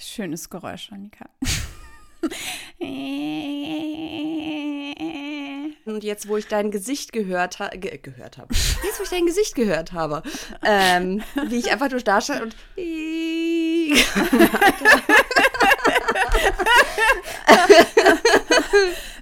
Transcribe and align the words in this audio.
Schönes 0.00 0.48
Geräusch, 0.50 0.90
Annika. 0.92 1.26
Und 5.84 6.04
jetzt, 6.04 6.28
wo 6.28 6.36
ich 6.36 6.46
dein 6.46 6.70
Gesicht 6.70 7.12
gehört, 7.12 7.58
ha 7.60 7.68
ge 7.68 7.98
gehört 7.98 8.38
habe, 8.38 8.54
jetzt, 8.54 8.98
wo 8.98 9.04
ich 9.04 9.08
dein 9.10 9.26
Gesicht 9.26 9.54
gehört 9.54 9.92
habe, 9.92 10.22
ähm, 10.62 11.22
wie 11.48 11.56
ich 11.56 11.70
einfach 11.70 11.88
durch 11.88 12.04
da 12.04 12.20
stand 12.20 12.42
und 12.42 12.56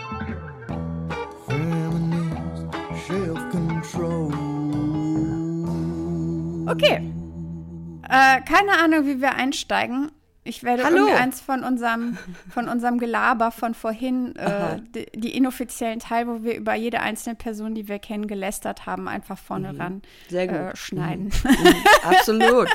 Okay. 6.73 7.13
Äh, 8.09 8.41
keine 8.41 8.78
Ahnung, 8.84 9.06
wie 9.06 9.22
wir 9.22 9.36
einsteigen. 9.36 10.11
Ich 10.56 10.64
werde 10.64 10.84
Hallo. 10.84 10.98
irgendeins 11.08 11.42
von 11.42 11.64
unserem, 11.64 12.18
von 12.54 12.68
unserem 12.70 13.00
Gelaber 13.00 13.52
von 13.52 13.73
vorhin, 13.73 14.36
äh, 14.36 14.78
die, 14.96 15.06
die 15.20 15.36
inoffiziellen 15.36 16.00
Teil, 16.00 16.28
wo 16.28 16.44
wir 16.44 16.56
über 16.56 16.76
jede 16.76 17.00
einzelne 17.00 17.36
Person, 17.36 17.73
die 17.73 17.88
wir 17.88 17.98
kennen, 18.00 18.28
gelästert 18.28 18.86
haben, 18.86 19.08
einfach 19.08 19.38
vorne 19.38 19.78
ran 19.80 19.94
Mhm. 19.94 20.02
Gut. 20.30 20.50
Äh, 20.50 20.76
schneiden. 20.76 21.31
absolut. 22.04 22.70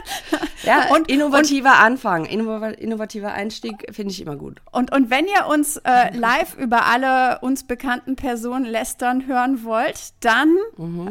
Ja, 0.65 0.87
Und- 0.89 0.91
und 0.99 1.09
innovativer 1.11 1.79
Anfang, 1.79 2.25
innova 2.25 2.69
innovativer 2.71 3.33
Einstieg 3.33 3.87
finde 3.93 4.13
ich 4.13 4.21
immer 4.21 4.37
gut. 4.37 4.61
Und, 4.73 4.93
und 4.93 5.11
wenn 5.11 5.27
ihr 5.27 5.47
uns 5.47 5.77
äh, 5.79 6.11
live 6.17 6.57
über 6.57 6.87
alle 6.87 7.39
uns 7.41 7.65
bekannten 7.65 8.17
Personen 8.17 8.65
lästern 8.65 9.27
hören 9.27 9.63
wollt, 9.65 10.13
dann, 10.21 10.57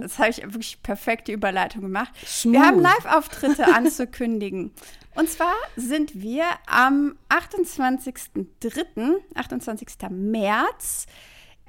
das 0.01 0.19
habe 0.19 0.29
ich 0.29 0.43
wirklich 0.43 0.81
perfekte 0.83 1.31
Überleitung 1.31 1.81
gemacht, 1.81 2.11
wir 2.43 2.61
haben 2.61 2.79
Live-Auftritte 2.81 3.65
anzukündigen. 3.75 4.71
Und 5.17 5.29
zwar 5.29 5.53
sind 5.75 6.21
wir 6.21 6.45
am 6.67 7.17
28.03., 7.29 9.15
28. 9.35 9.87
März, 10.11 11.05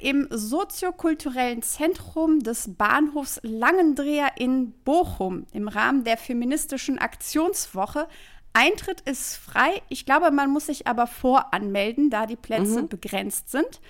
im 0.01 0.29
soziokulturellen 0.31 1.63
Zentrum 1.63 2.41
des 2.41 2.77
Bahnhofs 2.77 3.41
Langendreher 3.43 4.31
in 4.37 4.71
Bochum 4.85 5.47
im 5.53 5.67
Rahmen 5.67 6.05
der 6.05 6.17
feministischen 6.17 6.99
Aktionswoche. 6.99 8.07
Eintritt 8.53 9.01
ist 9.03 9.37
frei. 9.37 9.83
Ich 9.89 10.07
glaube, 10.07 10.31
man 10.31 10.51
muss 10.51 10.67
sich 10.67 10.87
aber 10.87 11.07
voranmelden, 11.09 12.11
da 12.11 12.27
die 12.27 12.37
Plätze 12.37 12.85
begrenzt 12.85 13.51
sind. 13.51 13.81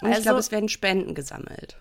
Und 0.00 0.10
ich 0.10 0.14
Also- 0.16 0.22
glaube, 0.22 0.38
es 0.38 0.52
werden 0.52 0.68
Spenden 0.68 1.14
gesammelt. 1.14 1.76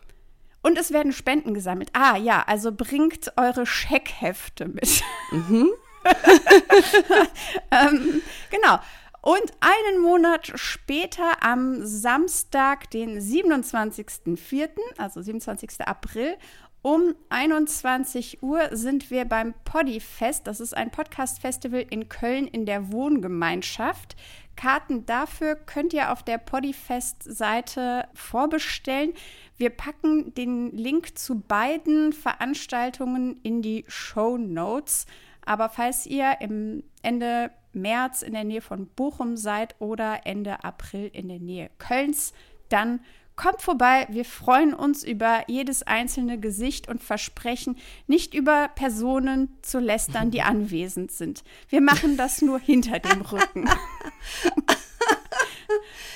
Und 0.64 0.78
es 0.78 0.92
werden 0.92 1.12
Spenden 1.14 1.54
gesammelt. 1.54 1.92
Ah 1.94 2.18
ja, 2.18 2.44
also 2.48 2.72
bringt 2.72 3.32
eure 3.38 3.66
Scheckhefte 3.66 4.68
mit. 4.68 5.04
ähm, 7.72 8.22
genau. 8.50 8.80
Und 9.22 9.52
einen 9.60 10.02
Monat 10.02 10.54
später, 10.56 11.44
am 11.44 11.86
Samstag, 11.86 12.90
den 12.92 13.20
27.04., 13.20 14.70
also 14.98 15.22
27. 15.22 15.82
April, 15.86 16.38
um 16.82 17.16
21 17.30 18.42
Uhr 18.42 18.70
sind 18.72 19.12
wir 19.12 19.26
beim 19.26 19.54
Podifest. 19.66 20.48
Das 20.48 20.62
ist 20.62 20.78
ein 20.78 20.92
Podcast-Festival 20.92 21.86
in 21.90 22.08
Köln 22.08 22.48
in 22.48 22.66
der 22.66 22.92
Wohngemeinschaft. 22.94 24.16
Karten 24.56 25.06
dafür 25.06 25.56
könnt 25.56 25.94
ihr 25.94 26.12
auf 26.12 26.24
der 26.24 26.38
Podifest-Seite 26.38 28.08
vorbestellen. 28.14 29.14
Wir 29.58 29.70
packen 29.70 30.34
den 30.36 30.72
Link 30.72 31.18
zu 31.18 31.40
beiden 31.42 32.14
Veranstaltungen 32.14 33.40
in 33.44 33.62
die 33.62 33.84
Show 33.90 34.38
Notes. 34.38 35.08
Aber 35.48 35.70
falls 35.70 36.06
ihr 36.06 36.38
im 36.42 36.84
Ende 37.02 37.52
März 37.72 38.22
in 38.22 38.34
der 38.34 38.44
Nähe 38.44 38.62
von 38.62 38.88
Bochum 38.88 39.38
seid 39.38 39.76
oder 39.80 40.26
Ende 40.26 40.64
April 40.66 41.10
in 41.14 41.30
der 41.30 41.40
Nähe 41.40 41.70
Kölns, 41.78 42.34
dann 42.68 43.00
kommt 43.38 43.62
vorbei. 43.62 44.08
Wir 44.10 44.26
freuen 44.26 44.74
uns 44.74 45.06
über 45.06 45.46
jedes 45.48 45.84
einzelne 45.84 46.38
Gesicht 46.38 46.90
und 46.90 47.02
versprechen, 47.02 47.78
nicht 48.08 48.34
über 48.34 48.68
Personen 48.76 49.58
zu 49.62 49.80
lästern, 49.80 50.32
die 50.32 50.42
anwesend 50.42 51.14
sind. 51.14 51.44
Wir 51.70 51.80
machen 51.80 52.18
das 52.18 52.42
nur 52.42 52.60
hinter 52.60 53.00
dem 53.00 53.22
Rücken. 53.22 53.70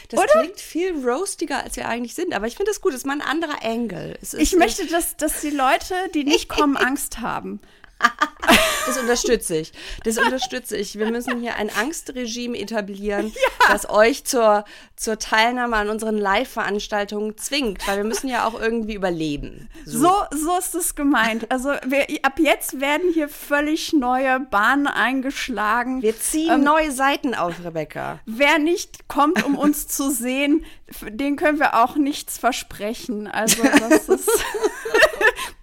Das 0.10 0.26
klingt 0.26 0.60
viel 0.60 1.08
roastiger, 1.08 1.64
als 1.64 1.78
wir 1.78 1.88
eigentlich 1.88 2.16
sind, 2.16 2.34
aber 2.34 2.48
ich 2.48 2.58
finde 2.58 2.72
es 2.72 2.82
gut. 2.82 2.92
Es 2.92 3.00
ist 3.00 3.06
mal 3.06 3.14
ein 3.14 3.22
anderer 3.22 3.64
Angle. 3.64 4.18
Ich 4.38 4.56
möchte, 4.58 4.86
dass, 4.88 5.16
dass 5.16 5.40
die 5.40 5.52
Leute, 5.52 5.96
die 6.14 6.26
nicht 6.26 6.50
kommen, 6.50 6.76
Angst 6.92 7.20
haben. 7.22 7.62
Das 8.86 8.98
unterstütze 8.98 9.58
ich. 9.58 9.72
Das 10.04 10.18
unterstütze 10.18 10.76
ich. 10.76 10.98
Wir 10.98 11.12
müssen 11.12 11.40
hier 11.40 11.56
ein 11.56 11.70
Angstregime 11.70 12.58
etablieren, 12.58 13.34
das 13.70 13.90
euch 13.90 14.26
zur, 14.26 14.66
zur 14.96 15.20
Teilnahme 15.20 15.78
an 15.78 15.90
unseren 15.90 16.18
Live-Veranstaltungen 16.18 17.38
zwingt, 17.38 17.88
weil 17.88 17.98
wir 17.98 18.04
müssen 18.04 18.28
ja 18.28 18.46
auch 18.46 18.60
irgendwie 18.60 18.96
überleben. 18.96 19.70
So, 19.86 20.12
so 20.32 20.58
ist 20.58 20.76
es 20.76 20.96
gemeint. 20.96 21.50
Also 21.52 21.70
wir, 21.86 22.06
ab 22.24 22.40
jetzt 22.40 22.80
werden 22.82 23.14
hier 23.14 23.30
völlig 23.30 23.94
neue 23.94 24.40
Bahnen 24.40 24.88
eingeschlagen. 24.88 26.02
Wir 26.02 26.20
ziehen 26.20 26.52
Ähm, 26.52 26.64
neue 26.64 26.92
Seiten 26.92 27.36
auf, 27.36 27.64
Rebecca. 27.64 28.20
Wer 28.26 28.60
nicht 28.60 29.08
kommt, 29.08 29.44
um 29.46 29.58
uns 29.58 29.88
zu 29.88 30.12
sehen, 30.12 30.66
den 31.08 31.36
können 31.36 31.60
wir 31.60 31.82
auch 31.82 31.96
nichts 31.96 32.38
versprechen. 32.38 33.28
Also 33.28 33.64
das 33.64 34.10
ist 34.10 34.30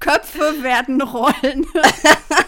Köpfe 0.01 0.63
werden 0.63 1.01
rollen. 1.03 1.67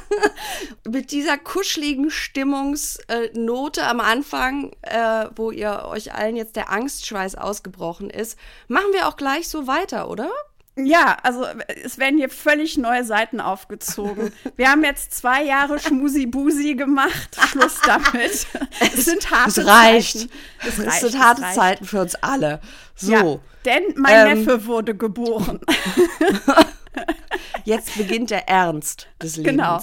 Mit 0.89 1.13
dieser 1.13 1.39
kuscheligen 1.39 2.11
Stimmungsnote 2.11 3.87
am 3.87 4.01
Anfang, 4.01 4.73
äh, 4.83 5.27
wo 5.37 5.51
ihr 5.51 5.85
euch 5.87 6.15
allen 6.15 6.37
jetzt 6.37 6.57
der 6.57 6.71
Angstschweiß 6.71 7.35
ausgebrochen 7.37 8.11
ist, 8.11 8.39
machen 8.69 8.93
wir 8.93 9.09
auch 9.09 9.17
gleich 9.17 9.49
so 9.49 9.67
weiter, 9.67 10.09
oder? 10.09 10.31
Ja, 10.77 11.17
also 11.23 11.47
es 11.85 11.99
werden 11.99 12.19
hier 12.19 12.31
völlig 12.31 12.79
neue 12.79 13.05
Seiten 13.05 13.41
aufgezogen. 13.41 14.33
Wir 14.57 14.71
haben 14.71 14.85
jetzt 14.85 15.13
zwei 15.13 15.43
Jahre 15.43 15.79
Schmusi-Busi 15.79 16.75
gemacht. 16.75 17.37
Schluss 17.49 17.81
damit. 17.85 18.47
Es 18.81 19.05
sind 19.05 19.31
harte 19.31 19.61
Es 19.61 19.67
reicht. 19.67 20.19
Zeiten. 20.19 20.31
Es, 20.67 20.87
reicht, 20.87 21.01
sind 21.01 21.19
harte 21.19 21.43
reicht. 21.43 21.55
Zeiten 21.55 21.85
für 21.85 22.01
uns 22.01 22.15
alle. 22.15 22.61
So, 22.95 23.13
Ja, 23.13 23.39
denn 23.65 23.83
mein 23.97 24.29
Ähm, 24.29 24.39
Neffe 24.45 24.67
wurde 24.67 24.95
geboren. 24.95 25.61
Jetzt 27.65 27.97
beginnt 27.97 28.31
der 28.31 28.49
Ernst 28.49 29.09
des 29.23 29.37
Lebens. 29.37 29.51
Genau. 29.51 29.81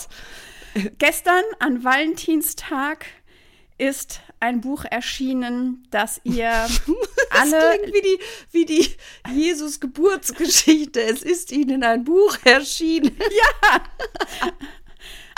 Gestern 0.97 1.43
an 1.59 1.83
Valentinstag 1.83 3.05
ist 3.77 4.21
ein 4.39 4.61
Buch 4.61 4.85
erschienen, 4.85 5.87
das 5.91 6.19
ihr 6.23 6.49
alle 7.29 7.51
Das 7.51 7.77
klingt 7.77 7.93
wie 7.93 8.01
die, 8.01 8.19
wie 8.51 8.65
die 8.65 8.95
Jesus-Geburtsgeschichte. 9.33 11.01
Es 11.01 11.23
ist 11.23 11.51
Ihnen 11.51 11.83
ein 11.83 12.03
Buch 12.03 12.37
erschienen. 12.43 13.15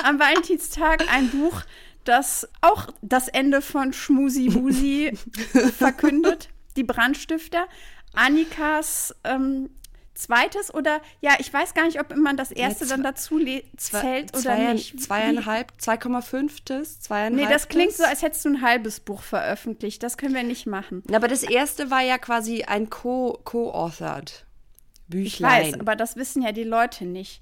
am 0.04 0.20
Valentinstag 0.20 1.06
ein 1.12 1.30
Buch, 1.30 1.62
das 2.04 2.48
auch 2.62 2.88
das 3.02 3.28
Ende 3.28 3.62
von 3.62 3.94
Schmusi 3.94 4.50
Busi 4.50 5.18
verkündet. 5.78 6.50
Die 6.76 6.84
Brandstifter. 6.84 7.68
Annikas 8.14 9.16
ähm, 9.24 9.70
zweites 10.20 10.74
oder 10.74 11.02
ja, 11.22 11.32
ich 11.40 11.52
weiß 11.54 11.74
gar 11.74 11.86
nicht, 11.86 12.00
ob 12.00 12.16
man 12.16 12.38
das 12.38 12.52
erste 12.52 12.84
Ja, 12.86 12.92
dann 12.92 13.04
dazu 13.04 13.38
le- 13.38 13.64
zählt 13.78 14.34
oder 14.34 14.42
Zweier- 14.44 14.74
nicht. 14.74 15.02
Zweieinhalb, 15.02 15.72
2,5. 15.80 17.00
Zweieinhalb. 17.00 17.34
Nee, 17.48 17.52
das 17.52 17.68
klingt 17.70 17.94
so, 17.94 18.04
als 18.04 18.22
hättest 18.22 18.46
du 18.46 18.50
ein 18.50 18.62
halbes 18.62 19.00
Buch 19.00 19.22
veröffentlicht. 19.22 20.04
Das 20.04 20.18
können 20.18 20.34
wir 20.36 20.44
nicht 20.44 20.66
machen. 20.68 21.04
Aber 21.14 21.28
das 21.28 21.44
erste 21.44 21.90
war 21.90 22.02
ja 22.02 22.18
quasi 22.18 22.64
ein 22.64 22.90
Co- 22.90 23.40
co-authored 23.44 24.46
Ich 25.08 25.08
Büchlein. 25.08 25.74
weiß, 25.74 25.80
aber 25.80 25.96
das 25.96 26.16
wissen 26.16 26.42
ja 26.44 26.52
die 26.52 26.64
Leute 26.64 27.06
nicht. 27.06 27.42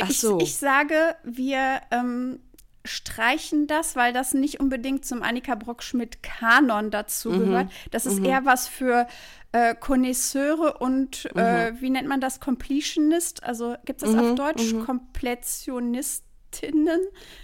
Ach 0.00 0.08
Ich, 0.08 0.20
so. 0.20 0.38
ich 0.40 0.56
sage, 0.56 1.16
wir 1.22 1.80
ähm, 1.90 2.40
streichen 2.84 3.66
das, 3.66 3.94
weil 3.96 4.12
das 4.12 4.34
nicht 4.34 4.58
unbedingt 4.60 5.04
zum 5.04 5.22
Annika 5.22 5.54
Brockschmidt-Kanon 5.54 6.90
dazu 6.90 7.30
Mhm. 7.30 7.38
gehört. 7.38 7.68
Das 7.90 8.06
ist 8.06 8.24
eher 8.24 8.44
was 8.44 8.68
für 8.68 9.06
äh, 9.52 9.74
Konnoisseure 9.74 10.78
und 10.78 11.28
Mhm. 11.34 11.40
äh, 11.40 11.80
wie 11.80 11.90
nennt 11.90 12.08
man 12.08 12.20
das? 12.20 12.40
Completionist? 12.40 13.44
Also 13.44 13.76
gibt 13.84 14.02
es 14.02 14.10
das 14.10 14.20
auf 14.20 14.34
Deutsch? 14.34 14.74
Kompletionist? 14.86 16.24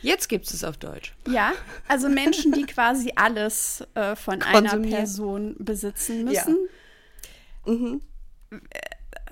Jetzt 0.02 0.28
gibt 0.28 0.46
es 0.50 0.64
auf 0.64 0.76
Deutsch. 0.76 1.14
Ja, 1.28 1.52
also 1.86 2.08
Menschen, 2.10 2.52
die 2.52 2.64
quasi 2.66 3.12
alles 3.16 3.82
äh, 3.94 4.14
von 4.16 4.42
einer. 4.42 4.76
Person 4.78 5.56
besitzen 5.58 6.28
Ja. 6.30 6.44
müssen. 6.44 6.68
Mhm. 7.64 8.00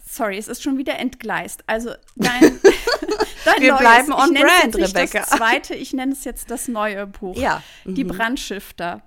Sorry, 0.08 0.38
es 0.38 0.48
ist 0.48 0.62
schon 0.62 0.78
wieder 0.78 0.98
entgleist. 0.98 1.64
Also 1.66 1.90
dein, 2.14 2.40
dein 3.44 3.60
Wir 3.60 3.72
neues, 3.72 3.80
bleiben 3.80 4.08
ich 4.08 4.14
on 4.14 4.36
es 4.36 4.42
brand, 4.42 4.64
jetzt 4.64 4.76
nicht 4.76 4.96
Rebecca. 4.96 5.18
Das 5.20 5.28
zweite, 5.38 5.74
ich 5.74 5.92
nenne 5.92 6.12
es 6.12 6.24
jetzt 6.24 6.50
das 6.50 6.68
neue 6.68 7.06
Buch. 7.06 7.36
Ja. 7.36 7.62
Die 7.84 8.04
Mhm. 8.04 8.08
Brandstifter. 8.08 9.02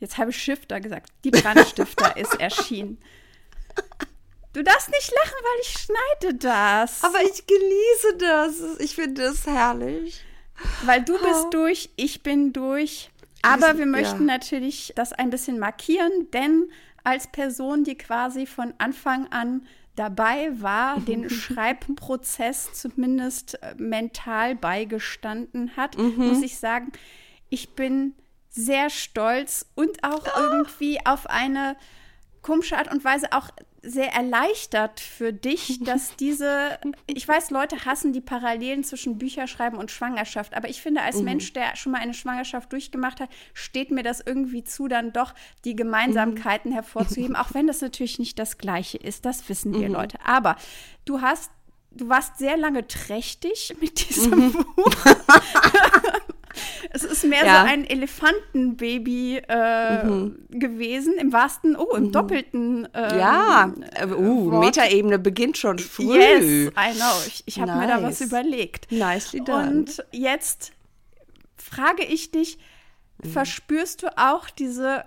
Jetzt 0.00 0.16
habe 0.16 0.30
ich 0.30 0.42
Shifter 0.42 0.80
gesagt. 0.80 1.10
Die 1.24 1.30
Brandstifter 1.30 2.16
ist 2.16 2.34
erschienen. 2.40 2.98
Du 4.54 4.62
darfst 4.62 4.88
nicht 4.90 5.12
lachen, 5.12 5.36
weil 5.42 5.60
ich 5.62 5.68
schneide 5.78 6.34
das. 6.38 7.04
Aber 7.04 7.22
ich 7.22 7.46
genieße 7.46 8.16
das. 8.18 8.80
Ich 8.80 8.94
finde 8.94 9.22
das 9.24 9.46
herrlich. 9.46 10.24
Weil 10.84 11.02
du 11.04 11.12
bist 11.18 11.44
Oh. 11.46 11.50
durch, 11.50 11.90
ich 11.96 12.22
bin 12.22 12.52
durch. 12.52 13.10
Aber 13.42 13.74
wir 13.74 13.84
ja. 13.84 13.90
möchten 13.90 14.24
natürlich 14.26 14.92
das 14.96 15.12
ein 15.12 15.30
bisschen 15.30 15.58
markieren, 15.60 16.28
denn 16.32 16.70
als 17.04 17.28
Person, 17.28 17.84
die 17.84 17.96
quasi 17.96 18.46
von 18.46 18.74
Anfang 18.78 19.28
an 19.30 19.66
dabei 19.98 20.50
war, 20.60 21.00
den 21.00 21.28
Schreibprozess 21.30 22.72
zumindest 22.72 23.62
äh, 23.62 23.74
mental 23.76 24.54
beigestanden 24.56 25.76
hat, 25.76 25.96
Mhm. 25.98 26.28
muss 26.28 26.42
ich 26.42 26.58
sagen, 26.58 26.92
ich 27.48 27.74
bin 27.74 28.14
sehr 28.48 28.90
stolz 28.90 29.66
und 29.74 30.02
auch 30.04 30.26
Ah. 30.26 30.40
irgendwie 30.40 30.98
auf 31.04 31.26
eine 31.28 31.76
komische 32.42 32.76
Art 32.78 32.90
und 32.90 33.04
Weise 33.04 33.32
auch 33.32 33.50
sehr 33.82 34.12
erleichtert 34.12 34.98
für 34.98 35.32
dich, 35.32 35.78
dass 35.84 36.16
diese, 36.20 36.78
ich 37.06 37.26
weiß, 37.28 37.50
Leute 37.50 37.84
hassen 37.84 38.12
die 38.12 38.20
Parallelen 38.20 38.82
zwischen 38.82 39.18
Bücherschreiben 39.18 39.78
und 39.78 39.90
Schwangerschaft, 39.90 40.54
aber 40.54 40.68
ich 40.68 40.82
finde, 40.82 41.00
Mhm. 41.00 41.06
als 41.06 41.22
Mensch, 41.22 41.52
der 41.52 41.76
schon 41.76 41.92
mal 41.92 42.00
eine 42.00 42.14
Schwangerschaft 42.14 42.72
durchgemacht 42.72 43.20
hat, 43.20 43.28
steht 43.54 43.90
mir 43.90 44.02
das 44.02 44.20
irgendwie 44.24 44.64
zu, 44.64 44.88
dann 44.88 45.12
doch 45.12 45.32
die 45.64 45.76
Gemeinsamkeiten 45.76 46.72
hervorzuheben, 46.72 47.36
auch 47.36 47.54
wenn 47.54 47.66
das 47.68 47.80
natürlich 47.80 48.18
nicht 48.18 48.38
das 48.38 48.58
Gleiche 48.58 48.98
ist, 48.98 49.24
das 49.24 49.48
wissen 49.48 49.72
Mhm. 49.72 49.80
wir 49.80 49.88
Leute. 49.90 50.18
Aber 50.24 50.56
du 51.04 51.20
hast, 51.20 51.50
du 51.92 52.08
warst 52.08 52.38
sehr 52.38 52.56
lange 52.56 52.86
trächtig 52.88 53.74
mit 53.80 54.08
diesem 54.10 54.38
Mhm. 54.38 54.52
Buch. 54.76 54.92
Es 56.90 57.04
ist 57.04 57.24
mehr 57.24 57.44
Ja. 57.44 57.62
so 57.62 57.72
ein 57.72 57.84
Elefantenbaby 57.84 59.36
äh, 59.38 60.28
gewesen, 60.50 61.14
im 61.18 61.32
wahrsten, 61.32 61.76
oh, 61.76 61.94
im 61.96 62.12
doppelten. 62.12 62.88
Ähm, 62.94 63.08
Mhm. 63.12 63.18
Ja, 63.18 63.74
äh, 63.94 64.06
uh, 64.06 64.50
Wort. 64.52 64.64
Metaebene 64.64 65.18
beginnt 65.18 65.56
schon 65.58 65.78
früh. 65.78 66.16
Yes, 66.18 66.44
I 66.44 66.96
know. 66.96 67.04
Ich, 67.26 67.42
ich 67.46 67.60
habe 67.60 67.72
mir 67.72 67.86
da 67.86 68.02
was 68.02 68.20
Nice. 68.20 68.28
überlegt. 68.28 68.90
Nicely 68.92 69.44
done. 69.44 69.68
Und 69.70 70.04
jetzt 70.12 70.72
frage 71.56 72.04
ich 72.04 72.30
dich, 72.30 72.58
verspürst 73.32 74.02
du 74.02 74.16
auch 74.16 74.48
diese 74.50 75.04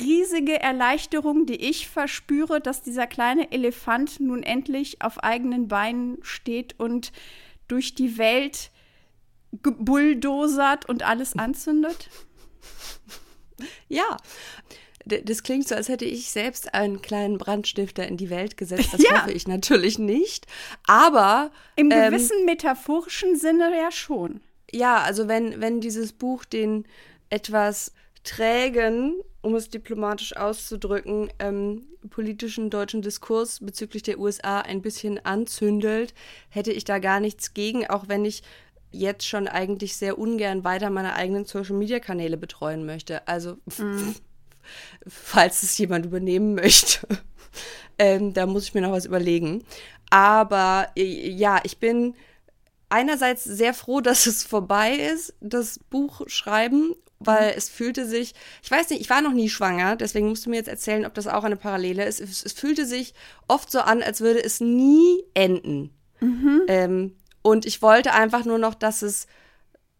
riesige 0.00 0.60
Erleichterung, 0.60 1.46
die 1.46 1.56
ich 1.56 1.88
verspüre, 1.88 2.60
dass 2.60 2.82
dieser 2.82 3.06
kleine 3.06 3.52
Elefant 3.52 4.18
nun 4.20 4.42
endlich 4.42 5.00
auf 5.00 5.22
eigenen 5.22 5.68
Beinen 5.68 6.18
steht 6.22 6.74
und 6.78 7.12
durch 7.68 7.94
die 7.94 8.18
Welt 8.18 8.70
bulldozert 9.62 10.88
und 10.88 11.02
alles 11.02 11.36
anzündet? 11.36 12.08
Ja. 13.88 14.16
D- 15.04 15.22
Das 15.22 15.42
klingt 15.42 15.68
so, 15.68 15.74
als 15.74 15.88
hätte 15.88 16.04
ich 16.04 16.30
selbst 16.30 16.74
einen 16.74 17.00
kleinen 17.00 17.38
Brandstifter 17.38 18.06
in 18.06 18.16
die 18.16 18.28
Welt 18.30 18.56
gesetzt. 18.56 18.88
Das 18.92 19.02
Ja. 19.02 19.22
hoffe 19.22 19.32
ich 19.32 19.46
natürlich 19.46 19.98
nicht. 19.98 20.46
Aber 20.86 21.50
Im 21.76 21.90
ähm, 21.90 22.10
gewissen 22.10 22.44
metaphorischen 22.44 23.36
Sinne 23.36 23.70
ja 23.76 23.90
schon. 23.90 24.40
ja, 24.72 24.98
also 24.98 25.28
wenn, 25.28 25.60
wenn 25.60 25.80
dieses 25.80 26.12
Buch 26.12 26.44
den 26.44 26.86
etwas 27.30 27.92
trägen, 28.24 29.14
um 29.42 29.54
es 29.54 29.70
diplomatisch 29.70 30.36
auszudrücken, 30.36 31.30
ähm, 31.38 31.86
politischen 32.10 32.68
deutschen 32.70 33.00
Diskurs 33.02 33.60
bezüglich 33.60 34.02
der 34.02 34.18
USA 34.18 34.60
ein 34.60 34.82
bisschen 34.82 35.24
anzündelt, 35.24 36.14
hätte 36.48 36.72
ich 36.72 36.82
da 36.84 36.98
gar 36.98 37.20
nichts 37.20 37.54
gegen, 37.54 37.86
auch 37.86 38.08
wenn 38.08 38.24
ich 38.24 38.42
jetzt 38.98 39.26
schon 39.26 39.48
eigentlich 39.48 39.96
sehr 39.96 40.18
ungern 40.18 40.64
weiter 40.64 40.90
meine 40.90 41.14
eigenen 41.14 41.44
Social-Media-Kanäle 41.44 42.36
betreuen 42.36 42.86
möchte. 42.86 43.26
Also 43.28 43.58
falls 45.06 45.62
es 45.62 45.76
jemand 45.78 46.06
übernehmen 46.06 46.54
möchte. 46.54 47.06
ähm, 47.98 48.34
da 48.34 48.46
muss 48.46 48.64
ich 48.64 48.74
mir 48.74 48.80
noch 48.80 48.92
was 48.92 49.06
überlegen. 49.06 49.64
Aber 50.10 50.88
äh, 50.96 51.30
ja, 51.30 51.60
ich 51.64 51.78
bin 51.78 52.14
einerseits 52.88 53.44
sehr 53.44 53.74
froh, 53.74 54.00
dass 54.02 54.26
es 54.26 54.44
vorbei 54.44 54.94
ist, 54.94 55.34
das 55.40 55.78
Buch 55.90 56.22
schreiben, 56.26 56.94
weil 57.18 57.54
es 57.56 57.70
fühlte 57.70 58.06
sich, 58.06 58.34
ich 58.62 58.70
weiß 58.70 58.90
nicht, 58.90 59.00
ich 59.00 59.10
war 59.10 59.22
noch 59.22 59.32
nie 59.32 59.48
schwanger, 59.48 59.96
deswegen 59.96 60.28
musst 60.28 60.44
du 60.44 60.50
mir 60.50 60.56
jetzt 60.56 60.68
erzählen, 60.68 61.06
ob 61.06 61.14
das 61.14 61.26
auch 61.26 61.44
eine 61.44 61.56
Parallele 61.56 62.04
ist. 62.04 62.20
Es, 62.20 62.44
es 62.44 62.52
fühlte 62.52 62.84
sich 62.84 63.14
oft 63.48 63.70
so 63.70 63.80
an, 63.80 64.02
als 64.02 64.20
würde 64.20 64.44
es 64.44 64.60
nie 64.60 65.24
enden. 65.32 65.90
Ähm, 66.68 67.16
und 67.46 67.64
ich 67.64 67.80
wollte 67.80 68.12
einfach 68.12 68.44
nur 68.44 68.58
noch, 68.58 68.74
dass 68.74 69.02
es, 69.02 69.28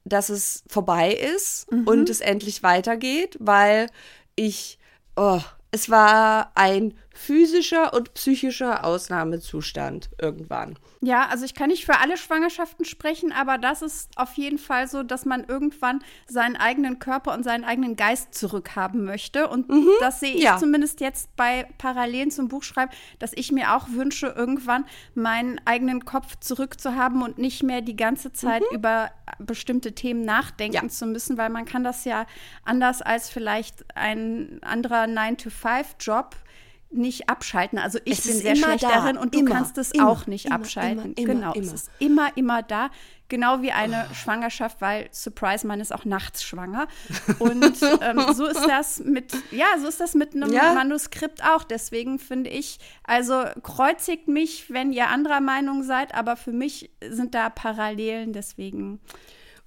dass 0.05 0.31
es 0.31 0.65
vorbei 0.67 1.13
ist 1.13 1.69
und 1.71 2.11
es 2.11 2.21
endlich 2.21 2.65
weitergeht, 2.65 3.37
weil 3.39 3.87
ich, 4.35 4.81
oh, 5.15 5.41
es 5.71 5.89
war 5.89 6.51
ein 6.57 6.95
physischer 7.17 7.93
und 7.95 8.15
psychischer 8.15 8.85
Ausnahmezustand 8.85 10.11
irgendwann. 10.21 10.79
Ja, 11.01 11.27
also 11.27 11.45
ich 11.45 11.55
kann 11.55 11.69
nicht 11.69 11.85
für 11.87 11.99
alle 11.99 12.17
Schwangerschaften 12.17 12.85
sprechen, 12.85 13.33
aber 13.33 13.59
das 13.59 13.83
ist 13.83 14.11
auf 14.17 14.35
jeden 14.35 14.59
Fall 14.59 14.89
so, 14.89 15.03
dass 15.03 15.25
man 15.25 15.45
irgendwann 15.45 16.03
seinen 16.27 16.57
eigenen 16.57 16.99
Körper 16.99 17.35
und 17.35 17.43
seinen 17.43 17.65
eigenen 17.65 17.97
Geist 17.97 18.35
zurückhaben 18.35 19.05
möchte. 19.05 19.49
Und 19.49 19.71
das 20.01 20.21
sehe 20.21 20.35
ich 20.35 20.43
ja. 20.43 20.59
zumindest 20.59 21.01
jetzt 21.01 21.35
bei 21.37 21.69
Parallelen 21.79 22.31
zum 22.31 22.49
Buchschreiben, 22.49 22.95
dass 23.19 23.33
ich 23.35 23.53
mir 23.53 23.75
auch 23.75 23.89
wünsche, 23.91 24.29
irgendwann 24.29 24.85
meinen 25.15 25.61
eigenen 25.65 26.05
Kopf 26.05 26.37
zurückzuhaben 26.41 27.23
und 27.23 27.39
nicht 27.39 27.63
mehr 27.63 27.81
die 27.81 27.97
ganze 27.97 28.33
Zeit 28.33 28.63
über 28.73 29.11
bestimmte 29.39 29.95
Themen 29.95 30.23
nachdenken 30.23 30.75
Ja. 30.77 30.89
zu 30.89 31.07
müssen, 31.07 31.37
weil 31.39 31.51
man 31.51 31.65
kann 31.65 31.85
das 31.85 32.05
ja 32.05 32.27
anders 32.65 33.03
als 33.03 33.31
vielleicht 33.31 33.85
ein 33.97 34.61
anderer 34.63 35.05
9-to-5-Job 35.05 36.37
nicht 36.97 37.29
abschalten. 37.29 37.79
Also 37.79 37.99
ich 38.05 38.19
Es 38.19 38.27
bin 38.27 38.37
sehr 38.37 38.57
schlecht 38.57 38.83
da. 38.85 38.89
darin 38.91 39.17
und 39.17 39.35
du 39.35 39.41
Immer, 39.41 39.51
kannst 39.51 39.79
es 39.79 39.91
immer, 39.93 40.09
auch 40.09 40.27
nicht 40.27 40.47
immer, 40.47 40.55
abschalten. 40.57 41.15
genau, 41.15 41.53
immer. 41.53 41.67
es 41.67 41.73
ist 41.73 41.91
immer, 41.99 42.37
immer 42.37 42.63
da. 42.63 42.91
Genau 43.29 43.61
wie 43.61 43.73
eine 43.73 44.07
Schwangerschaft, 44.15 44.81
weil 44.81 45.09
Surprise, 45.11 45.67
man 45.67 45.81
ist 45.81 45.93
auch 45.93 46.05
nachts 46.05 46.45
schwanger. 46.45 46.87
Und 47.41 47.65
ähm, 48.01 48.21
so 48.35 48.47
ist 48.47 48.65
das 48.69 49.01
mit, 49.01 49.33
ja, 49.51 49.67
so 49.81 49.89
ist 49.89 49.99
das 50.01 50.15
mit 50.15 50.35
einem 50.37 50.53
Ja. 50.53 50.75
Manuskript 50.75 51.43
auch. 51.45 51.65
Deswegen 51.65 52.21
finde 52.21 52.51
ich, 52.51 52.79
also 53.03 53.43
kreuzigt 53.65 54.29
mich, 54.29 54.71
wenn 54.71 54.93
ihr 54.93 55.09
anderer 55.09 55.41
Meinung 55.41 55.83
seid, 55.83 56.15
aber 56.15 56.37
für 56.37 56.53
mich 56.53 56.91
sind 57.09 57.35
da 57.35 57.51
Parallelen, 57.51 58.33
deswegen. 58.33 59.01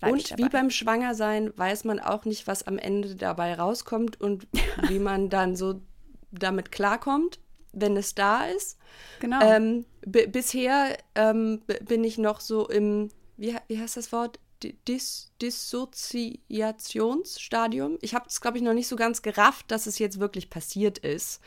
Und 0.01 0.37
wie 0.37 0.47
beim 0.47 0.69
Schwangersein 0.69 1.51
weiß 1.57 1.83
man 1.83 1.99
auch 1.99 2.23
nicht, 2.23 2.47
was 2.47 2.65
am 2.65 2.77
Ende 2.77 3.15
dabei 3.17 3.55
rauskommt 3.55 4.21
und 4.21 4.47
wie 4.87 4.99
man 4.99 5.29
dann 5.29 5.57
so 5.57 5.81
damit 6.31 6.71
klarkommt, 6.71 7.39
wenn 7.71 7.95
es 7.97 8.15
da 8.15 8.45
ist. 8.45 8.79
Genau. 9.19 9.39
Ähm, 9.41 9.85
bisher 10.05 10.97
ähm, 11.15 11.61
bin 11.81 12.03
ich 12.03 12.17
noch 12.17 12.41
so 12.41 12.67
im, 12.67 13.09
wie, 13.37 13.55
wie 13.67 13.79
heißt 13.79 13.97
das 13.97 14.11
Wort? 14.11 14.39
Di- 14.63 14.75
Dis 14.87 15.31
Dissoziationsstadium. 15.41 17.97
Ich 18.01 18.13
habe 18.13 18.25
es, 18.27 18.41
glaube 18.41 18.57
ich, 18.57 18.63
noch 18.63 18.73
nicht 18.73 18.87
so 18.87 18.95
ganz 18.95 19.21
gerafft, 19.21 19.71
dass 19.71 19.87
es 19.87 19.99
jetzt 19.99 20.19
wirklich 20.19 20.49
passiert 20.49 20.97
ist. 20.97 21.41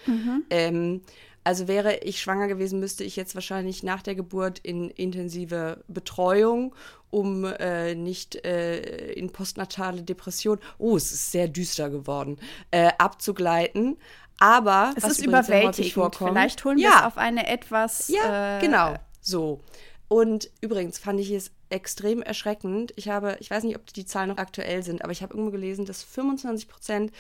Ähm, 0.49 1.03
also 1.45 1.67
wäre 1.67 1.99
ich 1.99 2.21
schwanger 2.21 2.47
gewesen, 2.47 2.79
müsste 2.79 3.03
ich 3.05 3.17
jetzt 3.17 3.35
wahrscheinlich 3.35 3.83
nach 3.83 4.03
der 4.03 4.15
Geburt 4.15 4.61
in 4.61 4.91
intensive 4.91 5.83
Betreuung, 5.89 6.75
um 7.11 7.45
äh, 7.45 7.97
nicht 7.97 8.37
äh, 8.47 9.13
in 9.13 9.31
postnatale 9.31 10.03
Depression, 10.03 10.59
oh, 10.79 10.97
es 10.97 11.13
ist 11.13 11.33
sehr 11.33 11.49
düster 11.49 11.91
geworden, 11.91 12.39
äh, 12.71 12.93
abzugleiten. 12.97 13.99
Aber 14.43 14.93
es 14.97 15.05
ist 15.05 15.25
überwältigend. 15.25 16.17
Vielleicht 16.17 16.65
holen 16.65 16.77
wir 16.77 16.85
ja, 16.85 17.01
es 17.01 17.05
auf 17.07 17.17
eine 17.17 17.47
etwas. 17.47 18.09
ja, 18.09 18.59
äh, 18.59 18.61
genau. 18.61 18.95
So. 19.21 19.61
Und 20.09 20.51
übrigens 20.61 20.99
fand 20.99 21.21
ich 21.21 21.31
es 21.31 21.53
extrem 21.71 22.23
erschreckend. 22.23 22.93
Ich 22.97 23.09
habe, 23.09 23.37
ich 23.39 23.51
weiß 23.51 23.63
nicht, 23.63 23.77
ob 23.77 23.87
die 23.87 24.05
Zahlen 24.05 24.31
noch 24.31 24.39
aktuell 24.39 24.83
sind, 24.83 25.03
aber 25.03 25.13
ich 25.13 25.23
habe 25.23 25.33
irgendwo 25.33 25.53
gelesen, 25.53 25.87
dass 25.87 26.03
25 26.03 26.69
Prozent 26.69 27.13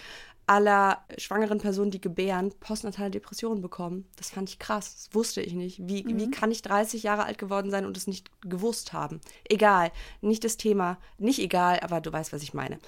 aller 0.46 0.98
schwangeren 1.16 1.58
Personen, 1.58 1.90
die 1.90 2.00
gebären, 2.00 2.52
postnatale 2.58 3.10
Depressionen 3.10 3.62
bekommen. 3.62 4.06
Das 4.16 4.30
fand 4.30 4.50
ich 4.50 4.58
krass. 4.58 5.06
Das 5.06 5.14
wusste 5.14 5.40
ich 5.40 5.54
nicht. 5.54 5.78
Wie, 5.86 6.04
wie 6.06 6.30
kann 6.30 6.50
ich 6.50 6.62
30 6.62 7.04
Jahre 7.04 7.24
alt 7.24 7.38
geworden 7.38 7.70
sein 7.70 7.86
und 7.86 7.96
es 7.96 8.06
nicht 8.06 8.30
gewusst 8.42 8.92
haben? 8.92 9.20
Egal. 9.48 9.92
Nicht 10.20 10.44
das 10.44 10.56
Thema. 10.56 10.98
Nicht 11.18 11.38
egal, 11.38 11.80
aber 11.80 12.00
du 12.00 12.12
weißt, 12.12 12.32
was 12.32 12.42
ich 12.42 12.54
meine. 12.54 12.78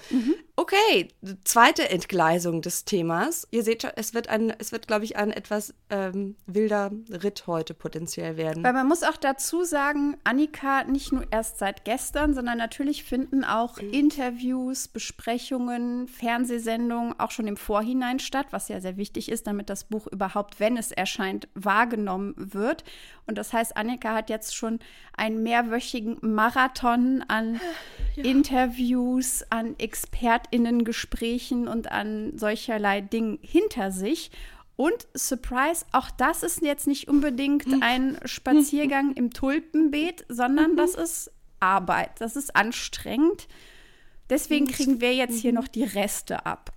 Okay, 0.57 1.09
zweite 1.43 1.89
Entgleisung 1.89 2.61
des 2.61 2.85
Themas. 2.85 3.47
Ihr 3.51 3.63
seht 3.63 3.81
schon, 3.81 3.91
es 3.95 4.13
wird 4.13 4.29
ein, 4.29 4.53
es 4.57 4.71
wird, 4.71 4.87
glaube 4.87 5.05
ich, 5.05 5.17
ein 5.17 5.31
etwas 5.31 5.73
ähm, 5.89 6.35
wilder 6.45 6.91
Ritt 7.09 7.47
heute 7.47 7.73
potenziell 7.73 8.37
werden. 8.37 8.63
Weil 8.63 8.73
man 8.73 8.87
muss 8.87 9.03
auch 9.03 9.17
dazu 9.17 9.63
sagen, 9.63 10.17
Annika 10.23 10.83
nicht 10.83 11.11
nur 11.11 11.25
erst 11.31 11.45
erst 11.45 11.59
seit 11.59 11.85
gestern, 11.85 12.33
sondern 12.33 12.57
natürlich 12.57 13.03
finden 13.03 13.43
auch 13.43 13.77
Interviews, 13.77 14.87
Besprechungen, 14.87 16.07
Fernsehsendungen 16.07 17.19
auch 17.19 17.29
schon 17.29 17.47
im 17.47 17.57
Vorhinein 17.57 18.19
statt, 18.19 18.47
was 18.51 18.67
ja 18.67 18.81
sehr 18.81 18.97
wichtig 18.97 19.29
ist, 19.29 19.47
damit 19.47 19.69
das 19.69 19.83
Buch 19.83 20.07
überhaupt, 20.07 20.59
wenn 20.59 20.75
es 20.77 20.91
erscheint, 20.91 21.47
wahrgenommen 21.53 22.33
wird. 22.37 22.83
Und 23.27 23.37
das 23.37 23.53
heißt, 23.53 23.75
Annika 23.75 24.13
hat 24.13 24.29
jetzt 24.29 24.55
schon 24.55 24.79
einen 25.17 25.41
mehrwöchigen 25.41 26.17
Marathon 26.21 27.23
an 27.27 27.59
Interviews, 28.15 29.43
an 29.49 29.75
ExpertInnen-Gesprächen 29.77 31.67
und 31.67 31.91
an 31.91 32.37
solcherlei 32.37 33.01
Dingen 33.01 33.39
hinter 33.41 33.91
sich. 33.91 34.31
Und 34.75 35.07
Surprise, 35.15 35.85
auch 35.91 36.11
das 36.11 36.43
ist 36.43 36.61
jetzt 36.61 36.85
nicht 36.85 37.07
unbedingt 37.07 37.65
ein 37.81 38.19
Spaziergang 38.25 39.13
im 39.13 39.31
Tulpenbeet, 39.31 40.25
sondern 40.29 40.75
das 40.75 40.95
ist 40.95 41.31
Arbeit. 41.59 42.11
Das 42.19 42.35
ist 42.35 42.55
anstrengend. 42.55 43.47
Deswegen 44.29 44.67
kriegen 44.67 45.01
wir 45.01 45.13
jetzt 45.13 45.39
hier 45.39 45.53
noch 45.53 45.67
die 45.67 45.83
Reste 45.83 46.45
ab. 46.45 46.73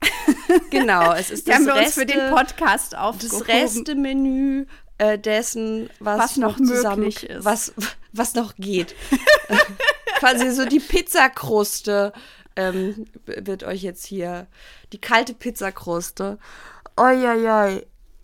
Genau, 0.70 1.12
es 1.12 1.30
ist 1.30 1.46
Die 1.46 1.50
das 1.50 1.58
haben 1.58 1.66
wir 1.66 1.72
uns 1.74 1.82
Reste, 1.82 2.00
für 2.00 2.06
den 2.06 2.30
Podcast 2.30 2.92
das 2.92 3.00
aufgehoben. 3.00 3.46
Restemenü 3.46 4.66
äh, 4.98 5.18
dessen, 5.18 5.88
was, 6.00 6.18
Was 6.18 6.36
noch 6.36 6.56
zusammen, 6.56 7.04
möglich 7.04 7.28
ist. 7.30 7.44
Was, 7.44 7.72
was 8.12 8.34
noch 8.34 8.54
geht. 8.56 8.94
Quasi 10.18 10.50
so 10.50 10.64
die 10.66 10.80
Pizzakruste 10.80 12.12
ähm, 12.56 13.06
wird 13.26 13.62
euch 13.64 13.82
jetzt 13.82 14.04
hier, 14.04 14.46
die 14.92 15.00
kalte 15.00 15.34
Pizzakruste. 15.34 16.38
Oi, 16.96 17.14
Ähm, 17.24 17.72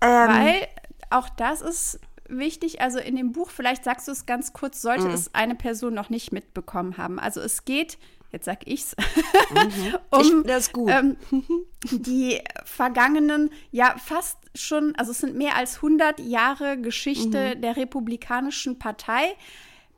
Weil 0.01 0.69
auch 1.11 1.29
das 1.29 1.61
ist 1.61 2.01
wichtig, 2.29 2.81
also 2.81 2.99
in 2.99 3.15
dem 3.17 3.33
Buch, 3.33 3.51
vielleicht 3.51 3.85
sagst 3.85 4.09
du 4.09 4.13
es 4.13 4.27
ganz 4.27 4.53
kurz, 4.53 4.83
sollte 4.83 5.05
Mhm. 5.05 5.15
es 5.15 5.35
eine 5.35 5.55
Person 5.55 5.95
noch 5.95 6.11
nicht 6.11 6.33
mitbekommen 6.33 6.97
haben. 6.97 7.21
Also 7.21 7.41
es 7.41 7.65
geht, 7.65 7.99
jetzt 8.35 8.45
sag 8.45 8.67
ich's, 8.67 8.95
ich, 10.21 10.33
um 10.33 10.45
das 10.45 10.67
ist 10.67 10.73
gut. 10.73 10.91
ähm, 10.91 11.17
die 11.91 12.41
vergangenen, 12.65 13.51
ja 13.71 13.97
fast 13.99 14.39
schon, 14.55 14.95
also 14.97 15.13
es 15.13 15.19
sind 15.19 15.37
mehr 15.37 15.57
als 15.57 15.77
100 15.77 16.21
Jahre 16.21 16.79
Geschichte 16.79 17.57
der 17.57 17.77
Republikanischen 17.77 18.79
Partei 18.79 19.35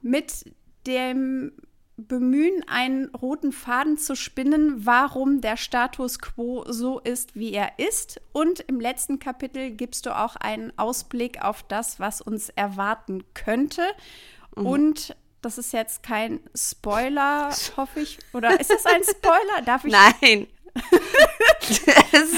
mit 0.03 0.45
dem 0.87 1.53
Bemühen, 1.99 2.63
einen 2.69 3.07
roten 3.15 3.53
Faden 3.53 3.97
zu 3.97 4.15
spinnen, 4.15 4.85
warum 4.85 5.41
der 5.41 5.57
Status 5.57 6.19
quo 6.19 6.65
so 6.69 6.99
ist, 7.01 7.35
wie 7.37 7.53
er 7.53 7.79
ist. 7.79 8.21
Und 8.33 8.61
im 8.61 8.81
letzten 8.81 9.19
Kapitel 9.19 9.71
gibst 9.71 10.05
du 10.05 10.17
auch 10.17 10.37
einen 10.37 10.79
Ausblick 10.79 11.43
auf 11.43 11.63
das, 11.63 11.99
was 11.99 12.21
uns 12.21 12.51
erwarten 12.51 13.25
könnte. 13.33 13.83
Und 14.55 15.17
das 15.47 15.59
ist 15.59 15.73
jetzt 15.73 16.03
kein 16.03 16.41
Spoiler, 16.57 17.51
hoffe 17.77 18.01
ich. 18.01 18.19
Oder 18.33 18.59
ist 18.61 18.71
das 18.71 18.85
ein 18.85 19.03
Spoiler? 19.05 19.63
Darf 19.65 19.85
ich? 19.85 19.93
Nein. 19.93 20.49
es, 22.13 22.33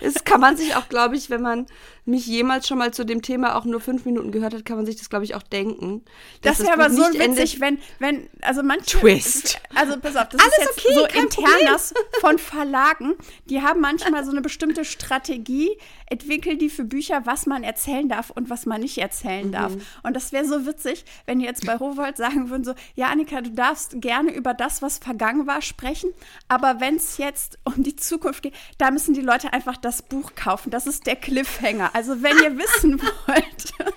es 0.00 0.24
kann 0.24 0.40
man 0.40 0.56
sich 0.56 0.76
auch, 0.76 0.88
glaube 0.88 1.16
ich, 1.16 1.30
wenn 1.30 1.40
man 1.40 1.66
mich 2.04 2.26
jemals 2.26 2.66
schon 2.66 2.78
mal 2.78 2.92
zu 2.92 3.04
dem 3.04 3.22
Thema 3.22 3.54
auch 3.56 3.64
nur 3.64 3.80
fünf 3.80 4.04
Minuten 4.04 4.32
gehört 4.32 4.54
hat, 4.54 4.64
kann 4.64 4.76
man 4.76 4.86
sich 4.86 4.96
das, 4.96 5.08
glaube 5.08 5.24
ich, 5.24 5.34
auch 5.34 5.42
denken. 5.42 6.02
Das 6.40 6.58
wäre 6.58 6.72
aber 6.72 6.90
so 6.90 7.02
witzig, 7.02 7.60
wenn, 7.60 7.78
wenn, 8.00 8.28
also 8.40 8.62
manche. 8.62 8.98
Twist. 8.98 9.60
Also 9.74 9.98
pass 9.98 10.16
auf, 10.16 10.28
das 10.28 10.38
Alles 10.38 10.52
ist 10.52 10.84
jetzt 10.84 10.86
okay, 10.86 10.94
so 10.94 11.20
internas 11.22 11.94
von 12.20 12.38
Verlagen. 12.38 13.14
Die 13.46 13.62
haben 13.62 13.80
manchmal 13.80 14.22
so 14.22 14.30
eine 14.30 14.42
bestimmte 14.42 14.84
Strategie, 14.84 15.70
entwickeln 16.10 16.58
die 16.58 16.68
für 16.68 16.84
Bücher, 16.84 17.22
was 17.24 17.46
man 17.46 17.64
erzählen 17.64 18.06
darf 18.06 18.28
und 18.28 18.50
was 18.50 18.66
man 18.66 18.82
nicht 18.82 18.98
erzählen 18.98 19.46
Mhm. 19.46 19.52
darf. 19.52 19.72
Und 20.02 20.14
das 20.14 20.30
wäre 20.32 20.44
so 20.44 20.66
witzig, 20.66 21.06
wenn 21.24 21.38
die 21.38 21.46
jetzt 21.46 21.64
bei 21.64 21.74
Rowold 21.74 22.18
sagen 22.18 22.50
würden: 22.50 22.64
so, 22.64 22.74
ja, 22.94 23.06
Annika, 23.06 23.40
du 23.40 23.50
darfst 23.50 23.98
gerne 24.02 24.34
über 24.34 24.52
das, 24.52 24.82
was 24.82 24.98
vergangen 24.98 25.46
war, 25.46 25.62
sprechen, 25.62 26.10
aber 26.48 26.80
wenn 26.80 26.96
es 26.96 27.16
jetzt 27.16 27.58
um 27.64 27.82
die 27.82 27.96
Zukunft 27.96 28.42
geht, 28.42 28.54
da 28.76 28.90
müssen 28.90 29.14
die 29.14 29.22
Leute 29.22 29.54
einfach 29.54 29.78
das 29.78 30.02
Buch 30.02 30.32
kaufen. 30.34 30.70
Das 30.70 30.86
ist 30.86 31.06
der 31.06 31.16
Cliffhanger. 31.16 31.91
Also 31.92 32.22
wenn 32.22 32.38
ihr 32.38 32.56
wissen 32.58 33.00
wollt. 33.00 33.72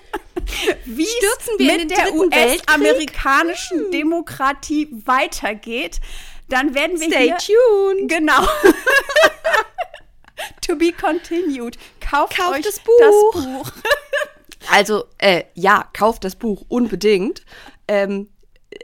Wie 0.84 1.02
es 1.02 1.10
Stürzen 1.10 1.58
wir 1.58 1.74
in 1.74 1.88
mit 1.88 1.90
der? 1.90 2.14
US-amerikanischen 2.14 3.90
Demokratie 3.90 4.88
weitergeht, 5.04 6.00
dann 6.48 6.74
werden 6.74 7.00
wir 7.00 7.08
Stay 7.08 7.34
hier 7.38 7.38
tuned. 7.38 8.08
genau 8.08 8.42
to 10.60 10.76
be 10.76 10.92
continued. 10.92 11.76
Kauft, 12.00 12.36
Kauft 12.36 12.58
euch 12.58 12.64
das 12.64 12.78
Buch. 12.80 13.32
Das 13.32 13.42
Buch. 13.42 13.72
Also, 14.68 15.04
äh, 15.18 15.44
ja, 15.54 15.88
kauft 15.92 16.24
das 16.24 16.34
Buch 16.34 16.64
unbedingt. 16.66 17.42
Ähm, 17.86 18.28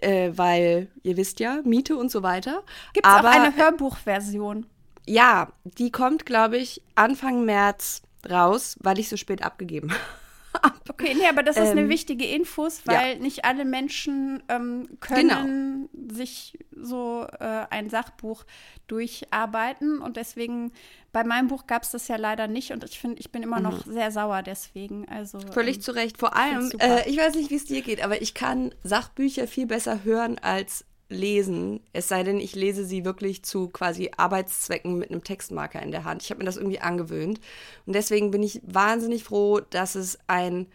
äh, 0.01 0.31
weil 0.37 0.89
ihr 1.03 1.17
wisst 1.17 1.41
ja, 1.41 1.59
Miete 1.65 1.97
und 1.97 2.09
so 2.11 2.23
weiter. 2.23 2.63
Gibt 2.93 3.05
es 3.05 3.13
auch 3.13 3.19
Aber 3.19 3.31
eine 3.31 3.57
Hörbuchversion? 3.57 4.67
ja, 5.07 5.49
die 5.65 5.91
kommt, 5.91 6.25
glaube 6.25 6.57
ich, 6.57 6.83
Anfang 6.95 7.45
März 7.45 8.03
raus, 8.29 8.77
weil 8.81 8.99
ich 8.99 9.09
so 9.09 9.17
spät 9.17 9.43
abgegeben 9.43 9.91
habe. 10.63 10.75
Okay, 10.89 11.15
nee, 11.15 11.27
aber 11.29 11.43
das 11.43 11.57
ist 11.57 11.69
eine 11.69 11.83
Ähm, 11.83 11.89
wichtige 11.89 12.27
Infos, 12.27 12.83
weil 12.85 13.19
nicht 13.19 13.45
alle 13.45 13.65
Menschen 13.65 14.43
ähm, 14.49 14.89
können 15.01 15.89
sich 16.13 16.59
so 16.77 17.27
äh, 17.41 17.67
ein 17.71 17.89
Sachbuch 17.91 18.45
durcharbeiten 18.87 20.01
und 20.01 20.17
deswegen 20.17 20.73
bei 21.13 21.25
meinem 21.25 21.49
Buch 21.49 21.67
gab 21.67 21.83
es 21.83 21.91
das 21.91 22.09
ja 22.09 22.17
leider 22.17 22.49
nicht 22.49 22.73
und 22.73 22.85
ich 22.85 22.99
finde, 22.99 23.21
ich 23.21 23.31
bin 23.31 23.43
immer 23.43 23.61
noch 23.61 23.85
sehr 23.87 24.11
sauer 24.11 24.43
deswegen. 24.43 25.07
Also 25.09 25.41
Völlig 25.53 25.77
ähm, 25.77 25.83
zu 25.83 25.93
Recht. 25.93 26.19
Vor 26.19 26.37
allem, 26.37 26.71
äh, 26.79 27.09
ich 27.09 27.19
weiß 27.19 27.35
nicht, 27.35 27.51
wie 27.51 27.57
es 27.57 27.67
dir 27.67 27.83
geht, 27.83 28.03
aber 28.03 28.23
ich 28.23 28.35
kann 28.35 28.75
Sachbücher 28.83 29.47
viel 29.47 29.67
besser 29.67 30.05
hören 30.05 30.39
als 30.39 30.85
lesen. 31.13 31.81
Es 31.93 32.09
sei 32.09 32.23
denn, 32.23 32.41
ich 32.41 32.55
lese 32.55 32.85
sie 32.85 33.05
wirklich 33.05 33.43
zu 33.45 33.69
quasi 33.69 34.11
Arbeitszwecken 34.17 34.99
mit 34.99 35.11
einem 35.11 35.25
Textmarker 35.25 35.83
in 35.83 35.91
der 35.91 36.05
Hand. 36.05 36.23
Ich 36.23 36.31
habe 36.31 36.39
mir 36.39 36.47
das 36.47 36.57
irgendwie 36.57 36.81
angewöhnt. 36.81 37.41
Und 37.87 37.95
deswegen 37.95 38.31
bin 38.31 38.43
ich 38.43 38.61
wahnsinnig 38.65 39.25
froh, 39.25 39.61
dass 39.61 39.95
es 39.95 40.19
ein 40.27 40.67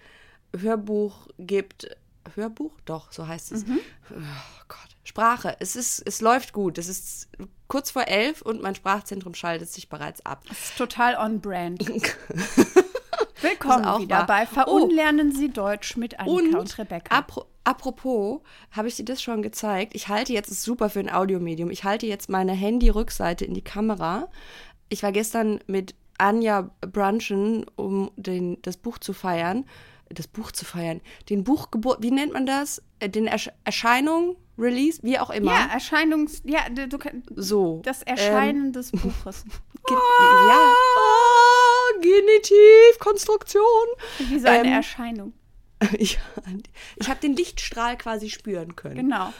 Hörbuch 0.57 1.27
gibt. 1.37 1.97
Hörbuch? 2.35 2.73
Doch, 2.85 3.11
so 3.11 3.27
heißt 3.27 3.51
es. 3.51 3.63
Oh 3.63 4.63
Gott. 4.67 4.79
Sprache. 5.03 5.55
Es 5.59 5.75
ist, 5.77 6.03
es 6.05 6.19
läuft 6.19 6.51
gut. 6.51 6.77
Es 6.77 6.89
ist 6.89 7.29
kurz 7.67 7.91
vor 7.91 8.07
elf 8.07 8.41
und 8.41 8.61
mein 8.61 8.75
Sprachzentrum 8.75 9.33
schaltet 9.33 9.69
sich 9.69 9.87
bereits 9.87 10.25
ab. 10.25 10.43
Das 10.47 10.57
ist 10.65 10.77
total 10.77 11.15
on 11.15 11.39
brand. 11.39 11.81
Das 11.81 11.87
Willkommen 13.41 13.85
auch 13.85 13.99
wieder 13.99 14.25
bei 14.25 14.47
Verunlernen 14.47 15.31
Sie 15.31 15.49
Deutsch 15.49 15.95
mit 15.95 16.19
Annika 16.19 16.57
und, 16.57 16.77
Rebecca. 16.77 17.15
Apro 17.15 17.45
apropos, 17.63 18.41
habe 18.71 18.87
ich 18.87 18.95
dir 18.95 19.05
das 19.05 19.21
schon 19.21 19.41
gezeigt? 19.41 19.93
Ich 19.93 20.07
halte 20.07 20.33
jetzt, 20.33 20.49
ist 20.49 20.63
super 20.63 20.89
für 20.89 20.99
ein 20.99 21.11
Audiomedium, 21.11 21.69
ich 21.69 21.83
halte 21.83 22.07
jetzt 22.07 22.29
meine 22.29 22.53
Handy-Rückseite 22.53 23.45
in 23.45 23.53
die 23.53 23.63
Kamera. 23.63 24.29
Ich 24.89 25.03
war 25.03 25.11
gestern 25.11 25.59
mit 25.67 25.93
Anja 26.17 26.71
brunchen, 26.79 27.65
um 27.75 28.09
den, 28.15 28.61
das 28.63 28.77
Buch 28.77 28.97
zu 28.97 29.13
feiern. 29.13 29.65
Das 30.09 30.27
Buch 30.27 30.51
zu 30.51 30.65
feiern. 30.65 31.01
Den 31.29 31.43
Buchgeburt, 31.43 32.01
wie 32.01 32.11
nennt 32.11 32.33
man 32.33 32.45
das? 32.45 32.81
Äh, 32.99 33.09
Den 33.09 33.27
Ersch 33.27 33.49
Erscheinung, 33.65 34.37
Release, 34.57 34.99
wie 35.03 35.19
auch 35.19 35.29
immer. 35.29 35.51
ja, 35.51 35.67
Erscheinungs... 35.71 36.41
Ja, 36.45 36.61
du, 36.69 36.87
du, 36.87 36.97
kann- 36.97 37.23
so. 37.35 37.81
das 37.85 38.01
Erscheinen 38.03 38.73
des 38.73 38.91
Buches. 38.93 39.43
Ge 39.85 39.95
ja. 39.95 40.73
Ah, 40.73 41.99
Genitiv, 42.01 42.99
Konstruktion. 42.99 43.63
Wie 44.19 44.39
so 44.39 44.47
eine 44.47 44.67
Ähm, 44.67 44.73
Erscheinung. 44.73 45.33
Ich, 45.99 46.17
ich 46.95 47.07
habe 47.07 47.19
den 47.19 47.35
Lichtstrahl 47.35 47.97
quasi 47.97 48.31
spüren 48.31 48.75
können. 48.75 48.95
Genau. 48.95 49.31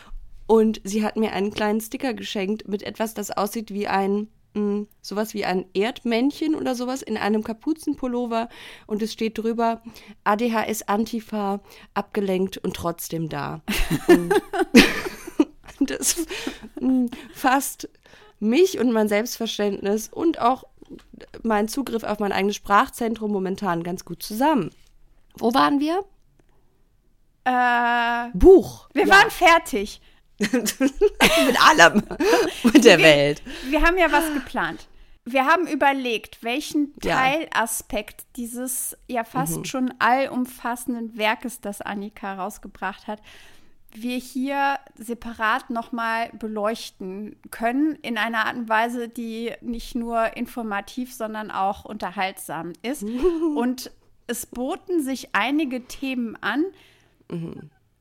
Und 0.45 0.79
sie 0.83 1.03
hat 1.03 1.17
mir 1.17 1.33
einen 1.33 1.51
kleinen 1.51 1.81
Sticker 1.81 2.13
geschenkt 2.13 2.67
mit 2.67 2.83
etwas, 2.83 3.15
das 3.15 3.31
aussieht 3.31 3.73
wie 3.73 3.87
ein, 3.87 4.27
mh, 4.57 4.85
sowas 5.01 5.33
wie 5.33 5.45
ein 5.45 5.65
Erdmännchen 5.73 6.55
oder 6.55 6.75
sowas 6.75 7.01
in 7.01 7.17
einem 7.17 7.43
Kapuzenpullover. 7.43 8.49
Und 8.87 9.01
es 9.01 9.13
steht 9.13 9.37
drüber, 9.37 9.81
ADHS 10.23 10.83
Antifa, 10.87 11.61
abgelenkt 11.93 12.57
und 12.57 12.75
trotzdem 12.75 13.29
da. 13.29 13.61
Das 15.79 16.25
mh, 16.79 17.07
fasst 17.33 17.87
mich 18.39 18.79
und 18.79 18.91
mein 18.91 19.07
Selbstverständnis 19.07 20.09
und 20.09 20.39
auch 20.39 20.63
meinen 21.43 21.67
Zugriff 21.67 22.03
auf 22.03 22.19
mein 22.19 22.31
eigenes 22.31 22.55
Sprachzentrum 22.55 23.31
momentan 23.31 23.83
ganz 23.83 24.05
gut 24.05 24.23
zusammen. 24.23 24.71
Wo 25.37 25.53
waren 25.53 25.79
wir? 25.79 26.03
Äh, 27.43 28.31
Buch. 28.37 28.89
wir 28.93 29.05
Ja. 29.07 29.15
waren 29.15 29.29
fertig. 29.31 30.01
mit 30.39 31.67
allem. 31.67 32.03
mit 32.63 32.85
der 32.85 32.99
Welt. 32.99 33.41
Wir 33.69 33.81
haben 33.81 33.97
ja 33.97 34.11
was 34.11 34.33
geplant. 34.33 34.87
Wir 35.25 35.45
haben 35.45 35.67
überlegt, 35.67 36.43
welchen 36.43 36.93
Ja. 37.03 37.17
Teilaspekt 37.17 38.25
dieses 38.37 38.97
ja 39.07 39.23
fast 39.25 39.67
schon 39.67 39.93
allumfassenden 39.99 41.17
Werkes, 41.17 41.59
das 41.59 41.81
Annika 41.81 42.35
rausgebracht 42.35 43.07
hat, 43.07 43.21
wir 43.93 44.17
hier 44.17 44.79
separat 44.95 45.69
nochmal 45.69 46.29
beleuchten 46.33 47.35
können, 47.51 47.95
in 48.01 48.17
einer 48.17 48.45
Art 48.45 48.55
und 48.55 48.69
Weise, 48.69 49.09
die 49.09 49.51
nicht 49.61 49.95
nur 49.95 50.37
informativ, 50.37 51.13
sondern 51.13 51.51
auch 51.51 51.85
unterhaltsam 51.85 52.73
ist. 52.81 53.03
Und 53.55 53.91
es 54.27 54.45
boten 54.45 55.01
sich 55.01 55.33
einige 55.33 55.85
Themen 55.85 56.35
an. 56.41 56.65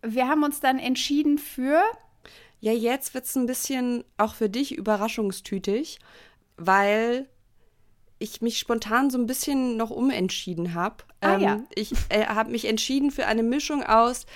Wir 0.02 0.28
haben 0.28 0.42
uns 0.42 0.60
dann 0.60 0.78
entschieden 0.78 1.38
für 1.38 1.82
Ja, 2.60 2.72
jetzt 2.72 3.14
wird 3.14 3.24
es 3.24 3.36
ein 3.36 3.46
bisschen 3.46 4.04
auch 4.16 4.34
für 4.34 4.48
dich 4.48 4.74
überraschungstütig, 4.76 5.98
weil 6.56 7.28
ich 8.18 8.40
mich 8.40 8.58
spontan 8.58 9.10
so 9.10 9.18
ein 9.18 9.26
bisschen 9.26 9.76
noch 9.76 9.90
umentschieden 9.90 10.74
habe. 10.74 11.04
Ah, 11.20 11.36
ja. 11.36 11.64
Ich 11.74 11.92
äh, 12.08 12.26
habe 12.26 12.50
mich 12.50 12.64
entschieden 12.64 13.10
für 13.10 13.26
eine 13.26 13.42
Mischung 13.42 13.82
aus, 13.82 14.26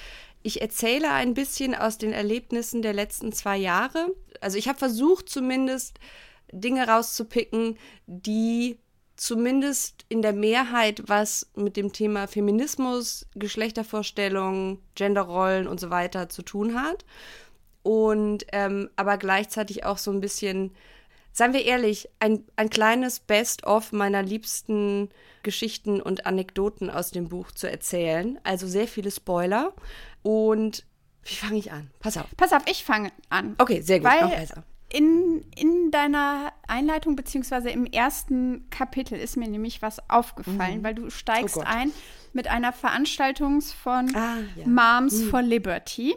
ich 0.42 0.62
erzähle 0.62 1.10
ein 1.10 1.34
bisschen 1.34 1.74
aus 1.74 1.98
den 1.98 2.12
Erlebnissen 2.12 2.82
der 2.82 2.94
letzten 2.94 3.32
zwei 3.32 3.58
Jahre. 3.58 4.14
Also 4.40 4.56
ich 4.56 4.68
habe 4.68 4.78
versucht 4.78 5.28
zumindest 5.28 5.98
Dinge 6.50 6.88
rauszupicken, 6.88 7.78
die 8.06 8.78
zumindest 9.16 10.06
in 10.08 10.22
der 10.22 10.32
Mehrheit 10.32 11.02
was 11.06 11.50
mit 11.54 11.76
dem 11.76 11.92
Thema 11.92 12.26
Feminismus, 12.26 13.26
Geschlechtervorstellungen, 13.34 14.78
Genderrollen 14.94 15.68
und 15.68 15.78
so 15.78 15.90
weiter 15.90 16.30
zu 16.30 16.42
tun 16.42 16.80
hat. 16.80 17.04
Und 17.82 18.44
ähm, 18.52 18.90
aber 18.96 19.16
gleichzeitig 19.16 19.84
auch 19.84 19.98
so 19.98 20.10
ein 20.10 20.20
bisschen, 20.20 20.72
seien 21.32 21.52
wir 21.52 21.64
ehrlich, 21.64 22.08
ein, 22.18 22.44
ein 22.56 22.68
kleines 22.70 23.20
Best-of 23.20 23.92
meiner 23.92 24.22
liebsten 24.22 25.08
Geschichten 25.42 26.02
und 26.02 26.26
Anekdoten 26.26 26.90
aus 26.90 27.10
dem 27.10 27.28
Buch 27.28 27.52
zu 27.52 27.70
erzählen. 27.70 28.38
Also 28.44 28.66
sehr 28.66 28.86
viele 28.86 29.10
Spoiler. 29.10 29.72
Und 30.22 30.84
wie 31.24 31.34
fange 31.34 31.58
ich 31.58 31.72
an? 31.72 31.90
Pass 32.00 32.16
auf. 32.18 32.26
Pass 32.36 32.52
auf, 32.52 32.62
ich 32.66 32.84
fange 32.84 33.10
an. 33.30 33.54
Okay, 33.58 33.80
sehr 33.80 34.00
gut. 34.00 34.10
Weil 34.10 34.22
noch 34.22 34.30
besser. 34.36 34.64
in, 34.92 35.44
in 35.56 35.90
deiner 35.90 36.52
Einleitung 36.66 37.16
beziehungsweise 37.16 37.70
im 37.70 37.86
ersten 37.86 38.68
Kapitel 38.70 39.18
ist 39.18 39.36
mir 39.36 39.48
nämlich 39.48 39.80
was 39.80 40.10
aufgefallen, 40.10 40.82
weil 40.82 40.94
du 40.94 41.08
steigst 41.10 41.56
Oh 41.56 41.62
ein 41.64 41.92
mit 42.32 42.48
einer 42.48 42.72
Veranstaltung 42.72 43.60
von 43.62 44.14
Ah, 44.14 44.36
ja. 44.56 44.66
Moms 44.66 45.22
for 45.24 45.40
Liberty. 45.42 46.14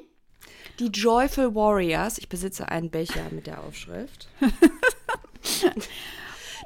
Die 0.79 0.87
Joyful 0.87 1.55
Warriors. 1.55 2.17
Ich 2.17 2.29
besitze 2.29 2.69
einen 2.69 2.89
Becher 2.89 3.29
mit 3.31 3.47
der 3.47 3.63
Aufschrift. 3.63 4.27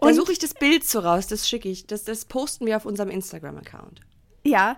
da 0.01 0.13
suche 0.13 0.31
ich 0.31 0.39
das 0.39 0.53
Bild 0.53 0.83
so 0.83 0.99
raus, 0.99 1.27
das 1.27 1.47
schicke 1.47 1.69
ich. 1.69 1.87
Das, 1.87 2.03
das 2.03 2.25
posten 2.25 2.65
wir 2.65 2.77
auf 2.77 2.85
unserem 2.85 3.09
Instagram-Account. 3.09 4.01
Ja. 4.43 4.77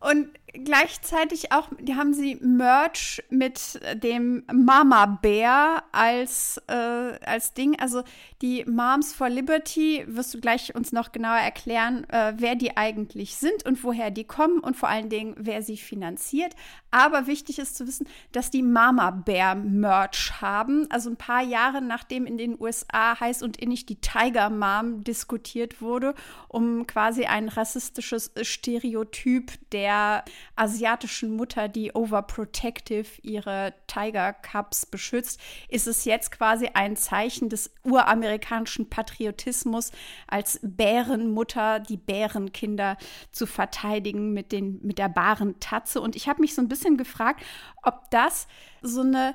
Und 0.00 0.28
gleichzeitig 0.52 1.52
auch, 1.52 1.68
die 1.80 1.94
haben 1.94 2.14
sie 2.14 2.36
Merch 2.36 3.22
mit 3.30 3.80
dem 3.94 4.42
Mama 4.52 5.06
Bär 5.06 5.82
als, 5.92 6.60
äh, 6.68 6.72
als 6.72 7.54
Ding. 7.54 7.78
Also 7.78 8.02
die 8.42 8.64
Moms 8.64 9.12
for 9.12 9.28
Liberty 9.28 10.04
wirst 10.06 10.34
du 10.34 10.40
gleich 10.40 10.74
uns 10.74 10.92
noch 10.92 11.12
genauer 11.12 11.38
erklären, 11.38 12.08
äh, 12.10 12.34
wer 12.36 12.54
die 12.54 12.76
eigentlich 12.76 13.36
sind 13.36 13.66
und 13.66 13.82
woher 13.84 14.10
die 14.10 14.24
kommen 14.24 14.60
und 14.60 14.76
vor 14.76 14.88
allen 14.88 15.08
Dingen, 15.08 15.34
wer 15.38 15.62
sie 15.62 15.76
finanziert. 15.76 16.54
Aber 16.90 17.26
wichtig 17.26 17.58
ist 17.58 17.76
zu 17.76 17.86
wissen, 17.86 18.08
dass 18.32 18.50
die 18.50 18.62
Mama 18.62 19.10
Bär 19.10 19.54
Merch 19.54 20.40
haben. 20.40 20.90
Also 20.90 21.10
ein 21.10 21.16
paar 21.16 21.42
Jahre 21.42 21.80
nachdem 21.82 22.26
in 22.26 22.38
den 22.38 22.60
USA 22.60 23.18
heiß 23.18 23.42
und 23.42 23.56
innig 23.56 23.86
die 23.86 24.00
Tiger 24.00 24.50
Mom 24.50 25.04
diskutiert 25.04 25.80
wurde, 25.80 26.14
um 26.48 26.86
quasi 26.86 27.24
ein 27.24 27.48
rassistisches 27.48 28.32
Stereotyp 28.42 29.52
der 29.70 30.24
asiatischen 30.56 31.36
Mutter, 31.36 31.68
die 31.68 31.92
overprotective 31.92 33.20
ihre 33.22 33.74
Tiger 33.86 34.32
Cubs 34.32 34.86
beschützt, 34.86 35.40
ist 35.68 35.86
es 35.86 36.04
jetzt 36.04 36.30
quasi 36.32 36.70
ein 36.74 36.96
Zeichen 36.96 37.48
des 37.48 37.72
uramerikanischen 37.84 38.88
Patriotismus 38.88 39.92
als 40.26 40.60
Bärenmutter, 40.62 41.80
die 41.80 41.96
Bärenkinder 41.96 42.96
zu 43.32 43.46
verteidigen 43.46 44.32
mit, 44.32 44.52
den, 44.52 44.80
mit 44.82 44.98
der 44.98 45.08
Barentatze. 45.08 46.00
Und 46.00 46.16
ich 46.16 46.28
habe 46.28 46.40
mich 46.40 46.54
so 46.54 46.62
ein 46.62 46.68
bisschen 46.68 46.96
gefragt, 46.96 47.44
ob 47.82 48.10
das 48.10 48.46
so 48.82 49.00
eine 49.00 49.34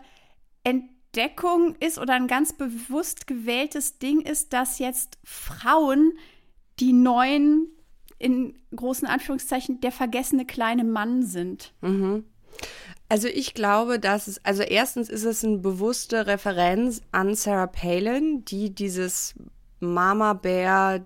Entdeckung 0.64 1.76
ist 1.80 1.98
oder 1.98 2.14
ein 2.14 2.28
ganz 2.28 2.54
bewusst 2.54 3.28
gewähltes 3.28 4.00
Ding 4.00 4.22
ist, 4.22 4.54
dass 4.54 4.80
jetzt 4.80 5.18
Frauen 5.24 6.14
die 6.80 6.94
neuen, 6.94 7.70
in 8.18 8.58
großen 8.76 9.08
Anführungszeichen, 9.08 9.82
der 9.82 9.92
vergessene 9.92 10.46
kleine 10.46 10.84
Mann 10.84 11.24
sind. 11.24 11.74
Also 13.10 13.28
ich 13.28 13.54
glaube, 13.54 14.00
dass 14.00 14.28
es, 14.28 14.44
also 14.44 14.64
erstens 14.64 15.10
ist 15.10 15.26
es 15.26 15.44
eine 15.44 15.58
bewusste 15.58 16.26
Referenz 16.28 17.02
an 17.12 17.36
Sarah 17.36 17.68
Palin, 17.68 18.46
die 18.46 18.74
dieses 18.74 19.36
Mama 19.80 20.34
Bär 20.34 21.06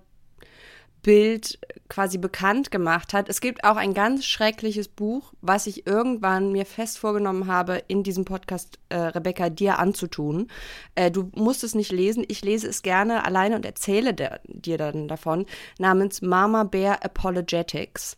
Bild 1.02 1.58
quasi 1.88 2.18
bekannt 2.18 2.70
gemacht 2.70 3.12
hat. 3.12 3.28
Es 3.28 3.40
gibt 3.40 3.64
auch 3.64 3.76
ein 3.76 3.94
ganz 3.94 4.24
schreckliches 4.24 4.88
Buch, 4.88 5.32
was 5.40 5.66
ich 5.66 5.86
irgendwann 5.86 6.52
mir 6.52 6.66
fest 6.66 6.98
vorgenommen 6.98 7.46
habe, 7.46 7.82
in 7.88 8.02
diesem 8.02 8.24
Podcast, 8.24 8.78
äh, 8.88 8.96
Rebecca, 8.96 9.50
dir 9.50 9.78
anzutun. 9.78 10.48
Äh, 10.94 11.10
du 11.10 11.30
musst 11.34 11.64
es 11.64 11.74
nicht 11.74 11.92
lesen. 11.92 12.24
Ich 12.28 12.42
lese 12.42 12.68
es 12.68 12.82
gerne 12.82 13.24
alleine 13.24 13.56
und 13.56 13.64
erzähle 13.66 14.14
der, 14.14 14.40
dir 14.44 14.78
dann 14.78 15.08
davon, 15.08 15.46
namens 15.78 16.22
Mama 16.22 16.64
Bear 16.64 17.04
Apologetics. 17.04 18.16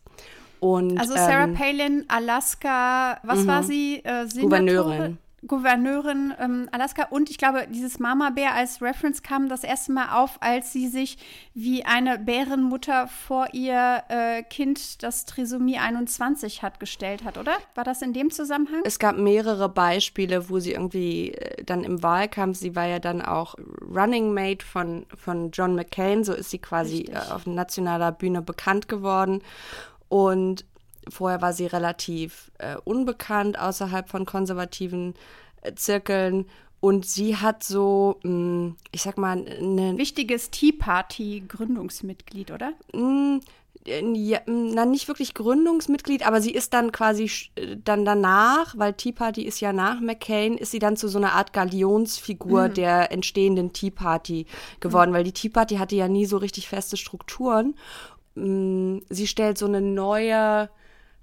Und, 0.59 0.97
Also 0.97 1.13
Sarah 1.13 1.43
ähm, 1.43 1.55
Palin, 1.55 2.05
Alaska, 2.07 3.19
was 3.23 3.45
war 3.45 3.63
sie? 3.63 4.01
Äh? 4.05 4.27
Gouverneurin. 4.39 5.17
Gouverneurin 5.47 6.33
ähm, 6.39 6.69
Alaska 6.71 7.07
und 7.09 7.29
ich 7.29 7.37
glaube, 7.37 7.67
dieses 7.69 7.99
Mama 7.99 8.29
Bär 8.29 8.53
als 8.53 8.81
Reference 8.81 9.23
kam 9.23 9.49
das 9.49 9.63
erste 9.63 9.91
Mal 9.91 10.21
auf, 10.21 10.37
als 10.41 10.71
sie 10.71 10.87
sich 10.87 11.17
wie 11.53 11.85
eine 11.85 12.19
Bärenmutter 12.19 13.07
vor 13.07 13.47
ihr 13.53 14.03
äh, 14.09 14.43
Kind, 14.43 15.03
das 15.03 15.25
Trisomie 15.25 15.77
21 15.77 16.63
hat, 16.63 16.79
gestellt 16.79 17.23
hat, 17.23 17.37
oder? 17.37 17.53
War 17.75 17.83
das 17.83 18.01
in 18.01 18.13
dem 18.13 18.31
Zusammenhang? 18.31 18.81
Es 18.85 18.99
gab 18.99 19.17
mehrere 19.17 19.69
Beispiele, 19.69 20.49
wo 20.49 20.59
sie 20.59 20.71
irgendwie 20.71 21.31
äh, 21.31 21.63
dann 21.63 21.83
im 21.83 22.01
Wahlkampf, 22.03 22.57
sie 22.57 22.75
war 22.75 22.85
ja 22.87 22.99
dann 22.99 23.21
auch 23.21 23.55
Running 23.93 24.33
Mate 24.33 24.65
von, 24.65 25.05
von 25.15 25.51
John 25.51 25.75
McCain, 25.75 26.23
so 26.23 26.33
ist 26.33 26.49
sie 26.49 26.59
quasi 26.59 26.97
Richtig. 26.97 27.15
äh, 27.15 27.31
auf 27.33 27.45
nationaler 27.45 28.11
Bühne 28.11 28.41
bekannt 28.41 28.87
geworden. 28.87 29.41
Und 30.09 30.65
vorher 31.09 31.41
war 31.41 31.53
sie 31.53 31.65
relativ 31.65 32.51
äh, 32.57 32.75
unbekannt 32.83 33.59
außerhalb 33.59 34.09
von 34.09 34.25
konservativen 34.25 35.13
äh, 35.61 35.73
Zirkeln. 35.75 36.45
Und 36.79 37.05
sie 37.05 37.37
hat 37.37 37.63
so, 37.63 38.19
mh, 38.23 38.75
ich 38.91 39.03
sag 39.03 39.17
mal, 39.17 39.45
eine 39.45 39.97
Wichtiges 39.97 40.49
Tea 40.49 40.73
Party 40.73 41.43
Gründungsmitglied, 41.47 42.51
oder? 42.51 42.73
Mm, 42.93 43.39
äh, 43.85 44.01
Ja, 44.15 44.39
mm, 44.45 44.71
na, 44.73 44.85
nicht 44.85 45.07
wirklich 45.07 45.33
Gründungsmitglied, 45.33 46.27
aber 46.27 46.41
sie 46.41 46.51
ist 46.51 46.73
dann 46.73 46.91
quasi 46.91 47.29
äh, 47.55 47.77
dann 47.83 48.03
danach, 48.03 48.77
weil 48.77 48.93
Tea 48.93 49.13
Party 49.13 49.43
ist 49.43 49.61
ja 49.61 49.71
nach 49.71 50.01
McCain, 50.01 50.57
ist 50.57 50.71
sie 50.71 50.79
dann 50.79 50.97
zu 50.97 51.07
so 51.07 51.17
einer 51.19 51.33
Art 51.33 51.53
Galionsfigur 51.53 52.67
der 52.69 53.11
entstehenden 53.13 53.71
Tea 53.71 53.91
Party 53.91 54.45
geworden, 54.81 55.13
weil 55.13 55.23
die 55.23 55.31
Tea 55.33 55.49
Party 55.49 55.75
hatte 55.75 55.95
ja 55.95 56.07
nie 56.07 56.25
so 56.25 56.37
richtig 56.37 56.67
feste 56.67 56.97
Strukturen. 56.97 57.75
Sie 58.35 59.27
stellt 59.27 59.59
so 59.59 59.67
eine 59.67 59.79
neue, 59.79 60.69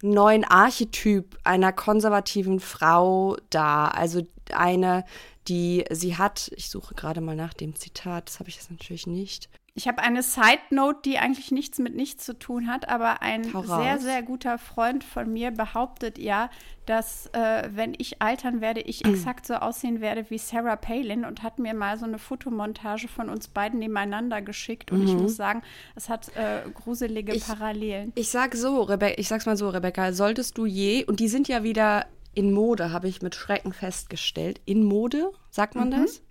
neuen 0.03 0.45
Archetyp 0.45 1.39
einer 1.45 1.73
konservativen 1.73 2.61
Frau 2.61 3.37
dar. 3.51 3.97
Also 3.97 4.23
eine, 4.53 5.05
die 5.49 5.85
sie 5.91 6.17
hat, 6.17 6.51
ich 6.57 6.71
suche 6.71 6.95
gerade 6.95 7.21
mal 7.21 7.37
nach 7.37 7.55
dem 7.55 7.75
Zitat, 7.77 8.29
das 8.29 8.41
habe 8.41 8.49
ich 8.49 8.57
jetzt 8.57 8.71
natürlich 8.71 9.07
nicht. 9.07 9.49
Ich 9.75 9.87
habe 9.89 10.03
eine 10.03 10.23
Side 10.23 10.59
Note, 10.71 10.99
die 11.05 11.19
eigentlich 11.19 11.53
nichts 11.53 11.79
mit 11.79 11.95
nichts 11.95 12.25
zu 12.25 12.39
tun 12.39 12.67
hat, 12.67 12.89
aber 12.89 13.23
ein 13.23 13.45
sehr, 13.45 13.99
sehr 13.99 14.23
guter 14.23 14.59
Freund 14.59 15.05
von 15.05 15.33
mir 15.33 15.51
behauptet 15.53 16.19
ja, 16.19 16.51
dass 16.87 17.27
äh, 17.35 17.69
wenn 17.73 17.95
ich 17.97 18.21
altern 18.21 18.61
werde, 18.61 18.81
ich 18.81 19.05
exakt 19.07 19.47
so 19.47 19.55
aussehen 19.55 20.01
werde 20.01 20.29
wie 20.29 20.39
Sarah 20.39 20.77
Palin 20.77 21.25
und 21.25 21.43
hat 21.43 21.59
mir 21.59 21.73
mal 21.75 21.97
so 21.99 22.05
eine 22.05 22.19
Fotomontage 22.19 23.07
von 23.09 23.29
uns 23.29 23.49
beiden 23.49 23.79
nebeneinander 23.79 24.43
geschickt 24.43 24.91
und 24.91 25.05
ich 25.07 25.15
muss 25.15 25.37
sagen, 25.37 25.63
es 25.95 26.09
hat 26.09 26.35
äh, 26.37 26.63
gruselige 26.75 27.33
Ich- 27.35 27.47
Parallelen. 27.47 28.13
Ich 28.17 28.31
sag 28.31 28.55
so, 28.57 28.83
Rebecca, 28.83 29.19
ich 29.19 29.29
sag's 29.29 29.47
mal 29.47 29.57
so, 29.57 29.69
Rebecca, 29.69 30.13
solltest 30.13 30.59
du 30.59 30.67
je, 30.67 31.05
und 31.05 31.21
die 31.21 31.29
sind 31.29 31.47
ja 31.49 31.63
wieder 31.63 32.07
in 32.35 32.53
Mode, 32.53 32.93
habe 32.93 33.09
ich 33.09 33.23
mit 33.23 33.35
Schrecken 33.35 33.73
festgestellt. 33.73 34.61
In 34.65 34.85
Mode, 34.85 35.31
sagt 35.51 35.75
man 35.75 35.91
das? 35.91 36.23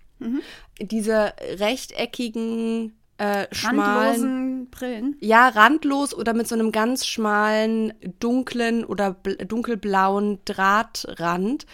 Diese 0.82 1.34
rechteckigen, 1.58 2.94
äh, 3.20 3.48
schmalen, 3.52 3.86
Randlosen 3.86 4.70
Brillen. 4.70 5.16
ja, 5.20 5.50
randlos 5.50 6.14
oder 6.14 6.34
mit 6.34 6.48
so 6.48 6.56
einem 6.56 6.72
ganz 6.72 7.06
schmalen, 7.06 7.94
dunklen 8.20 8.86
oder 8.86 9.12
bl 9.12 9.36
dunkelblauen 9.46 10.40
Drahtrand. 10.46 11.66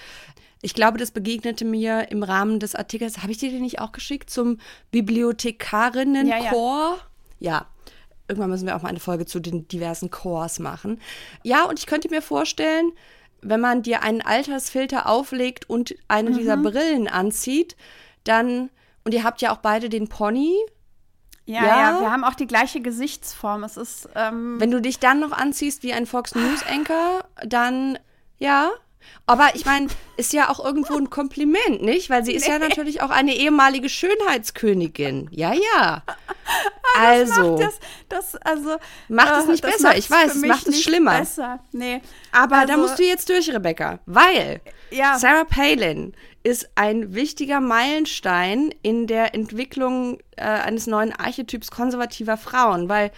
Ich 0.61 0.73
glaube, 0.73 0.97
das 0.97 1.11
begegnete 1.11 1.63
mir 1.63 2.09
im 2.09 2.23
Rahmen 2.23 2.59
des 2.59 2.75
Artikels, 2.75 3.19
habe 3.19 3.31
ich 3.31 3.37
dir 3.37 3.51
den 3.51 3.61
nicht 3.61 3.79
auch 3.79 3.91
geschickt, 3.91 4.31
zum 4.31 4.57
Bibliothekarinnenchor? 4.91 6.97
Ja, 7.39 7.67
Irgendwann 8.27 8.49
müssen 8.49 8.65
wir 8.65 8.75
auch 8.75 8.81
mal 8.81 8.89
eine 8.89 8.99
Folge 8.99 9.27
zu 9.27 9.39
den 9.39 9.67
diversen 9.67 10.09
Chors 10.09 10.57
machen. 10.57 10.99
Ja, 11.43 11.65
und 11.65 11.77
ich 11.77 11.85
könnte 11.85 12.09
mir 12.09 12.23
vorstellen, 12.23 12.91
wenn 13.41 13.61
man 13.61 13.83
dir 13.83 14.01
einen 14.01 14.23
Altersfilter 14.23 15.07
auflegt 15.07 15.69
und 15.69 15.93
eine 16.07 16.31
dieser 16.31 16.57
Brillen 16.57 17.07
anzieht, 17.07 17.75
dann, 18.23 18.71
und 19.03 19.13
ihr 19.13 19.23
habt 19.23 19.43
ja 19.43 19.53
auch 19.53 19.57
beide 19.57 19.89
den 19.89 20.07
Pony, 20.07 20.55
Ja, 21.45 21.63
Ja? 21.63 21.67
ja, 21.91 21.99
wir 22.01 22.11
haben 22.11 22.23
auch 22.23 22.33
die 22.35 22.47
gleiche 22.47 22.81
Gesichtsform. 22.81 23.63
Es 23.63 23.77
ist, 23.77 24.09
ähm, 24.15 24.59
Wenn 24.59 24.71
du 24.71 24.81
dich 24.81 24.99
dann 24.99 25.19
noch 25.19 25.31
anziehst 25.31 25.83
wie 25.83 25.93
ein 25.93 26.05
Fox 26.07 26.33
News 26.35 26.63
Anchor, 26.67 27.23
dann 27.45 27.99
ja. 28.37 28.69
Aber 29.27 29.49
ich 29.53 29.65
meine, 29.65 29.87
ist 30.17 30.33
ja 30.33 30.49
auch 30.49 30.63
irgendwo 30.63 30.97
ein 30.97 31.11
Kompliment, 31.11 31.83
nicht? 31.83 32.09
Weil 32.09 32.25
sie 32.25 32.33
ist 32.33 32.47
ja 32.47 32.57
natürlich 32.57 33.01
auch 33.03 33.11
eine 33.11 33.35
ehemalige 33.35 33.87
Schönheitskönigin. 33.89 35.29
Ja, 35.31 35.53
ja. 35.53 36.01
Also, 36.97 37.57
Das, 37.57 37.79
das, 38.07 38.35
also, 38.37 38.77
Macht 39.09 39.33
es 39.39 39.45
äh, 39.45 39.51
nicht 39.51 39.63
das 39.63 39.71
besser, 39.73 39.97
ich 39.97 40.09
weiß, 40.09 40.35
es 40.35 40.41
macht 40.45 40.65
es 40.67 40.81
schlimmer. 40.81 41.19
Besser. 41.19 41.59
Nee. 41.73 42.01
aber 42.31 42.65
da 42.65 42.73
Also- 42.73 42.77
musst 42.77 42.99
du 42.99 43.03
jetzt 43.03 43.27
durch, 43.29 43.51
Rebecca. 43.53 43.99
Weil 44.05 44.61
Ja. 44.91 45.19
Sarah 45.19 45.43
Palin 45.43 46.13
ist 46.45 46.69
ein 46.75 47.15
wichtiger 47.15 47.59
Meilenstein 47.59 48.69
in 48.83 49.07
der 49.07 49.33
Entwicklung 49.33 50.19
äh, 50.35 50.43
eines 50.43 50.85
neuen 50.85 51.11
Archetyps 51.11 51.71
konservativer 51.71 52.37
Frauen. 52.37 52.87
Weil 52.87 53.11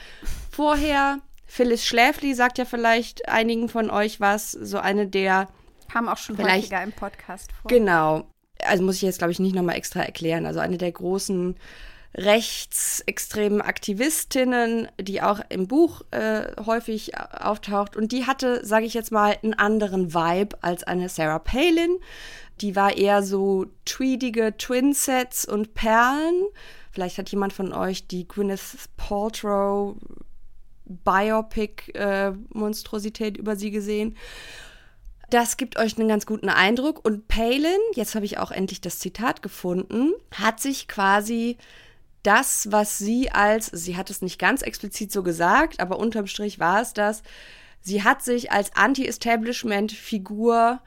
vorher, 0.49 1.19
Phyllis 1.45 1.85
Schläfli 1.85 2.33
sagt 2.33 2.57
ja 2.57 2.63
vielleicht 2.63 3.27
einigen 3.27 3.67
von 3.67 3.89
euch 3.89 4.21
was, 4.21 4.53
so 4.53 4.79
eine 4.79 5.07
der 5.07 5.49
Kam 5.91 6.07
auch 6.07 6.17
schon 6.17 6.37
häufiger 6.37 6.81
im 6.81 6.93
Podcast 6.93 7.51
vor. 7.51 7.69
Genau. 7.69 8.27
Also 8.63 8.83
muss 8.83 8.95
ich 8.95 9.01
jetzt, 9.01 9.17
glaube 9.17 9.31
ich, 9.31 9.39
nicht 9.39 9.55
nochmal 9.55 9.75
extra 9.75 10.01
erklären. 10.01 10.45
Also 10.45 10.61
eine 10.61 10.77
der 10.77 10.93
großen 10.93 11.55
rechtsextremen 12.15 13.61
Aktivistinnen, 13.61 14.87
die 14.99 15.21
auch 15.21 15.41
im 15.49 15.67
Buch 15.67 16.01
äh, 16.11 16.43
häufig 16.65 17.17
auftaucht. 17.17 17.97
Und 17.97 18.13
die 18.13 18.25
hatte, 18.25 18.65
sage 18.65 18.85
ich 18.85 18.93
jetzt 18.93 19.11
mal, 19.11 19.35
einen 19.43 19.53
anderen 19.53 20.13
Vibe 20.13 20.57
als 20.61 20.83
eine 20.83 21.09
Sarah 21.09 21.39
Palin. 21.39 21.97
Die 22.61 22.75
war 22.75 22.97
eher 22.97 23.23
so 23.23 23.65
tweedige 23.85 24.55
Twinsets 24.57 25.45
und 25.45 25.73
Perlen. 25.73 26.43
Vielleicht 26.91 27.17
hat 27.17 27.29
jemand 27.29 27.53
von 27.53 27.73
euch 27.73 28.07
die 28.07 28.27
Gwyneth 28.27 28.89
Paltrow 28.97 29.95
Biopic-Monstrosität 30.85 33.37
über 33.37 33.55
sie 33.55 33.71
gesehen. 33.71 34.17
Das 35.29 35.57
gibt 35.57 35.77
euch 35.77 35.97
einen 35.97 36.07
ganz 36.07 36.25
guten 36.25 36.47
Eindruck. 36.49 37.05
Und 37.05 37.27
Palin, 37.27 37.77
jetzt 37.93 38.15
habe 38.15 38.25
ich 38.25 38.37
auch 38.37 38.51
endlich 38.51 38.79
das 38.81 38.99
Zitat 38.99 39.41
gefunden, 39.41 40.13
hat 40.33 40.61
sich 40.61 40.87
quasi 40.87 41.57
das, 42.23 42.71
was 42.71 42.97
sie 42.97 43.29
als, 43.31 43.67
sie 43.67 43.97
hat 43.97 44.09
es 44.09 44.21
nicht 44.21 44.39
ganz 44.39 44.61
explizit 44.61 45.11
so 45.11 45.23
gesagt, 45.23 45.79
aber 45.79 45.99
unterm 45.99 46.27
Strich 46.27 46.59
war 46.59 46.81
es 46.81 46.93
das, 46.93 47.23
sie 47.81 48.03
hat 48.03 48.23
sich 48.23 48.51
als 48.51 48.75
Anti-Establishment-Figur, 48.75 50.81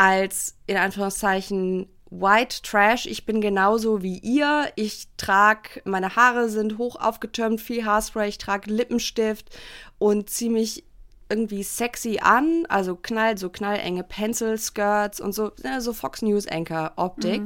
als 0.00 0.54
in 0.66 0.78
Anführungszeichen 0.78 1.86
White 2.10 2.62
Trash, 2.62 3.04
ich 3.04 3.26
bin 3.26 3.42
genauso 3.42 4.02
wie 4.02 4.16
ihr, 4.16 4.72
ich 4.74 5.08
trage, 5.18 5.82
meine 5.84 6.16
Haare 6.16 6.48
sind 6.48 6.78
hoch 6.78 6.96
aufgetürmt, 6.96 7.60
viel 7.60 7.84
Haarspray, 7.84 8.30
ich 8.30 8.38
trage 8.38 8.72
Lippenstift 8.72 9.50
und 9.98 10.30
ziehe 10.30 10.50
mich 10.50 10.84
irgendwie 11.28 11.62
sexy 11.62 12.18
an, 12.22 12.64
also 12.70 12.96
knall, 12.96 13.36
so 13.36 13.50
knallenge 13.50 14.02
Pencil 14.02 14.56
Skirts 14.56 15.20
und 15.20 15.34
so, 15.34 15.52
ne, 15.62 15.82
so 15.82 15.92
Fox 15.92 16.22
News 16.22 16.48
Anchor 16.48 16.92
Optik. 16.96 17.42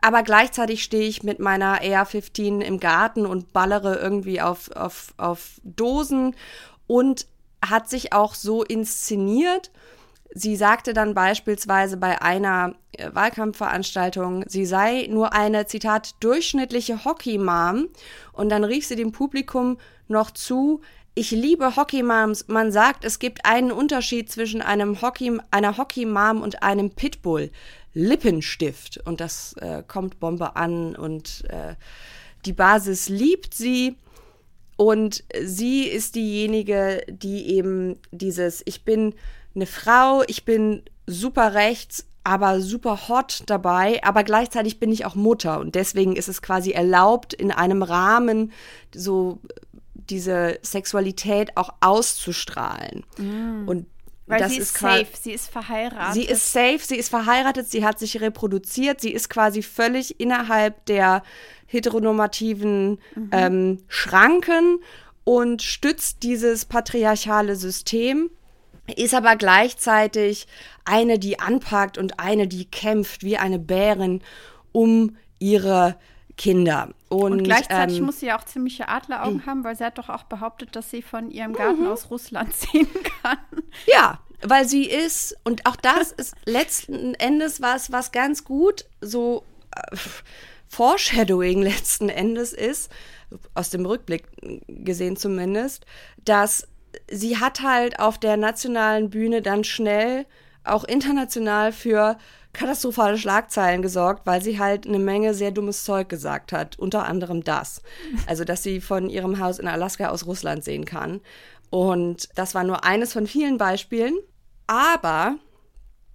Aber 0.00 0.22
gleichzeitig 0.22 0.82
stehe 0.82 1.06
ich 1.06 1.22
mit 1.22 1.38
meiner 1.38 1.82
AR-15 1.82 2.62
im 2.62 2.80
Garten 2.80 3.26
und 3.26 3.52
ballere 3.52 3.96
irgendwie 3.96 4.40
auf, 4.40 4.70
auf, 4.74 5.12
auf 5.18 5.60
Dosen 5.64 6.34
und 6.86 7.26
hat 7.62 7.90
sich 7.90 8.14
auch 8.14 8.34
so 8.34 8.64
inszeniert. 8.64 9.70
Sie 10.32 10.54
sagte 10.56 10.92
dann 10.94 11.14
beispielsweise 11.14 11.96
bei 11.96 12.22
einer 12.22 12.74
äh, 12.92 13.10
Wahlkampfveranstaltung, 13.12 14.44
sie 14.46 14.64
sei 14.64 15.08
nur 15.10 15.32
eine, 15.32 15.66
Zitat, 15.66 16.14
durchschnittliche 16.20 17.04
Hockey-Mom. 17.04 17.88
Und 18.32 18.48
dann 18.48 18.64
rief 18.64 18.86
sie 18.86 18.96
dem 18.96 19.12
Publikum 19.12 19.78
noch 20.08 20.30
zu, 20.30 20.80
ich 21.14 21.32
liebe 21.32 21.74
Hockey-Moms. 21.74 22.46
Man 22.48 22.70
sagt, 22.70 23.04
es 23.04 23.18
gibt 23.18 23.44
einen 23.44 23.72
Unterschied 23.72 24.30
zwischen 24.30 24.62
einem 24.62 25.02
Hockey, 25.02 25.38
einer 25.50 25.76
Hockey-Mom 25.76 26.42
und 26.42 26.62
einem 26.62 26.90
Pitbull. 26.90 27.50
Lippenstift. 27.92 29.00
Und 29.04 29.20
das 29.20 29.54
äh, 29.54 29.82
kommt 29.86 30.20
Bombe 30.20 30.54
an 30.56 30.94
und 30.94 31.44
äh, 31.48 31.74
die 32.44 32.52
Basis 32.52 33.08
liebt 33.08 33.54
sie. 33.54 33.96
Und 34.76 35.24
sie 35.42 35.84
ist 35.84 36.14
diejenige, 36.14 37.02
die 37.08 37.54
eben 37.54 37.98
dieses, 38.12 38.62
ich 38.64 38.84
bin 38.84 39.14
eine 39.54 39.66
Frau, 39.66 40.22
ich 40.26 40.44
bin 40.44 40.82
super 41.06 41.54
rechts, 41.54 42.06
aber 42.24 42.60
super 42.60 43.08
hot 43.08 43.42
dabei, 43.46 44.02
aber 44.04 44.24
gleichzeitig 44.24 44.78
bin 44.78 44.92
ich 44.92 45.04
auch 45.04 45.14
Mutter 45.14 45.58
und 45.58 45.74
deswegen 45.74 46.16
ist 46.16 46.28
es 46.28 46.42
quasi 46.42 46.72
erlaubt, 46.72 47.32
in 47.32 47.50
einem 47.50 47.82
Rahmen 47.82 48.52
so 48.94 49.38
diese 49.94 50.58
Sexualität 50.62 51.56
auch 51.56 51.70
auszustrahlen. 51.80 53.04
Und 53.66 53.86
Weil 54.26 54.40
das 54.40 54.52
sie 54.52 54.58
ist 54.58 54.74
ist 54.74 54.78
safe, 54.78 55.06
sie 55.20 55.32
ist 55.32 55.48
verheiratet. 55.48 56.14
Sie 56.14 56.24
ist 56.24 56.52
safe, 56.52 56.80
sie 56.80 56.96
ist 56.96 57.08
verheiratet, 57.08 57.70
sie 57.70 57.84
hat 57.84 57.98
sich 57.98 58.20
reproduziert, 58.20 59.00
sie 59.00 59.12
ist 59.12 59.30
quasi 59.30 59.62
völlig 59.62 60.20
innerhalb 60.20 60.84
der 60.86 61.22
heteronormativen 61.66 62.98
ähm, 63.32 63.78
Schranken 63.88 64.78
und 65.24 65.62
stützt 65.62 66.22
dieses 66.22 66.64
patriarchale 66.64 67.54
System, 67.56 68.30
ist 68.96 69.14
aber 69.14 69.36
gleichzeitig 69.36 70.46
eine, 70.84 71.18
die 71.18 71.38
anpackt 71.38 71.98
und 71.98 72.20
eine, 72.20 72.48
die 72.48 72.64
kämpft 72.64 73.22
wie 73.22 73.36
eine 73.36 73.58
Bärin 73.58 74.22
um 74.72 75.16
ihre 75.38 75.96
Kinder. 76.36 76.88
Und, 77.08 77.32
Und 77.32 77.42
gleichzeitig 77.42 77.98
ähm, 77.98 78.06
muss 78.06 78.20
sie 78.20 78.26
ja 78.26 78.38
auch 78.38 78.44
ziemliche 78.44 78.88
Adleraugen 78.88 79.44
haben, 79.44 79.64
weil 79.64 79.76
sie 79.76 79.84
hat 79.84 79.98
doch 79.98 80.08
auch 80.08 80.22
behauptet, 80.22 80.74
dass 80.74 80.90
sie 80.90 81.02
von 81.02 81.30
ihrem 81.30 81.52
Garten 81.52 81.86
aus 81.86 82.10
Russland 82.10 82.54
sehen 82.56 82.88
kann. 83.22 83.38
Ja, 83.86 84.20
weil 84.42 84.66
sie 84.66 84.84
ist, 84.84 85.36
und 85.44 85.66
auch 85.66 85.76
das 85.76 86.12
ist 86.16 86.34
letzten 86.44 87.14
Endes 87.14 87.60
was, 87.60 87.92
was 87.92 88.12
ganz 88.12 88.44
gut 88.44 88.86
so 89.00 89.44
äh, 89.74 89.96
Foreshadowing 90.68 91.62
letzten 91.62 92.08
Endes 92.08 92.52
ist, 92.52 92.90
aus 93.54 93.70
dem 93.70 93.84
Rückblick 93.84 94.24
gesehen 94.66 95.16
zumindest, 95.16 95.84
dass 96.24 96.66
sie 97.10 97.38
hat 97.38 97.62
halt 97.62 97.98
auf 98.00 98.18
der 98.18 98.36
nationalen 98.36 99.10
Bühne 99.10 99.42
dann 99.42 99.64
schnell 99.64 100.26
auch 100.64 100.84
international 100.84 101.72
für 101.72 102.16
katastrophale 102.52 103.16
Schlagzeilen 103.16 103.80
gesorgt, 103.82 104.26
weil 104.26 104.42
sie 104.42 104.58
halt 104.58 104.86
eine 104.86 104.98
Menge 104.98 105.34
sehr 105.34 105.52
dummes 105.52 105.84
Zeug 105.84 106.08
gesagt 106.08 106.52
hat, 106.52 106.78
unter 106.78 107.06
anderem 107.06 107.44
das. 107.44 107.82
Also, 108.26 108.44
dass 108.44 108.62
sie 108.62 108.80
von 108.80 109.08
ihrem 109.08 109.38
Haus 109.38 109.58
in 109.58 109.68
Alaska 109.68 110.08
aus 110.08 110.26
Russland 110.26 110.64
sehen 110.64 110.84
kann. 110.84 111.20
Und 111.70 112.28
das 112.34 112.54
war 112.54 112.64
nur 112.64 112.84
eines 112.84 113.12
von 113.12 113.26
vielen 113.26 113.56
Beispielen. 113.56 114.14
Aber 114.66 115.36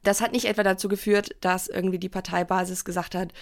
das 0.04 0.22
hat 0.22 0.34
nicht 0.34 0.46
etwa 0.46 0.64
dazu 0.64 0.88
geführt, 0.88 1.36
dass 1.42 1.68
irgendwie 1.68 2.00
die 2.00 2.10
Parteibasis 2.10 2.86
gesagt 2.86 3.16
hat, 3.16 3.34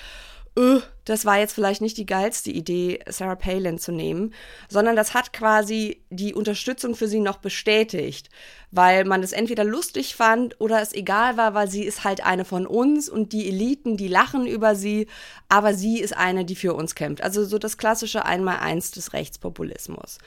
"Öh, 0.58 0.82
das 1.06 1.26
war 1.26 1.40
jetzt 1.40 1.54
vielleicht 1.54 1.82
nicht 1.82 1.98
die 1.98 2.06
geilste 2.06 2.52
Idee, 2.52 3.00
Sarah 3.10 3.36
Palin 3.36 3.80
zu 3.80 3.92
nehmen, 3.92 4.34
sondern 4.70 4.96
das 4.96 5.14
hat 5.14 5.34
quasi 5.34 6.02
die 6.10 6.34
Unterstützung 6.34 6.96
für 6.96 7.08
sie 7.08 7.20
noch 7.20 7.38
bestätigt, 7.38 8.30
weil 8.72 9.04
man 9.04 9.24
es 9.24 9.32
entweder 9.32 9.64
lustig 9.64 10.16
fand 10.16 10.62
oder 10.62 10.82
es 10.82 10.94
egal 10.94 11.38
war, 11.38 11.54
weil 11.54 11.70
sie 11.70 11.84
ist 11.84 12.04
halt 12.04 12.24
eine 12.24 12.46
von 12.46 12.68
uns 12.68 13.10
und 13.10 13.34
die 13.34 13.48
Eliten, 13.48 13.98
die 13.98 14.08
lachen 14.08 14.46
über 14.46 14.76
sie, 14.76 15.08
aber 15.50 15.74
sie 15.74 16.00
ist 16.00 16.16
eine, 16.16 16.46
die 16.46 16.56
für 16.56 16.74
uns 16.74 16.96
kämpft. 16.96 17.24
Also 17.24 17.44
so 17.46 17.58
das 17.58 17.78
klassische 17.78 18.26
Einmaleins 18.26 18.92
des 18.92 19.14
Rechtspopulismus. 19.14 20.20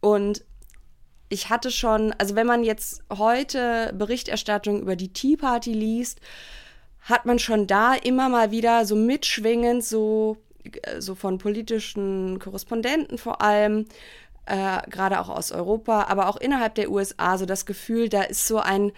Und 0.00 0.44
ich 1.28 1.48
hatte 1.48 1.70
schon, 1.70 2.12
also 2.18 2.34
wenn 2.34 2.46
man 2.46 2.64
jetzt 2.64 3.02
heute 3.10 3.94
Berichterstattung 3.96 4.82
über 4.82 4.96
die 4.96 5.12
Tea 5.12 5.36
Party 5.36 5.72
liest, 5.72 6.20
hat 7.02 7.26
man 7.26 7.38
schon 7.38 7.66
da 7.66 7.94
immer 7.94 8.28
mal 8.28 8.50
wieder 8.50 8.86
so 8.86 8.94
mitschwingend, 8.94 9.84
so, 9.84 10.36
äh, 10.64 11.00
so 11.00 11.14
von 11.14 11.38
politischen 11.38 12.38
Korrespondenten 12.38 13.18
vor 13.18 13.42
allem, 13.42 13.86
äh, 14.46 14.78
gerade 14.88 15.20
auch 15.20 15.28
aus 15.28 15.52
Europa, 15.52 16.04
aber 16.08 16.28
auch 16.28 16.36
innerhalb 16.36 16.74
der 16.74 16.90
USA, 16.90 17.38
so 17.38 17.46
das 17.46 17.66
Gefühl, 17.66 18.08
da 18.08 18.22
ist 18.22 18.46
so 18.46 18.58
ein, 18.58 18.92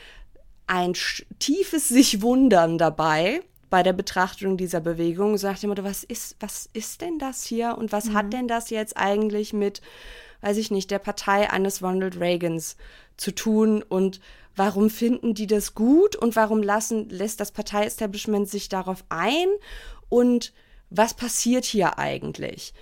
ein 0.67 0.95
tiefes 1.39 1.89
sich 1.89 2.23
wundern 2.23 2.79
dabei 2.79 3.43
bei 3.69 3.83
der 3.83 3.93
Betrachtung 3.93 4.57
dieser 4.57 4.81
Bewegung. 4.81 5.37
So 5.37 5.49
nach 5.49 5.59
dem 5.59 5.71
Motto, 5.71 5.85
was 5.85 6.05
ist, 6.05 6.37
was 6.41 6.71
ist 6.73 7.01
denn 7.01 7.19
das 7.19 7.45
hier? 7.45 7.77
Und 7.77 7.93
was 7.93 8.11
hat 8.11 8.33
denn 8.33 8.49
das 8.49 8.71
jetzt 8.71 8.97
eigentlich 8.97 9.53
mit, 9.53 9.83
weiß 10.43 10.57
ich 10.59 10.71
nicht, 10.71 10.91
der 10.91 11.01
Partei 11.01 11.51
eines 11.51 11.83
Ronald 11.83 12.19
Reagans 12.21 12.77
zu 13.17 13.33
tun? 13.33 13.83
Und 13.83 14.21
warum 14.57 14.91
finden 14.91 15.35
die 15.35 15.47
das 15.47 15.75
gut 15.75 16.17
und 16.17 16.37
warum 16.37 16.63
lassen, 16.63 17.09
lässt 17.09 17.41
das 17.41 17.53
Parteiestablishment 17.53 18.49
sich 18.49 18.69
darauf 18.69 19.05
ein 19.09 19.49
und 20.09 20.53
was 20.91 21.15
passiert 21.15 21.65
hier 21.65 21.99
eigentlich? 21.99 22.75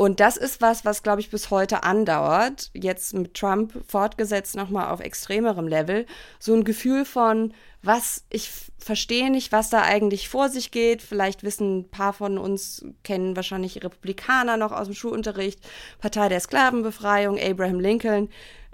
Und 0.00 0.20
das 0.20 0.36
ist 0.36 0.60
was, 0.60 0.84
was, 0.84 1.02
glaube 1.02 1.20
ich, 1.20 1.28
bis 1.28 1.50
heute 1.50 1.82
andauert. 1.82 2.70
Jetzt 2.72 3.14
mit 3.14 3.34
Trump 3.34 3.72
fortgesetzt 3.88 4.54
nochmal 4.54 4.92
auf 4.92 5.00
extremerem 5.00 5.66
Level. 5.66 6.06
So 6.38 6.54
ein 6.54 6.62
Gefühl 6.62 7.04
von, 7.04 7.52
was, 7.82 8.24
ich 8.30 8.48
verstehe 8.78 9.28
nicht, 9.28 9.50
was 9.50 9.70
da 9.70 9.82
eigentlich 9.82 10.28
vor 10.28 10.50
sich 10.50 10.70
geht. 10.70 11.02
Vielleicht 11.02 11.42
wissen 11.42 11.78
ein 11.80 11.90
paar 11.90 12.12
von 12.12 12.38
uns, 12.38 12.84
kennen 13.02 13.34
wahrscheinlich 13.34 13.82
Republikaner 13.82 14.56
noch 14.56 14.70
aus 14.70 14.86
dem 14.86 14.94
Schulunterricht. 14.94 15.58
Partei 15.98 16.28
der 16.28 16.38
Sklavenbefreiung, 16.38 17.36
Abraham 17.36 17.80
Lincoln. 17.80 18.28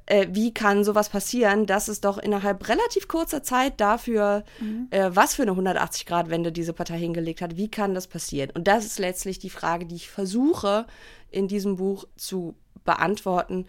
Äh, 0.06 0.26
wie 0.30 0.52
kann 0.52 0.84
sowas 0.84 1.08
passieren, 1.08 1.66
dass 1.66 1.88
es 1.88 2.00
doch 2.00 2.18
innerhalb 2.18 2.68
relativ 2.68 3.08
kurzer 3.08 3.42
Zeit 3.42 3.80
dafür, 3.80 4.44
äh, 4.90 5.10
was 5.12 5.34
für 5.34 5.42
eine 5.42 5.52
180-Grad-Wende 5.52 6.52
diese 6.52 6.72
Partei 6.72 6.98
hingelegt 6.98 7.40
hat, 7.40 7.56
wie 7.56 7.70
kann 7.70 7.94
das 7.94 8.06
passieren? 8.06 8.50
Und 8.54 8.68
das 8.68 8.84
ist 8.84 8.98
letztlich 8.98 9.38
die 9.38 9.50
Frage, 9.50 9.86
die 9.86 9.96
ich 9.96 10.10
versuche 10.10 10.86
in 11.30 11.48
diesem 11.48 11.76
Buch 11.76 12.04
zu 12.16 12.54
beantworten, 12.84 13.66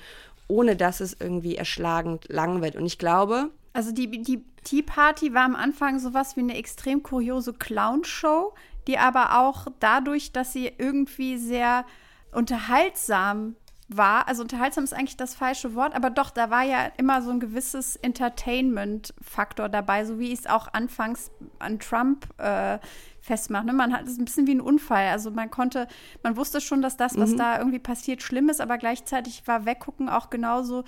ohne 0.47 0.75
dass 0.75 0.99
es 0.99 1.15
irgendwie 1.19 1.55
erschlagend 1.55 2.27
lang 2.29 2.61
wird. 2.61 2.75
Und 2.75 2.85
ich 2.85 2.97
glaube, 2.97 3.49
Also 3.73 3.91
die, 3.91 4.09
die 4.21 4.43
Tea 4.63 4.81
Party 4.81 5.33
war 5.33 5.43
am 5.43 5.55
Anfang 5.55 5.99
sowas 5.99 6.35
wie 6.35 6.41
eine 6.41 6.57
extrem 6.57 7.01
kuriose 7.01 7.53
Clown-Show, 7.53 8.53
die 8.87 8.97
aber 8.97 9.39
auch 9.39 9.67
dadurch, 9.79 10.31
dass 10.31 10.53
sie 10.53 10.71
irgendwie 10.77 11.37
sehr 11.37 11.85
unterhaltsam 12.31 13.55
war, 13.87 14.27
also 14.27 14.41
unterhaltsam 14.41 14.83
ist 14.83 14.93
eigentlich 14.93 15.17
das 15.17 15.35
falsche 15.35 15.75
Wort, 15.75 15.93
aber 15.93 16.09
doch, 16.09 16.31
da 16.31 16.49
war 16.49 16.63
ja 16.63 16.91
immer 16.97 17.21
so 17.21 17.29
ein 17.29 17.39
gewisses 17.39 17.95
Entertainment-Faktor 17.95 19.69
dabei, 19.69 20.05
so 20.05 20.17
wie 20.17 20.33
ich 20.33 20.39
es 20.39 20.47
auch 20.47 20.73
anfangs 20.73 21.29
an 21.59 21.79
Trump 21.79 22.27
äh, 22.39 22.79
festmache. 23.21 23.65
Ne? 23.65 23.73
Man 23.73 23.93
hat 23.93 24.07
es 24.07 24.17
ein 24.17 24.25
bisschen 24.25 24.47
wie 24.47 24.55
ein 24.55 24.61
Unfall. 24.61 25.09
Also 25.09 25.29
man 25.29 25.51
konnte, 25.51 25.87
man 26.23 26.35
wusste 26.35 26.61
schon, 26.61 26.81
dass 26.81 26.97
das, 26.97 27.17
was 27.17 27.35
da 27.35 27.59
irgendwie 27.59 27.79
passiert, 27.79 28.23
schlimm 28.23 28.49
ist, 28.49 28.61
aber 28.61 28.77
gleichzeitig 28.77 29.47
war 29.47 29.65
Weggucken 29.65 30.09
auch 30.09 30.29
genauso 30.29 30.83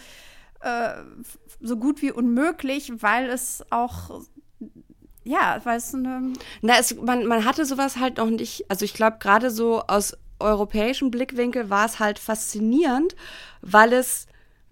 äh, 0.61 0.89
so 1.61 1.77
gut 1.77 2.01
wie 2.01 2.11
unmöglich, 2.11 2.91
weil 3.01 3.29
es 3.29 3.63
auch 3.69 4.21
ja, 5.23 5.59
weil 5.65 5.77
es 5.77 5.93
eine 5.93 6.33
Na, 6.61 6.75
es, 6.79 6.95
man, 6.95 7.25
man 7.25 7.43
hatte 7.43 7.65
sowas 7.65 7.97
halt 7.97 8.17
noch 8.17 8.29
nicht. 8.29 8.71
Also 8.71 8.85
ich 8.85 8.93
glaube, 8.93 9.17
gerade 9.19 9.51
so 9.51 9.81
aus 9.81 10.17
europäischem 10.39 11.11
Blickwinkel 11.11 11.69
war 11.69 11.85
es 11.85 11.99
halt 11.99 12.19
faszinierend, 12.19 13.15
weil 13.61 13.93
es 13.93 14.27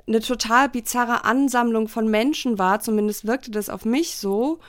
eine 0.08 0.20
total 0.20 0.70
bizarre 0.70 1.26
Ansammlung 1.26 1.88
von 1.88 2.08
Menschen 2.10 2.60
war. 2.60 2.80
Zumindest 2.80 3.26
wirkte 3.26 3.50
das 3.52 3.70
auf 3.70 3.86
mich 3.86 4.18
so. 4.18 4.60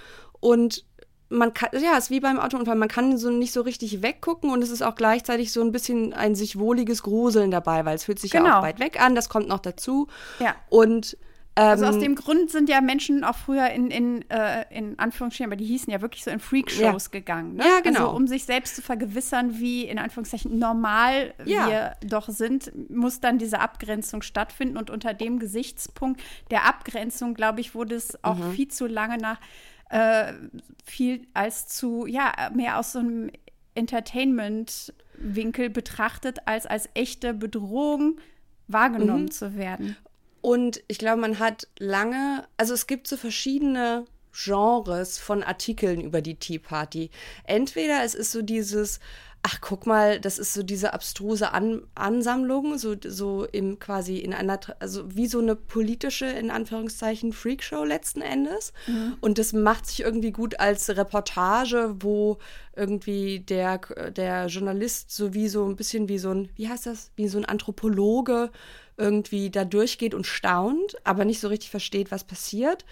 Und 0.40 0.84
man 1.28 1.52
kann, 1.52 1.70
ja, 1.72 1.92
es 1.98 2.04
ist 2.04 2.10
wie 2.10 2.20
beim 2.20 2.38
Autounfall, 2.38 2.76
man 2.76 2.88
kann 2.88 3.18
so 3.18 3.30
nicht 3.30 3.52
so 3.52 3.60
richtig 3.62 4.00
weggucken 4.00 4.50
und 4.50 4.62
es 4.62 4.70
ist 4.70 4.82
auch 4.82 4.94
gleichzeitig 4.94 5.52
so 5.52 5.60
ein 5.60 5.72
bisschen 5.72 6.12
ein 6.14 6.34
sich 6.36 6.56
wohliges 6.58 7.02
Gruseln 7.02 7.50
dabei, 7.50 7.84
weil 7.84 7.96
es 7.96 8.04
fühlt 8.04 8.20
sich 8.20 8.32
ja 8.32 8.40
Genau. 8.40 8.58
auch 8.58 8.62
weit 8.62 8.78
weg 8.78 9.00
an, 9.00 9.14
das 9.16 9.28
kommt 9.28 9.48
noch 9.48 9.58
dazu. 9.58 10.06
Ja. 10.38 10.54
Und 10.68 11.16
Also 11.58 11.86
aus 11.86 11.98
dem 11.98 12.14
Grund 12.14 12.50
sind 12.50 12.68
ja 12.68 12.82
Menschen 12.82 13.24
auch 13.24 13.34
früher 13.36 13.70
in, 13.70 13.90
in, 13.90 14.30
äh, 14.30 14.64
in 14.70 14.98
Anführungsstrichen, 14.98 15.46
aber 15.50 15.56
die 15.56 15.64
hießen 15.64 15.90
ja 15.90 16.02
wirklich 16.02 16.22
so 16.22 16.30
in 16.30 16.38
Freakshows 16.38 17.04
Ja. 17.06 17.10
gegangen. 17.10 17.54
Ne? 17.54 17.64
Ja, 17.64 17.80
genau. 17.80 18.00
Also 18.08 18.16
um 18.16 18.26
sich 18.26 18.44
selbst 18.44 18.76
zu 18.76 18.82
vergewissern, 18.82 19.58
wie 19.58 19.84
in 19.84 19.98
Anführungszeichen 19.98 20.58
normal 20.58 21.32
Ja. 21.46 21.66
wir 21.66 21.92
doch 22.06 22.28
sind, 22.28 22.70
muss 22.90 23.20
dann 23.20 23.38
diese 23.38 23.60
Abgrenzung 23.60 24.20
stattfinden. 24.20 24.76
Und 24.76 24.90
unter 24.90 25.14
dem 25.14 25.38
Gesichtspunkt 25.38 26.20
der 26.50 26.66
Abgrenzung, 26.66 27.32
glaube 27.32 27.60
ich, 27.62 27.74
wurde 27.74 27.94
es 27.94 28.22
auch 28.22 28.36
Mhm. 28.36 28.52
viel 28.52 28.68
zu 28.68 28.86
lange 28.86 29.16
nach 29.16 29.40
äh, 29.88 30.32
viel 30.84 31.26
als 31.32 31.68
zu, 31.68 32.06
ja, 32.06 32.32
mehr 32.52 32.78
aus 32.78 32.90
so 32.92 32.98
einem 32.98 33.30
Entertainment-Winkel 33.76 35.70
betrachtet, 35.70 36.38
als 36.46 36.66
als 36.66 36.88
echte 36.94 37.34
Bedrohung 37.34 38.18
wahrgenommen 38.68 39.24
Mhm. 39.24 39.30
zu 39.30 39.56
werden. 39.56 39.96
Und 40.46 40.80
ich 40.86 40.98
glaube, 40.98 41.20
man 41.20 41.40
hat 41.40 41.66
lange, 41.76 42.46
also 42.56 42.72
es 42.72 42.86
gibt 42.86 43.08
so 43.08 43.16
verschiedene 43.16 44.04
Genres 44.32 45.18
von 45.18 45.42
Artikeln 45.42 46.00
über 46.00 46.22
die 46.22 46.36
Tea 46.36 46.60
Party. 46.60 47.10
Entweder 47.42 48.04
es 48.04 48.14
ist 48.14 48.30
so 48.30 48.42
dieses, 48.42 49.00
ach 49.42 49.60
guck 49.60 49.88
mal, 49.88 50.20
das 50.20 50.38
ist 50.38 50.54
so 50.54 50.62
diese 50.62 50.92
abstruse 50.92 51.52
An 51.52 51.82
Ansammlung, 51.96 52.78
so, 52.78 52.94
so 53.04 53.44
im 53.46 53.80
quasi 53.80 54.18
in 54.18 54.32
einer, 54.32 54.60
also 54.78 55.16
wie 55.16 55.26
so 55.26 55.40
eine 55.40 55.56
politische, 55.56 56.26
in 56.26 56.52
Anführungszeichen, 56.52 57.32
Freakshow 57.32 57.82
letzten 57.82 58.20
Endes. 58.20 58.72
Und 59.20 59.38
das 59.38 59.52
macht 59.52 59.86
sich 59.86 60.02
irgendwie 60.02 60.30
gut 60.30 60.60
als 60.60 60.88
Reportage, 60.90 61.96
wo 61.98 62.38
irgendwie 62.76 63.40
der, 63.40 63.80
der 64.12 64.46
Journalist 64.46 65.10
so 65.10 65.34
wie 65.34 65.48
so 65.48 65.66
ein 65.68 65.74
bisschen 65.74 66.08
wie 66.08 66.18
so 66.18 66.30
ein, 66.30 66.50
wie 66.54 66.68
heißt 66.68 66.86
das, 66.86 67.10
wie 67.16 67.26
so 67.26 67.38
ein 67.38 67.44
Anthropologe 67.44 68.52
irgendwie 68.96 69.50
da 69.50 69.64
durchgeht 69.64 70.14
und 70.14 70.26
staunt, 70.26 70.96
aber 71.04 71.24
nicht 71.24 71.40
so 71.40 71.48
richtig 71.48 71.70
versteht, 71.70 72.10
was 72.10 72.24
passiert. 72.24 72.84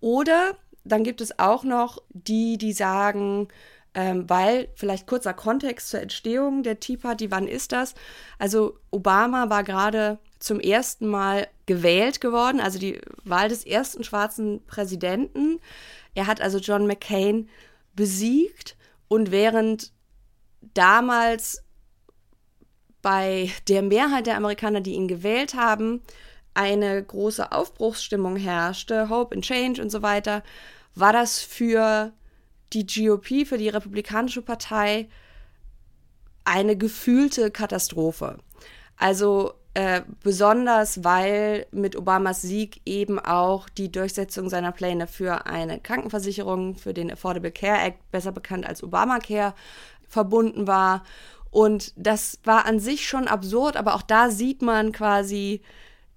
Oder 0.00 0.56
dann 0.84 1.04
gibt 1.04 1.20
es 1.20 1.38
auch 1.38 1.64
noch 1.64 2.02
die, 2.10 2.58
die 2.58 2.72
sagen, 2.72 3.48
ähm, 3.94 4.28
weil 4.28 4.68
vielleicht 4.74 5.06
kurzer 5.06 5.34
Kontext 5.34 5.90
zur 5.90 6.00
Entstehung 6.00 6.62
der 6.62 6.80
Tea 6.80 6.96
Party, 6.96 7.30
wann 7.30 7.46
ist 7.46 7.72
das? 7.72 7.94
Also 8.38 8.78
Obama 8.90 9.50
war 9.50 9.64
gerade 9.64 10.18
zum 10.38 10.60
ersten 10.60 11.06
Mal 11.06 11.46
gewählt 11.66 12.20
geworden, 12.20 12.60
also 12.60 12.78
die 12.78 13.00
Wahl 13.24 13.48
des 13.48 13.64
ersten 13.64 14.02
schwarzen 14.02 14.64
Präsidenten. 14.66 15.60
Er 16.14 16.26
hat 16.26 16.40
also 16.40 16.58
John 16.58 16.86
McCain 16.86 17.48
besiegt 17.94 18.76
und 19.08 19.30
während 19.30 19.92
damals 20.74 21.62
bei 23.02 23.50
der 23.68 23.82
Mehrheit 23.82 24.26
der 24.26 24.36
Amerikaner, 24.36 24.80
die 24.80 24.94
ihn 24.94 25.08
gewählt 25.08 25.54
haben, 25.54 26.00
eine 26.54 27.02
große 27.02 27.52
Aufbruchsstimmung 27.52 28.36
herrschte, 28.36 29.08
Hope 29.08 29.34
and 29.34 29.44
Change 29.44 29.82
und 29.82 29.90
so 29.90 30.02
weiter, 30.02 30.42
war 30.94 31.12
das 31.12 31.40
für 31.40 32.12
die 32.72 32.86
GOP, 32.86 33.46
für 33.46 33.58
die 33.58 33.68
Republikanische 33.68 34.42
Partei, 34.42 35.08
eine 36.44 36.76
gefühlte 36.76 37.50
Katastrophe. 37.50 38.38
Also 38.96 39.54
äh, 39.74 40.02
besonders, 40.22 41.02
weil 41.02 41.66
mit 41.70 41.96
Obamas 41.96 42.42
Sieg 42.42 42.82
eben 42.84 43.18
auch 43.18 43.68
die 43.70 43.90
Durchsetzung 43.90 44.50
seiner 44.50 44.72
Pläne 44.72 45.06
für 45.06 45.46
eine 45.46 45.80
Krankenversicherung, 45.80 46.76
für 46.76 46.92
den 46.92 47.10
Affordable 47.10 47.52
Care 47.52 47.80
Act, 47.80 48.10
besser 48.10 48.32
bekannt 48.32 48.66
als 48.66 48.82
Obamacare, 48.82 49.54
verbunden 50.06 50.66
war. 50.66 51.04
Und 51.52 51.92
das 51.96 52.40
war 52.44 52.64
an 52.64 52.80
sich 52.80 53.06
schon 53.06 53.28
absurd, 53.28 53.76
aber 53.76 53.94
auch 53.94 54.02
da 54.02 54.30
sieht 54.30 54.62
man 54.62 54.90
quasi 54.90 55.60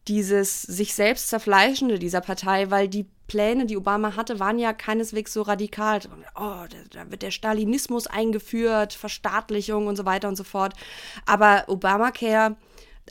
dieses 0.07 0.61
sich 0.61 0.95
selbst 0.95 1.27
zerfleischende 1.27 1.99
dieser 1.99 2.21
Partei, 2.21 2.71
weil 2.71 2.87
die 2.87 3.05
Pläne, 3.27 3.65
die 3.65 3.75
Obama 3.75 4.15
hatte, 4.15 4.39
waren 4.39 4.57
ja 4.59 4.71
keineswegs 4.71 5.33
so 5.33 5.41
radikal. 5.41 5.99
Oh, 6.35 6.63
da, 6.91 7.11
wird 7.11 7.21
der 7.21 7.31
Stalinismus 7.31 8.07
eingeführt, 8.07 8.93
Verstaatlichung 8.93 9.87
und 9.87 9.97
so 9.97 10.05
weiter 10.05 10.29
und 10.29 10.37
so 10.37 10.45
fort. 10.45 10.73
Aber 11.25 11.65
Obamacare 11.67 12.55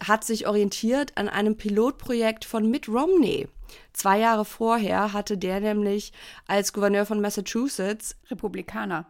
hat 0.01 0.25
sich 0.25 0.47
orientiert 0.47 1.13
an 1.17 1.29
einem 1.29 1.59
Pilotprojekt 1.59 2.47
von 2.47 2.71
Mitt 2.71 2.89
Romney. 2.89 3.49
Zwei 3.93 4.19
Jahre 4.21 4.47
vorher 4.47 5.13
hatte 5.13 5.37
der 5.37 5.61
nämlich 5.61 6.13
als 6.47 6.73
Gouverneur 6.73 7.05
von 7.05 7.21
Massachusetts 7.21 8.17
Republikaner. 8.31 9.07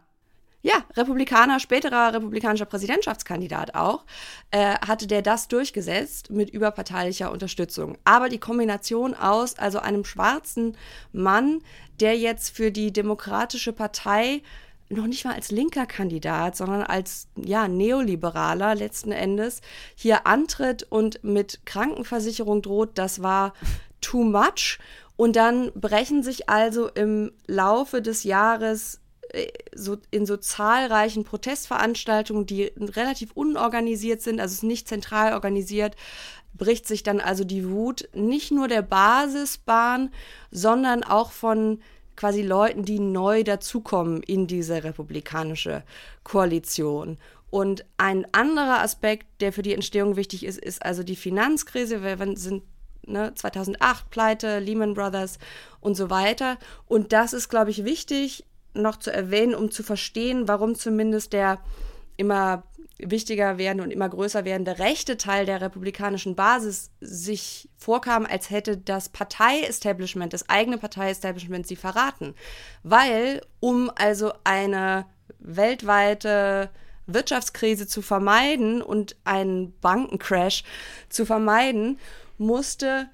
Ja, 0.65 0.83
Republikaner, 0.97 1.59
späterer 1.59 2.11
republikanischer 2.11 2.65
Präsidentschaftskandidat 2.65 3.75
auch, 3.75 4.03
äh, 4.49 4.73
hatte 4.79 5.05
der 5.05 5.21
das 5.21 5.47
durchgesetzt 5.47 6.31
mit 6.31 6.49
überparteilicher 6.49 7.31
Unterstützung. 7.31 7.99
Aber 8.03 8.29
die 8.29 8.39
Kombination 8.39 9.13
aus 9.13 9.59
also 9.59 9.77
einem 9.77 10.03
schwarzen 10.05 10.75
Mann, 11.13 11.61
der 11.99 12.17
jetzt 12.17 12.55
für 12.55 12.71
die 12.71 12.91
Demokratische 12.91 13.73
Partei 13.73 14.41
noch 14.89 15.05
nicht 15.05 15.23
mal 15.23 15.35
als 15.35 15.51
linker 15.51 15.85
Kandidat, 15.85 16.55
sondern 16.55 16.81
als 16.81 17.27
ja 17.35 17.67
neoliberaler 17.67 18.73
letzten 18.73 19.11
Endes 19.11 19.61
hier 19.93 20.25
antritt 20.25 20.81
und 20.81 21.23
mit 21.23 21.59
Krankenversicherung 21.67 22.63
droht, 22.63 22.97
das 22.97 23.21
war 23.21 23.53
too 24.01 24.23
much. 24.23 24.79
Und 25.15 25.35
dann 25.35 25.71
brechen 25.75 26.23
sich 26.23 26.49
also 26.49 26.87
im 26.87 27.33
Laufe 27.45 28.01
des 28.01 28.23
Jahres 28.23 28.99
so 29.73 29.97
in 30.11 30.25
so 30.25 30.37
zahlreichen 30.37 31.23
Protestveranstaltungen, 31.23 32.45
die 32.45 32.71
relativ 32.77 33.31
unorganisiert 33.33 34.21
sind, 34.21 34.39
also 34.39 34.53
es 34.53 34.57
ist 34.59 34.63
nicht 34.63 34.87
zentral 34.87 35.33
organisiert, 35.33 35.95
bricht 36.53 36.87
sich 36.87 37.03
dann 37.03 37.19
also 37.19 37.43
die 37.43 37.69
Wut 37.69 38.07
nicht 38.13 38.51
nur 38.51 38.67
der 38.67 38.81
Basisbahn, 38.81 40.11
sondern 40.51 41.03
auch 41.03 41.31
von 41.31 41.79
quasi 42.15 42.41
Leuten, 42.41 42.85
die 42.85 42.99
neu 42.99 43.43
dazukommen 43.43 44.23
in 44.23 44.47
diese 44.47 44.83
republikanische 44.83 45.83
Koalition. 46.23 47.17
Und 47.49 47.85
ein 47.97 48.25
anderer 48.33 48.81
Aspekt, 48.81 49.27
der 49.41 49.53
für 49.53 49.61
die 49.61 49.73
Entstehung 49.73 50.15
wichtig 50.15 50.45
ist, 50.45 50.59
ist 50.59 50.81
also 50.83 51.03
die 51.03 51.15
Finanzkrise. 51.15 52.03
Wir 52.03 52.17
sind 52.37 52.63
ne, 53.05 53.33
2008 53.33 54.09
Pleite, 54.09 54.59
Lehman 54.59 54.93
Brothers 54.93 55.39
und 55.79 55.95
so 55.95 56.09
weiter. 56.09 56.57
Und 56.87 57.13
das 57.13 57.33
ist, 57.33 57.49
glaube 57.49 57.71
ich, 57.71 57.83
wichtig 57.83 58.45
noch 58.75 58.97
zu 58.97 59.11
erwähnen, 59.11 59.55
um 59.55 59.71
zu 59.71 59.83
verstehen, 59.83 60.47
warum 60.47 60.75
zumindest 60.75 61.33
der 61.33 61.59
immer 62.17 62.63
wichtiger 62.97 63.57
werdende 63.57 63.83
und 63.83 63.91
immer 63.91 64.07
größer 64.07 64.45
werdende 64.45 64.79
rechte 64.79 65.17
Teil 65.17 65.45
der 65.45 65.61
republikanischen 65.61 66.35
Basis 66.35 66.91
sich 67.01 67.69
vorkam, 67.77 68.25
als 68.25 68.49
hätte 68.49 68.77
das 68.77 69.09
Partei-Establishment, 69.09 70.33
das 70.33 70.49
eigene 70.49 70.77
Partei-Establishment 70.77 71.67
sie 71.67 71.75
verraten. 71.75 72.35
Weil, 72.83 73.41
um 73.59 73.91
also 73.95 74.31
eine 74.43 75.05
weltweite 75.39 76.69
Wirtschaftskrise 77.07 77.87
zu 77.87 78.01
vermeiden 78.01 78.81
und 78.81 79.15
einen 79.25 79.77
Bankencrash 79.79 80.63
zu 81.09 81.25
vermeiden, 81.25 81.99
musste 82.37 83.09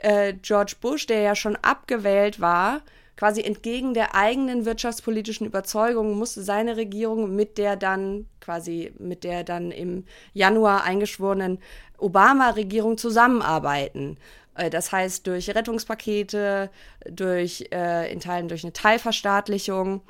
äh, 0.00 0.32
George 0.34 0.76
Bush, 0.80 1.06
der 1.06 1.20
ja 1.20 1.34
schon 1.34 1.56
abgewählt 1.56 2.40
war, 2.40 2.82
quasi 3.16 3.42
entgegen 3.42 3.94
der 3.94 4.14
eigenen 4.14 4.64
wirtschaftspolitischen 4.64 5.46
Überzeugung 5.46 6.18
musste 6.18 6.42
seine 6.42 6.76
Regierung 6.76 7.34
mit 7.34 7.58
der 7.58 7.76
dann 7.76 8.26
quasi 8.40 8.92
mit 8.98 9.24
der 9.24 9.44
dann 9.44 9.70
im 9.70 10.04
Januar 10.32 10.84
eingeschworenen 10.84 11.58
Obama-Regierung 11.98 12.98
zusammenarbeiten. 12.98 14.18
Äh, 14.54 14.70
Das 14.70 14.92
heißt, 14.92 15.26
durch 15.26 15.54
Rettungspakete, 15.54 16.70
durch 17.08 17.66
äh, 17.72 18.12
in 18.12 18.20
Teilen 18.20 18.48
durch 18.48 18.64
eine 18.64 18.72
Teilverstaatlichung 18.72 20.02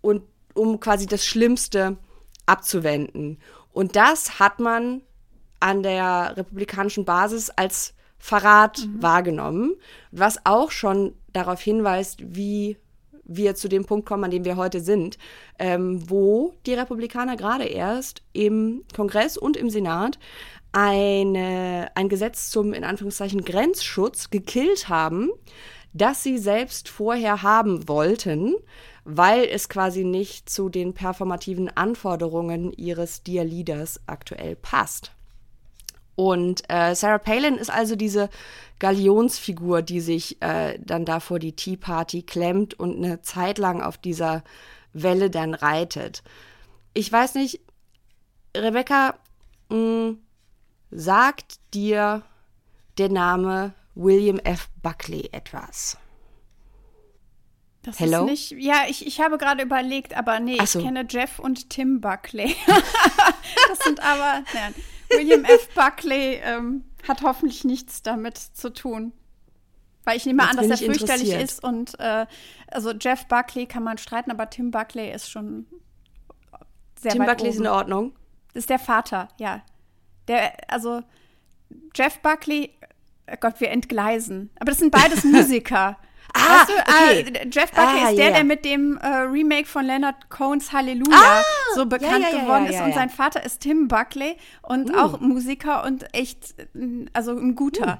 und 0.00 0.22
um 0.54 0.80
quasi 0.80 1.06
das 1.06 1.24
Schlimmste 1.24 1.96
abzuwenden. 2.46 3.38
Und 3.72 3.96
das 3.96 4.38
hat 4.38 4.60
man 4.60 5.02
an 5.60 5.82
der 5.82 6.34
republikanischen 6.36 7.04
Basis 7.04 7.48
als 7.50 7.94
Verrat 8.24 8.88
wahrgenommen, 9.00 9.74
was 10.12 10.46
auch 10.46 10.70
schon 10.70 11.12
darauf 11.32 11.60
hinweist, 11.60 12.20
wie 12.36 12.76
wir 13.24 13.56
zu 13.56 13.66
dem 13.66 13.84
Punkt 13.84 14.06
kommen, 14.06 14.22
an 14.22 14.30
dem 14.30 14.44
wir 14.44 14.56
heute 14.56 14.78
sind, 14.78 15.18
ähm, 15.58 16.08
wo 16.08 16.54
die 16.64 16.74
Republikaner 16.74 17.36
gerade 17.36 17.64
erst 17.64 18.22
im 18.32 18.84
Kongress 18.94 19.36
und 19.36 19.56
im 19.56 19.70
Senat 19.70 20.20
eine, 20.70 21.90
ein 21.96 22.08
Gesetz 22.08 22.50
zum 22.50 22.72
in 22.72 22.84
Anführungszeichen 22.84 23.44
Grenzschutz 23.44 24.30
gekillt 24.30 24.88
haben, 24.88 25.30
das 25.92 26.22
sie 26.22 26.38
selbst 26.38 26.88
vorher 26.88 27.42
haben 27.42 27.88
wollten, 27.88 28.54
weil 29.04 29.46
es 29.46 29.68
quasi 29.68 30.04
nicht 30.04 30.48
zu 30.48 30.68
den 30.68 30.94
performativen 30.94 31.76
Anforderungen 31.76 32.72
ihres 32.72 33.24
Dear 33.24 33.44
Leaders 33.44 34.00
aktuell 34.06 34.54
passt. 34.54 35.10
Und 36.14 36.62
äh, 36.68 36.94
Sarah 36.94 37.18
Palin 37.18 37.56
ist 37.56 37.70
also 37.70 37.96
diese 37.96 38.28
Galionsfigur, 38.78 39.82
die 39.82 40.00
sich 40.00 40.42
äh, 40.42 40.78
dann 40.80 41.04
da 41.04 41.20
vor 41.20 41.38
die 41.38 41.54
Tea 41.54 41.76
Party 41.76 42.22
klemmt 42.22 42.74
und 42.74 42.96
eine 42.96 43.22
Zeit 43.22 43.58
lang 43.58 43.80
auf 43.80 43.96
dieser 43.96 44.42
Welle 44.92 45.30
dann 45.30 45.54
reitet. 45.54 46.22
Ich 46.92 47.10
weiß 47.10 47.34
nicht, 47.36 47.60
Rebecca, 48.56 49.14
mh, 49.70 50.14
sagt 50.90 51.60
dir 51.72 52.22
der 52.98 53.08
Name 53.08 53.72
William 53.94 54.38
F. 54.38 54.68
Buckley 54.82 55.30
etwas? 55.32 55.96
Das 57.82 57.98
Hello? 57.98 58.26
ist 58.26 58.52
nicht. 58.52 58.64
Ja, 58.64 58.84
ich, 58.88 59.06
ich 59.06 59.20
habe 59.20 59.38
gerade 59.38 59.62
überlegt, 59.62 60.16
aber 60.16 60.38
nee, 60.38 60.58
so. 60.64 60.78
ich 60.78 60.84
kenne 60.84 61.04
Jeff 61.08 61.38
und 61.38 61.70
Tim 61.70 62.00
Buckley. 62.00 62.54
das 62.66 63.78
sind 63.80 64.00
aber. 64.00 64.44
Nein, 64.54 64.74
William 65.16 65.44
F. 65.44 65.68
Buckley 65.74 66.40
ähm, 66.42 66.84
hat 67.06 67.22
hoffentlich 67.22 67.64
nichts 67.64 68.02
damit 68.02 68.38
zu 68.38 68.72
tun. 68.72 69.12
Weil 70.04 70.16
ich 70.16 70.26
nehme 70.26 70.42
Jetzt 70.42 70.50
an, 70.50 70.56
dass 70.56 70.80
er 70.80 70.88
ich 70.88 70.98
fürchterlich 70.98 71.32
ist 71.32 71.62
und 71.62 71.98
äh, 72.00 72.26
also 72.68 72.90
Jeff 72.92 73.26
Buckley 73.26 73.66
kann 73.66 73.84
man 73.84 73.98
streiten, 73.98 74.30
aber 74.30 74.50
Tim 74.50 74.70
Buckley 74.72 75.12
ist 75.12 75.30
schon 75.30 75.66
sehr 77.00 77.12
Tim 77.12 77.22
weit 77.22 77.28
Buckley 77.28 77.50
ist 77.50 77.56
in 77.56 77.62
oben. 77.62 77.74
Ordnung. 77.74 78.12
Das 78.52 78.62
ist 78.62 78.70
der 78.70 78.78
Vater, 78.78 79.28
ja. 79.38 79.62
Der, 80.28 80.52
also 80.68 81.02
Jeff 81.94 82.18
Buckley, 82.20 82.70
oh 83.30 83.36
Gott, 83.40 83.60
wir 83.60 83.70
entgleisen. 83.70 84.50
Aber 84.58 84.70
das 84.70 84.78
sind 84.78 84.90
beides 84.90 85.24
Musiker. 85.24 85.98
Ah, 86.34 86.60
weißt 86.60 86.68
du, 86.68 86.72
okay. 86.72 87.20
äh, 87.20 87.48
Jeff 87.52 87.70
Buckley 87.70 88.00
Ah, 88.04 88.08
ist 88.10 88.18
der, 88.18 88.26
ja. 88.26 88.32
der 88.32 88.44
mit 88.44 88.64
dem 88.64 88.96
äh, 88.98 89.06
Remake 89.06 89.66
von 89.66 89.84
Leonard 89.84 90.30
Cohens 90.30 90.72
Halleluja 90.72 91.42
so 91.74 91.86
bekannt 91.86 92.24
ja, 92.24 92.30
ja, 92.36 92.40
geworden 92.40 92.66
ja, 92.66 92.80
ist. 92.80 92.86
Und 92.86 92.94
sein 92.94 93.10
Vater 93.10 93.44
ist 93.44 93.60
Tim 93.60 93.88
Buckley 93.88 94.36
und 94.62 94.90
Uh. 94.90 94.98
auch 94.98 95.20
Musiker 95.20 95.84
und 95.84 96.06
echt, 96.14 96.58
äh, 96.58 97.06
also 97.12 97.32
ein 97.36 97.54
guter. 97.54 97.98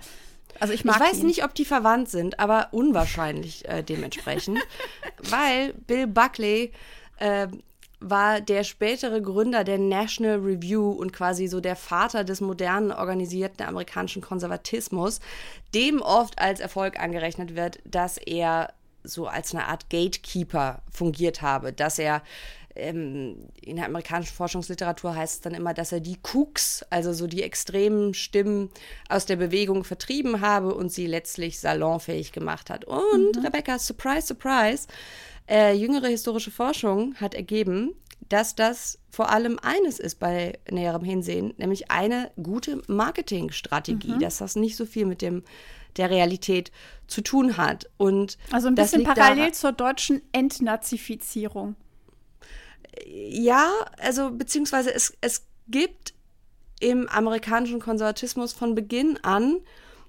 Also 0.60 0.74
ich 0.74 0.84
mag 0.84 0.96
Ich 0.96 1.02
weiß 1.02 1.18
ihn. 1.20 1.26
nicht, 1.26 1.44
ob 1.44 1.54
die 1.54 1.64
verwandt 1.64 2.08
sind, 2.10 2.38
aber 2.38 2.68
unwahrscheinlich 2.72 3.68
äh, 3.68 3.82
dementsprechend, 3.82 4.58
weil 5.30 5.72
Bill 5.86 6.06
Buckley 6.06 6.72
äh, 7.18 7.48
war 8.02 8.40
der 8.40 8.64
spätere 8.64 9.20
Gründer 9.20 9.64
der 9.64 9.78
National 9.78 10.38
Review 10.38 10.90
und 10.90 11.12
quasi 11.12 11.46
so 11.46 11.60
der 11.60 11.76
Vater 11.76 12.24
des 12.24 12.40
modernen 12.40 12.92
organisierten 12.92 13.66
amerikanischen 13.66 14.22
Konservatismus, 14.22 15.20
dem 15.74 16.02
oft 16.02 16.38
als 16.38 16.60
Erfolg 16.60 16.98
angerechnet 16.98 17.54
wird, 17.54 17.78
dass 17.84 18.18
er 18.18 18.72
so 19.04 19.26
als 19.26 19.54
eine 19.54 19.66
Art 19.66 19.90
Gatekeeper 19.90 20.82
fungiert 20.90 21.42
habe, 21.42 21.72
dass 21.72 21.98
er 21.98 22.22
ähm, 22.74 23.48
in 23.60 23.76
der 23.76 23.86
amerikanischen 23.86 24.34
Forschungsliteratur 24.34 25.14
heißt 25.14 25.34
es 25.34 25.40
dann 25.42 25.54
immer, 25.54 25.74
dass 25.74 25.92
er 25.92 26.00
die 26.00 26.18
Cooks, 26.32 26.84
also 26.90 27.12
so 27.12 27.26
die 27.26 27.42
extremen 27.42 28.14
Stimmen 28.14 28.70
aus 29.08 29.26
der 29.26 29.36
Bewegung 29.36 29.84
vertrieben 29.84 30.40
habe 30.40 30.74
und 30.74 30.90
sie 30.90 31.06
letztlich 31.06 31.58
salonfähig 31.58 32.32
gemacht 32.32 32.70
hat. 32.70 32.84
Und 32.84 33.36
Rebecca, 33.44 33.78
surprise, 33.78 34.26
surprise, 34.28 34.86
äh, 35.48 35.72
jüngere 35.74 36.08
historische 36.08 36.50
Forschung 36.50 37.14
hat 37.16 37.34
ergeben, 37.34 37.94
dass 38.28 38.54
das 38.54 38.98
vor 39.10 39.30
allem 39.30 39.58
eines 39.60 39.98
ist 39.98 40.18
bei 40.18 40.58
näherem 40.70 41.04
Hinsehen, 41.04 41.52
nämlich 41.58 41.90
eine 41.90 42.30
gute 42.42 42.80
Marketingstrategie, 42.86 44.18
dass 44.18 44.38
das 44.38 44.56
nicht 44.56 44.76
so 44.76 44.86
viel 44.86 45.04
mit 45.06 45.20
dem 45.20 45.42
der 45.96 46.08
Realität 46.08 46.72
zu 47.06 47.20
tun 47.20 47.58
hat. 47.58 47.90
Und 47.98 48.38
Also 48.50 48.68
ein 48.68 48.74
bisschen 48.74 49.04
parallel 49.04 49.36
daran- 49.36 49.52
zur 49.52 49.72
deutschen 49.72 50.22
Entnazifizierung. 50.32 51.76
Ja, 53.06 53.70
also 53.98 54.30
beziehungsweise 54.30 54.94
es, 54.94 55.14
es 55.20 55.46
gibt 55.68 56.14
im 56.80 57.08
amerikanischen 57.08 57.80
Konservatismus 57.80 58.52
von 58.52 58.74
Beginn 58.74 59.18
an, 59.22 59.60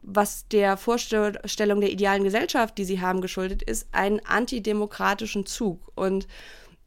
was 0.03 0.47
der 0.49 0.77
Vorstellung 0.77 1.81
der 1.81 1.91
idealen 1.91 2.23
Gesellschaft, 2.23 2.77
die 2.77 2.85
sie 2.85 3.01
haben, 3.01 3.21
geschuldet 3.21 3.63
ist, 3.63 3.87
einen 3.93 4.19
antidemokratischen 4.25 5.45
Zug. 5.45 5.91
Und 5.95 6.27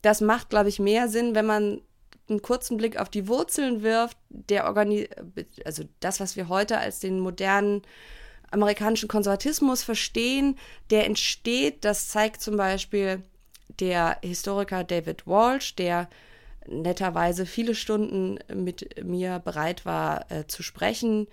das 0.02 0.20
macht, 0.20 0.50
glaube 0.50 0.68
ich, 0.68 0.78
mehr 0.78 1.08
Sinn, 1.08 1.34
wenn 1.34 1.46
man 1.46 1.80
einen 2.28 2.42
kurzen 2.42 2.76
Blick 2.76 2.98
auf 2.98 3.08
die 3.08 3.28
Wurzeln 3.28 3.82
wirft, 3.82 4.18
der 4.28 4.66
Organi 4.66 5.08
also 5.64 5.84
das, 6.00 6.20
was 6.20 6.36
wir 6.36 6.48
heute 6.48 6.78
als 6.78 7.00
den 7.00 7.20
modernen 7.20 7.82
amerikanischen 8.50 9.08
Konservatismus 9.08 9.82
verstehen, 9.82 10.56
der 10.90 11.06
entsteht, 11.06 11.84
das 11.84 12.08
zeigt 12.08 12.40
zum 12.40 12.56
Beispiel 12.56 13.22
der 13.80 14.18
Historiker 14.22 14.84
David 14.84 15.26
Walsh, 15.26 15.76
der 15.76 16.08
netterweise 16.66 17.46
viele 17.46 17.74
Stunden 17.74 18.38
mit 18.52 19.04
mir 19.04 19.38
bereit 19.38 19.86
war 19.86 20.30
äh, 20.30 20.46
zu 20.46 20.62
sprechen 20.62 21.28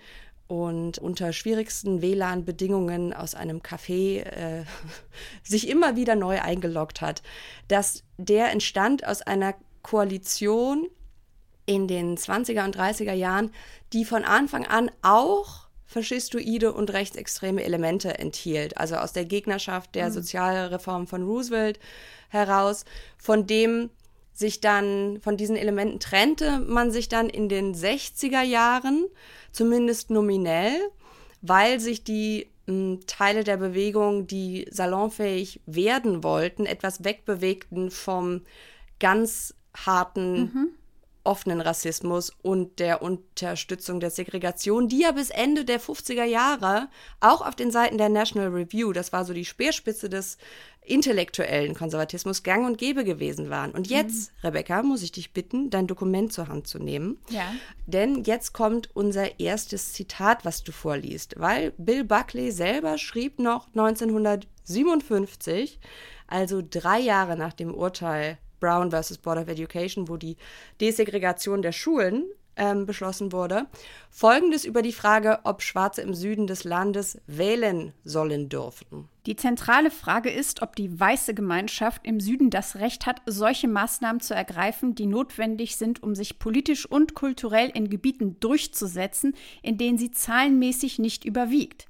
und 0.46 0.98
unter 0.98 1.32
schwierigsten 1.32 2.02
WLAN-Bedingungen 2.02 3.12
aus 3.12 3.34
einem 3.34 3.60
Café 3.60 4.22
äh, 4.22 4.64
sich 5.42 5.68
immer 5.68 5.96
wieder 5.96 6.16
neu 6.16 6.40
eingeloggt 6.40 7.00
hat, 7.00 7.22
dass 7.68 8.02
der 8.18 8.50
entstand 8.52 9.06
aus 9.06 9.22
einer 9.22 9.54
Koalition 9.82 10.88
in 11.66 11.88
den 11.88 12.16
20er 12.16 12.64
und 12.64 12.76
30er 12.76 13.12
Jahren, 13.12 13.50
die 13.92 14.04
von 14.04 14.24
Anfang 14.24 14.66
an 14.66 14.90
auch 15.02 15.64
faschistoide 15.86 16.72
und 16.72 16.92
rechtsextreme 16.92 17.62
Elemente 17.62 18.18
enthielt. 18.18 18.76
Also 18.76 18.96
aus 18.96 19.12
der 19.12 19.24
Gegnerschaft 19.24 19.94
der 19.94 20.10
Sozialreform 20.10 21.06
von 21.06 21.22
Roosevelt 21.22 21.78
heraus, 22.28 22.84
von 23.16 23.46
dem 23.46 23.90
sich 24.34 24.60
dann, 24.60 25.20
von 25.22 25.36
diesen 25.36 25.56
Elementen 25.56 26.00
trennte 26.00 26.58
man 26.58 26.90
sich 26.90 27.08
dann 27.08 27.30
in 27.30 27.48
den 27.48 27.74
60er 27.74 28.42
Jahren, 28.42 29.06
zumindest 29.52 30.10
nominell, 30.10 30.76
weil 31.40 31.78
sich 31.80 32.02
die 32.04 32.48
mh, 32.66 32.98
Teile 33.06 33.44
der 33.44 33.56
Bewegung, 33.56 34.26
die 34.26 34.66
salonfähig 34.70 35.60
werden 35.66 36.24
wollten, 36.24 36.66
etwas 36.66 37.04
wegbewegten 37.04 37.90
vom 37.90 38.42
ganz 38.98 39.54
harten 39.74 40.74
offenen 41.24 41.60
Rassismus 41.60 42.30
und 42.42 42.78
der 42.78 43.02
Unterstützung 43.02 43.98
der 43.98 44.10
Segregation, 44.10 44.88
die 44.88 45.00
ja 45.00 45.12
bis 45.12 45.30
Ende 45.30 45.64
der 45.64 45.80
50er 45.80 46.24
Jahre 46.24 46.88
auch 47.20 47.40
auf 47.44 47.56
den 47.56 47.70
Seiten 47.70 47.98
der 47.98 48.10
National 48.10 48.50
Review, 48.50 48.92
das 48.92 49.12
war 49.12 49.24
so 49.24 49.32
die 49.32 49.46
Speerspitze 49.46 50.08
des 50.08 50.36
intellektuellen 50.84 51.74
Konservatismus, 51.74 52.42
gang 52.42 52.66
und 52.66 52.78
gäbe 52.78 53.04
gewesen 53.04 53.50
waren. 53.50 53.72
Und 53.72 53.88
jetzt, 53.88 54.32
Rebecca, 54.42 54.82
muss 54.82 55.02
ich 55.02 55.12
dich 55.12 55.32
bitten, 55.32 55.70
dein 55.70 55.86
Dokument 55.86 56.32
zur 56.32 56.48
Hand 56.48 56.66
zu 56.66 56.78
nehmen. 56.78 57.18
Ja. 57.30 57.54
Denn 57.86 58.24
jetzt 58.24 58.52
kommt 58.52 58.90
unser 58.94 59.38
erstes 59.40 59.92
Zitat, 59.92 60.44
was 60.44 60.62
du 60.62 60.72
vorliest, 60.72 61.36
weil 61.38 61.72
Bill 61.78 62.04
Buckley 62.04 62.50
selber 62.50 62.98
schrieb 62.98 63.38
noch 63.38 63.68
1957, 63.68 65.80
also 66.26 66.62
drei 66.68 67.00
Jahre 67.00 67.36
nach 67.36 67.54
dem 67.54 67.74
Urteil 67.74 68.38
Brown 68.60 68.90
versus 68.90 69.18
Board 69.18 69.38
of 69.38 69.48
Education, 69.48 70.08
wo 70.08 70.16
die 70.16 70.36
Desegregation 70.80 71.62
der 71.62 71.72
Schulen 71.72 72.24
ähm, 72.56 72.86
beschlossen 72.86 73.32
wurde, 73.32 73.66
folgendes 74.10 74.64
über 74.64 74.82
die 74.82 74.92
Frage, 74.92 75.40
ob 75.44 75.62
Schwarze 75.62 76.02
im 76.02 76.14
Süden 76.14 76.46
des 76.46 76.64
Landes 76.64 77.20
wählen 77.26 77.92
sollen 78.04 78.48
dürfen. 78.48 79.08
Die 79.26 79.36
zentrale 79.36 79.90
Frage 79.90 80.30
ist, 80.30 80.62
ob 80.62 80.76
die 80.76 81.00
weiße 81.00 81.34
Gemeinschaft 81.34 82.06
im 82.06 82.20
Süden 82.20 82.50
das 82.50 82.76
Recht 82.76 83.06
hat, 83.06 83.22
solche 83.26 83.68
Maßnahmen 83.68 84.20
zu 84.20 84.34
ergreifen, 84.34 84.94
die 84.94 85.06
notwendig 85.06 85.76
sind, 85.76 86.02
um 86.02 86.14
sich 86.14 86.38
politisch 86.38 86.84
und 86.84 87.14
kulturell 87.14 87.70
in 87.70 87.88
Gebieten 87.88 88.38
durchzusetzen, 88.40 89.34
in 89.62 89.78
denen 89.78 89.98
sie 89.98 90.10
zahlenmäßig 90.10 90.98
nicht 90.98 91.24
überwiegt. 91.24 91.86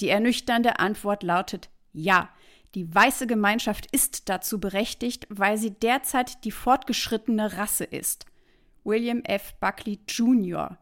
Die 0.00 0.08
ernüchternde 0.08 0.80
Antwort 0.80 1.22
lautet 1.22 1.70
ja. 1.92 2.28
Die 2.74 2.92
weiße 2.92 3.26
Gemeinschaft 3.26 3.86
ist 3.92 4.30
dazu 4.30 4.58
berechtigt, 4.58 5.26
weil 5.28 5.58
sie 5.58 5.72
derzeit 5.72 6.42
die 6.44 6.50
fortgeschrittene 6.50 7.58
Rasse 7.58 7.84
ist. 7.84 8.24
William 8.84 9.22
F. 9.24 9.54
Buckley 9.60 10.00
Jr. 10.08 10.76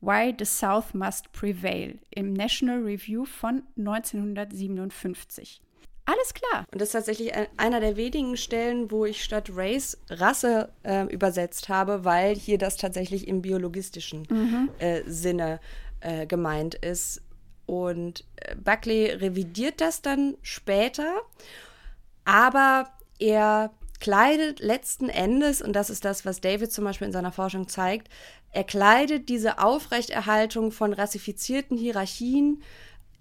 Why 0.00 0.34
the 0.38 0.44
South 0.44 0.94
Must 0.94 1.32
Prevail 1.32 1.98
im 2.10 2.32
National 2.32 2.82
Review 2.82 3.24
von 3.24 3.62
1957. 3.76 5.60
Alles 6.04 6.34
klar. 6.34 6.66
Und 6.70 6.80
das 6.80 6.88
ist 6.90 6.92
tatsächlich 6.92 7.34
ein, 7.34 7.48
einer 7.56 7.80
der 7.80 7.96
wenigen 7.96 8.36
Stellen, 8.36 8.90
wo 8.92 9.04
ich 9.06 9.24
statt 9.24 9.50
Race 9.52 9.98
Rasse 10.08 10.68
äh, 10.84 11.04
übersetzt 11.12 11.68
habe, 11.68 12.04
weil 12.04 12.36
hier 12.36 12.58
das 12.58 12.76
tatsächlich 12.76 13.26
im 13.26 13.42
biologistischen 13.42 14.26
Mhm. 14.30 14.70
äh, 14.78 15.02
Sinne 15.06 15.58
äh, 16.00 16.26
gemeint 16.26 16.76
ist. 16.76 17.22
Und 17.66 18.24
äh, 18.36 18.54
Buckley 18.54 19.06
revidiert 19.10 19.80
das 19.80 20.00
dann 20.00 20.36
später, 20.42 21.22
aber 22.24 22.88
er 23.18 23.72
kleidet 24.00 24.60
letzten 24.60 25.08
Endes, 25.08 25.62
und 25.62 25.74
das 25.74 25.90
ist 25.90 26.04
das, 26.04 26.24
was 26.24 26.40
David 26.40 26.72
zum 26.72 26.84
Beispiel 26.84 27.06
in 27.06 27.12
seiner 27.12 27.32
Forschung 27.32 27.68
zeigt, 27.68 28.08
er 28.52 28.64
kleidet 28.64 29.28
diese 29.28 29.58
Aufrechterhaltung 29.58 30.72
von 30.72 30.92
rassifizierten 30.92 31.76
Hierarchien 31.76 32.62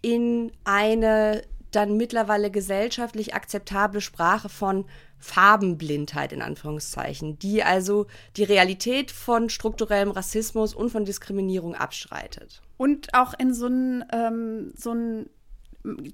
in 0.01 0.51
eine 0.63 1.41
dann 1.71 1.97
mittlerweile 1.97 2.51
gesellschaftlich 2.51 3.34
akzeptable 3.34 3.99
Sprache 3.99 4.49
von 4.49 4.86
Farbenblindheit 5.17 6.32
in 6.32 6.41
Anführungszeichen, 6.41 7.39
die 7.39 7.63
also 7.63 8.05
die 8.38 8.43
Realität 8.43 9.11
von 9.11 9.49
strukturellem 9.49 10.11
Rassismus 10.11 10.73
und 10.73 10.89
von 10.89 11.05
Diskriminierung 11.05 11.76
abstreitet. 11.76 12.61
Und 12.78 13.13
auch 13.13 13.34
in 13.38 13.53
so 13.53 13.65
einen 13.65 14.05
ähm, 14.13 14.73
so 14.76 14.91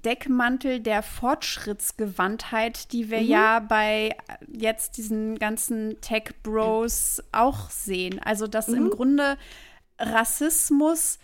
Deckmantel 0.04 0.80
der 0.80 1.02
Fortschrittsgewandtheit, 1.02 2.92
die 2.92 3.10
wir 3.10 3.22
ja 3.22 3.60
bei 3.60 4.16
jetzt 4.52 4.98
diesen 4.98 5.40
ganzen 5.40 6.00
Tech-Bros 6.02 7.24
auch 7.32 7.70
sehen. 7.70 8.20
Also, 8.20 8.48
dass 8.48 8.68
im 8.68 8.90
Grunde 8.90 9.38
Rassismus 9.98 11.20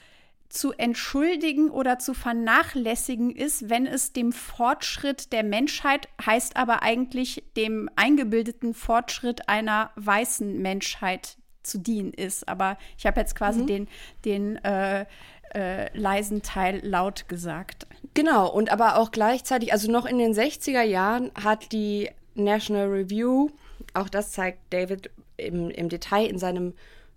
zu 0.49 0.71
entschuldigen 0.71 1.69
oder 1.69 1.99
zu 1.99 2.13
vernachlässigen 2.13 3.35
ist, 3.35 3.69
wenn 3.69 3.85
es 3.85 4.13
dem 4.13 4.31
Fortschritt 4.31 5.33
der 5.33 5.43
Menschheit, 5.43 6.07
heißt 6.25 6.55
aber 6.55 6.83
eigentlich 6.83 7.43
dem 7.57 7.89
eingebildeten 7.95 8.73
Fortschritt 8.73 9.49
einer 9.49 9.91
weißen 9.95 10.61
Menschheit 10.61 11.37
zu 11.63 11.79
dienen 11.79 12.13
ist. 12.13 12.47
Aber 12.47 12.77
ich 12.97 13.05
habe 13.05 13.19
jetzt 13.19 13.35
quasi 13.35 13.65
den, 13.65 13.87
den 14.23 14.55
äh, 14.63 15.05
äh, 15.53 15.95
leisen 15.97 16.41
Teil 16.41 16.79
laut 16.83 17.27
gesagt. 17.27 17.87
Genau, 18.13 18.49
und 18.49 18.71
aber 18.71 18.97
auch 18.97 19.11
gleichzeitig, 19.11 19.71
also 19.73 19.91
noch 19.91 20.05
in 20.05 20.17
den 20.17 20.33
60er 20.33 20.81
Jahren 20.81 21.31
hat 21.41 21.71
die 21.71 22.09
National 22.35 22.87
Review, 22.87 23.49
auch 23.93 24.09
das 24.09 24.31
zeigt 24.31 24.59
David 24.71 25.09
im, 25.37 25.69
im 25.69 25.89
Detail 25.89 26.25
in 26.25 26.39
seinem 26.39 26.73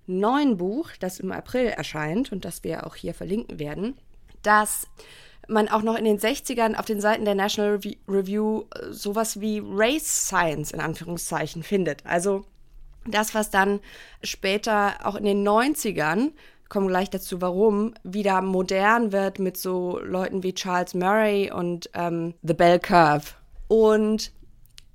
neuen 0.07 0.57
Buch, 0.57 0.91
das 0.99 1.20
im 1.20 1.33
April 1.33 1.66
erscheint 1.66 2.33
und 2.33 2.45
das 2.45 2.64
wir 2.64 2.87
auch 2.87 2.97
hier 2.97 3.14
verlinken 3.14 3.59
werden, 3.59 3.97
dass 4.43 4.87
man 5.49 5.68
auch 5.68 5.83
noch 5.83 5.97
in 5.97 6.05
den 6.05 6.18
60ern 6.18 6.76
auf 6.76 6.87
den 6.87 7.01
Seiten 7.01 7.24
der 7.24 7.35
National 7.35 7.76
Revi- 7.76 7.99
Review 8.09 8.64
äh, 8.74 8.93
sowas 8.93 9.41
wie 9.41 9.62
Race 9.64 10.26
Science 10.26 10.70
in 10.70 10.81
Anführungszeichen 10.81 11.62
findet. 11.62 12.07
Also 12.07 12.45
das, 13.07 13.35
was 13.35 13.51
dann 13.51 13.81
später 14.22 14.95
auch 15.05 15.16
in 15.16 15.24
den 15.24 15.47
90ern, 15.47 16.33
kommen 16.70 16.88
gleich 16.88 17.10
dazu, 17.10 17.42
warum, 17.42 17.92
wieder 18.02 18.40
modern 18.40 19.12
wird 19.12 19.38
mit 19.38 19.58
so 19.58 20.00
Leuten 20.02 20.42
wie 20.42 20.54
Charles 20.54 20.94
Murray 20.94 21.50
und 21.52 21.90
ähm, 21.92 22.32
The 22.42 22.54
Bell 22.54 22.78
Curve. 22.78 23.26
Und 23.68 24.32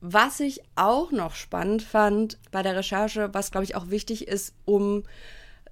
was 0.01 0.39
ich 0.39 0.61
auch 0.75 1.11
noch 1.11 1.35
spannend 1.35 1.83
fand 1.83 2.39
bei 2.51 2.63
der 2.63 2.75
Recherche, 2.75 3.33
was 3.33 3.51
glaube 3.51 3.65
ich 3.65 3.75
auch 3.75 3.89
wichtig 3.89 4.27
ist, 4.27 4.53
um 4.65 5.03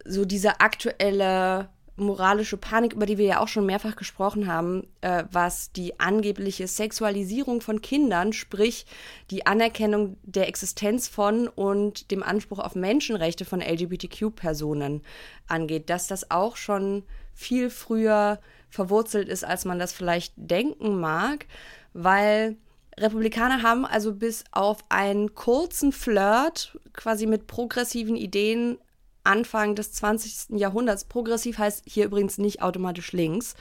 so 0.05 0.25
diese 0.25 0.59
aktuelle 0.59 1.69
moralische 1.95 2.57
Panik, 2.57 2.93
über 2.93 3.05
die 3.05 3.17
wir 3.17 3.25
ja 3.25 3.39
auch 3.39 3.47
schon 3.47 3.65
mehrfach 3.65 3.95
gesprochen 3.95 4.47
haben, 4.47 4.87
äh, 5.01 5.25
was 5.31 5.71
die 5.71 5.99
angebliche 5.99 6.67
Sexualisierung 6.67 7.61
von 7.61 7.81
Kindern, 7.81 8.33
sprich 8.33 8.85
die 9.29 9.45
Anerkennung 9.45 10.17
der 10.23 10.47
Existenz 10.47 11.07
von 11.07 11.47
und 11.47 12.09
dem 12.09 12.23
Anspruch 12.23 12.59
auf 12.59 12.75
Menschenrechte 12.75 13.45
von 13.45 13.61
LGBTQ-Personen 13.61 15.03
angeht, 15.47 15.89
dass 15.89 16.07
das 16.07 16.31
auch 16.31 16.55
schon 16.57 17.03
viel 17.33 17.69
früher 17.69 18.39
verwurzelt 18.69 19.29
ist, 19.29 19.43
als 19.43 19.65
man 19.65 19.77
das 19.77 19.93
vielleicht 19.93 20.33
denken 20.35 20.99
mag, 20.99 21.45
weil 21.93 22.57
Republikaner 22.97 23.61
haben 23.61 23.85
also 23.85 24.13
bis 24.13 24.43
auf 24.51 24.79
einen 24.89 25.35
kurzen 25.35 25.91
Flirt 25.91 26.77
quasi 26.93 27.25
mit 27.25 27.47
progressiven 27.47 28.15
Ideen 28.15 28.77
Anfang 29.24 29.76
des 29.76 29.93
20. 29.93 30.59
Jahrhunderts, 30.59 31.05
progressiv 31.05 31.57
heißt 31.57 31.84
hier 31.86 32.05
übrigens 32.05 32.38
nicht 32.38 32.61
automatisch 32.61 33.11
links, 33.11 33.55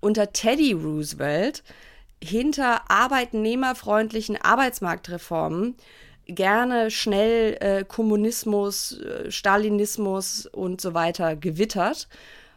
unter 0.00 0.32
Teddy 0.32 0.72
Roosevelt 0.72 1.62
hinter 2.22 2.90
arbeitnehmerfreundlichen 2.90 4.36
Arbeitsmarktreformen 4.36 5.76
gerne 6.26 6.90
schnell 6.90 7.56
äh, 7.60 7.84
Kommunismus, 7.84 9.00
äh, 9.00 9.30
Stalinismus 9.30 10.46
und 10.46 10.80
so 10.80 10.94
weiter 10.94 11.36
gewittert, 11.36 12.08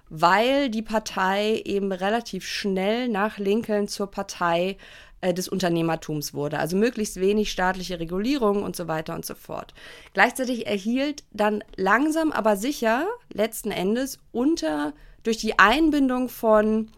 weil 0.09 0.69
die 0.69 0.81
Partei 0.81 1.61
eben 1.65 1.91
relativ 1.91 2.45
schnell 2.45 3.07
nach 3.07 3.37
Lincoln 3.37 3.87
zur 3.87 4.11
Partei 4.11 4.77
äh, 5.23 5.33
des 5.33 5.47
Unternehmertums 5.47 6.33
wurde. 6.33 6.59
Also 6.59 6.75
möglichst 6.75 7.19
wenig 7.19 7.49
staatliche 7.49 7.97
Regulierung 7.97 8.61
und 8.61 8.75
so 8.75 8.89
weiter 8.89 9.15
und 9.15 9.25
so 9.25 9.35
fort. 9.35 9.73
Gleichzeitig 10.13 10.67
erhielt 10.67 11.23
dann 11.31 11.63
langsam 11.77 12.33
aber 12.33 12.57
sicher 12.57 13.07
letzten 13.31 13.71
Endes 13.71 14.19
unter 14.33 14.93
durch 15.23 15.37
die 15.37 15.57
Einbindung 15.57 16.27
von 16.27 16.91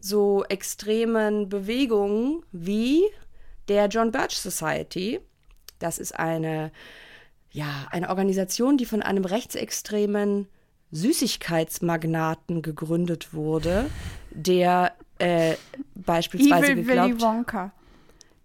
so 0.00 0.42
extremen 0.48 1.50
Bewegungen 1.50 2.42
wie 2.50 3.02
der 3.68 3.88
John 3.88 4.10
Birch 4.10 4.38
Society. 4.38 5.20
Das 5.78 5.98
ist 5.98 6.18
eine, 6.18 6.72
ja, 7.50 7.88
eine 7.90 8.08
Organisation, 8.08 8.78
die 8.78 8.86
von 8.86 9.02
einem 9.02 9.26
rechtsextremen 9.26 10.48
Süßigkeitsmagnaten 10.92 12.62
gegründet 12.62 13.34
wurde, 13.34 13.90
der 14.30 14.94
äh, 15.18 15.54
beispielsweise 15.94 16.72
Evil 16.72 16.84
geglaubt 16.84 17.10
Willy 17.10 17.20
Wonka. 17.20 17.72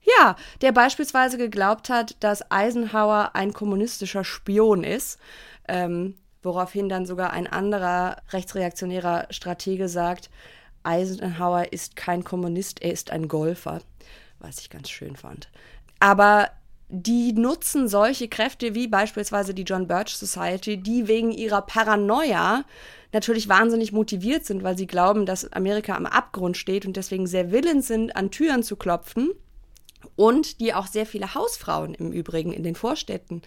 ja, 0.02 0.36
der 0.62 0.72
beispielsweise 0.72 1.38
geglaubt 1.38 1.90
hat, 1.90 2.16
dass 2.20 2.50
Eisenhower 2.52 3.32
ein 3.34 3.54
kommunistischer 3.54 4.24
Spion 4.24 4.84
ist, 4.84 5.20
ähm, 5.68 6.16
woraufhin 6.44 6.90
dann 6.90 7.06
sogar 7.06 7.34
ein 7.34 7.48
anderer 7.48 8.18
rechtsreaktionärer 8.32 9.28
Stratege 9.30 9.88
sagt, 9.88 10.30
Eisenhower 10.84 11.72
ist 11.72 11.96
kein 11.96 12.24
Kommunist, 12.24 12.82
er 12.82 12.92
ist 12.92 13.12
ein 13.12 13.28
Golfer, 13.28 13.82
was 14.40 14.60
ich 14.60 14.70
ganz 14.70 14.90
schön 14.90 15.16
fand. 15.16 15.50
Aber 16.00 16.50
die 16.90 17.34
nutzen 17.34 17.88
solche 17.88 18.28
Kräfte 18.28 18.76
wie 18.76 18.88
beispielsweise 18.88 19.54
die 19.54 19.64
John 19.64 19.88
Birch 19.88 20.16
Society, 20.18 20.78
die 20.78 21.08
wegen 21.08 21.32
ihrer 21.32 21.62
Paranoia 21.62 22.66
natürlich 23.14 23.50
wahnsinnig 23.50 23.92
motiviert 23.92 24.46
sind, 24.46 24.64
weil 24.64 24.78
sie 24.78 24.88
glauben, 24.88 25.26
dass 25.26 25.52
Amerika 25.52 25.96
am 25.96 26.06
Abgrund 26.06 26.58
steht 26.58 26.86
und 26.86 26.96
deswegen 26.98 27.28
sehr 27.28 27.52
willens 27.52 27.88
sind, 27.88 28.16
an 28.16 28.32
Türen 28.32 28.64
zu 28.64 28.76
klopfen 28.76 29.32
und 30.16 30.60
die 30.60 30.74
auch 30.74 30.88
sehr 30.88 31.06
viele 31.06 31.36
Hausfrauen 31.36 31.94
im 31.94 32.12
Übrigen 32.12 32.54
in 32.54 32.64
den 32.64 32.76
Vorstädten 32.76 33.42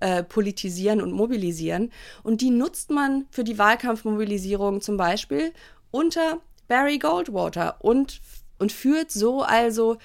äh, 0.00 0.22
politisieren 0.22 1.00
und 1.00 1.12
mobilisieren. 1.12 1.92
Und 2.22 2.40
die 2.40 2.50
nutzt 2.50 2.90
man 2.90 3.26
für 3.30 3.44
die 3.44 3.58
Wahlkampfmobilisierung 3.58 4.80
zum 4.80 4.96
Beispiel 4.96 5.52
unter 5.90 6.38
Barry 6.68 6.98
Goldwater 6.98 7.76
und, 7.80 8.20
und 8.58 8.72
führt 8.72 9.10
so 9.10 9.42
also 9.42 9.96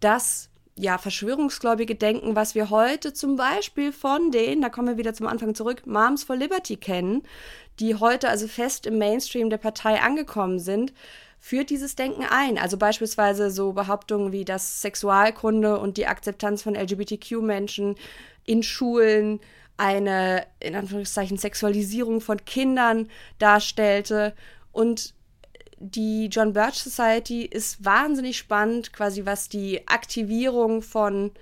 das 0.00 0.48
ja, 0.76 0.98
verschwörungsgläubige 0.98 1.94
Denken, 1.94 2.34
was 2.34 2.54
wir 2.54 2.70
heute 2.70 3.12
zum 3.12 3.36
Beispiel 3.36 3.92
von 3.92 4.30
den, 4.30 4.62
da 4.62 4.70
kommen 4.70 4.88
wir 4.88 4.96
wieder 4.96 5.14
zum 5.14 5.26
Anfang 5.26 5.54
zurück, 5.54 5.86
Moms 5.86 6.24
for 6.24 6.36
Liberty 6.36 6.76
kennen, 6.76 7.22
die 7.78 7.94
heute 7.94 8.28
also 8.28 8.48
fest 8.48 8.86
im 8.86 8.98
Mainstream 8.98 9.50
der 9.50 9.58
Partei 9.58 10.00
angekommen 10.00 10.58
sind, 10.58 10.92
führt 11.38 11.70
dieses 11.70 11.96
Denken 11.96 12.24
ein. 12.24 12.56
Also 12.56 12.76
beispielsweise 12.76 13.50
so 13.50 13.72
Behauptungen 13.72 14.32
wie, 14.32 14.44
dass 14.44 14.80
Sexualkunde 14.80 15.78
und 15.78 15.96
die 15.96 16.06
Akzeptanz 16.06 16.62
von 16.62 16.74
LGBTQ-Menschen 16.74 17.96
in 18.44 18.62
Schulen 18.62 19.40
eine, 19.76 20.46
in 20.60 20.76
Anführungszeichen, 20.76 21.38
Sexualisierung 21.38 22.20
von 22.20 22.44
Kindern 22.44 23.08
darstellte. 23.38 24.34
Und 24.70 25.14
die 25.82 26.26
John 26.26 26.52
Birch 26.52 26.82
Society 26.82 27.44
ist 27.44 27.84
wahnsinnig 27.84 28.38
spannend, 28.38 28.92
quasi 28.92 29.26
was 29.26 29.48
die 29.48 29.86
Aktivierung 29.88 30.80
von 30.80 31.32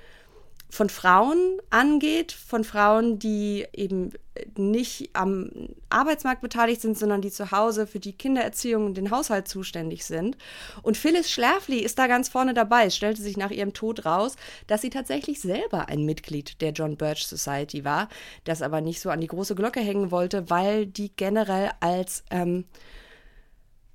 von 0.72 0.88
Frauen 0.88 1.58
angeht, 1.70 2.30
von 2.30 2.62
Frauen, 2.62 3.18
die 3.18 3.66
eben 3.72 4.12
nicht 4.56 5.10
am 5.14 5.50
Arbeitsmarkt 5.90 6.40
beteiligt 6.40 6.80
sind, 6.80 6.96
sondern 6.96 7.20
die 7.20 7.32
zu 7.32 7.50
Hause 7.50 7.88
für 7.88 7.98
die 7.98 8.12
Kindererziehung 8.12 8.86
und 8.86 8.96
den 8.96 9.10
Haushalt 9.10 9.48
zuständig 9.48 10.04
sind. 10.04 10.36
Und 10.82 10.96
Phyllis 10.96 11.28
Schlafly 11.28 11.80
ist 11.80 11.98
da 11.98 12.06
ganz 12.06 12.28
vorne 12.28 12.54
dabei. 12.54 12.86
Es 12.86 12.96
stellte 12.96 13.20
sich 13.20 13.36
nach 13.36 13.50
ihrem 13.50 13.72
Tod 13.72 14.06
raus, 14.06 14.36
dass 14.68 14.80
sie 14.80 14.90
tatsächlich 14.90 15.40
selber 15.40 15.88
ein 15.88 16.04
Mitglied 16.04 16.60
der 16.60 16.70
John 16.70 16.96
Birch 16.96 17.26
Society 17.26 17.84
war, 17.84 18.08
das 18.44 18.62
aber 18.62 18.80
nicht 18.80 19.00
so 19.00 19.10
an 19.10 19.20
die 19.20 19.26
große 19.26 19.56
Glocke 19.56 19.80
hängen 19.80 20.12
wollte, 20.12 20.50
weil 20.50 20.86
die 20.86 21.10
generell 21.14 21.70
als, 21.80 22.22
ähm, 22.30 22.64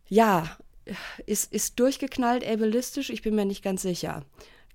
ja, 0.08 0.58
ist, 1.26 1.52
ist 1.52 1.80
durchgeknallt 1.80 2.46
ableistisch, 2.46 3.10
ich 3.10 3.22
bin 3.22 3.36
mir 3.36 3.46
nicht 3.46 3.64
ganz 3.64 3.82
sicher 3.82 4.24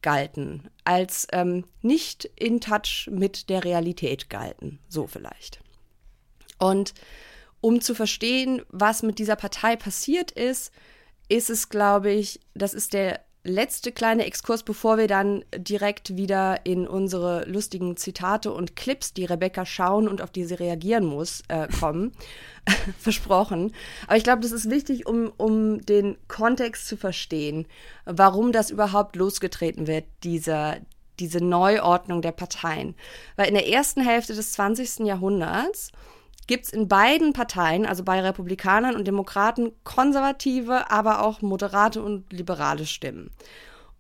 galten, 0.03 0.71
als 0.85 1.27
ähm, 1.33 1.65
nicht 1.83 2.25
in 2.37 2.61
Touch 2.61 3.09
mit 3.11 3.51
der 3.51 3.65
Realität 3.65 4.31
galten, 4.31 4.79
so 4.89 5.07
vielleicht. 5.07 5.61
Und 6.59 6.95
um 7.61 7.81
zu 7.81 7.95
verstehen, 7.95 8.63
was 8.71 9.03
mit 9.03 9.19
dieser 9.19 9.37
Partei 9.37 9.77
passiert 9.77 10.31
ist, 10.31 10.73
ist 11.29 11.51
es, 11.51 11.69
glaube 11.69 12.11
ich, 12.11 12.41
das 12.55 12.75
ist 12.75 12.95
der 12.95 13.21
letzte 13.43 13.91
kleine 13.93 14.27
Exkurs, 14.27 14.63
bevor 14.63 14.99
wir 14.99 15.09
dann 15.09 15.45
direkt 15.57 16.17
wieder 16.17 16.65
in 16.65 16.87
unsere 16.87 17.45
lustigen 17.49 17.97
Zitate 17.97 18.53
und 18.53 18.77
Clips, 18.77 19.15
die 19.15 19.25
Rebecca 19.25 19.65
schauen 19.65 20.09
und 20.09 20.21
auf 20.21 20.31
die 20.31 20.45
sie 20.45 20.55
reagieren 20.55 21.07
muss, 21.07 21.43
äh, 21.49 21.69
kommen. 21.69 22.13
Versprochen. 22.99 23.75
Aber 24.07 24.17
ich 24.17 24.25
glaube, 24.25 24.43
das 24.43 24.53
ist 24.53 24.69
wichtig, 24.69 25.07
um, 25.07 25.33
um 25.37 25.81
den 25.81 26.19
Kontext 26.29 26.87
zu 26.87 26.97
verstehen, 26.97 27.67
warum 28.05 28.53
das 28.53 28.71
überhaupt 28.71 29.17
losgetreten 29.17 29.87
wird, 29.87 30.05
dieser, 30.23 30.77
diese 31.19 31.43
Neuordnung 31.43 32.21
der 32.21 32.33
Parteien. 32.33 32.95
Weil 33.37 33.49
in 33.49 33.55
der 33.55 33.69
ersten 33.69 34.03
Hälfte 34.03 34.35
des 34.35 34.53
20. 34.53 35.07
Jahrhunderts 35.07 35.93
gibt 36.51 36.65
es 36.65 36.73
in 36.73 36.89
beiden 36.89 37.33
Parteien, 37.33 37.87
also 37.87 38.03
bei 38.03 38.21
Republikanern 38.21 38.97
und 38.97 39.07
Demokraten, 39.07 39.71
konservative, 39.85 40.91
aber 40.91 41.23
auch 41.23 41.43
moderate 41.43 42.03
und 42.03 42.33
liberale 42.33 42.87
Stimmen. 42.87 43.31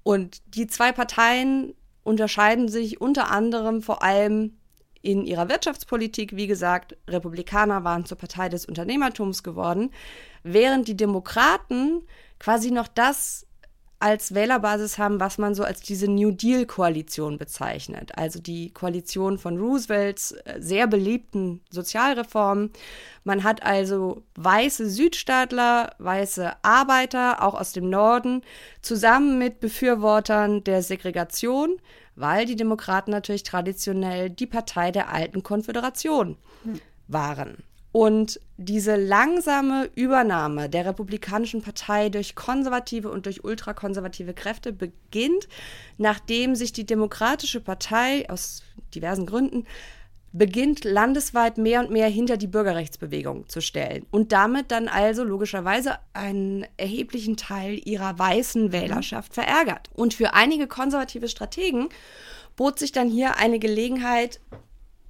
Und 0.02 0.42
die 0.56 0.66
zwei 0.66 0.90
Parteien 0.90 1.74
unterscheiden 2.02 2.66
sich 2.66 3.00
unter 3.00 3.30
anderem 3.30 3.82
vor 3.82 4.02
allem 4.02 4.58
in 5.00 5.26
ihrer 5.26 5.48
Wirtschaftspolitik. 5.48 6.34
Wie 6.34 6.48
gesagt, 6.48 6.96
Republikaner 7.06 7.84
waren 7.84 8.04
zur 8.04 8.18
Partei 8.18 8.48
des 8.48 8.66
Unternehmertums 8.66 9.44
geworden, 9.44 9.92
während 10.42 10.88
die 10.88 10.96
Demokraten 10.96 12.02
quasi 12.40 12.72
noch 12.72 12.88
das 12.88 13.46
als 14.00 14.34
Wählerbasis 14.34 14.96
haben, 14.96 15.20
was 15.20 15.36
man 15.36 15.54
so 15.54 15.62
als 15.62 15.82
diese 15.82 16.10
New 16.10 16.30
Deal-Koalition 16.30 17.36
bezeichnet. 17.36 18.16
Also 18.16 18.40
die 18.40 18.72
Koalition 18.72 19.38
von 19.38 19.58
Roosevelts 19.58 20.32
äh, 20.32 20.56
sehr 20.58 20.86
beliebten 20.86 21.60
Sozialreformen. 21.70 22.70
Man 23.24 23.44
hat 23.44 23.62
also 23.62 24.22
weiße 24.36 24.88
Südstaatler, 24.88 25.94
weiße 25.98 26.50
Arbeiter, 26.62 27.42
auch 27.42 27.54
aus 27.54 27.72
dem 27.72 27.90
Norden, 27.90 28.42
zusammen 28.80 29.38
mit 29.38 29.60
Befürwortern 29.60 30.64
der 30.64 30.82
Segregation, 30.82 31.76
weil 32.16 32.46
die 32.46 32.56
Demokraten 32.56 33.10
natürlich 33.10 33.42
traditionell 33.42 34.30
die 34.30 34.46
Partei 34.46 34.90
der 34.92 35.12
alten 35.12 35.42
Konföderation 35.42 36.38
waren. 37.06 37.58
Und 37.92 38.40
diese 38.56 38.94
langsame 38.94 39.90
Übernahme 39.96 40.68
der 40.68 40.86
Republikanischen 40.86 41.60
Partei 41.60 42.08
durch 42.08 42.36
konservative 42.36 43.10
und 43.10 43.26
durch 43.26 43.42
ultrakonservative 43.42 44.32
Kräfte 44.32 44.72
beginnt, 44.72 45.48
nachdem 45.98 46.54
sich 46.54 46.72
die 46.72 46.86
Demokratische 46.86 47.60
Partei 47.60 48.28
aus 48.30 48.62
diversen 48.94 49.26
Gründen 49.26 49.66
beginnt 50.32 50.84
landesweit 50.84 51.58
mehr 51.58 51.80
und 51.80 51.90
mehr 51.90 52.08
hinter 52.08 52.36
die 52.36 52.46
Bürgerrechtsbewegung 52.46 53.48
zu 53.48 53.60
stellen 53.60 54.06
und 54.10 54.32
damit 54.32 54.70
dann 54.70 54.86
also 54.86 55.24
logischerweise 55.24 55.98
einen 56.12 56.66
erheblichen 56.76 57.36
Teil 57.36 57.80
ihrer 57.84 58.18
weißen 58.18 58.70
Wählerschaft 58.70 59.34
verärgert. 59.34 59.90
Und 59.94 60.14
für 60.14 60.34
einige 60.34 60.68
konservative 60.68 61.28
Strategen 61.28 61.88
bot 62.54 62.78
sich 62.78 62.92
dann 62.92 63.08
hier 63.08 63.38
eine 63.38 63.58
Gelegenheit, 63.58 64.40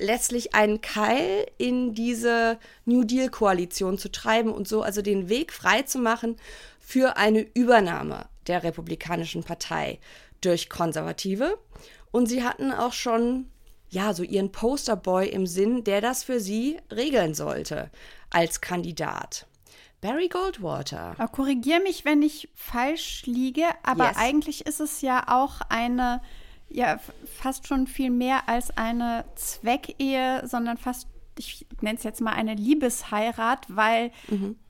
letztlich 0.00 0.54
einen 0.54 0.80
Keil 0.80 1.46
in 1.58 1.94
diese 1.94 2.58
New 2.84 3.04
Deal-Koalition 3.04 3.98
zu 3.98 4.10
treiben 4.10 4.52
und 4.52 4.66
so 4.66 4.82
also 4.82 5.02
den 5.02 5.28
Weg 5.28 5.52
frei 5.52 5.82
zu 5.82 5.98
machen 5.98 6.36
für 6.80 7.16
eine 7.16 7.40
Übernahme 7.54 8.26
der 8.46 8.62
Republikanischen 8.62 9.44
Partei 9.44 10.00
durch 10.40 10.68
Konservative. 10.68 11.58
Und 12.10 12.26
sie 12.26 12.42
hatten 12.42 12.72
auch 12.72 12.92
schon, 12.92 13.50
ja, 13.90 14.14
so 14.14 14.22
ihren 14.22 14.50
Posterboy 14.50 15.28
im 15.28 15.46
Sinn, 15.46 15.84
der 15.84 16.00
das 16.00 16.24
für 16.24 16.40
sie 16.40 16.78
regeln 16.90 17.34
sollte 17.34 17.90
als 18.30 18.60
Kandidat. 18.60 19.46
Barry 20.00 20.28
Goldwater. 20.28 21.14
Aber 21.18 21.28
korrigier 21.28 21.80
mich, 21.80 22.06
wenn 22.06 22.22
ich 22.22 22.48
falsch 22.54 23.24
liege, 23.26 23.66
aber 23.82 24.08
Yes. 24.08 24.16
eigentlich 24.16 24.66
ist 24.66 24.80
es 24.80 25.02
ja 25.02 25.24
auch 25.28 25.60
eine 25.68 26.22
ja 26.70 26.98
fast 27.38 27.66
schon 27.66 27.86
viel 27.86 28.10
mehr 28.10 28.48
als 28.48 28.76
eine 28.76 29.24
Zweckehe, 29.34 30.42
sondern 30.46 30.76
fast, 30.76 31.08
ich 31.38 31.66
nenne 31.80 31.98
es 31.98 32.04
jetzt 32.04 32.20
mal 32.20 32.32
eine 32.32 32.54
Liebesheirat, 32.54 33.66
weil 33.68 34.12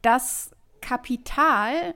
das 0.03 0.51
Kapital 0.81 1.95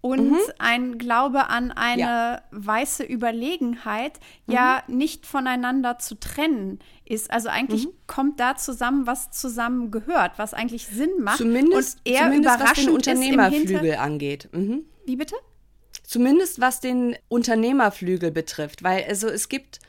und 0.00 0.36
ein 0.58 0.98
Glaube 0.98 1.48
an 1.48 1.70
eine 1.70 2.00
Ja. 2.00 2.42
weiße 2.50 3.04
Überlegenheit 3.04 4.20
ja 4.46 4.82
nicht 4.86 5.24
voneinander 5.24 5.98
zu 5.98 6.14
trennen 6.20 6.78
ist. 7.06 7.30
Also 7.30 7.48
eigentlich 7.48 7.88
kommt 8.06 8.38
da 8.38 8.56
zusammen, 8.56 9.06
was 9.06 9.30
zusammen 9.30 9.90
gehört, 9.90 10.32
was 10.38 10.52
eigentlich 10.52 10.88
Sinn 10.88 11.10
macht. 11.20 11.38
Zumindest, 11.38 12.00
und 12.04 12.12
eher 12.12 12.24
zumindest 12.24 12.60
was 12.60 12.72
den 12.74 12.90
Unternehmerflügel 12.90 13.94
angeht. 13.94 14.50
Mhm. 14.52 14.84
Wie 15.06 15.16
bitte? 15.16 15.36
Zumindest 16.14 16.60
was 16.60 16.78
den 16.78 17.16
Unternehmerflügel 17.26 18.30
betrifft, 18.30 18.84
weil 18.84 19.02
also 19.08 19.26
es 19.26 19.48
gibt, 19.48 19.80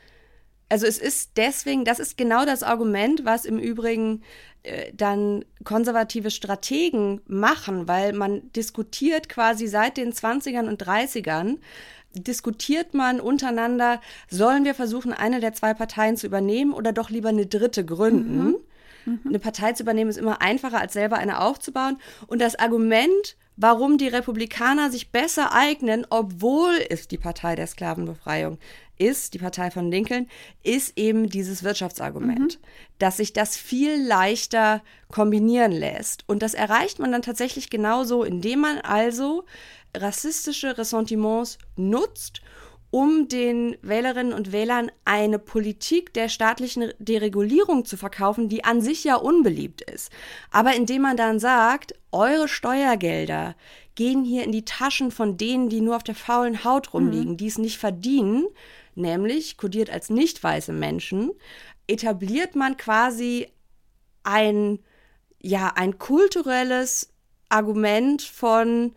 also 0.68 0.84
es 0.84 0.98
ist 0.98 1.36
deswegen, 1.36 1.84
das 1.84 2.00
ist 2.00 2.18
genau 2.18 2.44
das 2.44 2.64
Argument, 2.64 3.24
was 3.24 3.44
im 3.44 3.60
Übrigen 3.60 4.24
äh, 4.64 4.90
dann 4.92 5.44
konservative 5.62 6.32
Strategen 6.32 7.20
machen, 7.28 7.86
weil 7.86 8.12
man 8.12 8.50
diskutiert 8.54 9.28
quasi 9.28 9.68
seit 9.68 9.98
den 9.98 10.12
20ern 10.12 10.66
und 10.66 10.82
30ern, 10.82 11.58
diskutiert 12.12 12.92
man 12.92 13.20
untereinander, 13.20 14.00
sollen 14.28 14.64
wir 14.64 14.74
versuchen, 14.74 15.12
eine 15.12 15.38
der 15.38 15.52
zwei 15.52 15.74
Parteien 15.74 16.16
zu 16.16 16.26
übernehmen 16.26 16.72
oder 16.72 16.92
doch 16.92 17.08
lieber 17.08 17.28
eine 17.28 17.46
dritte 17.46 17.84
gründen. 17.84 18.56
Eine 19.24 19.38
Partei 19.38 19.74
zu 19.74 19.84
übernehmen 19.84 20.10
ist 20.10 20.16
immer 20.16 20.42
einfacher, 20.42 20.80
als 20.80 20.92
selber 20.92 21.18
eine 21.18 21.40
aufzubauen. 21.40 21.98
Und 22.26 22.40
das 22.40 22.58
Argument, 22.58 23.36
warum 23.56 23.98
die 23.98 24.08
Republikaner 24.08 24.90
sich 24.90 25.10
besser 25.10 25.52
eignen, 25.52 26.06
obwohl 26.10 26.74
es 26.88 27.08
die 27.08 27.18
Partei 27.18 27.54
der 27.56 27.66
Sklavenbefreiung 27.66 28.58
ist, 28.98 29.34
die 29.34 29.38
Partei 29.38 29.70
von 29.70 29.90
Lincoln, 29.90 30.28
ist 30.62 30.96
eben 30.96 31.28
dieses 31.28 31.62
Wirtschaftsargument, 31.62 32.58
dass 32.98 33.18
sich 33.18 33.32
das 33.32 33.56
viel 33.56 34.02
leichter 34.02 34.82
kombinieren 35.10 35.72
lässt. 35.72 36.24
Und 36.26 36.42
das 36.42 36.54
erreicht 36.54 36.98
man 36.98 37.12
dann 37.12 37.22
tatsächlich 37.22 37.70
genauso, 37.70 38.24
indem 38.24 38.60
man 38.60 38.78
also 38.78 39.44
rassistische 39.94 40.78
Ressentiments 40.78 41.58
nutzt 41.76 42.40
um 42.90 43.28
den 43.28 43.76
Wählerinnen 43.82 44.32
und 44.32 44.52
Wählern 44.52 44.90
eine 45.04 45.38
Politik 45.38 46.14
der 46.14 46.28
staatlichen 46.28 46.92
Deregulierung 46.98 47.84
zu 47.84 47.96
verkaufen, 47.96 48.48
die 48.48 48.64
an 48.64 48.80
sich 48.80 49.04
ja 49.04 49.16
unbeliebt 49.16 49.82
ist. 49.82 50.10
Aber 50.50 50.74
indem 50.74 51.02
man 51.02 51.16
dann 51.16 51.38
sagt, 51.38 51.94
eure 52.12 52.48
Steuergelder 52.48 53.56
gehen 53.96 54.24
hier 54.24 54.44
in 54.44 54.52
die 54.52 54.64
Taschen 54.64 55.10
von 55.10 55.36
denen, 55.36 55.68
die 55.68 55.80
nur 55.80 55.96
auf 55.96 56.04
der 56.04 56.14
faulen 56.14 56.64
Haut 56.64 56.92
rumliegen, 56.92 57.36
die 57.36 57.46
es 57.46 57.58
nicht 57.58 57.78
verdienen, 57.78 58.46
nämlich 58.94 59.56
kodiert 59.56 59.90
als 59.90 60.10
nicht 60.10 60.42
weiße 60.42 60.72
Menschen, 60.72 61.32
etabliert 61.86 62.56
man 62.56 62.76
quasi 62.76 63.48
ein, 64.22 64.80
ja, 65.40 65.72
ein 65.74 65.98
kulturelles 65.98 67.12
Argument 67.48 68.22
von 68.22 68.94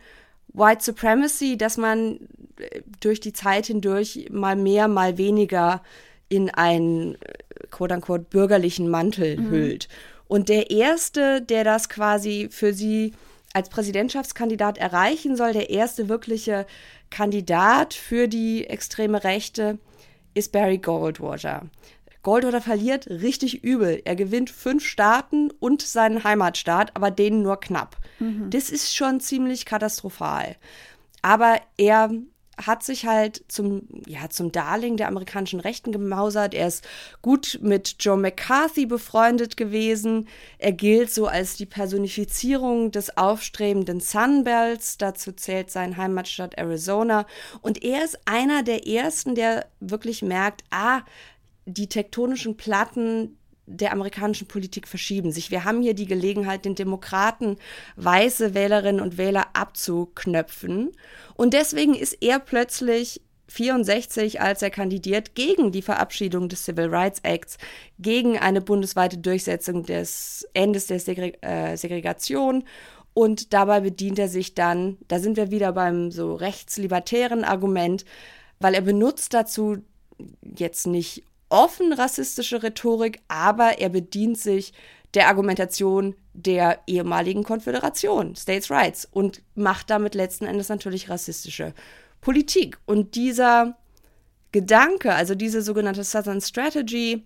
White 0.53 0.83
Supremacy, 0.83 1.57
dass 1.57 1.77
man 1.77 2.19
äh, 2.57 2.81
durch 2.99 3.19
die 3.19 3.33
Zeit 3.33 3.67
hindurch 3.67 4.27
mal 4.31 4.55
mehr, 4.55 4.87
mal 4.87 5.17
weniger 5.17 5.81
in 6.27 6.49
einen 6.49 7.15
äh, 7.15 7.17
quote-unquote 7.71 8.23
bürgerlichen 8.23 8.89
Mantel 8.89 9.37
hüllt. 9.49 9.87
Und 10.27 10.47
der 10.49 10.69
erste, 10.69 11.41
der 11.41 11.63
das 11.63 11.89
quasi 11.89 12.49
für 12.51 12.73
sie 12.73 13.13
als 13.53 13.69
Präsidentschaftskandidat 13.69 14.77
erreichen 14.77 15.35
soll, 15.35 15.53
der 15.53 15.71
erste 15.71 16.07
wirkliche 16.07 16.67
Kandidat 17.09 17.95
für 17.95 18.27
die 18.27 18.67
extreme 18.67 19.23
Rechte, 19.23 19.79
ist 20.35 20.51
Barry 20.51 20.77
Goldwater. 20.77 21.63
Goldwater 22.23 22.61
verliert 22.61 23.07
richtig 23.07 23.63
übel. 23.63 24.01
Er 24.05 24.15
gewinnt 24.15 24.49
fünf 24.49 24.85
Staaten 24.85 25.51
und 25.59 25.81
seinen 25.81 26.23
Heimatstaat, 26.23 26.95
aber 26.95 27.11
denen 27.11 27.41
nur 27.41 27.59
knapp. 27.59 27.97
Das 28.49 28.69
ist 28.69 28.95
schon 28.95 29.19
ziemlich 29.19 29.65
katastrophal. 29.65 30.55
Aber 31.21 31.59
er 31.77 32.11
hat 32.65 32.83
sich 32.83 33.05
halt 33.05 33.43
zum, 33.47 33.87
ja, 34.05 34.29
zum 34.29 34.51
Darling 34.51 34.97
der 34.97 35.07
amerikanischen 35.07 35.59
Rechten 35.59 35.91
gemausert. 35.91 36.53
Er 36.53 36.67
ist 36.67 36.85
gut 37.21 37.59
mit 37.61 37.95
Joe 37.99 38.17
McCarthy 38.17 38.85
befreundet 38.85 39.55
gewesen. 39.55 40.27
Er 40.57 40.73
gilt 40.73 41.11
so 41.11 41.27
als 41.27 41.55
die 41.55 41.65
Personifizierung 41.65 42.91
des 42.91 43.15
aufstrebenden 43.17 44.01
Sunbelts. 44.01 44.97
Dazu 44.97 45.31
zählt 45.31 45.71
sein 45.71 45.97
Heimatstadt 45.97 46.57
Arizona. 46.57 47.25
Und 47.61 47.83
er 47.83 48.03
ist 48.03 48.19
einer 48.25 48.63
der 48.63 48.87
ersten, 48.87 49.35
der 49.35 49.67
wirklich 49.79 50.21
merkt, 50.21 50.63
ah, 50.71 51.01
die 51.69 51.87
tektonischen 51.87 52.57
Platten 52.57 53.37
der 53.65 53.93
amerikanischen 53.93 54.47
Politik 54.47 54.87
verschieben 54.87 55.31
sich. 55.31 55.51
Wir 55.51 55.63
haben 55.63 55.81
hier 55.81 55.93
die 55.93 56.07
Gelegenheit, 56.07 56.65
den 56.65 56.75
Demokraten 56.75 57.57
weiße 57.97 58.53
Wählerinnen 58.55 59.01
und 59.01 59.17
Wähler 59.17 59.47
abzuknöpfen. 59.53 60.91
Und 61.35 61.53
deswegen 61.53 61.93
ist 61.93 62.17
er 62.21 62.39
plötzlich 62.39 63.21
64, 63.47 64.41
als 64.41 64.61
er 64.61 64.69
kandidiert, 64.69 65.35
gegen 65.35 65.71
die 65.71 65.81
Verabschiedung 65.81 66.49
des 66.49 66.65
Civil 66.65 66.87
Rights 66.87 67.19
Acts, 67.23 67.57
gegen 67.99 68.37
eine 68.37 68.61
bundesweite 68.61 69.17
Durchsetzung 69.17 69.83
des 69.83 70.47
Endes 70.53 70.87
der 70.87 70.99
Segre 70.99 71.41
äh, 71.41 71.75
Segregation. 71.75 72.63
Und 73.13 73.53
dabei 73.53 73.81
bedient 73.81 74.19
er 74.19 74.29
sich 74.29 74.53
dann, 74.53 74.97
da 75.07 75.19
sind 75.19 75.35
wir 75.35 75.51
wieder 75.51 75.73
beim 75.73 76.11
so 76.11 76.35
rechtslibertären 76.35 77.43
Argument, 77.43 78.05
weil 78.59 78.75
er 78.75 78.81
benutzt 78.81 79.33
dazu 79.33 79.77
jetzt 80.41 80.87
nicht 80.87 81.23
offen 81.49 81.93
rassistische 81.93 82.63
Rhetorik, 82.63 83.21
aber 83.27 83.79
er 83.79 83.89
bedient 83.89 84.37
sich 84.37 84.73
der 85.13 85.27
Argumentation 85.27 86.15
der 86.33 86.79
ehemaligen 86.87 87.43
Konföderation, 87.43 88.35
States 88.35 88.69
Rights, 88.69 89.07
und 89.11 89.41
macht 89.55 89.89
damit 89.89 90.15
letzten 90.15 90.45
Endes 90.45 90.69
natürlich 90.69 91.09
rassistische 91.09 91.73
Politik. 92.21 92.77
Und 92.85 93.15
dieser 93.15 93.77
Gedanke, 94.51 95.13
also 95.13 95.35
diese 95.35 95.61
sogenannte 95.61 96.03
Southern 96.03 96.41
Strategy, 96.41 97.23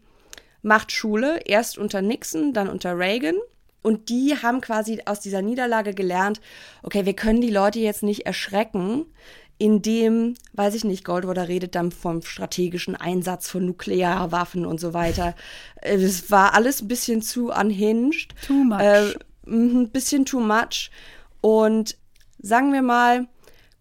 macht 0.61 0.91
Schule 0.91 1.41
erst 1.45 1.77
unter 1.77 2.01
Nixon, 2.01 2.53
dann 2.53 2.69
unter 2.69 2.97
Reagan. 2.97 3.35
Und 3.81 4.07
die 4.07 4.37
haben 4.41 4.61
quasi 4.61 5.01
aus 5.05 5.19
dieser 5.19 5.41
Niederlage 5.41 5.93
gelernt, 5.93 6.39
okay, 6.83 7.05
wir 7.05 7.13
können 7.13 7.41
die 7.41 7.49
Leute 7.49 7.79
jetzt 7.79 8.01
nicht 8.01 8.25
erschrecken, 8.25 9.05
in 9.57 9.81
dem, 9.81 10.35
weiß 10.53 10.75
ich 10.75 10.83
nicht, 10.83 11.05
Goldwater 11.05 11.47
redet 11.47 11.75
dann 11.75 11.91
vom 11.91 12.21
strategischen 12.21 12.95
Einsatz 12.95 13.49
von 13.49 13.65
Nuklearwaffen 13.65 14.65
und 14.65 14.79
so 14.79 14.93
weiter. 14.93 15.35
Es 15.85 16.31
war 16.31 16.53
alles 16.53 16.81
ein 16.81 16.87
bisschen 16.87 17.21
zu 17.21 17.51
unhinged. 17.51 18.33
Too 18.47 18.63
much. 18.63 18.79
Äh, 18.79 19.13
ein 19.45 19.89
bisschen 19.89 20.25
too 20.25 20.39
much. 20.39 20.91
Und 21.41 21.97
sagen 22.39 22.71
wir 22.71 22.81
mal, 22.81 23.27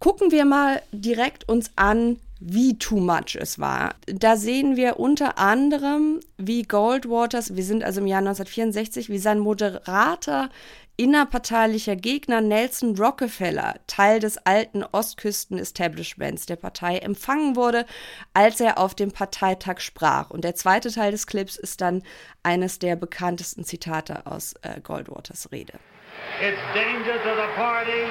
gucken 0.00 0.32
wir 0.32 0.44
mal 0.44 0.82
direkt 0.90 1.48
uns 1.48 1.70
an, 1.76 2.18
wie 2.44 2.76
too 2.76 2.98
much 2.98 3.36
es 3.38 3.60
war. 3.60 3.94
Da 4.06 4.36
sehen 4.36 4.74
wir 4.74 4.98
unter 4.98 5.38
anderem, 5.38 6.18
wie 6.38 6.62
Goldwaters, 6.62 7.54
wir 7.54 7.62
sind 7.62 7.84
also 7.84 8.00
im 8.00 8.08
Jahr 8.08 8.18
1964, 8.18 9.08
wie 9.10 9.18
sein 9.18 9.38
moderater 9.38 10.50
innerparteilicher 11.02 11.96
Gegner 11.96 12.40
Nelson 12.40 12.96
Rockefeller, 12.96 13.74
Teil 13.88 14.20
des 14.20 14.38
alten 14.46 14.84
Ostküsten-Establishments 14.84 16.46
der 16.46 16.54
Partei, 16.54 16.98
empfangen 16.98 17.56
wurde, 17.56 17.86
als 18.34 18.60
er 18.60 18.78
auf 18.78 18.94
dem 18.94 19.10
Parteitag 19.10 19.80
sprach. 19.80 20.30
Und 20.30 20.44
der 20.44 20.54
zweite 20.54 20.92
Teil 20.92 21.10
des 21.10 21.26
Clips 21.26 21.56
ist 21.56 21.80
dann 21.80 22.04
eines 22.44 22.78
der 22.78 22.94
bekanntesten 22.94 23.64
Zitate 23.64 24.26
aus 24.26 24.54
äh, 24.62 24.80
Goldwaters 24.80 25.50
Rede. 25.50 25.72
It's 26.40 26.56
danger 26.72 27.14
to 27.24 27.34
the 27.34 27.48
party. 27.56 28.06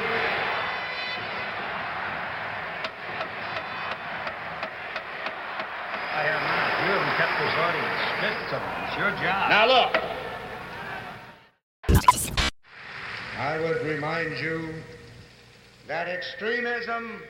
I 6.14 6.28
am 6.28 6.44
not. 6.44 6.72
You 6.84 6.92
haven't 6.92 7.16
kept 7.16 7.40
this 7.40 7.56
audience 7.56 8.02
spit 8.18 8.54
on. 8.54 8.62
It's 8.84 8.98
your 8.98 9.12
job. 9.24 9.50
Now 9.50 9.66
look. 9.66 10.21
I 13.42 13.60
would 13.60 13.82
remind 13.88 14.38
you 14.38 14.72
that 15.88 16.08
extremism 16.08 17.24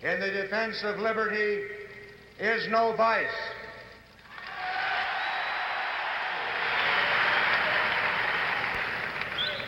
in 0.00 0.20
the 0.20 0.30
defense 0.30 0.80
of 0.84 1.00
liberty 1.00 1.64
is 2.38 2.68
no 2.70 2.94
vice. 2.96 3.26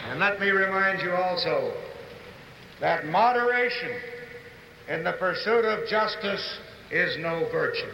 And 0.09 0.21
let 0.21 0.39
me 0.39 0.51
remind 0.51 1.03
you 1.03 1.11
also 1.17 1.73
that 2.81 3.07
moderation 3.07 3.91
in 4.89 5.03
the 5.03 5.15
pursuit 5.15 5.65
of 5.65 5.89
justice 5.89 6.61
is 6.93 7.19
no 7.19 7.49
virtue. 7.51 7.91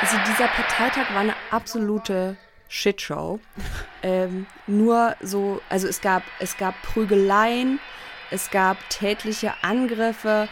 Also 0.00 0.16
dieser 0.24 0.48
Parteitag 0.48 1.10
war 1.10 1.20
eine 1.20 1.34
absolute 1.50 2.38
Shitshow. 2.68 3.40
ähm, 4.02 4.46
nur 4.66 5.16
so, 5.20 5.60
also 5.68 5.88
es 5.88 6.00
gab, 6.00 6.22
es 6.38 6.56
gab 6.56 6.80
Prügeleien, 6.82 7.80
es 8.30 8.50
gab 8.50 8.76
tätliche 8.90 9.52
Angriffe. 9.62 10.48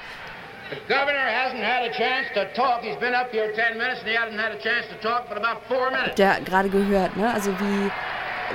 The 0.71 0.77
governor 0.93 1.29
hasn't 1.29 1.63
had 1.63 1.89
a 1.89 1.93
chance 1.93 2.27
to 2.35 2.45
talk. 2.61 2.83
He's 2.83 2.97
been 2.97 3.15
up 3.15 3.31
here 3.31 3.53
10 3.55 3.79
minutes 3.79 4.01
and 4.01 4.09
he 4.09 4.17
hasn't 4.17 4.41
had 4.41 4.53
a 4.53 4.59
chance 4.59 4.89
to 4.89 4.97
talk 5.01 5.29
but 5.29 5.39
about 5.39 5.63
four 5.69 5.91
minutes. 5.93 6.17
Der 6.17 6.41
gerade 6.41 6.69
gehört, 6.71 7.17
ne? 7.17 7.33
Also 7.33 7.53
wie 7.61 7.91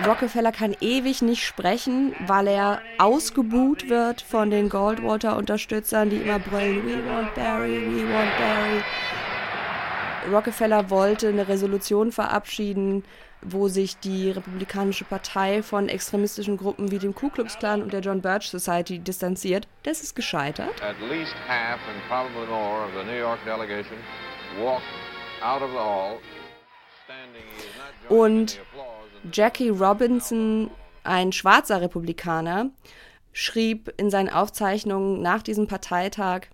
Rockefeller 0.05 0.51
kann 0.51 0.76
ewig 0.82 1.22
nicht 1.22 1.45
sprechen, 1.45 2.16
weil 2.26 2.47
er 2.47 2.82
ausgebuht 2.97 3.89
wird 3.89 4.22
von 4.22 4.49
den 4.49 4.70
Goldwater-Unterstützern, 4.70 6.09
die 6.09 6.18
immer 6.18 6.39
brüllen, 6.39 6.86
we 6.86 6.95
want 7.05 7.34
Barry, 7.36 7.82
we 7.82 8.03
want 8.12 8.32
Barry. 8.38 8.84
Rockefeller 10.34 10.89
wollte 10.89 11.30
eine 11.30 11.47
Resolution 11.47 12.12
verabschieden, 12.12 13.03
wo 13.42 13.68
sich 13.68 13.98
die 13.98 14.32
Republikanische 14.32 15.04
Partei 15.04 15.64
von 15.64 15.89
extremistischen 15.89 16.58
Gruppen 16.58 16.92
wie 16.92 17.00
dem 17.00 17.16
Ku 17.16 17.30
Klux 17.30 17.58
Klan 17.58 17.82
und 17.82 17.94
der 17.94 18.02
John 18.02 18.22
Birch 18.22 18.50
Society 18.50 19.00
distanziert. 19.00 19.68
Das 19.84 20.02
ist 20.02 20.16
gescheitert. 20.16 20.70
Und 28.10 28.60
Jackie 29.32 29.70
Robinson, 29.70 30.70
ein 31.04 31.32
schwarzer 31.32 31.82
Republikaner, 31.82 32.70
schrieb 33.34 33.94
in 33.98 34.10
seinen 34.10 34.30
Aufzeichnungen 34.30 35.22
nach 35.22 35.42
diesem 35.42 35.68
Parteitag 35.68 36.48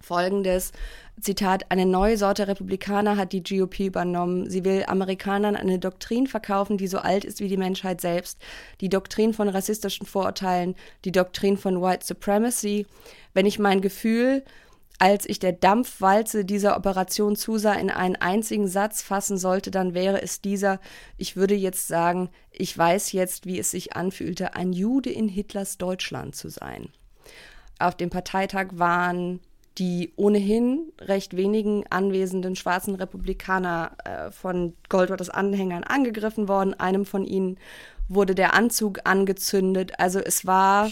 folgendes: 0.00 0.72
Zitat, 1.20 1.70
eine 1.70 1.86
neue 1.86 2.16
Sorte 2.18 2.48
Republikaner 2.48 3.16
hat 3.16 3.32
die 3.32 3.42
GOP 3.42 3.80
übernommen. 3.80 4.50
Sie 4.50 4.64
will 4.64 4.84
Amerikanern 4.86 5.54
eine 5.54 5.78
Doktrin 5.78 6.26
verkaufen, 6.26 6.76
die 6.76 6.88
so 6.88 6.98
alt 6.98 7.24
ist 7.24 7.40
wie 7.40 7.48
die 7.48 7.56
Menschheit 7.56 8.00
selbst. 8.00 8.40
Die 8.80 8.88
Doktrin 8.88 9.32
von 9.32 9.48
rassistischen 9.48 10.06
Vorurteilen, 10.06 10.74
die 11.04 11.12
Doktrin 11.12 11.56
von 11.56 11.80
White 11.80 12.04
Supremacy. 12.04 12.86
Wenn 13.32 13.46
ich 13.46 13.58
mein 13.58 13.80
Gefühl, 13.80 14.44
als 14.98 15.28
ich 15.28 15.38
der 15.38 15.52
Dampfwalze 15.52 16.44
dieser 16.44 16.76
Operation 16.76 17.36
zusah, 17.36 17.74
in 17.74 17.90
einen 17.90 18.16
einzigen 18.16 18.68
Satz 18.68 19.02
fassen 19.02 19.38
sollte, 19.38 19.70
dann 19.70 19.94
wäre 19.94 20.20
es 20.22 20.40
dieser, 20.40 20.80
ich 21.16 21.36
würde 21.36 21.54
jetzt 21.54 21.88
sagen, 21.88 22.28
ich 22.50 22.76
weiß 22.76 23.12
jetzt, 23.12 23.46
wie 23.46 23.58
es 23.58 23.70
sich 23.70 23.96
anfühlte, 23.96 24.54
ein 24.54 24.72
Jude 24.72 25.10
in 25.10 25.28
Hitlers 25.28 25.78
Deutschland 25.78 26.36
zu 26.36 26.48
sein. 26.48 26.90
Auf 27.78 27.96
dem 27.96 28.10
Parteitag 28.10 28.68
waren 28.72 29.40
die 29.78 30.12
ohnehin 30.16 30.92
recht 31.00 31.36
wenigen 31.36 31.84
anwesenden 31.90 32.54
schwarzen 32.56 32.94
Republikaner 32.94 33.92
äh, 34.04 34.30
von 34.30 34.74
Goldwaters 34.88 35.30
Anhängern 35.30 35.84
angegriffen 35.84 36.48
worden. 36.48 36.74
Einem 36.74 37.04
von 37.04 37.24
ihnen 37.24 37.58
wurde 38.08 38.34
der 38.34 38.54
Anzug 38.54 39.00
angezündet. 39.04 39.98
Also 39.98 40.20
es 40.20 40.46
war 40.46 40.90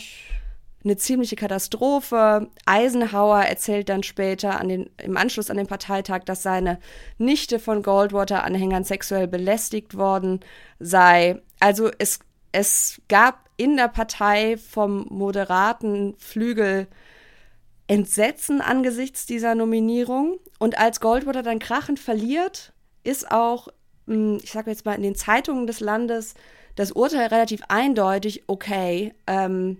eine 0.84 0.96
ziemliche 0.96 1.36
Katastrophe. 1.36 2.48
Eisenhower 2.66 3.42
erzählt 3.42 3.88
dann 3.88 4.02
später 4.02 4.60
an 4.60 4.68
den, 4.68 4.90
im 5.00 5.16
Anschluss 5.16 5.50
an 5.50 5.56
den 5.56 5.66
Parteitag, 5.66 6.24
dass 6.24 6.42
seine 6.42 6.78
Nichte 7.18 7.58
von 7.58 7.82
Goldwater-Anhängern 7.82 8.84
sexuell 8.84 9.28
belästigt 9.28 9.96
worden 9.96 10.40
sei. 10.80 11.40
Also 11.60 11.90
es, 11.98 12.18
es 12.50 13.00
gab 13.08 13.48
in 13.56 13.76
der 13.76 13.88
Partei 13.88 14.56
vom 14.56 15.06
moderaten 15.08 16.14
Flügel 16.18 16.88
Entsetzen 17.92 18.60
angesichts 18.60 19.26
dieser 19.26 19.54
Nominierung. 19.54 20.38
Und 20.58 20.78
als 20.78 21.00
Goldwater 21.00 21.42
dann 21.42 21.58
krachend 21.58 21.98
verliert, 21.98 22.72
ist 23.04 23.30
auch, 23.30 23.68
mh, 24.06 24.38
ich 24.42 24.50
sage 24.50 24.70
jetzt 24.70 24.84
mal, 24.86 24.94
in 24.94 25.02
den 25.02 25.14
Zeitungen 25.14 25.66
des 25.66 25.80
Landes 25.80 26.34
das 26.74 26.92
Urteil 26.92 27.26
relativ 27.26 27.60
eindeutig, 27.68 28.44
okay, 28.46 29.12
ähm, 29.26 29.76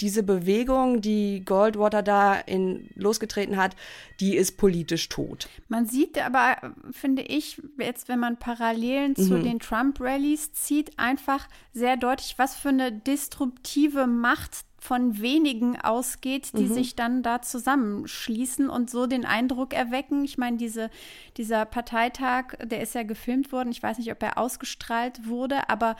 diese 0.00 0.22
Bewegung, 0.22 1.00
die 1.00 1.44
Goldwater 1.44 2.02
da 2.02 2.34
in, 2.34 2.88
losgetreten 2.94 3.56
hat, 3.56 3.74
die 4.20 4.36
ist 4.36 4.56
politisch 4.56 5.08
tot. 5.08 5.48
Man 5.68 5.86
sieht 5.86 6.16
aber, 6.24 6.74
finde 6.92 7.22
ich, 7.22 7.60
jetzt, 7.78 8.08
wenn 8.08 8.20
man 8.20 8.38
Parallelen 8.38 9.16
zu 9.16 9.42
den 9.42 9.58
Trump-Rallies 9.58 10.52
zieht, 10.52 10.98
einfach 10.98 11.48
sehr 11.72 11.96
deutlich, 11.96 12.34
was 12.38 12.56
für 12.56 12.68
eine 12.68 12.92
disruptive 12.92 14.06
Macht 14.06 14.67
von 14.80 15.20
wenigen 15.20 15.78
ausgeht, 15.78 16.56
die 16.56 16.68
sich 16.68 16.94
dann 16.94 17.22
da 17.22 17.42
zusammenschließen 17.42 18.70
und 18.70 18.90
so 18.90 19.06
den 19.06 19.24
Eindruck 19.24 19.74
erwecken. 19.74 20.24
Ich 20.24 20.38
meine, 20.38 20.56
diese, 20.56 20.88
dieser 21.36 21.64
Parteitag, 21.64 22.54
der 22.62 22.80
ist 22.80 22.94
ja 22.94 23.02
gefilmt 23.02 23.50
worden. 23.50 23.70
Ich 23.70 23.82
weiß 23.82 23.98
nicht, 23.98 24.12
ob 24.12 24.22
er 24.22 24.38
ausgestrahlt 24.38 25.26
wurde, 25.26 25.68
aber 25.68 25.96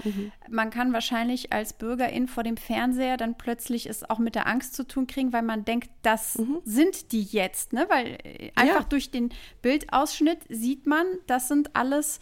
man 0.49 0.71
kann 0.71 0.93
wahrscheinlich 0.93 1.53
als 1.53 1.73
Bürgerin 1.73 2.29
vor 2.29 2.45
dem 2.45 2.57
Fernseher 2.57 3.17
dann 3.17 3.37
plötzlich 3.37 3.89
es 3.89 4.09
auch 4.09 4.19
mit 4.19 4.37
der 4.37 4.47
Angst 4.47 4.75
zu 4.75 4.87
tun 4.87 5.09
kriegen, 5.09 5.33
weil 5.33 5.43
man 5.43 5.65
denkt, 5.65 5.91
das 6.03 6.39
sind 6.65 7.13
die 7.13 7.23
jetzt, 7.23 7.73
ne? 7.73 7.87
Weil 7.89 8.19
äh, 8.23 8.51
einfach 8.55 8.85
durch 8.85 9.11
den 9.11 9.31
Bildausschnitt 9.61 10.41
sieht 10.49 10.87
man, 10.87 11.05
das 11.27 11.49
sind 11.49 11.75
alles 11.75 12.21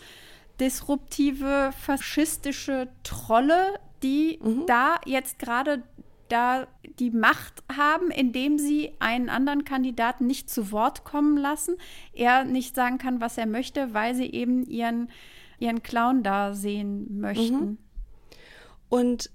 disruptive, 0.58 1.70
faschistische 1.78 2.88
Trolle, 3.02 3.78
die 4.02 4.38
da 4.66 4.96
jetzt 5.04 5.38
gerade 5.38 5.82
da 6.28 6.66
die 6.98 7.10
Macht 7.10 7.62
haben, 7.74 8.10
indem 8.10 8.58
sie 8.58 8.92
einen 8.98 9.28
anderen 9.28 9.64
Kandidaten 9.64 10.26
nicht 10.26 10.50
zu 10.50 10.72
Wort 10.72 11.04
kommen 11.04 11.36
lassen, 11.36 11.76
er 12.12 12.44
nicht 12.44 12.74
sagen 12.74 12.98
kann, 12.98 13.20
was 13.20 13.38
er 13.38 13.46
möchte, 13.46 13.94
weil 13.94 14.14
sie 14.14 14.30
eben 14.30 14.64
ihren, 14.64 15.10
ihren 15.58 15.82
Clown 15.82 16.22
da 16.22 16.54
sehen 16.54 17.20
möchten. 17.20 17.78
Und 18.88 19.30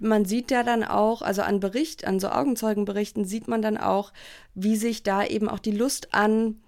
man 0.00 0.24
sieht 0.24 0.50
ja 0.50 0.62
dann 0.62 0.84
auch, 0.84 1.22
also 1.22 1.42
an 1.42 1.60
Bericht, 1.60 2.06
an 2.06 2.20
so 2.20 2.28
Augenzeugenberichten 2.28 3.24
sieht 3.24 3.48
man 3.48 3.62
dann 3.62 3.76
auch, 3.76 4.12
wie 4.54 4.76
sich 4.76 5.02
da 5.02 5.24
eben 5.24 5.48
auch 5.48 5.58
die 5.58 5.70
Lust 5.70 6.14
an 6.14 6.60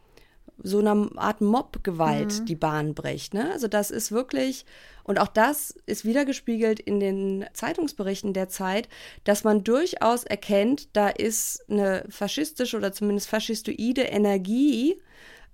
so 0.58 0.78
einer 0.78 1.08
Art 1.16 1.40
Mob-Gewalt 1.40 2.48
die 2.48 2.54
Bahn 2.54 2.94
bricht. 2.94 3.34
Ne? 3.34 3.50
Also 3.52 3.68
das 3.68 3.90
ist 3.90 4.12
wirklich, 4.12 4.64
und 5.04 5.18
auch 5.18 5.28
das 5.28 5.74
ist 5.86 6.04
wiedergespiegelt 6.04 6.78
in 6.80 7.00
den 7.00 7.44
Zeitungsberichten 7.52 8.32
der 8.32 8.48
Zeit, 8.48 8.88
dass 9.24 9.44
man 9.44 9.64
durchaus 9.64 10.24
erkennt, 10.24 10.96
da 10.96 11.08
ist 11.08 11.68
eine 11.68 12.04
faschistische 12.08 12.76
oder 12.76 12.92
zumindest 12.92 13.28
faschistoide 13.28 14.02
Energie, 14.02 15.00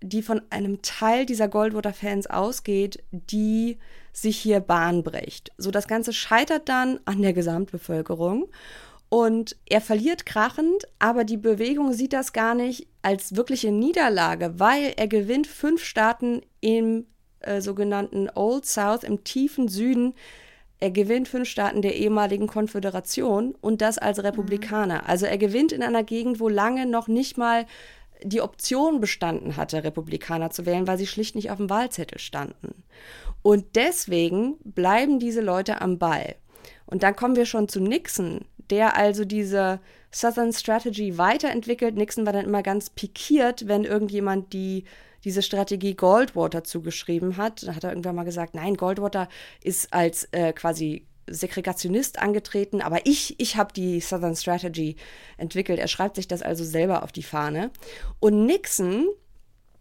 die 0.01 0.23
von 0.23 0.43
einem 0.51 0.83
Teil 0.83 1.27
dieser 1.27 1.49
Goldwater-Fans 1.49 2.29
ausgeht, 2.29 3.03
die 3.11 3.79
sich 4.13 4.39
hier 4.39 4.61
Bahn 4.61 5.03
bricht. 5.03 5.53
So 5.59 5.71
das 5.71 5.89
Ganze 5.89 6.13
scheitert 6.13 6.69
dann 6.69 7.01
an 7.05 7.23
der 7.23 7.33
Gesamtbevölkerung. 7.33 8.49
Und 9.11 9.57
er 9.67 9.81
verliert 9.81 10.27
krachend, 10.27 10.85
aber 10.99 11.25
die 11.25 11.39
Bewegung 11.39 11.95
sieht 11.95 12.13
das 12.13 12.35
gar 12.35 12.55
nicht 12.55 12.89
als 13.03 13.37
wirkliche 13.37 13.71
Niederlage, 13.71 14.59
weil 14.59 14.93
er 14.97 15.09
gewinnt 15.09 15.47
fünf 15.47 15.83
Staaten 15.85 16.43
im 16.61 17.07
äh, 17.41 17.61
sogenannten 17.61 18.29
Old 18.35 18.67
South, 18.67 19.05
im 19.05 19.25
tiefen 19.25 19.69
Süden. 19.69 20.15
Er 20.81 20.91
gewinnt 20.91 21.29
fünf 21.29 21.49
Staaten 21.49 21.83
der 21.83 21.97
ehemaligen 21.97 22.47
Konföderation 22.47 23.55
und 23.61 23.81
das 23.81 23.99
als 23.99 24.23
Republikaner. 24.23 25.09
Also 25.09 25.27
er 25.27 25.39
gewinnt 25.39 25.73
in 25.73 25.83
einer 25.83 26.05
Gegend, 26.05 26.41
wo 26.41 26.49
lange 26.49 26.87
noch 26.87 27.09
nicht 27.09 27.37
mal 27.37 27.67
die 28.23 28.41
Option 28.41 29.01
bestanden 29.01 29.57
hatte, 29.57 29.85
Republikaner 29.85 30.51
zu 30.51 30.67
wählen, 30.67 30.87
weil 30.87 30.99
sie 30.99 31.07
schlicht 31.07 31.35
nicht 31.35 31.51
auf 31.51 31.59
dem 31.59 31.71
Wahlzettel 31.71 32.19
standen. 32.19 32.83
Und 33.43 33.77
deswegen 33.77 34.57
bleiben 34.65 35.21
diese 35.21 35.41
Leute 35.41 35.81
am 35.81 35.99
Ball. 35.99 36.35
Und 36.87 37.03
dann 37.03 37.15
kommen 37.15 37.37
wir 37.37 37.47
schon 37.47 37.69
zu 37.69 37.81
Nixon, 37.81 38.41
der 38.71 38.97
also 38.97 39.25
diese 39.25 39.81
Southern 40.11 40.53
Strategy 40.53 41.19
weiterentwickelt. 41.19 41.97
Nixon 41.97 42.27
war 42.27 42.33
dann 42.33 42.45
immer 42.45 42.63
ganz 42.63 42.91
pikiert, 42.91 43.69
wenn 43.69 43.85
irgendjemand 43.85 44.53
die 44.53 44.85
diese 45.25 45.43
Strategie 45.43 45.95
Goldwater 45.95 46.63
zugeschrieben 46.65 47.37
hat. 47.37 47.67
Da 47.67 47.75
hat 47.75 47.85
er 47.85 47.91
irgendwann 47.91 48.15
mal 48.15 48.25
gesagt, 48.25 48.55
nein, 48.55 48.77
Goldwater 48.77 49.29
ist 49.63 49.93
als 49.93 50.29
äh, 50.31 50.53
quasi 50.53 51.07
Segregationist 51.27 52.19
angetreten, 52.19 52.81
aber 52.81 53.05
ich, 53.05 53.39
ich 53.39 53.57
habe 53.57 53.73
die 53.73 54.01
Southern 54.01 54.37
Strategy 54.37 54.97
entwickelt. 55.37 55.79
Er 55.79 55.89
schreibt 55.89 56.17
sich 56.17 56.29
das 56.29 56.43
also 56.43 56.65
selber 56.65 57.03
auf 57.03 57.13
die 57.13 57.23
Fahne. 57.23 57.71
Und 58.21 58.47
Nixon, 58.47 59.07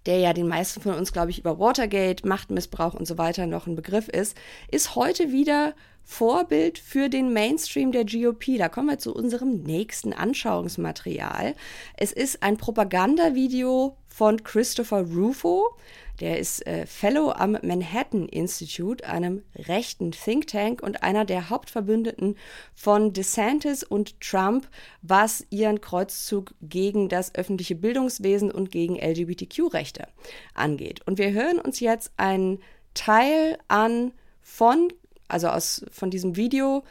der 0.06 0.20
ja 0.20 0.34
den 0.34 0.48
meisten 0.48 0.82
von 0.82 0.96
uns, 0.96 1.14
glaube 1.14 1.32
ich, 1.32 1.40
über 1.40 1.60
Watergate, 1.60 2.28
Machtmissbrauch 2.28 2.94
und 2.94 3.08
so 3.08 3.18
weiter 3.18 3.48
noch 3.48 3.68
ein 3.68 3.76
Begriff 3.76 4.08
ist, 4.10 4.36
ist 4.72 4.96
heute 4.96 5.32
wieder 5.32 5.74
Vorbild 6.10 6.80
für 6.80 7.10
den 7.10 7.34
Mainstream 7.34 7.91
der 7.91 8.05
GOP. 8.05 8.58
Da 8.58 8.70
kommen 8.70 8.88
wir 8.88 8.97
zu 8.97 9.14
unserem 9.14 9.62
nächsten 9.62 10.14
Anschauungsmaterial. 10.14 11.53
Es 11.97 12.14
ist 12.14 12.41
ein 12.41 12.55
Propagandavideo 12.58 13.97
von 14.08 14.41
Christopher 14.41 15.01
Rufo. 15.01 15.76
Der 16.22 16.39
ist 16.39 16.66
äh, 16.66 16.88
Fellow 16.88 17.32
am 17.32 17.58
Manhattan 17.62 18.28
Institute, 18.30 19.08
einem 19.08 19.43
rechten 19.55 20.12
Think 20.12 20.47
Tank 20.47 20.82
und 20.82 21.03
einer 21.03 21.26
der 21.26 21.49
Hauptverbündeten 21.49 22.38
von 22.74 23.12
DeSantis 23.12 23.84
und 23.84 24.20
Trump, 24.22 24.68
was 25.01 25.45
ihren 25.49 25.82
Kreuzzug 25.82 26.55
gegen 26.62 27.10
das 27.10 27.36
öffentliche 27.36 27.76
Bildungswesen 27.76 28.49
und 28.49 28.72
gegen 28.72 28.95
LGBTQ-Rechte 28.95 30.08
angeht. 30.55 31.05
Und 31.05 31.20
wir 31.20 31.34
hören 31.34 31.60
uns 31.60 31.82
jetzt 31.82 32.14
einen 32.16 32.60
Teil 32.93 33.60
an 33.68 34.14
von 34.41 34.88
also 35.28 35.48
aus, 35.48 35.86
von 35.92 36.10
diesem 36.10 36.36
Video 36.36 36.84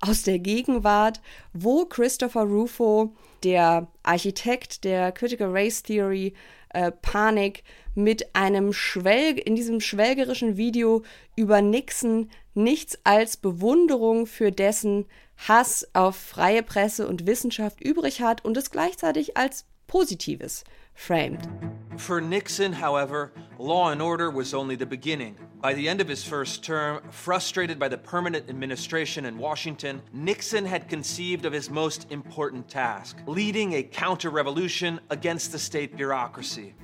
aus 0.00 0.22
der 0.22 0.38
Gegenwart, 0.38 1.20
wo 1.52 1.84
Christopher 1.84 2.44
Rufo, 2.44 3.14
der 3.44 3.88
Architekt 4.02 4.84
der 4.84 5.12
Critical 5.12 5.50
Race 5.50 5.82
Theory, 5.82 6.34
äh, 6.70 6.90
Panik, 6.90 7.64
mit 7.94 8.34
einem 8.34 8.72
Schwelg 8.72 9.46
in 9.46 9.56
diesem 9.56 9.80
schwelgerischen 9.80 10.56
Video 10.56 11.02
über 11.36 11.60
Nixon 11.60 12.30
nichts 12.54 12.98
als 13.04 13.36
Bewunderung 13.36 14.26
für 14.26 14.52
dessen 14.52 15.06
Hass 15.36 15.88
auf 15.92 16.16
freie 16.16 16.62
Presse 16.62 17.06
und 17.06 17.26
Wissenschaft 17.26 17.80
übrig 17.82 18.22
hat 18.22 18.44
und 18.44 18.56
es 18.56 18.70
gleichzeitig 18.70 19.36
als 19.36 19.66
Positives 19.86 20.64
framed. 21.00 21.48
For 21.96 22.20
Nixon, 22.20 22.72
however, 22.72 23.32
law 23.58 23.90
and 23.90 24.02
order 24.02 24.30
was 24.30 24.52
only 24.52 24.76
the 24.76 24.86
beginning. 24.86 25.34
By 25.60 25.72
the 25.72 25.88
end 25.88 26.00
of 26.00 26.06
his 26.06 26.22
first 26.22 26.62
term, 26.62 27.02
frustrated 27.10 27.78
by 27.78 27.88
the 27.88 27.98
permanent 27.98 28.48
administration 28.48 29.24
in 29.24 29.38
Washington, 29.38 30.02
Nixon 30.12 30.66
had 30.66 30.88
conceived 30.88 31.46
of 31.46 31.52
his 31.52 31.70
most 31.70 32.06
important 32.12 32.68
task 32.68 33.16
leading 33.26 33.72
a 33.72 33.82
counter 33.82 34.30
revolution 34.30 35.00
against 35.08 35.52
the 35.52 35.58
state 35.58 35.96
bureaucracy. 35.96 36.74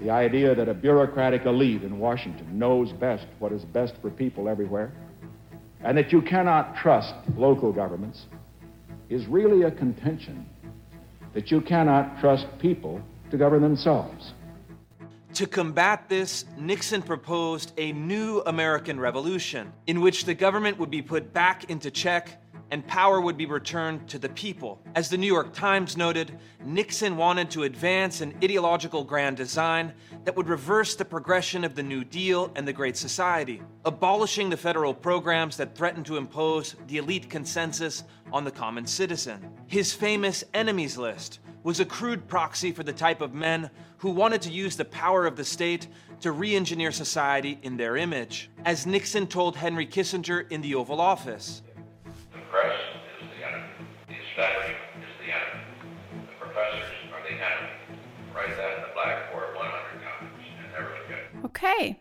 The 0.00 0.10
idea 0.10 0.54
that 0.54 0.68
a 0.68 0.74
bureaucratic 0.74 1.44
elite 1.44 1.82
in 1.82 1.98
Washington 1.98 2.58
knows 2.58 2.92
best 2.92 3.26
what 3.40 3.52
is 3.52 3.64
best 3.64 3.94
for 4.00 4.10
people 4.10 4.48
everywhere, 4.48 4.92
and 5.82 5.98
that 5.98 6.12
you 6.12 6.22
cannot 6.22 6.76
trust 6.76 7.14
local 7.36 7.72
governments, 7.72 8.26
is 9.08 9.26
really 9.26 9.62
a 9.62 9.70
contention 9.70 10.46
that 11.34 11.50
you 11.50 11.60
cannot 11.60 12.20
trust 12.20 12.46
people 12.58 13.02
to 13.34 13.38
govern 13.38 13.62
themselves. 13.62 14.32
To 15.34 15.46
combat 15.48 16.08
this, 16.08 16.44
Nixon 16.56 17.02
proposed 17.02 17.72
a 17.76 17.90
new 17.92 18.40
American 18.46 19.00
Revolution 19.00 19.72
in 19.88 20.00
which 20.00 20.24
the 20.24 20.34
government 20.34 20.78
would 20.78 20.90
be 20.90 21.02
put 21.02 21.32
back 21.32 21.68
into 21.68 21.90
check 21.90 22.40
and 22.70 22.86
power 22.86 23.20
would 23.20 23.36
be 23.36 23.46
returned 23.46 24.08
to 24.08 24.18
the 24.18 24.28
people. 24.30 24.80
As 24.94 25.08
the 25.08 25.18
New 25.18 25.26
York 25.26 25.52
Times 25.52 25.96
noted, 25.96 26.38
Nixon 26.64 27.16
wanted 27.16 27.50
to 27.50 27.64
advance 27.64 28.20
an 28.20 28.34
ideological 28.42 29.02
grand 29.02 29.36
design 29.36 29.92
that 30.24 30.36
would 30.36 30.48
reverse 30.48 30.94
the 30.94 31.04
progression 31.04 31.64
of 31.64 31.74
the 31.74 31.82
New 31.82 32.04
Deal 32.04 32.52
and 32.54 32.66
the 32.66 32.72
Great 32.72 32.96
Society, 32.96 33.60
abolishing 33.84 34.48
the 34.48 34.56
federal 34.56 34.94
programs 34.94 35.56
that 35.56 35.76
threatened 35.76 36.06
to 36.06 36.16
impose 36.16 36.76
the 36.86 36.98
elite 36.98 37.28
consensus 37.28 38.04
on 38.32 38.44
the 38.44 38.50
common 38.50 38.86
citizen. 38.86 39.50
His 39.66 39.92
famous 39.92 40.44
enemies 40.54 40.96
list 40.96 41.40
was 41.64 41.80
a 41.80 41.84
crude 41.84 42.28
proxy 42.28 42.70
for 42.70 42.84
the 42.84 42.92
type 42.92 43.20
of 43.22 43.34
men 43.34 43.70
who 43.98 44.10
wanted 44.10 44.42
to 44.42 44.50
use 44.50 44.76
the 44.76 44.84
power 44.84 45.26
of 45.26 45.34
the 45.34 45.44
state 45.44 45.88
to 46.20 46.30
re 46.30 46.54
engineer 46.54 46.92
society 46.92 47.58
in 47.62 47.76
their 47.76 47.96
image. 47.96 48.50
As 48.64 48.86
Nixon 48.86 49.26
told 49.26 49.56
Henry 49.56 49.86
Kissinger 49.86 50.48
in 50.50 50.60
the 50.60 50.74
Oval 50.74 51.00
Office, 51.00 51.62
The 52.32 52.38
press 52.50 52.78
is 53.20 53.28
the 53.36 53.46
enemy. 53.46 53.66
The 54.08 54.14
establishment 54.30 54.78
is 55.00 55.14
the 55.18 55.32
enemy. 55.32 55.64
The 56.26 56.44
professors 56.44 56.92
are 57.12 57.22
the 57.22 57.34
enemy. 57.34 57.72
Write 58.36 58.56
that 58.56 58.76
in 58.76 58.82
the 58.82 58.92
blackboard 58.94 59.56
100 59.56 60.02
times 60.04 60.30
and 60.60 60.72
never 60.72 60.92
forget. 61.02 61.44
Okay. 61.46 61.96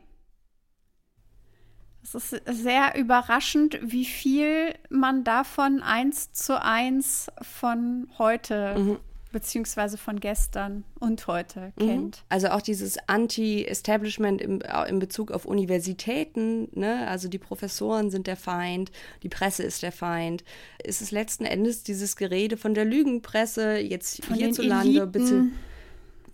Es 2.04 2.16
ist 2.16 2.42
sehr 2.46 2.96
überraschend, 2.96 3.80
wie 3.82 4.04
viel 4.04 4.76
man 4.90 5.24
davon 5.24 5.82
eins 5.82 6.34
zu 6.34 6.62
eins 6.62 7.32
von 7.42 8.08
heute 8.20 8.76
mhm. 8.78 9.00
Beziehungsweise 9.34 9.98
von 9.98 10.22
gestern 10.22 10.86
und 11.00 11.28
heute 11.28 11.74
kennt. 11.78 12.24
Also 12.30 12.48
auch 12.50 12.62
dieses 12.62 12.98
Anti-Establishment 13.08 14.42
im, 14.42 14.62
äh, 14.62 14.88
in 14.88 15.00
Bezug 15.00 15.32
auf 15.32 15.46
Universitäten, 15.46 16.70
ne? 16.72 17.06
also 17.10 17.28
die 17.28 17.40
Professoren 17.40 18.10
sind 18.10 18.28
der 18.28 18.38
Feind, 18.38 18.92
die 19.24 19.30
Presse 19.30 19.64
ist 19.64 19.84
der 19.84 19.92
Feind. 19.92 20.46
Es 20.82 21.02
ist 21.02 21.12
letzten 21.12 21.44
Endes 21.44 21.84
dieses 21.84 22.16
Gerede 22.16 22.56
von 22.56 22.74
der 22.74 22.86
Lügenpresse, 22.86 23.78
jetzt 23.78 24.24
Von 24.24 24.38
hierzulande, 24.38 25.06
bezieh- 25.06 25.52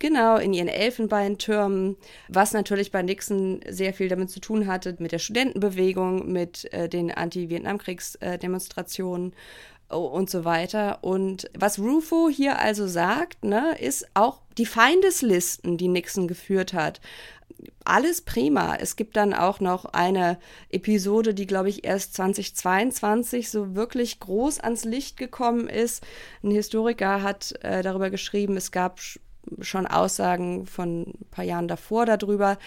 Genau, 0.00 0.36
in 0.38 0.52
ihren 0.54 0.68
Elfenbeintürmen, 0.68 1.96
was 2.26 2.54
natürlich 2.54 2.90
bei 2.90 3.02
Nixon 3.02 3.60
sehr 3.68 3.92
viel 3.92 4.08
damit 4.08 4.30
zu 4.30 4.40
tun 4.40 4.66
hatte, 4.66 4.96
mit 4.98 5.12
der 5.12 5.18
Studentenbewegung, 5.18 6.32
mit 6.32 6.72
äh, 6.72 6.88
den 6.88 7.10
Anti-Vietnamkriegsdemonstrationen. 7.10 9.34
Und 9.90 10.30
so 10.30 10.44
weiter. 10.44 10.98
Und 11.02 11.50
was 11.58 11.78
Rufo 11.78 12.28
hier 12.28 12.58
also 12.58 12.86
sagt, 12.86 13.44
ne, 13.44 13.76
ist 13.78 14.06
auch 14.14 14.40
die 14.58 14.66
Feindeslisten, 14.66 15.76
die 15.76 15.88
Nixon 15.88 16.28
geführt 16.28 16.72
hat. 16.72 17.00
Alles 17.84 18.22
prima. 18.22 18.76
Es 18.76 18.96
gibt 18.96 19.16
dann 19.16 19.34
auch 19.34 19.60
noch 19.60 19.84
eine 19.86 20.38
Episode, 20.70 21.34
die, 21.34 21.46
glaube 21.46 21.68
ich, 21.68 21.84
erst 21.84 22.14
2022 22.14 23.50
so 23.50 23.74
wirklich 23.74 24.20
groß 24.20 24.60
ans 24.60 24.84
Licht 24.84 25.16
gekommen 25.16 25.68
ist. 25.68 26.04
Ein 26.42 26.52
Historiker 26.52 27.22
hat 27.22 27.52
äh, 27.62 27.82
darüber 27.82 28.10
geschrieben, 28.10 28.56
es 28.56 28.70
gab 28.70 29.00
schon 29.60 29.86
Aussagen 29.86 30.66
von 30.66 31.02
ein 31.02 31.26
paar 31.30 31.44
Jahren 31.44 31.68
davor 31.68 32.06
darüber, 32.06 32.58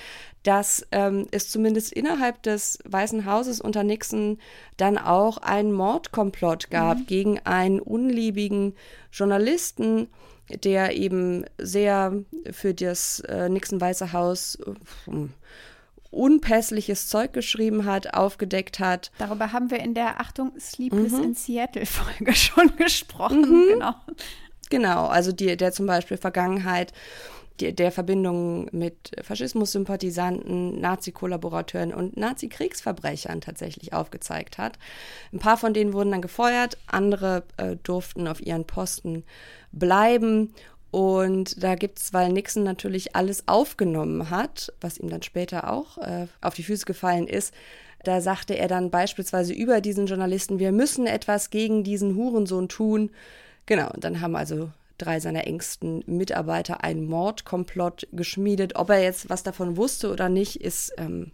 dass 0.44 0.86
ähm, 0.92 1.28
es 1.32 1.50
zumindest 1.50 1.94
innerhalb 1.94 2.44
des 2.44 2.80
Weißen 2.86 3.26
Hauses 3.26 3.62
unter 3.62 3.84
Nixon 3.84 4.40
dann 4.78 4.98
auch 4.98 5.38
einen 5.38 5.72
Mordkomplott 5.72 6.70
gab 6.70 7.00
mhm. 7.00 7.06
gegen 7.06 7.40
einen 7.40 7.80
unliebigen 7.80 8.76
Journalisten, 9.12 10.08
der 10.50 10.96
eben 10.96 11.46
sehr 11.58 12.24
für 12.52 12.74
das 12.74 13.22
äh, 13.22 13.48
Nixon-Weiße 13.50 14.12
Haus 14.12 14.56
äh, 14.56 15.12
unpässliches 16.14 17.08
Zeug 17.08 17.34
geschrieben 17.34 17.86
hat, 17.86 18.14
aufgedeckt 18.14 18.80
hat. 18.80 19.12
Darüber 19.18 19.52
haben 19.52 19.72
wir 19.72 19.80
in 19.80 19.94
der 19.94 20.20
Achtung 20.20 20.52
Sleepless 20.60 21.14
mhm. 21.14 21.24
in 21.24 21.34
Seattle 21.34 21.86
Folge 21.86 22.36
schon 22.36 22.76
gesprochen, 22.78 23.42
mhm. 23.42 23.68
genau. 23.68 23.96
Genau, 24.74 25.06
also 25.06 25.32
die, 25.32 25.56
der 25.56 25.72
zum 25.72 25.86
Beispiel 25.86 26.18
Vergangenheit 26.18 26.94
die, 27.60 27.76
der 27.76 27.92
Verbindung 27.92 28.70
mit 28.72 29.12
Faschismus-Sympathisanten, 29.22 30.82
Nazi-Kollaborateuren 30.82 31.94
und 31.94 32.18
Nazi-Kriegsverbrechern 32.18 33.40
tatsächlich 33.40 33.94
aufgezeigt 33.94 34.58
hat. 34.58 34.80
Ein 35.32 35.38
paar 35.38 35.58
von 35.58 35.76
denen 35.76 35.94
wurden 35.94 36.10
dann 36.10 36.24
gefeuert, 36.24 36.80
andere 36.88 37.44
äh, 37.58 37.76
durften 37.84 38.28
auf 38.28 38.42
ihren 38.42 38.66
Posten 38.66 39.26
bleiben. 39.72 40.56
Und 40.90 41.64
da 41.64 41.76
gibt 41.76 42.00
es, 42.00 42.14
weil 42.14 42.32
Nixon 42.32 42.64
natürlich 42.64 43.16
alles 43.16 43.48
aufgenommen 43.48 44.32
hat, 44.32 44.74
was 44.82 44.98
ihm 44.98 45.12
dann 45.12 45.22
später 45.22 45.72
auch 45.72 46.00
äh, 46.00 46.26
auf 46.42 46.56
die 46.56 46.64
Füße 46.64 46.86
gefallen 46.86 47.28
ist, 47.28 47.54
da 48.04 48.22
sagte 48.22 48.58
er 48.58 48.68
dann 48.68 48.90
beispielsweise 48.90 49.54
über 49.54 49.82
diesen 49.82 50.08
Journalisten, 50.08 50.58
wir 50.58 50.72
müssen 50.72 51.06
etwas 51.06 51.52
gegen 51.52 51.84
diesen 51.84 52.16
Hurensohn 52.16 52.70
tun. 52.70 53.12
Genau, 53.66 53.89
und 53.91 54.03
dann 54.03 54.22
haben 54.22 54.36
also 54.36 54.72
drei 54.97 55.20
seiner 55.20 55.47
engsten 55.47 56.03
Mitarbeiter 56.05 56.84
einen 56.84 57.05
Mordkomplott 57.05 58.07
geschmiedet. 58.11 58.76
Ob 58.76 58.89
er 58.89 59.01
jetzt 59.01 59.30
was 59.30 59.43
davon 59.43 59.78
wusste 59.78 60.11
oder 60.11 60.30
nicht, 60.30 60.61
ist 60.61 60.93
ähm, 60.97 61.32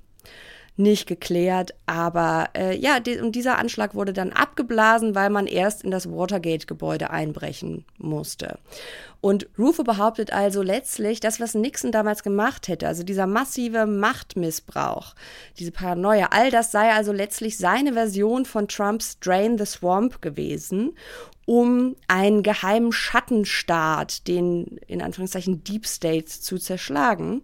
nicht 0.80 1.07
geklärt. 1.07 1.73
Aber 1.86 2.49
äh, 2.55 2.75
ja, 2.75 2.99
die, 2.99 3.19
und 3.19 3.36
dieser 3.36 3.57
Anschlag 3.57 3.93
wurde 3.93 4.13
dann 4.13 4.32
abgeblasen, 4.32 5.13
weil 5.13 5.30
man 5.30 5.45
erst 5.45 5.84
in 5.84 5.91
das 5.91 6.09
Watergate-Gebäude 6.09 7.09
einbrechen 7.11 7.86
musste. 7.97 8.57
Und 9.21 9.47
Rufo 9.57 9.84
behauptet 9.84 10.32
also 10.32 10.61
letztlich, 10.61 11.19
das, 11.19 11.41
was 11.41 11.53
Nixon 11.53 11.91
damals 11.91 12.23
gemacht 12.23 12.69
hätte, 12.69 12.88
also 12.88 13.03
dieser 13.03 13.27
massive 13.27 13.86
Machtmissbrauch, 13.86 15.13
diese 15.57 15.71
Paranoia, 15.71 16.30
all 16.32 16.51
das 16.51 16.71
sei 16.71 16.93
also 16.93 17.11
letztlich 17.11 17.57
seine 17.57 17.93
Version 17.93 18.45
von 18.45 18.69
Trumps 18.69 19.19
Drain 19.19 19.57
the 19.57 19.65
Swamp 19.65 20.21
gewesen 20.21 20.93
um 21.49 21.95
einen 22.07 22.43
geheimen 22.43 22.91
Schattenstaat, 22.91 24.27
den 24.27 24.80
in 24.86 25.01
Anführungszeichen 25.01 25.63
Deep 25.63 25.88
State, 25.88 26.27
zu 26.27 26.59
zerschlagen. 26.59 27.41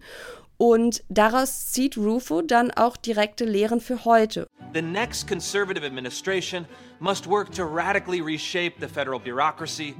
Und 0.58 1.03
daraus 1.10 1.72
zieht 1.72 1.97
Rufo 1.97 2.41
dann 2.41 2.72
auch 2.72 2.97
direkte 2.97 3.45
Lehren 3.45 3.82
für 3.82 4.06
heute. 4.06 4.47
The 4.74 4.82
next 4.82 5.28
conservative 5.28 5.86
administration 5.86 6.66
must 6.99 7.28
work 7.28 7.51
to 7.53 7.66
radically 7.66 8.22
reshape 8.22 8.80
the 8.80 8.88
federal 8.88 9.20
bureaucracy, 9.20 9.95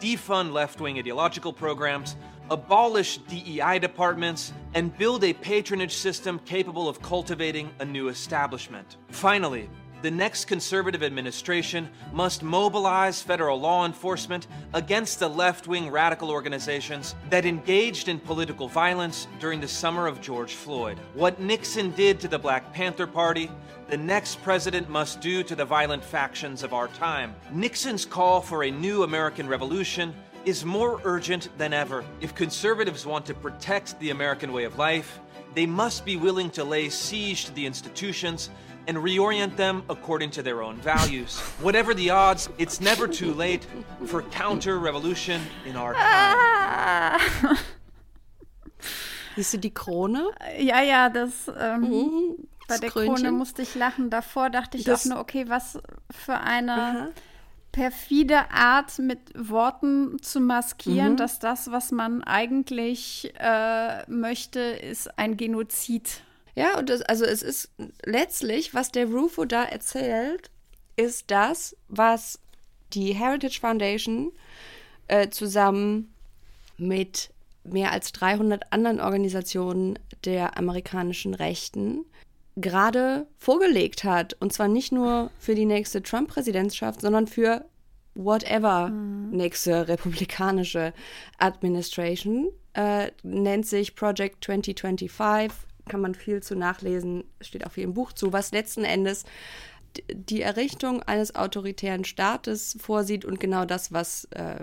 defund 0.00 0.52
left-wing 0.52 0.98
ideological 0.98 1.52
programs, 1.52 2.16
abolish 2.50 3.18
DEI 3.30 3.78
departments, 3.78 4.52
and 4.74 4.96
build 4.98 5.24
a 5.24 5.32
patronage 5.32 5.94
system 5.94 6.38
capable 6.46 6.88
of 6.88 7.00
cultivating 7.00 7.70
a 7.80 7.84
new 7.84 8.08
establishment. 8.08 8.96
Finally, 9.10 9.68
the 10.04 10.10
next 10.10 10.44
conservative 10.44 11.02
administration 11.02 11.88
must 12.12 12.42
mobilize 12.42 13.22
federal 13.22 13.58
law 13.58 13.86
enforcement 13.86 14.46
against 14.74 15.18
the 15.18 15.26
left 15.26 15.66
wing 15.66 15.90
radical 15.90 16.30
organizations 16.30 17.14
that 17.30 17.46
engaged 17.46 18.08
in 18.08 18.18
political 18.18 18.68
violence 18.68 19.26
during 19.40 19.62
the 19.62 19.66
summer 19.66 20.06
of 20.06 20.20
George 20.20 20.52
Floyd. 20.52 20.98
What 21.14 21.40
Nixon 21.40 21.90
did 21.92 22.20
to 22.20 22.28
the 22.28 22.38
Black 22.38 22.70
Panther 22.74 23.06
Party, 23.06 23.50
the 23.88 23.96
next 23.96 24.42
president 24.42 24.90
must 24.90 25.22
do 25.22 25.42
to 25.42 25.56
the 25.56 25.64
violent 25.64 26.04
factions 26.04 26.62
of 26.62 26.74
our 26.74 26.88
time. 26.88 27.34
Nixon's 27.50 28.04
call 28.04 28.42
for 28.42 28.64
a 28.64 28.70
new 28.70 29.04
American 29.04 29.48
revolution 29.48 30.12
is 30.44 30.66
more 30.66 31.00
urgent 31.04 31.48
than 31.56 31.72
ever. 31.72 32.04
If 32.20 32.34
conservatives 32.34 33.06
want 33.06 33.24
to 33.24 33.32
protect 33.32 33.98
the 34.00 34.10
American 34.10 34.52
way 34.52 34.64
of 34.64 34.76
life, 34.76 35.18
they 35.54 35.64
must 35.66 36.04
be 36.04 36.16
willing 36.16 36.50
to 36.50 36.64
lay 36.64 36.90
siege 36.90 37.46
to 37.46 37.54
the 37.54 37.64
institutions 37.64 38.50
and 38.86 38.98
reorient 38.98 39.56
them 39.56 39.82
according 39.88 40.30
to 40.30 40.42
their 40.42 40.62
own 40.62 40.76
values. 40.76 41.38
Whatever 41.60 41.94
the 41.94 42.10
odds, 42.10 42.48
it's 42.58 42.80
never 42.80 43.06
too 43.08 43.32
late 43.32 43.66
for 44.06 44.22
counter 44.22 44.78
revolution 44.78 45.40
in 45.66 45.76
our 45.76 45.94
time. 45.94 47.20
Siehst 49.36 49.54
du 49.54 49.58
die 49.58 49.74
Krone? 49.74 50.30
Ja, 50.58 50.80
ja, 50.82 51.08
das. 51.08 51.50
Ähm, 51.58 51.80
mhm, 51.80 52.48
bei 52.68 52.78
der 52.78 52.90
Krönchen. 52.90 53.14
Krone 53.16 53.32
musste 53.32 53.62
ich 53.62 53.74
lachen. 53.74 54.10
Davor 54.10 54.50
dachte 54.50 54.78
ich 54.78 54.84
das, 54.84 55.06
auch 55.06 55.10
nur, 55.10 55.20
okay, 55.20 55.46
was 55.48 55.78
für 56.10 56.38
eine. 56.38 56.72
Aha 56.72 57.08
perfide 57.74 58.52
Art, 58.52 59.00
mit 59.00 59.18
Worten 59.34 60.22
zu 60.22 60.38
maskieren, 60.38 61.12
mhm. 61.12 61.16
dass 61.16 61.40
das, 61.40 61.72
was 61.72 61.90
man 61.90 62.22
eigentlich 62.22 63.32
äh, 63.36 64.08
möchte, 64.08 64.60
ist 64.60 65.18
ein 65.18 65.36
Genozid 65.36 66.22
ja, 66.54 66.78
und 66.78 66.88
das, 66.88 67.02
also 67.02 67.24
es 67.24 67.42
ist 67.42 67.70
letztlich, 68.04 68.74
was 68.74 68.92
der 68.92 69.06
Rufo 69.06 69.44
da 69.44 69.64
erzählt, 69.64 70.50
ist 70.96 71.30
das, 71.30 71.76
was 71.88 72.38
die 72.92 73.12
Heritage 73.12 73.58
Foundation 73.60 74.32
äh, 75.08 75.28
zusammen 75.30 76.14
mit 76.78 77.30
mehr 77.64 77.92
als 77.92 78.12
300 78.12 78.72
anderen 78.72 79.00
Organisationen 79.00 79.98
der 80.24 80.56
amerikanischen 80.58 81.34
Rechten 81.34 82.04
gerade 82.56 83.26
vorgelegt 83.36 84.04
hat. 84.04 84.34
Und 84.34 84.52
zwar 84.52 84.68
nicht 84.68 84.92
nur 84.92 85.30
für 85.38 85.54
die 85.54 85.64
nächste 85.64 86.02
Trump-Präsidentschaft, 86.02 87.00
sondern 87.00 87.26
für 87.26 87.64
whatever 88.14 88.88
mhm. 88.88 89.30
nächste 89.30 89.88
republikanische 89.88 90.92
Administration. 91.38 92.50
Äh, 92.74 93.10
nennt 93.22 93.66
sich 93.66 93.94
Project 93.94 94.44
2025 94.44 95.10
kann 95.88 96.00
man 96.00 96.14
viel 96.14 96.42
zu 96.42 96.56
nachlesen, 96.56 97.24
steht 97.40 97.66
auch 97.66 97.72
viel 97.72 97.84
im 97.84 97.94
Buch 97.94 98.12
zu, 98.12 98.32
was 98.32 98.52
letzten 98.52 98.84
Endes 98.84 99.24
die 100.08 100.42
Errichtung 100.42 101.02
eines 101.02 101.34
autoritären 101.34 102.04
Staates 102.04 102.76
vorsieht 102.80 103.24
und 103.24 103.40
genau 103.40 103.64
das, 103.64 103.92
was 103.92 104.24
äh, 104.32 104.56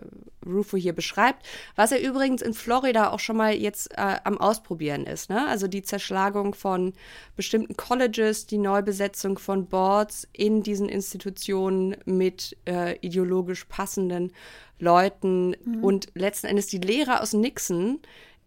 Rufo 0.46 0.78
hier 0.78 0.94
beschreibt, 0.94 1.46
was 1.76 1.92
er 1.92 2.02
übrigens 2.02 2.42
in 2.42 2.54
Florida 2.54 3.12
auch 3.12 3.20
schon 3.20 3.38
mal 3.38 3.54
jetzt 3.54 3.92
äh, 3.94 4.18
am 4.24 4.38
Ausprobieren 4.38 5.06
ist. 5.06 5.30
Ne? 5.30 5.48
Also 5.48 5.68
die 5.68 5.84
Zerschlagung 5.84 6.54
von 6.56 6.94
bestimmten 7.36 7.78
Colleges, 7.78 8.46
die 8.46 8.58
Neubesetzung 8.58 9.38
von 9.38 9.68
Boards 9.68 10.28
in 10.34 10.64
diesen 10.64 10.90
Institutionen 10.90 11.96
mit 12.06 12.58
äh, 12.66 12.98
ideologisch 13.00 13.66
passenden 13.66 14.34
Leuten 14.80 15.56
mhm. 15.64 15.84
und 15.84 16.08
letzten 16.16 16.48
Endes 16.48 16.68
die 16.68 16.80
Lehre 16.80 17.22
aus 17.22 17.34
Nixon 17.34 18.00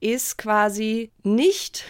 ist 0.04 0.36
quasi 0.36 1.10
nicht, 1.22 1.86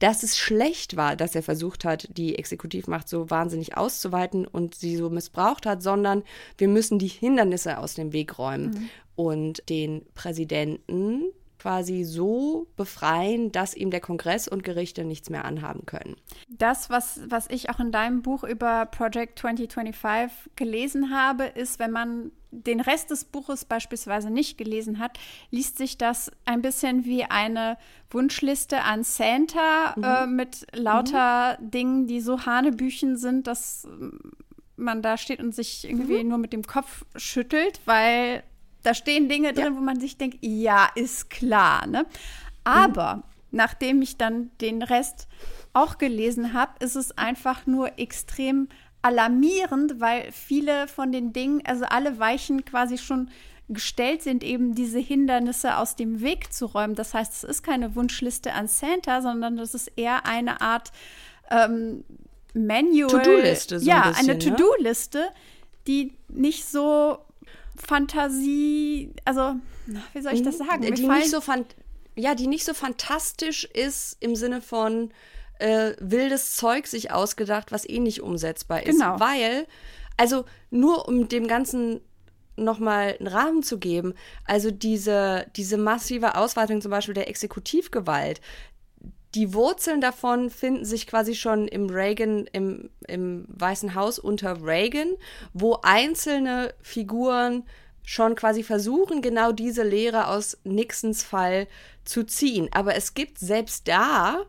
dass 0.00 0.22
es 0.22 0.36
schlecht 0.38 0.96
war, 0.96 1.16
dass 1.16 1.34
er 1.34 1.42
versucht 1.42 1.86
hat, 1.86 2.06
die 2.16 2.38
Exekutivmacht 2.38 3.08
so 3.08 3.30
wahnsinnig 3.30 3.76
auszuweiten 3.76 4.46
und 4.46 4.74
sie 4.74 4.96
so 4.96 5.08
missbraucht 5.08 5.64
hat, 5.64 5.82
sondern 5.82 6.24
wir 6.58 6.68
müssen 6.68 6.98
die 6.98 7.08
Hindernisse 7.08 7.78
aus 7.78 7.94
dem 7.94 8.12
Weg 8.12 8.38
räumen 8.38 8.70
mhm. 8.70 8.90
und 9.16 9.68
den 9.70 10.04
Präsidenten 10.14 11.22
quasi 11.58 12.04
so 12.04 12.68
befreien, 12.76 13.50
dass 13.52 13.74
ihm 13.74 13.90
der 13.90 14.00
Kongress 14.00 14.48
und 14.48 14.62
Gerichte 14.62 15.04
nichts 15.04 15.30
mehr 15.30 15.44
anhaben 15.44 15.86
können. 15.86 16.16
Das, 16.48 16.88
was, 16.90 17.20
was 17.28 17.48
ich 17.50 17.70
auch 17.70 17.80
in 17.80 17.92
deinem 17.92 18.22
Buch 18.22 18.44
über 18.44 18.86
Project 18.86 19.38
2025 19.38 20.56
gelesen 20.56 21.10
habe, 21.10 21.44
ist, 21.44 21.78
wenn 21.78 21.90
man 21.90 22.30
den 22.50 22.80
Rest 22.80 23.10
des 23.10 23.24
Buches 23.24 23.64
beispielsweise 23.64 24.30
nicht 24.30 24.56
gelesen 24.56 24.98
hat, 24.98 25.18
liest 25.50 25.76
sich 25.76 25.98
das 25.98 26.30
ein 26.44 26.62
bisschen 26.62 27.04
wie 27.04 27.24
eine 27.24 27.76
Wunschliste 28.10 28.82
an 28.82 29.02
Santa 29.02 29.94
mhm. 29.96 30.04
äh, 30.04 30.26
mit 30.26 30.66
lauter 30.72 31.58
mhm. 31.60 31.70
Dingen, 31.70 32.06
die 32.06 32.20
so 32.20 32.46
Hanebüchen 32.46 33.16
sind, 33.16 33.46
dass 33.46 33.86
man 34.76 35.02
da 35.02 35.16
steht 35.16 35.40
und 35.40 35.54
sich 35.54 35.84
irgendwie 35.84 36.22
mhm. 36.22 36.30
nur 36.30 36.38
mit 36.38 36.52
dem 36.52 36.62
Kopf 36.62 37.04
schüttelt, 37.16 37.80
weil 37.84 38.42
da 38.82 38.94
stehen 38.94 39.28
Dinge 39.28 39.52
drin, 39.52 39.74
ja. 39.74 39.76
wo 39.76 39.80
man 39.80 40.00
sich 40.00 40.16
denkt, 40.16 40.38
ja, 40.40 40.88
ist 40.94 41.30
klar. 41.30 41.86
Ne? 41.86 42.06
Aber 42.64 43.16
mhm. 43.16 43.22
nachdem 43.50 44.02
ich 44.02 44.16
dann 44.16 44.50
den 44.60 44.82
Rest 44.82 45.28
auch 45.72 45.98
gelesen 45.98 46.52
habe, 46.52 46.72
ist 46.80 46.96
es 46.96 47.16
einfach 47.16 47.66
nur 47.66 47.98
extrem 47.98 48.68
alarmierend, 49.02 50.00
weil 50.00 50.30
viele 50.32 50.88
von 50.88 51.12
den 51.12 51.32
Dingen, 51.32 51.62
also 51.64 51.84
alle 51.84 52.18
Weichen 52.18 52.64
quasi 52.64 52.98
schon 52.98 53.30
gestellt 53.68 54.22
sind, 54.22 54.42
eben 54.42 54.74
diese 54.74 54.98
Hindernisse 54.98 55.76
aus 55.76 55.94
dem 55.94 56.20
Weg 56.20 56.52
zu 56.52 56.66
räumen. 56.66 56.94
Das 56.94 57.14
heißt, 57.14 57.32
es 57.32 57.44
ist 57.44 57.62
keine 57.62 57.94
Wunschliste 57.94 58.54
an 58.54 58.66
Santa, 58.66 59.20
sondern 59.20 59.56
das 59.56 59.74
ist 59.74 59.92
eher 59.96 60.26
eine 60.26 60.60
Art 60.60 60.90
ähm, 61.50 62.04
Manual. 62.54 63.08
To-Do-Liste, 63.08 63.80
so 63.80 63.86
ja, 63.86 64.02
ein 64.02 64.10
bisschen, 64.10 64.30
eine 64.30 64.38
ne? 64.38 64.56
To-Do-Liste, 64.56 65.28
die 65.86 66.14
nicht 66.28 66.64
so 66.64 67.18
Fantasie, 67.78 69.12
also 69.24 69.54
wie 70.12 70.22
soll 70.22 70.34
ich 70.34 70.42
das 70.42 70.58
sagen? 70.58 70.80
Mir 70.80 70.92
Die 70.92 71.06
nicht 71.06 71.30
so 71.30 71.40
ja, 72.16 72.34
die 72.34 72.48
nicht 72.48 72.64
so 72.64 72.74
fantastisch 72.74 73.64
ist 73.64 74.16
im 74.20 74.34
Sinne 74.34 74.60
von 74.60 75.10
äh, 75.58 75.92
wildes 76.00 76.56
Zeug 76.56 76.86
sich 76.86 77.10
ausgedacht, 77.12 77.72
was 77.72 77.88
eh 77.88 78.00
nicht 78.00 78.22
umsetzbar 78.22 78.82
ist. 78.82 78.98
Genau. 78.98 79.20
Weil, 79.20 79.66
also 80.16 80.44
nur 80.70 81.08
um 81.08 81.28
dem 81.28 81.46
Ganzen 81.46 82.00
nochmal 82.56 83.16
einen 83.18 83.28
Rahmen 83.28 83.62
zu 83.62 83.78
geben, 83.78 84.14
also 84.44 84.70
diese, 84.70 85.46
diese 85.56 85.76
massive 85.76 86.34
Ausweitung 86.34 86.80
zum 86.80 86.90
Beispiel 86.90 87.14
der 87.14 87.28
Exekutivgewalt, 87.28 88.40
die 89.34 89.52
Wurzeln 89.52 90.00
davon 90.00 90.50
finden 90.50 90.84
sich 90.84 91.06
quasi 91.06 91.34
schon 91.34 91.68
im 91.68 91.90
Reagan, 91.90 92.46
im, 92.52 92.90
im 93.06 93.44
Weißen 93.48 93.94
Haus 93.94 94.18
unter 94.18 94.64
Reagan, 94.64 95.14
wo 95.52 95.78
einzelne 95.82 96.74
Figuren 96.80 97.64
schon 98.04 98.34
quasi 98.34 98.62
versuchen, 98.62 99.20
genau 99.20 99.52
diese 99.52 99.82
Lehre 99.82 100.28
aus 100.28 100.56
Nixons 100.64 101.22
Fall 101.22 101.66
zu 102.04 102.24
ziehen. 102.24 102.68
Aber 102.72 102.94
es 102.94 103.12
gibt 103.12 103.38
selbst 103.38 103.86
da 103.86 104.46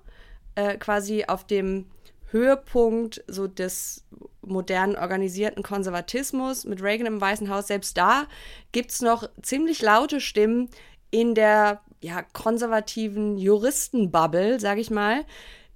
äh, 0.55 0.77
quasi 0.77 1.25
auf 1.27 1.45
dem 1.45 1.85
Höhepunkt 2.31 3.23
so 3.27 3.47
des 3.47 4.05
modernen 4.41 4.95
organisierten 4.95 5.61
Konservatismus 5.61 6.63
mit 6.63 6.81
Reagan 6.81 7.07
im 7.07 7.19
Weißen 7.21 7.49
Haus, 7.49 7.67
selbst 7.67 7.97
da 7.97 8.27
gibt 8.71 8.91
es 8.91 9.01
noch 9.01 9.29
ziemlich 9.41 9.81
laute 9.81 10.21
Stimmen 10.21 10.69
in 11.11 11.35
der 11.35 11.81
ja, 12.01 12.21
konservativen 12.21 13.37
Juristenbubble, 13.37 14.59
sag 14.59 14.77
ich 14.77 14.89
mal, 14.89 15.25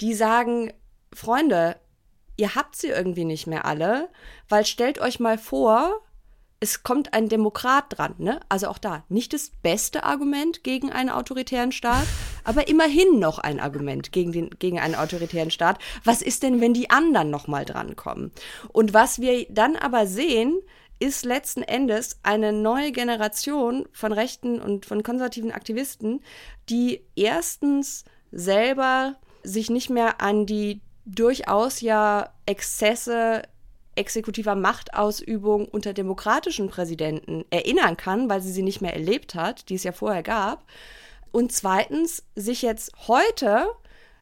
die 0.01 0.13
sagen, 0.13 0.73
Freunde, 1.13 1.75
ihr 2.37 2.55
habt 2.55 2.75
sie 2.75 2.87
irgendwie 2.87 3.25
nicht 3.25 3.47
mehr 3.47 3.65
alle, 3.65 4.09
weil 4.49 4.65
stellt 4.65 4.99
euch 4.99 5.19
mal 5.19 5.37
vor, 5.37 6.01
es 6.63 6.81
kommt 6.81 7.13
ein 7.13 7.27
Demokrat 7.27 7.85
dran, 7.89 8.15
ne? 8.19 8.39
Also 8.47 8.69
auch 8.69 8.77
da, 8.77 9.03
nicht 9.09 9.33
das 9.33 9.51
beste 9.61 10.05
Argument 10.05 10.63
gegen 10.63 10.93
einen 10.93 11.09
autoritären 11.09 11.73
Staat, 11.73 12.07
aber 12.45 12.69
immerhin 12.69 13.19
noch 13.19 13.39
ein 13.39 13.59
Argument 13.59 14.13
gegen, 14.13 14.31
den, 14.31 14.49
gegen 14.59 14.79
einen 14.79 14.95
autoritären 14.95 15.51
Staat. 15.51 15.77
Was 16.05 16.21
ist 16.21 16.41
denn, 16.41 16.61
wenn 16.61 16.73
die 16.73 16.89
anderen 16.89 17.29
noch 17.29 17.47
mal 17.47 17.65
drankommen? 17.65 18.31
Und 18.71 18.93
was 18.93 19.19
wir 19.19 19.45
dann 19.49 19.75
aber 19.75 20.07
sehen, 20.07 20.57
ist 20.99 21.25
letzten 21.25 21.63
Endes 21.63 22.19
eine 22.23 22.53
neue 22.53 22.91
Generation 22.91 23.87
von 23.91 24.11
rechten 24.11 24.61
und 24.61 24.85
von 24.85 25.03
konservativen 25.03 25.51
Aktivisten, 25.51 26.21
die 26.69 27.01
erstens 27.15 28.05
selber 28.31 29.15
sich 29.43 29.69
nicht 29.69 29.89
mehr 29.89 30.21
an 30.21 30.45
die 30.45 30.81
durchaus 31.05 31.81
ja 31.81 32.29
Exzesse 32.45 33.43
exekutiver 33.95 34.55
Machtausübung 34.55 35.67
unter 35.67 35.93
demokratischen 35.93 36.69
Präsidenten 36.69 37.45
erinnern 37.51 37.97
kann, 37.97 38.29
weil 38.29 38.41
sie 38.41 38.51
sie 38.51 38.63
nicht 38.63 38.81
mehr 38.81 38.93
erlebt 38.93 39.35
hat, 39.35 39.69
die 39.69 39.75
es 39.75 39.83
ja 39.83 39.91
vorher 39.91 40.23
gab. 40.23 40.65
Und 41.31 41.51
zweitens 41.51 42.23
sich 42.35 42.61
jetzt 42.61 42.91
heute 43.07 43.67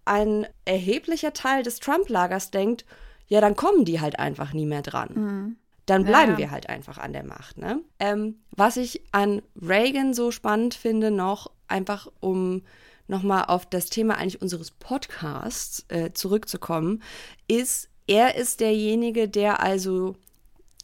ein 0.04 0.48
erheblicher 0.66 1.34
Teil 1.34 1.64
des 1.64 1.80
Trump-Lagers 1.80 2.52
denkt, 2.52 2.86
ja, 3.28 3.40
dann 3.40 3.56
kommen 3.56 3.86
die 3.86 4.02
halt 4.02 4.20
einfach 4.20 4.52
nie 4.52 4.66
mehr 4.66 4.82
dran. 4.82 5.58
Dann 5.92 6.06
bleiben 6.06 6.32
Ja, 6.34 6.38
wir 6.38 6.52
halt 6.52 6.70
einfach 6.70 6.98
an 6.98 7.12
der 7.12 7.26
Macht. 7.26 7.58
Ne? 7.58 7.82
Ähm, 8.00 8.36
was 8.52 8.78
ich 8.78 9.02
an 9.12 9.42
Reagan 9.62 10.14
so 10.14 10.32
spannend 10.32 10.74
finde, 10.74 11.12
noch 11.12 11.52
einfach 11.68 12.08
um 12.22 12.64
nochmal 13.08 13.46
auf 13.48 13.66
das 13.66 13.88
Thema 13.88 14.18
eigentlich 14.18 14.42
unseres 14.42 14.72
Podcasts 14.72 15.86
äh, 15.90 16.12
zurückzukommen, 16.14 17.02
ist, 17.48 17.90
er 18.08 18.36
ist 18.36 18.62
derjenige, 18.62 19.28
der 19.28 19.62
also 19.62 20.16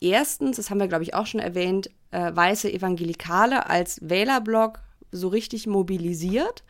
erstens, 0.02 0.58
das 0.58 0.70
haben 0.70 0.80
wir 0.80 0.90
glaube 0.90 1.04
ich 1.04 1.14
auch 1.14 1.26
schon 1.26 1.40
erwähnt, 1.40 1.90
äh, 2.12 2.36
weiße 2.36 2.72
Evangelikale 2.72 3.70
als 3.70 4.00
Wählerblock 4.02 4.80
so 5.12 5.30
richtig 5.30 5.68
mobilisiert, 5.68 6.66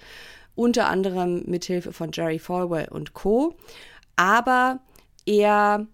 unter 0.53 0.89
anderem 0.89 1.43
mithilfe 1.47 1.91
von 1.91 2.11
Jerry 2.11 2.37
Falwell 2.37 2.89
und 2.89 3.13
Co. 3.13 3.55
Aber 4.15 4.79
er 5.25 5.87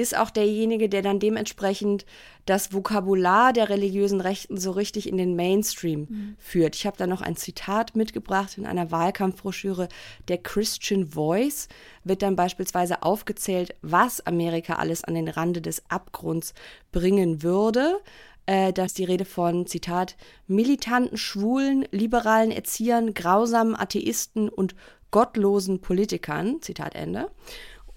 ist 0.00 0.16
auch 0.16 0.30
derjenige, 0.30 0.88
der 0.88 1.02
dann 1.02 1.20
dementsprechend 1.20 2.06
das 2.46 2.72
Vokabular 2.72 3.52
der 3.52 3.68
religiösen 3.68 4.20
Rechten 4.20 4.56
so 4.56 4.70
richtig 4.72 5.08
in 5.08 5.16
den 5.16 5.36
Mainstream 5.36 6.36
führt. 6.38 6.74
Ich 6.74 6.86
habe 6.86 6.96
da 6.96 7.06
noch 7.06 7.20
ein 7.20 7.36
Zitat 7.36 7.94
mitgebracht 7.94 8.58
in 8.58 8.66
einer 8.66 8.90
Wahlkampfbroschüre. 8.90 9.88
Der 10.28 10.38
Christian 10.38 11.10
Voice 11.10 11.68
wird 12.02 12.22
dann 12.22 12.34
beispielsweise 12.34 13.02
aufgezählt, 13.02 13.74
was 13.82 14.26
Amerika 14.26 14.74
alles 14.74 15.04
an 15.04 15.14
den 15.14 15.28
Rande 15.28 15.60
des 15.60 15.82
Abgrunds 15.90 16.54
bringen 16.90 17.42
würde. 17.42 18.00
Äh, 18.46 18.72
da 18.72 18.86
ist 18.86 18.98
die 18.98 19.04
Rede 19.04 19.24
von, 19.24 19.66
Zitat, 19.66 20.16
militanten 20.46 21.18
Schwulen, 21.18 21.86
liberalen 21.90 22.50
Erziehern, 22.50 23.14
grausamen 23.14 23.76
Atheisten 23.76 24.48
und 24.48 24.74
gottlosen 25.10 25.80
Politikern, 25.80 26.62
Zitat 26.62 26.94
Ende. 26.94 27.30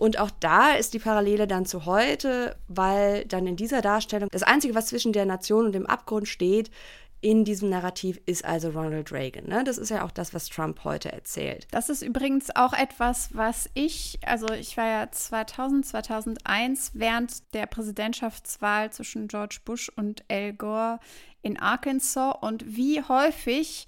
Und 0.03 0.19
auch 0.19 0.31
da 0.41 0.71
ist 0.71 0.93
die 0.93 0.99
Parallele 0.99 1.47
dann 1.47 1.65
zu 1.65 1.85
heute, 1.85 2.57
weil 2.67 3.23
dann 3.23 3.47
in 3.47 3.55
dieser 3.55 3.81
Darstellung 3.81 4.27
das 4.33 4.43
Einzige, 4.43 4.75
was 4.75 4.87
zwischen 4.87 5.13
der 5.13 5.25
Nation 5.25 5.67
und 5.67 5.71
dem 5.71 5.85
Abgrund 5.85 6.27
steht, 6.27 6.71
in 7.21 7.45
diesem 7.45 7.69
Narrativ 7.69 8.19
ist 8.25 8.43
also 8.43 8.71
Ronald 8.71 9.13
Reagan. 9.13 9.47
Ne? 9.47 9.63
Das 9.63 9.77
ist 9.77 9.87
ja 9.87 10.03
auch 10.03 10.11
das, 10.11 10.33
was 10.33 10.49
Trump 10.49 10.83
heute 10.83 11.09
erzählt. 11.13 11.67
Das 11.71 11.87
ist 11.87 12.01
übrigens 12.01 12.53
auch 12.53 12.73
etwas, 12.73 13.29
was 13.31 13.69
ich, 13.75 14.19
also 14.25 14.47
ich 14.53 14.75
war 14.75 14.87
ja 14.87 15.09
2000, 15.09 15.85
2001 15.85 16.91
während 16.95 17.53
der 17.53 17.65
Präsidentschaftswahl 17.65 18.91
zwischen 18.91 19.29
George 19.29 19.59
Bush 19.63 19.87
und 19.95 20.25
Al 20.29 20.51
Gore 20.51 20.99
in 21.41 21.57
Arkansas 21.57 22.35
und 22.41 22.75
wie 22.75 23.01
häufig 23.01 23.87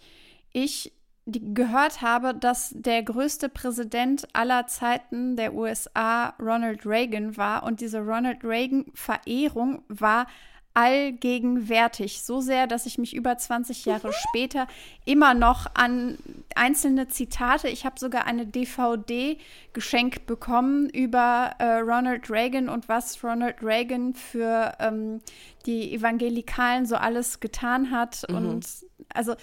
ich 0.54 0.94
die 1.26 1.54
gehört 1.54 2.02
habe, 2.02 2.36
dass 2.36 2.72
der 2.76 3.02
größte 3.02 3.50
Präsident 3.50 4.28
aller 4.34 4.68
Zeiten 4.68 5.36
der 5.36 5.56
USA 5.56 6.36
Ronald 6.40 6.86
Reagan 6.86 7.36
war 7.36 7.64
und 7.64 7.82
diese 7.82 8.00
Ronald 8.00 8.44
Reagan-Verehrung 8.44 9.82
war 9.88 10.28
allgegenwärtig. 10.76 12.22
So 12.22 12.42
sehr, 12.42 12.68
dass 12.68 12.86
ich 12.86 12.98
mich 12.98 13.16
über 13.16 13.38
20 13.38 13.86
Jahre 13.86 14.12
später 14.14 14.68
immer 15.06 15.34
noch 15.34 15.68
an 15.74 16.18
einzelne 16.54 17.08
Zitate, 17.08 17.70
ich 17.70 17.86
habe 17.86 17.98
sogar 17.98 18.28
eine 18.28 18.46
DVD 18.46 19.38
geschenkt 19.72 20.28
bekommen 20.28 20.90
über 20.90 21.56
äh, 21.60 21.78
Ronald 21.78 22.30
Reagan 22.30 22.68
und 22.68 22.90
was 22.90 23.24
Ronald 23.24 23.64
Reagan 23.64 24.14
für 24.14 24.74
ähm, 24.80 25.22
die 25.66 25.94
Evangelikalen 25.94 26.86
so 26.86 26.98
alles 26.98 27.40
getan 27.40 27.90
hat. 27.90 28.26
Und 28.30 28.68
also 29.14 29.36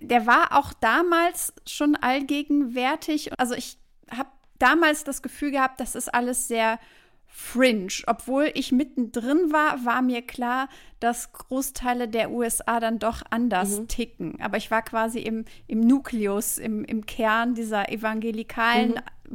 der 0.00 0.26
war 0.26 0.56
auch 0.56 0.72
damals 0.72 1.52
schon 1.66 1.96
allgegenwärtig. 1.96 3.38
Also 3.38 3.54
ich 3.54 3.78
habe 4.10 4.30
damals 4.58 5.04
das 5.04 5.22
Gefühl 5.22 5.50
gehabt, 5.50 5.80
das 5.80 5.94
ist 5.94 6.12
alles 6.12 6.48
sehr 6.48 6.78
fringe. 7.26 7.88
Obwohl 8.06 8.50
ich 8.54 8.72
mittendrin 8.72 9.52
war, 9.52 9.84
war 9.84 10.02
mir 10.02 10.22
klar, 10.22 10.68
dass 10.98 11.32
Großteile 11.32 12.08
der 12.08 12.30
USA 12.30 12.80
dann 12.80 12.98
doch 12.98 13.22
anders 13.30 13.82
ticken. 13.88 14.40
Aber 14.40 14.56
ich 14.56 14.70
war 14.70 14.82
quasi 14.82 15.20
im, 15.20 15.44
im 15.66 15.80
Nukleus, 15.80 16.58
im, 16.58 16.84
im 16.84 17.06
Kern 17.06 17.54
dieser 17.54 17.90
evangelikalen 17.90 18.94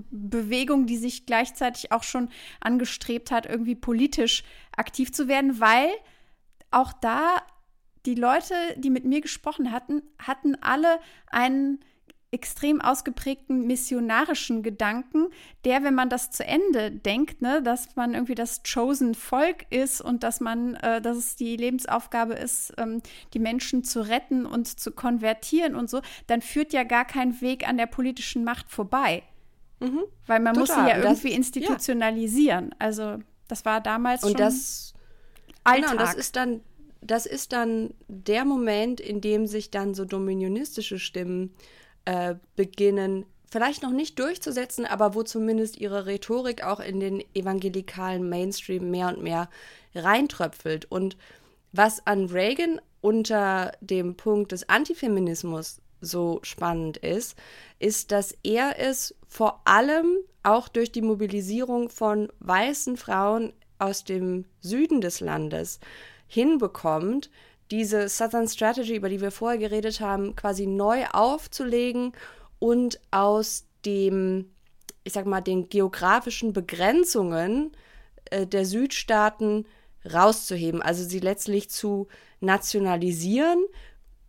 Bewegung, 0.09 0.87
die 0.87 0.97
sich 0.97 1.25
gleichzeitig 1.25 1.91
auch 1.91 2.03
schon 2.03 2.29
angestrebt 2.59 3.31
hat, 3.31 3.45
irgendwie 3.45 3.75
politisch 3.75 4.43
aktiv 4.75 5.13
zu 5.13 5.27
werden, 5.27 5.59
weil 5.59 5.89
auch 6.71 6.93
da 6.93 7.37
die 8.05 8.15
Leute, 8.15 8.53
die 8.77 8.89
mit 8.89 9.05
mir 9.05 9.21
gesprochen 9.21 9.71
hatten, 9.71 10.01
hatten 10.19 10.55
alle 10.61 10.99
einen 11.31 11.79
extrem 12.31 12.81
ausgeprägten 12.81 13.67
missionarischen 13.67 14.63
Gedanken, 14.63 15.27
der, 15.65 15.83
wenn 15.83 15.93
man 15.93 16.09
das 16.09 16.31
zu 16.31 16.43
Ende 16.43 16.89
denkt, 16.89 17.43
ne, 17.43 17.61
dass 17.61 17.95
man 17.95 18.15
irgendwie 18.15 18.33
das 18.33 18.63
chosen 18.63 19.13
Volk 19.13 19.67
ist 19.69 20.01
und 20.01 20.23
dass 20.23 20.39
man, 20.39 20.73
äh, 20.77 20.99
dass 20.99 21.15
es 21.15 21.35
die 21.35 21.55
Lebensaufgabe 21.55 22.33
ist, 22.33 22.73
ähm, 22.77 23.03
die 23.35 23.39
Menschen 23.39 23.83
zu 23.83 24.01
retten 24.01 24.47
und 24.47 24.79
zu 24.79 24.91
konvertieren 24.91 25.75
und 25.75 25.91
so, 25.91 26.01
dann 26.25 26.41
führt 26.41 26.73
ja 26.73 26.83
gar 26.83 27.05
kein 27.05 27.39
Weg 27.39 27.67
an 27.69 27.77
der 27.77 27.85
politischen 27.85 28.43
Macht 28.43 28.67
vorbei. 28.71 29.21
Weil 30.27 30.39
man 30.39 30.55
muss 30.57 30.69
sie 30.69 30.75
Total. 30.75 30.89
ja 30.89 30.95
Und 30.95 31.03
das- 31.03 31.11
irgendwie 31.19 31.35
institutionalisieren. 31.35 32.73
Also 32.79 33.17
das 33.47 33.65
war 33.65 33.79
damals 33.81 34.23
Und 34.23 34.29
schon 34.31 34.37
das, 34.37 34.93
Alltag. 35.65 35.81
Genau, 35.81 35.91
und 35.91 35.99
das 36.01 36.15
ist 36.15 36.35
dann, 36.35 36.61
das 37.05 37.25
ist 37.25 37.53
dann 37.53 37.93
der 38.07 38.45
Moment, 38.45 38.99
in 38.99 39.21
dem 39.21 39.47
sich 39.47 39.71
dann 39.71 39.93
so 39.93 40.05
dominionistische 40.05 40.99
Stimmen 40.99 41.53
äh, 42.05 42.35
beginnen, 42.55 43.25
vielleicht 43.49 43.83
noch 43.83 43.91
nicht 43.91 44.17
durchzusetzen, 44.17 44.85
aber 44.85 45.13
wo 45.13 45.21
zumindest 45.23 45.77
ihre 45.77 46.07
Rhetorik 46.07 46.63
auch 46.63 46.79
in 46.79 46.99
den 46.99 47.23
evangelikalen 47.35 48.27
Mainstream 48.27 48.89
mehr 48.89 49.09
und 49.09 49.21
mehr 49.21 49.49
reintröpfelt. 49.93 50.85
Und 50.89 51.17
was 51.71 52.05
an 52.07 52.25
Reagan 52.25 52.81
unter 53.01 53.73
dem 53.79 54.15
Punkt 54.15 54.53
des 54.53 54.69
Antifeminismus 54.69 55.81
so 56.01 56.39
spannend 56.41 56.97
ist, 56.97 57.37
ist, 57.79 58.11
dass 58.11 58.35
er 58.43 58.79
es 58.79 59.15
vor 59.27 59.61
allem 59.65 60.17
auch 60.41 60.67
durch 60.67 60.91
die 60.91 61.01
Mobilisierung 61.01 61.89
von 61.89 62.29
weißen 62.39 62.97
Frauen 62.97 63.53
aus 63.77 64.03
dem 64.03 64.45
Süden 64.61 64.99
des 64.99 65.19
Landes 65.19 65.79
hinbekommt, 66.33 67.29
diese 67.71 68.09
Southern 68.09 68.47
Strategy, 68.47 68.95
über 68.95 69.09
die 69.09 69.21
wir 69.21 69.31
vorher 69.31 69.57
geredet 69.57 69.99
haben, 69.99 70.35
quasi 70.35 70.67
neu 70.67 71.05
aufzulegen 71.11 72.13
und 72.59 72.99
aus 73.11 73.65
dem, 73.85 74.51
ich 75.03 75.13
sag 75.13 75.25
mal, 75.25 75.41
den 75.41 75.69
geografischen 75.69 76.53
Begrenzungen 76.53 77.71
äh, 78.29 78.45
der 78.45 78.65
Südstaaten 78.65 79.65
rauszuheben, 80.11 80.81
also 80.81 81.03
sie 81.03 81.19
letztlich 81.19 81.69
zu 81.69 82.07
nationalisieren, 82.41 83.63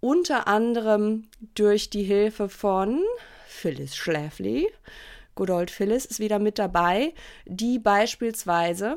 unter 0.01 0.47
anderem 0.47 1.29
durch 1.55 1.91
die 1.91 2.05
Hilfe 2.05 2.49
von 2.49 3.03
Phyllis 3.47 3.97
Schlafly. 3.97 4.69
Good 5.35 5.51
old 5.51 5.71
Phyllis 5.71 6.05
ist 6.05 6.21
wieder 6.21 6.39
mit 6.39 6.59
dabei, 6.59 7.15
die 7.47 7.79
beispielsweise, 7.79 8.97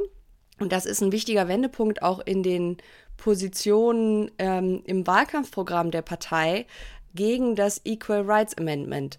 und 0.60 0.72
das 0.72 0.86
ist 0.86 1.01
ein 1.01 1.12
wichtiger 1.12 1.47
Wendepunkt 1.47 2.01
auch 2.01 2.20
in 2.20 2.43
den 2.43 2.78
Positionen 3.18 4.32
ähm, 4.38 4.82
im 4.86 5.05
Wahlkampfprogramm 5.08 5.91
der 5.91 6.03
Partei, 6.03 6.66
gegen 7.16 7.55
das 7.55 7.82
Equal 7.84 8.22
Rights 8.22 8.55
Amendment 8.58 9.18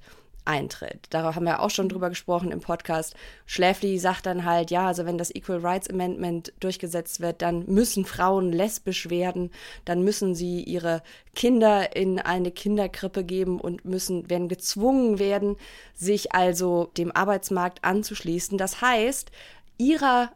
eintritt. 0.49 1.07
Darauf 1.11 1.37
haben 1.37 1.45
wir 1.45 1.61
auch 1.61 1.69
schon 1.69 1.91
drüber 1.91 2.09
gesprochen 2.09 2.51
im 2.51 2.61
Podcast. 2.61 3.15
Schläfli 3.45 3.99
sagt 3.99 4.25
dann 4.25 4.47
halt, 4.47 4.71
ja, 4.71 4.87
also 4.87 5.05
wenn 5.05 5.19
das 5.19 5.35
Equal 5.35 5.59
Rights 5.59 5.91
Amendment 5.91 6.55
durchgesetzt 6.59 7.21
wird, 7.21 7.43
dann 7.43 7.67
müssen 7.67 8.07
Frauen 8.07 8.51
lesbisch 8.51 9.11
werden, 9.11 9.51
dann 9.85 10.03
müssen 10.03 10.35
sie 10.35 10.63
ihre 10.63 11.03
Kinder 11.35 11.95
in 11.95 12.19
eine 12.19 12.51
Kinderkrippe 12.51 13.25
geben 13.25 13.61
und 13.61 13.85
müssen, 13.85 14.31
werden 14.31 14.49
gezwungen 14.49 15.19
werden, 15.19 15.57
sich 15.95 16.33
also 16.33 16.91
dem 16.97 17.15
Arbeitsmarkt 17.15 17.85
anzuschließen. 17.85 18.57
Das 18.57 18.81
heißt, 18.81 19.31
ihrer 19.77 20.33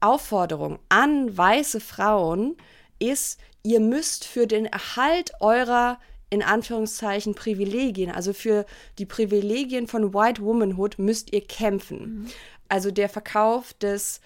Aufforderung 0.00 0.78
an 0.88 1.36
weiße 1.36 1.80
Frauen 1.80 2.56
ist, 2.98 3.40
ihr 3.62 3.80
müsst 3.80 4.24
für 4.24 4.46
den 4.46 4.66
Erhalt 4.66 5.32
eurer 5.40 5.98
in 6.30 6.42
Anführungszeichen 6.42 7.34
Privilegien, 7.34 8.10
also 8.10 8.32
für 8.32 8.66
die 8.98 9.06
Privilegien 9.06 9.86
von 9.86 10.12
White 10.12 10.42
Womanhood 10.42 10.98
müsst 10.98 11.32
ihr 11.32 11.40
kämpfen. 11.40 11.98
Mhm. 11.98 12.26
Also 12.68 12.90
der 12.90 13.08
Verkauf 13.08 13.72
des, 13.74 14.20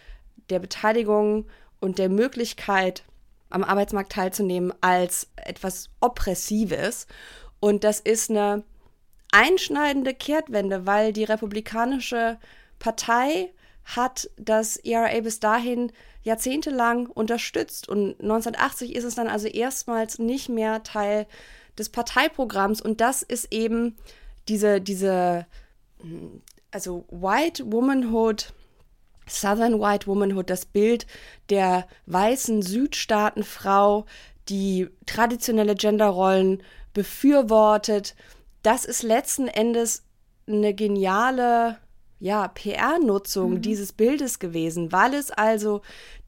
der 0.51 0.59
Beteiligung 0.59 1.47
und 1.81 1.99
der 1.99 2.09
Möglichkeit, 2.09 3.05
am 3.51 3.63
Arbeitsmarkt 3.63 4.13
teilzunehmen, 4.13 4.73
als 4.81 5.29
etwas 5.37 5.91
Oppressives. 6.01 7.07
Und 7.61 7.85
das 7.85 8.01
ist 8.01 8.31
eine 8.31 8.65
einschneidende 9.31 10.15
Kehrtwende, 10.15 10.87
weil 10.87 11.13
die 11.13 11.25
Republikanische 11.25 12.39
Partei 12.79 13.53
hat 13.85 14.31
das 14.37 14.77
ERA 14.77 15.21
bis 15.21 15.41
dahin 15.41 15.93
jahrzehntelang 16.23 17.07
unterstützt. 17.07 17.89
Und 17.89 18.21
1980 18.21 18.95
ist 18.95 19.05
es 19.05 19.15
dann 19.15 19.29
also 19.29 19.49
erstmals 19.49 20.19
nicht 20.19 20.49
mehr 20.49 20.83
Teil 20.83 21.27
des 21.79 21.89
Parteiprogramms 21.89 22.81
und 22.81 23.01
das 23.01 23.23
ist 23.23 23.53
eben 23.53 23.97
diese, 24.49 24.81
diese, 24.81 25.47
also 26.71 27.05
White 27.11 27.71
Womanhood, 27.73 28.53
Southern 29.27 29.81
White 29.81 30.07
Womanhood, 30.07 30.51
das 30.51 30.67
Bild 30.67 31.07
der 31.49 31.87
weißen 32.07 32.63
Südstaatenfrau, 32.63 34.05
die 34.49 34.89
traditionelle 35.07 35.75
Genderrollen 35.75 36.63
befürwortet. 36.93 38.15
Das 38.63 38.85
ist 38.85 39.03
letzten 39.03 39.49
Endes 39.49 40.05
eine 40.47 40.75
geniale 40.75 41.79
ja, 42.23 42.47
PR-Nutzung 42.47 43.55
mhm. 43.55 43.63
dieses 43.63 43.93
Bildes 43.93 44.39
gewesen, 44.39 44.93
weil 44.93 45.13
es 45.13 45.33
also 45.33 45.83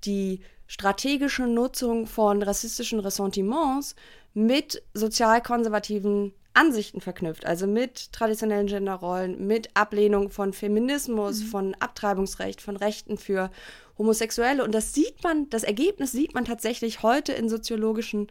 die 0.04 0.40
strategische 0.66 1.44
Nutzung 1.46 2.08
von 2.08 2.42
rassistischen 2.42 2.98
Ressentiments 2.98 3.94
mit 4.34 4.82
sozialkonservativen 4.92 6.34
Ansichten 6.52 7.00
verknüpft, 7.00 7.46
also 7.46 7.68
mit 7.68 8.12
traditionellen 8.12 8.66
Genderrollen, 8.66 9.46
mit 9.46 9.68
Ablehnung 9.74 10.30
von 10.30 10.52
Feminismus, 10.52 11.42
mhm. 11.42 11.46
von 11.46 11.74
Abtreibungsrecht, 11.78 12.60
von 12.60 12.76
Rechten 12.76 13.16
für 13.16 13.52
Homosexuelle. 13.96 14.64
Und 14.64 14.74
das 14.74 14.94
sieht 14.94 15.22
man, 15.22 15.48
das 15.50 15.62
Ergebnis 15.62 16.10
sieht 16.10 16.34
man 16.34 16.44
tatsächlich 16.44 17.04
heute 17.04 17.32
in 17.34 17.48
soziologischen 17.48 18.26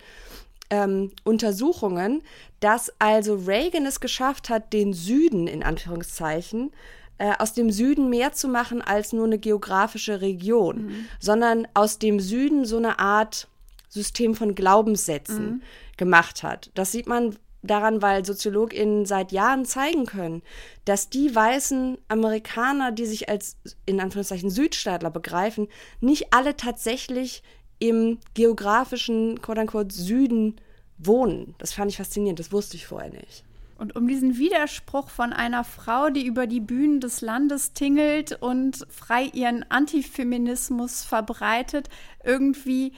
ähm, 0.69 1.11
Untersuchungen, 1.23 2.23
dass 2.59 2.91
also 2.99 3.35
Reagan 3.35 3.85
es 3.85 4.01
geschafft 4.01 4.49
hat, 4.49 4.73
den 4.73 4.91
Süden 4.91 5.47
in 5.47 5.63
Anführungszeichen 5.63 6.71
äh, 6.71 7.02
aus 7.39 7.53
dem 7.53 7.71
Süden 7.71 8.09
mehr 8.09 8.33
zu 8.33 8.47
machen 8.47 8.81
als 8.81 9.13
nur 9.13 9.25
eine 9.25 9.39
geografische 9.39 10.21
Region, 10.21 10.85
mhm. 10.85 11.05
sondern 11.19 11.67
aus 11.73 11.99
dem 11.99 12.19
Süden 12.19 12.65
so 12.65 12.77
eine 12.77 12.99
Art 12.99 13.47
System 13.89 14.35
von 14.35 14.55
Glaubenssätzen 14.55 15.45
mhm. 15.45 15.61
gemacht 15.97 16.43
hat. 16.43 16.71
Das 16.73 16.91
sieht 16.91 17.07
man 17.07 17.37
daran, 17.61 18.01
weil 18.01 18.25
SoziologInnen 18.25 19.05
seit 19.05 19.31
Jahren 19.31 19.65
zeigen 19.65 20.05
können, 20.05 20.41
dass 20.85 21.09
die 21.09 21.33
weißen 21.33 21.97
Amerikaner, 22.09 22.91
die 22.91 23.05
sich 23.05 23.29
als 23.29 23.57
in 23.85 23.99
Anführungszeichen 23.99 24.49
Südstaatler 24.49 25.09
begreifen, 25.09 25.67
nicht 26.01 26.33
alle 26.33 26.57
tatsächlich 26.57 27.41
im 27.79 28.19
geografischen, 28.33 29.41
quote 29.41 29.61
unquote, 29.61 29.95
Süden 29.95 30.57
wohnen. 30.97 31.55
Das 31.57 31.73
fand 31.73 31.91
ich 31.91 31.97
faszinierend, 31.97 32.39
das 32.39 32.51
wusste 32.51 32.77
ich 32.77 32.85
vorher 32.85 33.11
nicht. 33.11 33.43
Und 33.77 33.95
um 33.95 34.07
diesen 34.07 34.37
Widerspruch 34.37 35.09
von 35.09 35.33
einer 35.33 35.63
Frau, 35.63 36.09
die 36.09 36.25
über 36.25 36.47
die 36.47 36.59
Bühnen 36.59 36.99
des 36.99 37.21
Landes 37.21 37.73
tingelt 37.73 38.41
und 38.41 38.85
frei 38.89 39.25
ihren 39.33 39.69
Antifeminismus 39.69 41.03
verbreitet, 41.03 41.89
irgendwie 42.23 42.93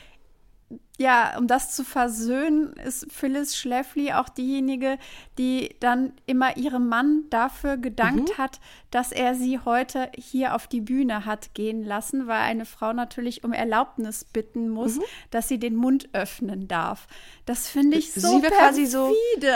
ja, 0.97 1.37
um 1.37 1.47
das 1.47 1.75
zu 1.75 1.83
versöhnen, 1.83 2.73
ist 2.73 3.11
Phyllis 3.11 3.57
Schlafly 3.57 4.13
auch 4.13 4.29
diejenige, 4.29 4.97
die 5.37 5.75
dann 5.79 6.13
immer 6.25 6.55
ihrem 6.57 6.87
Mann 6.87 7.23
dafür 7.29 7.77
gedankt 7.77 8.29
mhm. 8.29 8.37
hat, 8.37 8.59
dass 8.95 9.11
er 9.11 9.35
sie 9.35 9.59
heute 9.59 10.09
hier 10.17 10.55
auf 10.55 10.67
die 10.67 10.79
Bühne 10.79 11.25
hat 11.25 11.53
gehen 11.53 11.83
lassen, 11.83 12.27
weil 12.27 12.39
eine 12.39 12.63
Frau 12.63 12.93
natürlich 12.93 13.43
um 13.43 13.51
Erlaubnis 13.51 14.23
bitten 14.23 14.69
muss, 14.69 14.95
mhm. 14.95 15.03
dass 15.31 15.49
sie 15.49 15.59
den 15.59 15.75
Mund 15.75 16.07
öffnen 16.13 16.69
darf. 16.69 17.09
Das 17.45 17.67
finde 17.67 17.97
ich 17.97 18.13
so 18.13 18.39
sie 18.39 18.47
quasi 18.47 18.85
so 18.85 19.13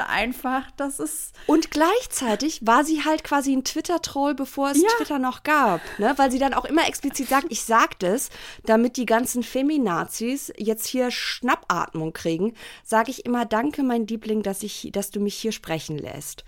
einfach. 0.10 0.70
Das 0.76 1.00
ist 1.00 1.34
und 1.48 1.72
gleichzeitig 1.72 2.68
war 2.68 2.84
sie 2.84 3.06
halt 3.06 3.24
quasi 3.24 3.56
ein 3.56 3.64
Twitter-Troll, 3.64 4.36
bevor 4.36 4.72
es 4.72 4.82
ja. 4.82 4.90
Twitter 4.98 5.20
noch 5.20 5.44
gab, 5.44 5.80
ne? 6.00 6.14
weil 6.18 6.32
sie 6.32 6.40
dann 6.40 6.54
auch 6.54 6.66
immer 6.66 6.86
explizit 6.86 7.30
sagt, 7.30 7.48
ich 7.50 7.64
sag 7.64 7.98
das, 8.00 8.32
damit 8.66 8.98
die 8.98 9.06
ganzen 9.06 9.44
Feminazis 9.44 10.52
jetzt 10.58 10.86
hier 10.86 11.12
Schnappatmung 11.12 12.12
kriegen, 12.12 12.56
sage 12.84 13.10
ich 13.10 13.26
immer 13.26 13.46
Danke, 13.46 13.84
mein 13.84 14.06
Liebling, 14.06 14.44
dass 14.44 14.64
ich, 14.64 14.90
dass 14.92 15.12
du 15.12 15.22
mich 15.22 15.36
hier 15.36 15.54
sprechen 15.54 15.98
lässt. 15.98 16.44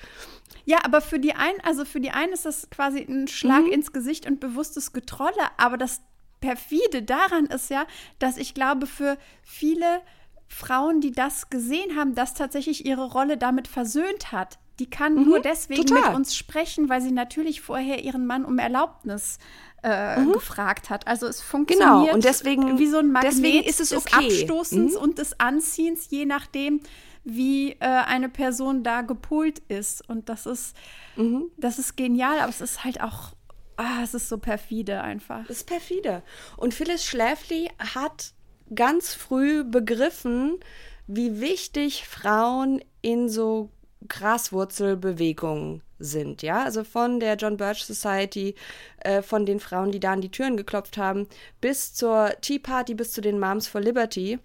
Ja, 0.65 0.79
aber 0.83 1.01
für 1.01 1.19
die 1.19 1.33
einen, 1.33 1.59
also 1.63 1.85
für 1.85 1.99
die 1.99 2.11
einen 2.11 2.33
ist 2.33 2.45
das 2.45 2.69
quasi 2.69 2.99
ein 2.99 3.27
Schlag 3.27 3.63
mhm. 3.63 3.71
ins 3.71 3.91
Gesicht 3.91 4.27
und 4.27 4.39
bewusstes 4.39 4.93
Getrolle, 4.93 5.41
aber 5.57 5.77
das 5.77 6.01
perfide 6.39 7.03
daran 7.03 7.45
ist 7.45 7.69
ja, 7.69 7.85
dass 8.19 8.37
ich 8.37 8.53
glaube, 8.53 8.87
für 8.87 9.17
viele 9.43 10.01
Frauen, 10.47 10.99
die 10.99 11.11
das 11.11 11.49
gesehen 11.49 11.95
haben, 11.95 12.13
dass 12.13 12.33
tatsächlich 12.33 12.85
ihre 12.85 13.05
Rolle 13.11 13.37
damit 13.37 13.67
versöhnt 13.67 14.31
hat. 14.31 14.59
Die 14.79 14.89
kann 14.89 15.15
mhm, 15.15 15.25
nur 15.25 15.39
deswegen 15.39 15.85
total. 15.85 16.09
mit 16.09 16.15
uns 16.15 16.35
sprechen, 16.35 16.89
weil 16.89 17.01
sie 17.01 17.11
natürlich 17.11 17.61
vorher 17.61 18.03
ihren 18.03 18.25
Mann 18.25 18.43
um 18.43 18.57
Erlaubnis 18.57 19.37
äh, 19.83 20.19
mhm. 20.19 20.33
gefragt 20.33 20.89
hat. 20.89 21.07
Also 21.07 21.27
es 21.27 21.41
funktioniert 21.41 22.01
genau. 22.01 22.13
und 22.13 22.23
deswegen, 22.23 22.79
wie 22.79 22.87
so 22.87 22.97
ein 22.97 23.11
Magnet 23.11 23.33
deswegen 23.33 23.63
ist 23.63 23.79
es 23.79 23.93
okay. 23.93 24.27
des 24.27 24.41
Abstoßens 24.41 24.93
mhm. 24.93 24.99
und 24.99 25.17
des 25.19 25.39
Anziehens, 25.39 26.07
je 26.09 26.25
nachdem, 26.25 26.81
wie 27.23 27.73
äh, 27.73 27.77
eine 27.79 28.29
Person 28.29 28.83
da 28.83 29.01
gepult 29.01 29.59
ist. 29.67 30.07
Und 30.09 30.29
das 30.29 30.45
ist, 30.45 30.75
mhm. 31.15 31.51
das 31.57 31.79
ist 31.79 31.95
genial, 31.95 32.39
aber 32.39 32.49
es 32.49 32.61
ist 32.61 32.83
halt 32.83 33.01
auch, 33.01 33.33
ah, 33.77 34.01
es 34.03 34.13
ist 34.13 34.29
so 34.29 34.37
perfide 34.37 35.01
einfach. 35.01 35.43
Es 35.45 35.57
ist 35.57 35.67
perfide. 35.67 36.23
Und 36.57 36.73
Phyllis 36.73 37.05
Schläfli 37.05 37.69
hat 37.93 38.33
ganz 38.73 39.13
früh 39.13 39.63
begriffen, 39.63 40.59
wie 41.07 41.41
wichtig 41.41 42.07
Frauen 42.07 42.81
in 43.01 43.29
so 43.29 43.69
Graswurzelbewegungen 44.07 45.81
sind, 45.99 46.41
ja, 46.41 46.63
also 46.63 46.83
von 46.83 47.19
der 47.19 47.35
John 47.35 47.57
Birch 47.57 47.85
Society, 47.85 48.55
äh, 48.99 49.21
von 49.21 49.45
den 49.45 49.59
Frauen, 49.59 49.91
die 49.91 49.99
da 49.99 50.13
an 50.13 50.21
die 50.21 50.31
Türen 50.31 50.57
geklopft 50.57 50.97
haben, 50.97 51.27
bis 51.59 51.93
zur 51.93 52.31
Tea 52.41 52.59
Party, 52.59 52.95
bis 52.95 53.11
zu 53.11 53.21
den 53.21 53.39
Moms 53.39 53.67
for 53.67 53.81
Liberty. 53.81 54.39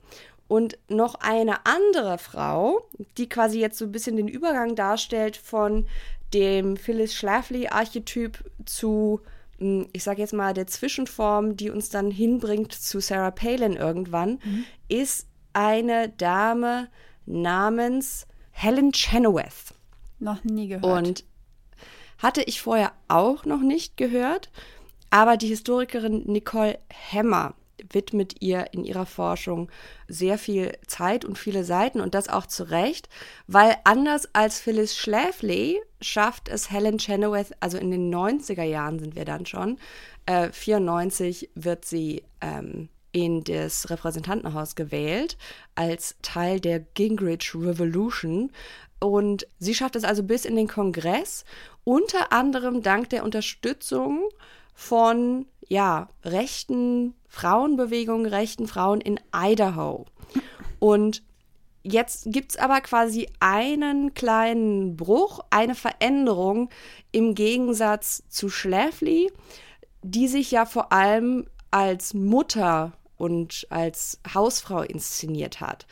Und 0.48 0.78
noch 0.88 1.16
eine 1.16 1.66
andere 1.66 2.18
Frau, 2.18 2.88
die 3.18 3.28
quasi 3.28 3.60
jetzt 3.60 3.78
so 3.78 3.84
ein 3.84 3.92
bisschen 3.92 4.16
den 4.16 4.28
Übergang 4.28 4.76
darstellt 4.76 5.36
von 5.36 5.86
dem 6.34 6.76
Phyllis 6.76 7.14
Schlafly-Archetyp 7.14 8.44
zu, 8.64 9.20
mh, 9.58 9.86
ich 9.92 10.04
sage 10.04 10.20
jetzt 10.20 10.34
mal, 10.34 10.54
der 10.54 10.66
Zwischenform, 10.66 11.56
die 11.56 11.70
uns 11.70 11.88
dann 11.88 12.10
hinbringt 12.10 12.72
zu 12.72 13.00
Sarah 13.00 13.30
Palin 13.30 13.74
irgendwann, 13.74 14.38
ist 14.88 15.26
eine 15.52 16.10
Dame 16.10 16.88
namens 17.24 18.26
Helen 18.52 18.92
Chenoweth. 18.92 19.74
Noch 20.18 20.44
nie 20.44 20.68
gehört. 20.68 20.84
Und 20.84 21.24
hatte 22.18 22.42
ich 22.42 22.62
vorher 22.62 22.92
auch 23.08 23.44
noch 23.44 23.60
nicht 23.60 23.96
gehört, 23.96 24.50
aber 25.10 25.36
die 25.36 25.48
Historikerin 25.48 26.24
Nicole 26.26 26.78
Hemmer 26.88 27.54
widmet 27.90 28.40
ihr 28.40 28.66
in 28.72 28.84
ihrer 28.84 29.06
Forschung 29.06 29.70
sehr 30.08 30.38
viel 30.38 30.72
Zeit 30.86 31.24
und 31.24 31.38
viele 31.38 31.64
Seiten 31.64 32.00
und 32.00 32.14
das 32.14 32.28
auch 32.28 32.46
zu 32.46 32.70
Recht, 32.70 33.08
weil 33.46 33.76
anders 33.84 34.28
als 34.34 34.60
Phyllis 34.60 34.96
Schlafly 34.96 35.80
schafft 36.00 36.48
es 36.48 36.70
Helen 36.70 36.98
Chenoweth, 36.98 37.52
also 37.60 37.78
in 37.78 37.90
den 37.90 38.14
90er 38.14 38.64
Jahren 38.64 38.98
sind 38.98 39.16
wir 39.16 39.24
dann 39.24 39.46
schon, 39.46 39.78
äh, 40.26 40.50
94 40.50 41.50
wird 41.54 41.84
sie 41.84 42.22
ähm, 42.40 42.88
in 43.16 43.44
das 43.44 43.88
Repräsentantenhaus 43.88 44.74
gewählt 44.74 45.38
als 45.74 46.16
Teil 46.20 46.60
der 46.60 46.80
Gingrich 46.80 47.54
Revolution. 47.54 48.52
Und 49.00 49.46
sie 49.58 49.74
schafft 49.74 49.96
es 49.96 50.04
also 50.04 50.22
bis 50.22 50.44
in 50.44 50.54
den 50.54 50.68
Kongress, 50.68 51.46
unter 51.84 52.30
anderem 52.32 52.82
dank 52.82 53.08
der 53.08 53.24
Unterstützung 53.24 54.28
von 54.74 55.46
ja, 55.68 56.08
rechten 56.24 57.14
Frauenbewegungen, 57.28 58.26
rechten 58.26 58.68
Frauen 58.68 59.00
in 59.00 59.20
Idaho. 59.34 60.06
Und 60.78 61.22
jetzt 61.82 62.24
gibt 62.32 62.52
es 62.52 62.56
aber 62.56 62.80
quasi 62.80 63.28
einen 63.40 64.14
kleinen 64.14 64.96
Bruch, 64.96 65.40
eine 65.50 65.74
Veränderung 65.74 66.70
im 67.12 67.34
Gegensatz 67.34 68.22
zu 68.28 68.48
Schläfli, 68.48 69.32
die 70.02 70.28
sich 70.28 70.50
ja 70.50 70.66
vor 70.66 70.92
allem 70.92 71.46
als 71.70 72.14
Mutter 72.14 72.92
und 73.16 73.66
als 73.70 74.20
Hausfrau 74.32 74.82
inszeniert 74.82 75.60
hat. 75.60 75.86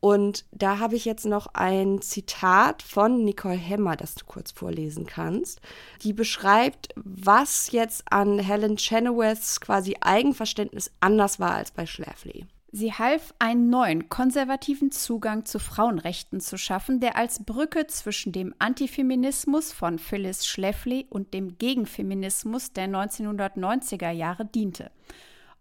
Und 0.00 0.44
da 0.52 0.78
habe 0.78 0.96
ich 0.96 1.04
jetzt 1.04 1.26
noch 1.26 1.48
ein 1.54 2.00
Zitat 2.00 2.82
von 2.82 3.24
Nicole 3.24 3.56
Hemmer, 3.56 3.96
das 3.96 4.14
du 4.14 4.24
kurz 4.24 4.52
vorlesen 4.52 5.06
kannst. 5.06 5.60
Die 6.02 6.12
beschreibt, 6.12 6.88
was 6.96 7.72
jetzt 7.72 8.04
an 8.10 8.38
Helen 8.38 8.76
Chenoweths 8.76 9.60
quasi 9.60 9.96
Eigenverständnis 10.00 10.92
anders 11.00 11.40
war 11.40 11.52
als 11.52 11.72
bei 11.72 11.86
Schlafly. 11.86 12.46
Sie 12.70 12.92
half, 12.92 13.32
einen 13.38 13.70
neuen 13.70 14.10
konservativen 14.10 14.92
Zugang 14.92 15.46
zu 15.46 15.58
Frauenrechten 15.58 16.38
zu 16.40 16.58
schaffen, 16.58 17.00
der 17.00 17.16
als 17.16 17.42
Brücke 17.44 17.86
zwischen 17.86 18.30
dem 18.30 18.54
Antifeminismus 18.58 19.72
von 19.72 19.98
Phyllis 19.98 20.46
Schlafly 20.46 21.06
und 21.08 21.32
dem 21.32 21.56
Gegenfeminismus 21.56 22.74
der 22.74 22.88
1990er 22.88 24.10
Jahre 24.10 24.44
diente. 24.44 24.90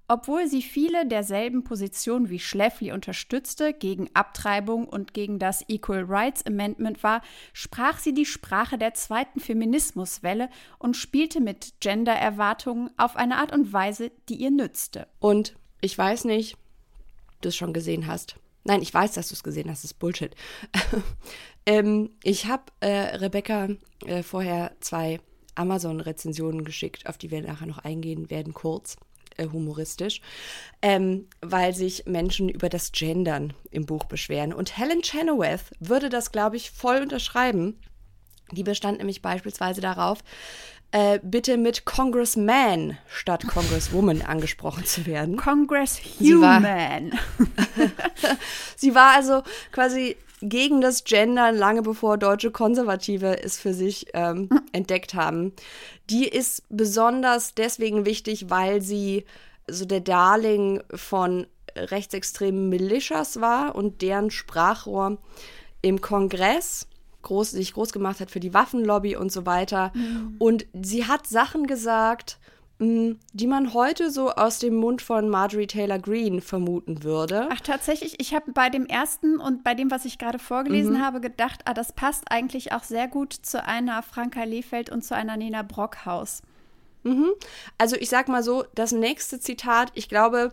Obwohl 0.10 0.48
sie 0.48 0.62
viele 0.62 1.06
derselben 1.06 1.66
Positionen 1.66 2.30
wie 2.30 2.40
Schlafly 2.40 2.94
unterstützte, 2.94 3.74
gegen 3.74 4.10
Abtreibung 4.14 4.88
und 4.88 5.14
gegen 5.14 5.38
das 5.38 5.66
Equal 5.68 6.06
Rights 6.08 6.46
Amendment 6.46 7.04
war, 7.04 7.22
sprach 7.52 8.00
sie 8.00 8.14
die 8.14 8.26
Sprache 8.26 8.78
der 8.78 8.94
zweiten 8.94 9.42
Feminismuswelle 9.42 10.50
und 10.80 10.96
spielte 10.96 11.42
mit 11.42 11.74
Gender-Erwartungen 11.82 12.90
auf 12.96 13.18
eine 13.18 13.38
Art 13.38 13.52
und 13.52 13.74
Weise, 13.74 14.12
die 14.30 14.36
ihr 14.36 14.52
nützte. 14.52 15.08
Und 15.20 15.58
ich 15.82 15.98
weiß 15.98 16.24
nicht, 16.24 16.56
ob 17.36 17.42
du 17.42 17.50
es 17.50 17.58
schon 17.58 17.74
gesehen 17.74 18.08
hast. 18.08 18.38
Nein, 18.64 18.82
ich 18.82 18.94
weiß, 18.94 19.12
dass 19.14 19.28
du 19.28 19.34
es 19.34 19.44
gesehen 19.44 19.70
hast, 19.70 19.84
das 19.84 19.92
ist 19.92 20.00
Bullshit. 20.00 20.34
ähm, 21.66 22.12
ich 22.24 22.46
habe 22.46 22.64
äh, 22.80 23.18
Rebecca 23.18 23.70
äh, 24.06 24.24
vorher 24.24 24.72
zwei 24.80 25.20
Amazon-Rezensionen 25.56 26.64
geschickt, 26.64 27.08
auf 27.08 27.18
die 27.18 27.30
wir 27.30 27.42
nachher 27.42 27.68
noch 27.68 27.80
eingehen 27.80 28.30
werden, 28.30 28.54
kurz 28.54 28.96
äh, 29.38 29.48
humoristisch, 29.48 30.22
ähm, 30.82 31.28
weil 31.42 31.74
sich 31.74 32.06
Menschen 32.06 32.50
über 32.50 32.70
das 32.70 32.92
Gendern 32.92 33.54
im 33.72 33.86
Buch 33.86 34.06
beschweren. 34.06 34.54
Und 34.54 34.78
Helen 34.78 35.02
Chenoweth 35.02 35.72
würde 35.80 36.10
das, 36.10 36.32
glaube 36.32 36.58
ich, 36.58 36.72
voll 36.72 37.02
unterschreiben. 37.02 37.80
Die 38.52 38.64
bestand 38.64 39.00
nämlich 39.00 39.22
beispielsweise 39.22 39.82
darauf, 39.82 40.20
äh, 40.92 41.20
bitte 41.22 41.58
mit 41.58 41.86
Congressman 41.86 42.98
statt 43.08 43.46
Congresswoman 43.48 44.22
angesprochen 44.26 44.86
zu 44.86 45.06
werden. 45.06 45.36
Congresshuman. 45.36 47.12
Sie 48.76 48.96
war 48.96 49.12
also 49.16 49.44
quasi 49.72 50.16
gegen 50.42 50.82
das 50.82 51.04
Gendern 51.04 51.56
lange 51.56 51.82
bevor 51.82 52.18
deutsche 52.18 52.52
Konservative 52.52 53.44
es 53.44 53.60
für 53.60 53.74
sich 53.74 54.08
ähm, 54.14 54.50
entdeckt 54.72 55.14
haben. 55.14 55.54
Die 56.10 56.28
ist 56.28 56.64
besonders 56.70 57.54
deswegen 57.56 58.06
wichtig, 58.06 58.50
weil 58.50 58.82
sie 58.82 59.26
so 59.70 59.86
der 59.86 60.02
Darling 60.02 60.82
von 60.94 61.48
rechtsextremen 61.76 62.70
Militias 62.70 63.42
war 63.42 63.76
und 63.76 64.02
deren 64.02 64.32
Sprachrohr 64.32 65.18
im 65.82 66.02
Kongress 66.02 66.88
groß, 67.22 67.52
sich 67.52 67.74
groß 67.74 67.92
gemacht 67.92 68.20
hat 68.20 68.32
für 68.32 68.40
die 68.40 68.54
Waffenlobby 68.54 69.16
und 69.16 69.32
so 69.32 69.46
weiter. 69.46 69.92
Und 70.40 70.66
sie 70.74 71.06
hat 71.06 71.28
Sachen 71.28 71.68
gesagt, 71.68 72.40
die 72.80 73.48
man 73.48 73.74
heute 73.74 74.12
so 74.12 74.30
aus 74.32 74.60
dem 74.60 74.76
Mund 74.76 75.02
von 75.02 75.30
Marjorie 75.30 75.66
Taylor 75.66 75.98
Greene 75.98 76.42
vermuten 76.42 77.04
würde. 77.04 77.50
Ach, 77.52 77.60
tatsächlich, 77.60 78.20
ich 78.20 78.36
habe 78.36 78.52
bei 78.52 78.70
dem 78.70 78.86
ersten 78.86 79.40
und 79.40 79.64
bei 79.64 79.74
dem, 79.74 79.90
was 79.90 80.06
ich 80.06 80.20
gerade 80.20 80.38
vorgelesen 80.38 80.94
Mhm. 80.98 81.02
habe, 81.02 81.20
gedacht, 81.20 81.62
ah, 81.66 81.74
das 81.74 81.92
passt 81.94 82.32
eigentlich 82.32 82.74
auch 82.74 82.84
sehr 82.84 83.08
gut 83.08 83.34
zu 83.34 83.64
einer 83.66 84.04
Franka 84.04 84.44
Lehfeld 84.44 84.92
und 84.92 85.04
zu 85.04 85.16
einer 85.16 85.38
Nina 85.38 85.64
Brockhaus. 85.64 86.44
Also 87.78 87.96
ich 87.96 88.10
sag 88.10 88.28
mal 88.28 88.44
so, 88.44 88.66
das 88.76 88.92
nächste 88.92 89.40
Zitat, 89.40 89.92
ich 89.96 90.10
glaube, 90.10 90.52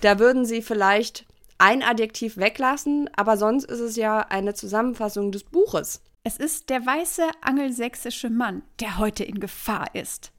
da 0.00 0.18
würden 0.18 0.46
sie 0.46 0.62
vielleicht 0.62 1.26
ein 1.58 1.82
Adjektiv 1.82 2.38
weglassen, 2.38 3.08
aber 3.14 3.36
sonst 3.36 3.64
ist 3.64 3.80
es 3.80 3.94
ja 3.96 4.20
eine 4.20 4.54
Zusammenfassung 4.54 5.32
des 5.32 5.44
Buches. 5.44 6.00
Es 6.24 6.38
ist 6.38 6.70
der 6.70 6.84
weiße 6.84 7.22
angelsächsische 7.42 8.30
Mann, 8.30 8.62
der 8.80 8.98
heute 8.98 9.22
in 9.22 9.38
Gefahr 9.38 9.94
ist. 9.94 10.32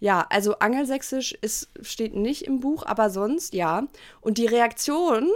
Ja, 0.00 0.26
also 0.30 0.58
angelsächsisch 0.58 1.32
ist, 1.32 1.68
steht 1.82 2.14
nicht 2.14 2.42
im 2.42 2.60
Buch, 2.60 2.84
aber 2.86 3.10
sonst 3.10 3.52
ja. 3.54 3.88
Und 4.20 4.38
die 4.38 4.46
Reaktion 4.46 5.28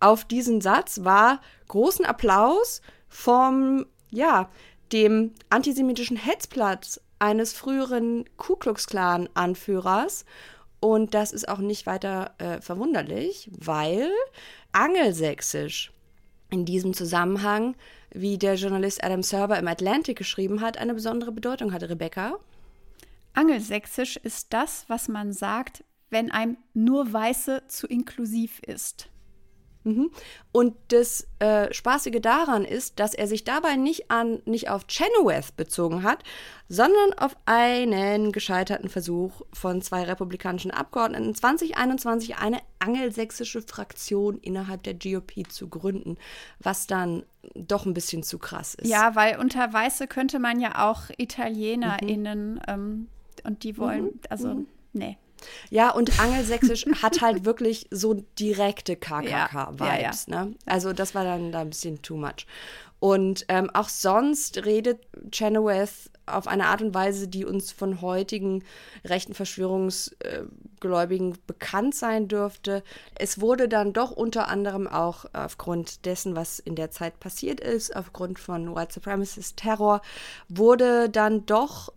auf 0.00 0.24
diesen 0.24 0.60
Satz 0.60 1.04
war 1.04 1.40
großen 1.68 2.04
Applaus 2.04 2.80
vom, 3.08 3.86
ja, 4.10 4.48
dem 4.92 5.32
antisemitischen 5.50 6.16
Hetzblatt 6.16 7.00
eines 7.18 7.52
früheren 7.52 8.24
Ku 8.36 8.56
Klux 8.56 8.86
Klan 8.86 9.28
Anführers. 9.34 10.24
Und 10.80 11.14
das 11.14 11.32
ist 11.32 11.48
auch 11.48 11.58
nicht 11.58 11.86
weiter 11.86 12.34
äh, 12.38 12.60
verwunderlich, 12.60 13.50
weil 13.58 14.10
angelsächsisch 14.72 15.92
in 16.50 16.64
diesem 16.64 16.94
Zusammenhang, 16.94 17.74
wie 18.12 18.38
der 18.38 18.54
Journalist 18.54 19.02
Adam 19.02 19.22
Serber 19.22 19.58
im 19.58 19.66
Atlantic 19.66 20.16
geschrieben 20.16 20.60
hat, 20.60 20.78
eine 20.78 20.94
besondere 20.94 21.32
Bedeutung 21.32 21.72
hatte, 21.72 21.90
Rebecca. 21.90 22.36
Angelsächsisch 23.36 24.16
ist 24.16 24.52
das, 24.52 24.84
was 24.88 25.08
man 25.08 25.32
sagt, 25.32 25.84
wenn 26.10 26.30
einem 26.30 26.56
nur 26.74 27.12
Weiße 27.12 27.64
zu 27.68 27.86
inklusiv 27.86 28.60
ist. 28.60 29.10
Und 30.50 30.74
das 30.88 31.28
äh, 31.38 31.72
Spaßige 31.72 32.20
daran 32.20 32.64
ist, 32.64 32.98
dass 32.98 33.14
er 33.14 33.28
sich 33.28 33.44
dabei 33.44 33.76
nicht 33.76 34.10
an 34.10 34.42
nicht 34.44 34.68
auf 34.68 34.88
Chenoweth 34.88 35.56
bezogen 35.56 36.02
hat, 36.02 36.24
sondern 36.68 37.12
auf 37.16 37.36
einen 37.46 38.32
gescheiterten 38.32 38.88
Versuch 38.88 39.42
von 39.52 39.82
zwei 39.82 40.02
republikanischen 40.02 40.72
Abgeordneten 40.72 41.36
2021 41.36 42.38
eine 42.38 42.58
angelsächsische 42.80 43.62
Fraktion 43.62 44.38
innerhalb 44.38 44.82
der 44.82 44.94
GOP 44.94 45.48
zu 45.48 45.68
gründen, 45.68 46.16
was 46.58 46.88
dann 46.88 47.24
doch 47.54 47.86
ein 47.86 47.94
bisschen 47.94 48.24
zu 48.24 48.40
krass 48.40 48.74
ist. 48.74 48.88
Ja, 48.88 49.14
weil 49.14 49.38
unter 49.38 49.72
Weiße 49.72 50.08
könnte 50.08 50.40
man 50.40 50.58
ja 50.58 50.88
auch 50.88 51.10
ItalienerInnen 51.16 52.60
ähm, 52.66 53.08
und 53.44 53.62
die 53.62 53.78
wollen, 53.78 54.20
also, 54.28 54.66
nee. 54.92 55.16
Ja, 55.70 55.90
und 55.90 56.18
Angelsächsisch 56.18 56.86
hat 57.02 57.20
halt 57.20 57.44
wirklich 57.44 57.86
so 57.90 58.14
direkte 58.38 58.92
Ja, 58.92 59.22
ja, 59.22 59.48
KKK-Vibes. 59.48 60.28
Ne? 60.28 60.54
Also 60.64 60.92
das 60.92 61.14
war 61.14 61.24
dann 61.24 61.52
da 61.52 61.60
ein 61.60 61.70
bisschen 61.70 62.02
too 62.02 62.16
much. 62.16 62.46
Und 62.98 63.44
ähm, 63.48 63.68
auch 63.70 63.90
sonst 63.90 64.64
redet 64.64 65.00
Chenoweth 65.30 66.10
auf 66.24 66.48
eine 66.48 66.66
Art 66.66 66.82
und 66.82 66.94
Weise, 66.94 67.28
die 67.28 67.44
uns 67.44 67.70
von 67.70 68.00
heutigen 68.00 68.64
rechten 69.04 69.34
Verschwörungsgläubigen 69.34 71.38
bekannt 71.46 71.94
sein 71.94 72.26
dürfte. 72.26 72.82
Es 73.14 73.40
wurde 73.40 73.68
dann 73.68 73.92
doch 73.92 74.10
unter 74.10 74.48
anderem 74.48 74.88
auch 74.88 75.26
aufgrund 75.32 76.04
dessen, 76.04 76.34
was 76.34 76.58
in 76.58 76.74
der 76.74 76.90
Zeit 76.90 77.20
passiert 77.20 77.60
ist, 77.60 77.94
aufgrund 77.94 78.38
von 78.38 78.74
White 78.74 78.94
Supremacist 78.94 79.58
Terror, 79.58 80.00
wurde 80.48 81.08
dann 81.08 81.46
doch 81.46 81.92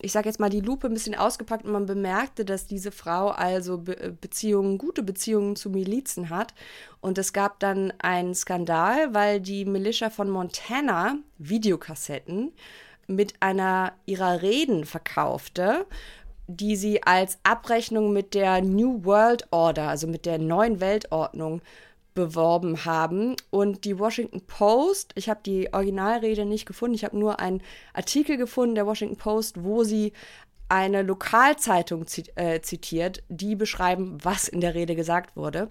ich 0.00 0.12
sage 0.12 0.28
jetzt 0.28 0.40
mal, 0.40 0.50
die 0.50 0.60
Lupe 0.60 0.86
ein 0.86 0.94
bisschen 0.94 1.14
ausgepackt 1.14 1.64
und 1.64 1.72
man 1.72 1.86
bemerkte, 1.86 2.44
dass 2.44 2.66
diese 2.66 2.92
Frau 2.92 3.28
also 3.28 3.78
Be 3.78 4.14
Beziehungen, 4.20 4.78
gute 4.78 5.02
Beziehungen 5.02 5.56
zu 5.56 5.70
Milizen 5.70 6.30
hat. 6.30 6.54
Und 7.00 7.18
es 7.18 7.32
gab 7.32 7.60
dann 7.60 7.92
einen 7.98 8.34
Skandal, 8.34 9.14
weil 9.14 9.40
die 9.40 9.64
Militia 9.64 10.10
von 10.10 10.30
Montana 10.30 11.16
Videokassetten 11.38 12.52
mit 13.06 13.34
einer 13.40 13.92
ihrer 14.06 14.42
Reden 14.42 14.84
verkaufte, 14.84 15.86
die 16.46 16.76
sie 16.76 17.02
als 17.02 17.38
Abrechnung 17.42 18.12
mit 18.12 18.34
der 18.34 18.60
New 18.62 19.04
World 19.04 19.46
Order, 19.50 19.88
also 19.88 20.06
mit 20.06 20.26
der 20.26 20.38
neuen 20.38 20.80
Weltordnung, 20.80 21.62
beworben 22.14 22.84
haben. 22.84 23.36
Und 23.50 23.84
die 23.84 23.98
Washington 23.98 24.40
Post, 24.46 25.12
ich 25.16 25.28
habe 25.28 25.40
die 25.44 25.72
Originalrede 25.72 26.44
nicht 26.44 26.66
gefunden, 26.66 26.94
ich 26.94 27.04
habe 27.04 27.18
nur 27.18 27.40
einen 27.40 27.62
Artikel 27.92 28.36
gefunden 28.36 28.74
der 28.74 28.86
Washington 28.86 29.16
Post, 29.16 29.62
wo 29.62 29.84
sie 29.84 30.12
eine 30.68 31.02
Lokalzeitung 31.02 32.06
äh, 32.36 32.60
zitiert, 32.60 33.22
die 33.28 33.54
beschreiben, 33.54 34.18
was 34.22 34.48
in 34.48 34.60
der 34.60 34.74
Rede 34.74 34.96
gesagt 34.96 35.36
wurde. 35.36 35.68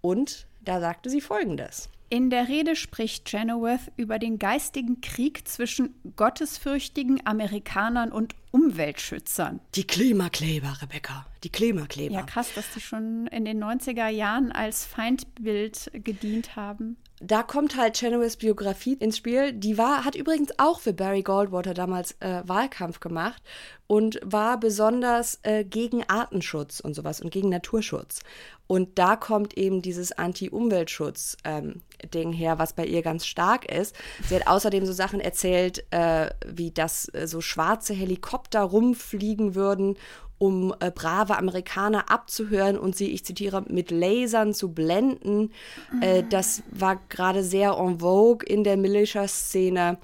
Und 0.00 0.46
da 0.60 0.80
sagte 0.80 1.10
sie 1.10 1.20
folgendes. 1.20 1.88
In 2.14 2.30
der 2.30 2.46
Rede 2.46 2.76
spricht 2.76 3.28
Chenoweth 3.28 3.90
über 3.96 4.20
den 4.20 4.38
geistigen 4.38 5.00
Krieg 5.00 5.48
zwischen 5.48 5.96
gottesfürchtigen 6.14 7.26
Amerikanern 7.26 8.12
und 8.12 8.36
Umweltschützern. 8.52 9.58
Die 9.74 9.82
Klimakleber, 9.82 10.76
Rebecca. 10.80 11.26
Die 11.42 11.48
Klimakleber. 11.48 12.14
Ja, 12.14 12.22
krass, 12.22 12.54
dass 12.54 12.72
die 12.72 12.80
schon 12.80 13.26
in 13.26 13.44
den 13.44 13.60
90er 13.60 14.06
Jahren 14.06 14.52
als 14.52 14.86
Feindbild 14.86 15.90
gedient 15.92 16.54
haben. 16.54 16.98
Da 17.26 17.42
kommt 17.42 17.76
halt 17.76 17.94
Chenoweths 17.94 18.36
Biografie 18.36 18.94
ins 18.94 19.16
Spiel. 19.16 19.54
Die 19.54 19.78
war, 19.78 20.04
hat 20.04 20.14
übrigens 20.14 20.50
auch 20.58 20.80
für 20.80 20.92
Barry 20.92 21.22
Goldwater 21.22 21.72
damals 21.72 22.12
äh, 22.20 22.42
Wahlkampf 22.44 23.00
gemacht 23.00 23.42
und 23.86 24.20
war 24.22 24.60
besonders 24.60 25.38
äh, 25.42 25.64
gegen 25.64 26.04
Artenschutz 26.06 26.80
und 26.80 26.92
sowas 26.92 27.22
und 27.22 27.30
gegen 27.30 27.48
Naturschutz. 27.48 28.20
Und 28.66 28.98
da 28.98 29.16
kommt 29.16 29.56
eben 29.56 29.80
dieses 29.80 30.12
Anti-Umweltschutz-Ding 30.12 31.82
ähm, 32.28 32.32
her, 32.32 32.58
was 32.58 32.74
bei 32.74 32.84
ihr 32.84 33.00
ganz 33.00 33.24
stark 33.24 33.70
ist. 33.72 33.96
Sie 34.28 34.34
hat 34.34 34.46
außerdem 34.46 34.84
so 34.84 34.92
Sachen 34.92 35.20
erzählt, 35.20 35.82
äh, 35.92 36.28
wie 36.46 36.72
dass 36.72 37.08
äh, 37.14 37.26
so 37.26 37.40
schwarze 37.40 37.94
Helikopter 37.94 38.60
rumfliegen 38.60 39.54
würden, 39.54 39.96
um 40.44 40.74
äh, 40.80 40.90
brave 40.90 41.36
Amerikaner 41.38 42.10
abzuhören 42.10 42.78
und 42.78 42.94
sie, 42.96 43.10
ich 43.12 43.24
zitiere, 43.24 43.64
mit 43.68 43.90
Lasern 43.90 44.52
zu 44.52 44.72
blenden. 44.72 45.52
Äh, 46.00 46.22
das 46.28 46.62
war 46.70 47.00
gerade 47.08 47.42
sehr 47.42 47.76
en 47.78 48.00
vogue 48.00 48.46
in 48.46 48.64
der 48.64 48.76
Militia-Szene. 48.76 49.98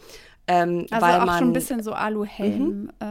Ähm, 0.47 0.87
Also 0.91 1.07
weil 1.07 1.21
auch 1.21 1.27
man, 1.27 1.39
schon 1.39 1.51
ein 1.51 1.53
bisschen 1.53 1.83
so 1.83 1.93
Aluhelm. 1.93 2.91
Äh, 3.01 3.07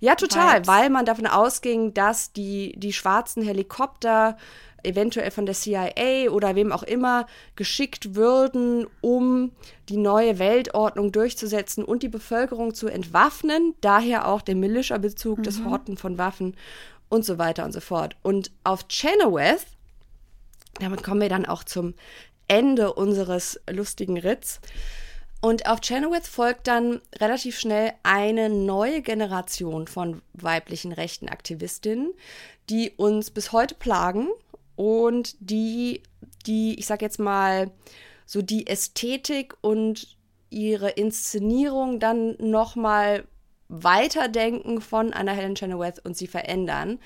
ja, 0.00 0.14
total, 0.16 0.56
Vibes. 0.56 0.68
weil 0.68 0.90
man 0.90 1.04
davon 1.04 1.26
ausging, 1.26 1.94
dass 1.94 2.32
die, 2.32 2.74
die 2.76 2.92
schwarzen 2.92 3.42
Helikopter 3.42 4.36
eventuell 4.82 5.30
von 5.30 5.46
der 5.46 5.54
CIA 5.54 6.30
oder 6.30 6.54
wem 6.54 6.72
auch 6.72 6.82
immer 6.82 7.26
geschickt 7.56 8.14
würden, 8.14 8.86
um 9.00 9.52
die 9.88 9.96
neue 9.96 10.38
Weltordnung 10.38 11.12
durchzusetzen 11.12 11.84
und 11.84 12.02
die 12.02 12.08
Bevölkerung 12.08 12.74
zu 12.74 12.88
entwaffnen. 12.88 13.74
Daher 13.80 14.28
auch 14.28 14.42
der 14.42 14.54
Militia-Bezug, 14.54 15.42
das 15.42 15.64
Horten 15.64 15.96
von 15.96 16.18
Waffen 16.18 16.56
und 17.08 17.24
so 17.24 17.38
weiter 17.38 17.64
und 17.64 17.72
so 17.72 17.80
fort. 17.80 18.16
Und 18.22 18.50
auf 18.64 18.88
Chenoweth, 18.88 19.66
damit 20.80 21.02
kommen 21.02 21.20
wir 21.20 21.28
dann 21.28 21.46
auch 21.46 21.64
zum 21.64 21.94
Ende 22.46 22.92
unseres 22.92 23.60
lustigen 23.68 24.18
Ritts. 24.18 24.60
Und 25.40 25.68
auf 25.68 25.80
Chenoweth 25.80 26.26
folgt 26.26 26.66
dann 26.66 27.00
relativ 27.20 27.60
schnell 27.60 27.92
eine 28.02 28.48
neue 28.48 29.02
Generation 29.02 29.86
von 29.86 30.20
weiblichen 30.32 30.92
rechten 30.92 31.28
Aktivistinnen, 31.28 32.12
die 32.70 32.90
uns 32.96 33.30
bis 33.30 33.52
heute 33.52 33.74
plagen 33.76 34.28
und 34.78 35.34
die, 35.40 36.04
die, 36.46 36.78
ich 36.78 36.86
sag 36.86 37.02
jetzt 37.02 37.18
mal, 37.18 37.72
so 38.26 38.42
die 38.42 38.68
Ästhetik 38.68 39.56
und 39.60 40.16
ihre 40.50 40.90
Inszenierung 40.90 41.98
dann 41.98 42.36
nochmal 42.38 43.26
weiterdenken 43.66 44.80
von 44.80 45.12
einer 45.12 45.32
Helen 45.32 45.56
Chenoweth 45.56 45.98
und 46.04 46.16
sie 46.16 46.28
verändern. 46.28 47.00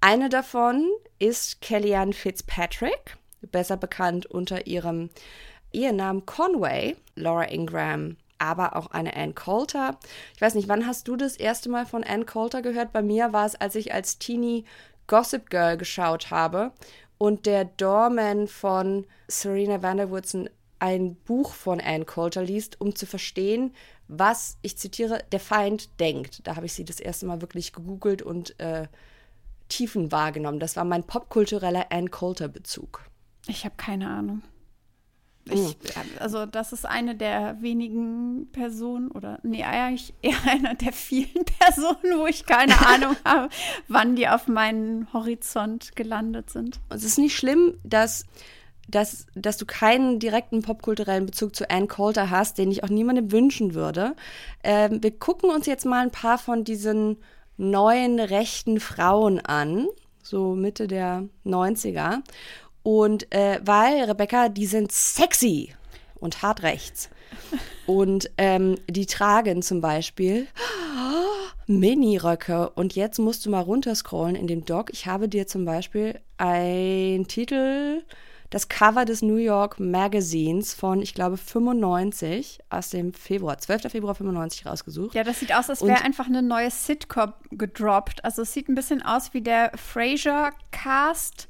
Eine 0.00 0.30
davon 0.30 0.88
ist 1.18 1.60
Kellyanne 1.60 2.14
Fitzpatrick, 2.14 3.18
besser 3.42 3.76
bekannt 3.76 4.24
unter 4.24 4.66
ihrem 4.66 5.10
Ehenamen 5.70 6.24
Conway, 6.24 6.96
Laura 7.14 7.44
Ingram, 7.44 8.16
aber 8.38 8.74
auch 8.74 8.86
eine 8.86 9.14
Ann 9.14 9.34
Coulter. 9.34 9.98
Ich 10.34 10.40
weiß 10.40 10.54
nicht, 10.54 10.68
wann 10.68 10.86
hast 10.86 11.08
du 11.08 11.16
das 11.16 11.36
erste 11.36 11.68
Mal 11.68 11.84
von 11.84 12.04
Ann 12.04 12.24
Coulter 12.24 12.62
gehört? 12.62 12.94
Bei 12.94 13.02
mir 13.02 13.34
war 13.34 13.44
es, 13.44 13.54
als 13.54 13.74
ich 13.74 13.92
als 13.92 14.18
Teenie 14.18 14.64
Gossip 15.06 15.50
Girl 15.50 15.76
geschaut 15.76 16.30
habe 16.30 16.72
und 17.18 17.46
der 17.46 17.64
Doorman 17.64 18.46
von 18.48 19.06
Serena 19.26 19.82
Vanderwoodson 19.82 20.48
ein 20.78 21.16
Buch 21.16 21.52
von 21.52 21.80
Ann 21.80 22.06
Coulter 22.06 22.42
liest, 22.42 22.80
um 22.80 22.94
zu 22.94 23.06
verstehen, 23.06 23.74
was, 24.06 24.56
ich 24.62 24.78
zitiere, 24.78 25.24
der 25.32 25.40
Feind 25.40 26.00
denkt. 26.00 26.46
Da 26.46 26.56
habe 26.56 26.66
ich 26.66 26.72
sie 26.72 26.84
das 26.84 27.00
erste 27.00 27.26
Mal 27.26 27.40
wirklich 27.40 27.72
gegoogelt 27.72 28.22
und 28.22 28.58
äh, 28.60 28.86
Tiefen 29.68 30.12
wahrgenommen. 30.12 30.60
Das 30.60 30.76
war 30.76 30.84
mein 30.84 31.04
popkultureller 31.04 31.86
Ann 31.90 32.10
Coulter-Bezug. 32.10 33.02
ich 33.48 33.64
habe 33.64 33.74
keine 33.76 34.08
Ahnung. 34.08 34.42
Ich, 35.50 35.76
also 36.20 36.46
das 36.46 36.72
ist 36.72 36.84
eine 36.84 37.14
der 37.14 37.60
wenigen 37.60 38.48
Personen 38.52 39.10
oder 39.10 39.38
nee, 39.42 39.64
eigentlich 39.64 40.14
eher 40.22 40.36
einer 40.46 40.74
der 40.74 40.92
vielen 40.92 41.44
Personen, 41.58 42.18
wo 42.18 42.26
ich 42.26 42.46
keine 42.46 42.74
Ahnung 42.86 43.16
habe, 43.24 43.48
wann 43.88 44.16
die 44.16 44.28
auf 44.28 44.48
meinen 44.48 45.12
Horizont 45.12 45.96
gelandet 45.96 46.50
sind. 46.50 46.80
Und 46.88 46.96
es 46.96 47.04
ist 47.04 47.18
nicht 47.18 47.36
schlimm, 47.36 47.78
dass, 47.84 48.24
dass, 48.88 49.26
dass 49.34 49.56
du 49.56 49.66
keinen 49.66 50.18
direkten 50.18 50.62
popkulturellen 50.62 51.26
Bezug 51.26 51.54
zu 51.54 51.70
Ann 51.70 51.88
Coulter 51.88 52.30
hast, 52.30 52.58
den 52.58 52.70
ich 52.70 52.84
auch 52.84 52.88
niemandem 52.88 53.32
wünschen 53.32 53.74
würde. 53.74 54.14
Ähm, 54.62 55.02
wir 55.02 55.18
gucken 55.18 55.50
uns 55.50 55.66
jetzt 55.66 55.84
mal 55.84 56.02
ein 56.02 56.10
paar 56.12 56.38
von 56.38 56.64
diesen 56.64 57.18
neuen 57.56 58.20
rechten 58.20 58.80
Frauen 58.80 59.40
an, 59.40 59.88
so 60.22 60.54
Mitte 60.54 60.86
der 60.86 61.24
90er. 61.44 62.22
Und 62.88 63.30
äh, 63.34 63.60
weil, 63.66 64.04
Rebecca, 64.04 64.48
die 64.48 64.64
sind 64.64 64.92
sexy 64.92 65.74
und 66.20 66.40
hart 66.40 66.62
rechts. 66.62 67.10
Und 67.84 68.30
ähm, 68.38 68.76
die 68.88 69.04
tragen 69.04 69.60
zum 69.60 69.82
Beispiel 69.82 70.46
Miniröcke. 71.66 72.70
Und 72.70 72.94
jetzt 72.94 73.18
musst 73.18 73.44
du 73.44 73.50
mal 73.50 73.60
runterscrollen 73.60 74.36
in 74.36 74.46
dem 74.46 74.64
Doc. 74.64 74.88
Ich 74.90 75.04
habe 75.04 75.28
dir 75.28 75.46
zum 75.46 75.66
Beispiel 75.66 76.18
ein 76.38 77.26
Titel, 77.28 78.04
das 78.48 78.70
Cover 78.70 79.04
des 79.04 79.20
New 79.20 79.36
York 79.36 79.78
Magazines 79.78 80.72
von, 80.72 81.02
ich 81.02 81.12
glaube, 81.12 81.36
95 81.36 82.60
aus 82.70 82.88
dem 82.88 83.12
Februar, 83.12 83.58
12. 83.58 83.92
Februar 83.92 84.14
95 84.14 84.64
rausgesucht. 84.64 85.14
Ja, 85.14 85.24
das 85.24 85.40
sieht 85.40 85.54
aus, 85.54 85.68
als 85.68 85.84
wäre 85.84 86.02
einfach 86.04 86.24
eine 86.24 86.40
neue 86.40 86.70
Sitcom 86.70 87.34
gedroppt. 87.50 88.24
Also 88.24 88.40
es 88.40 88.54
sieht 88.54 88.70
ein 88.70 88.74
bisschen 88.74 89.02
aus 89.02 89.34
wie 89.34 89.42
der 89.42 89.72
Frasier-Cast. 89.76 91.48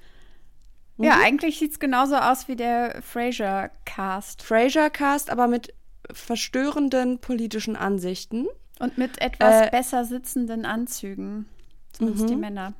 Ja, 0.98 1.18
eigentlich 1.22 1.58
sieht 1.58 1.72
es 1.72 1.78
genauso 1.78 2.16
aus 2.16 2.48
wie 2.48 2.56
der 2.56 3.00
Frasier-Cast. 3.02 4.42
Frasier 4.42 4.90
Cast, 4.90 5.30
aber 5.30 5.46
mit 5.46 5.72
verstörenden 6.12 7.18
politischen 7.20 7.76
Ansichten. 7.76 8.46
Und 8.80 8.98
mit 8.98 9.20
etwas 9.20 9.66
Äh, 9.66 9.70
besser 9.70 10.04
sitzenden 10.04 10.64
Anzügen. 10.64 11.46
Zumindest 11.92 12.28
die 12.28 12.36
Männer. 12.36 12.74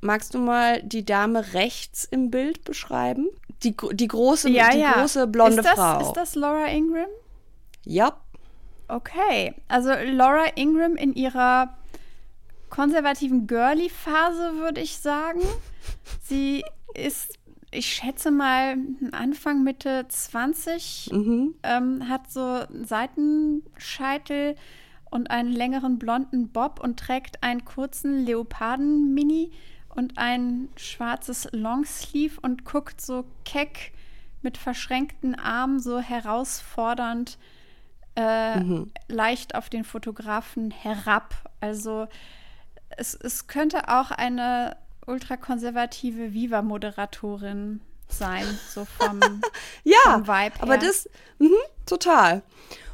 Magst 0.00 0.34
du 0.34 0.38
mal 0.38 0.82
die 0.82 1.04
Dame 1.04 1.52
rechts 1.54 2.04
im 2.04 2.30
Bild 2.30 2.64
beschreiben? 2.64 3.28
Die, 3.62 3.76
die 3.92 4.08
große, 4.08 4.50
Ja, 4.50 4.70
die 4.70 4.78
ja. 4.78 4.92
große 4.94 5.26
blonde 5.26 5.58
ist 5.58 5.64
das, 5.66 5.74
Frau. 5.74 6.00
Ist 6.00 6.14
das 6.14 6.34
Laura 6.34 6.66
Ingram? 6.66 7.06
Ja, 7.84 8.16
Okay. 8.92 9.54
Also 9.68 9.90
Laura 9.92 10.44
Ingram 10.54 10.96
in 10.96 11.14
ihrer 11.14 11.74
konservativen 12.68 13.46
Girly-Phase, 13.46 14.56
würde 14.56 14.82
ich 14.82 14.98
sagen. 14.98 15.40
Sie 16.22 16.62
ist, 16.94 17.38
ich 17.72 17.86
schätze 17.94 18.30
mal, 18.30 18.76
Anfang, 19.12 19.64
Mitte 19.64 20.06
20, 20.08 21.10
Mhm. 21.12 21.54
ähm, 21.62 22.08
hat 22.08 22.30
so 22.30 22.40
einen 22.40 22.84
Seitenscheitel 22.84 24.56
und 25.10 25.30
einen 25.30 25.52
längeren 25.52 25.98
blonden 25.98 26.48
Bob 26.48 26.80
und 26.80 26.98
trägt 26.98 27.42
einen 27.42 27.64
kurzen 27.64 28.24
Leoparden-Mini 28.24 29.50
und 29.94 30.16
ein 30.18 30.68
schwarzes 30.76 31.48
Longsleeve 31.52 32.38
und 32.40 32.64
guckt 32.64 33.00
so 33.00 33.24
keck 33.44 33.92
mit 34.42 34.56
verschränkten 34.58 35.34
Armen 35.34 35.80
so 35.80 36.00
herausfordernd 36.00 37.38
äh, 38.14 38.60
leicht 39.08 39.54
auf 39.54 39.70
den 39.70 39.84
Fotografen 39.84 40.70
herab. 40.70 41.34
Also 41.60 42.08
es, 42.96 43.14
es 43.14 43.46
könnte 43.46 43.88
auch 43.88 44.10
eine 44.10 44.76
ultrakonservative 45.06 46.32
Viva-Moderatorin 46.32 47.80
sein, 48.08 48.44
so 48.68 48.84
vom, 48.84 49.20
ja, 49.84 49.96
vom 50.04 50.26
Vibe 50.26 50.60
aber 50.60 50.72
her. 50.74 50.80
das, 50.80 51.08
mhm, 51.38 51.54
total. 51.86 52.42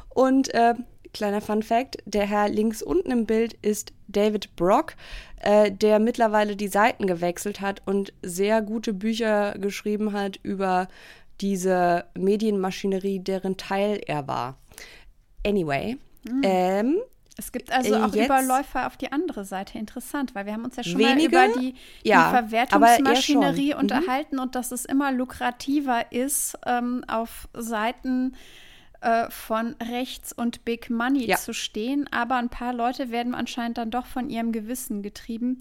Und 0.09 0.53
äh, 0.53 0.75
kleiner 1.13 1.41
Fun 1.41 1.63
Fact, 1.63 1.97
der 2.05 2.25
Herr 2.25 2.49
links 2.49 2.81
unten 2.81 3.11
im 3.11 3.25
Bild 3.25 3.53
ist 3.53 3.93
David 4.07 4.55
Brock, 4.55 4.95
äh, 5.41 5.71
der 5.71 5.99
mittlerweile 5.99 6.55
die 6.55 6.67
Seiten 6.67 7.07
gewechselt 7.07 7.61
hat 7.61 7.81
und 7.85 8.13
sehr 8.21 8.61
gute 8.61 8.93
Bücher 8.93 9.53
geschrieben 9.57 10.13
hat 10.13 10.39
über 10.43 10.87
diese 11.41 12.05
Medienmaschinerie, 12.17 13.19
deren 13.19 13.57
Teil 13.57 14.01
er 14.05 14.27
war. 14.27 14.57
Anyway, 15.45 15.97
Hm. 16.27 16.41
ähm, 16.43 16.97
Es 17.39 17.53
gibt 17.53 17.71
also 17.71 17.95
Äh, 17.95 18.01
auch 18.03 18.13
jetzt- 18.13 18.25
Überläufer 18.25 18.85
auf 18.85 18.97
die 18.97 19.11
andere 19.13 19.45
Seite. 19.45 19.77
Interessant, 19.79 20.35
weil 20.35 20.45
wir 20.45 20.51
haben 20.53 20.65
uns 20.65 20.75
ja 20.75 20.83
schon 20.83 20.99
Wenige? 20.99 21.35
mal 21.35 21.47
über 21.49 21.59
die, 21.61 21.73
Ja, 22.03 22.03
die 22.03 22.09
eher 22.09 22.29
Verwertungsmaschinerie. 22.31 23.73
Mhm. 23.73 23.79
unterhalten 23.79 24.39
und 24.39 24.55
dass 24.55 24.71
es 24.73 24.83
immer 24.85 25.11
lukrativer 25.13 26.11
ist, 26.11 26.57
ähm, 26.65 27.03
auf 27.07 27.47
Seiten 27.53 28.35
äh, 29.01 29.29
von 29.31 29.77
rechts 29.81 30.33
und 30.33 30.65
Big 30.65 30.89
Money 30.89 31.25
Ja. 31.25 31.37
zu 31.37 31.53
stehen. 31.53 32.09
Aber 32.11 32.35
ein 32.35 32.49
paar 32.49 32.73
Leute 32.73 33.11
werden 33.11 33.33
anscheinend 33.33 33.77
dann 33.77 33.91
doch 33.91 34.05
von 34.05 34.29
ihrem 34.29 34.51
Gewissen 34.51 35.01
getrieben. 35.01 35.59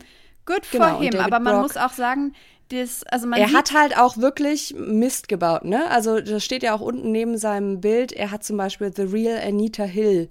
Good 0.49 0.65
for 0.65 0.81
Genau, 0.81 1.01
him. 1.01 1.21
Aber 1.21 1.41
man 1.41 1.55
Brock- 1.55 1.63
muss 1.63 1.77
auch 1.77 1.93
sagen, 1.93 2.33
das, 2.71 3.03
also 3.05 3.27
man 3.27 3.39
Er 3.41 3.53
hat 3.53 3.73
halt 3.73 3.97
auch 3.99 4.17
wirklich 4.17 4.75
Mist 4.79 5.29
gebaut, 5.29 5.65
ne? 5.65 5.89
Also 5.91 6.21
das 6.21 6.45
steht 6.45 6.63
ja 6.63 6.75
auch 6.75 6.81
unten 6.81 7.13
neben 7.13 7.37
seinem 7.39 7.81
Bild. 7.81 8.13
Er 8.13 8.31
hat 8.31 8.45
zum 8.45 8.57
Beispiel 8.57 8.93
The 8.95 9.03
Real 9.03 9.41
Anita 9.47 9.85
Hill 9.85 10.29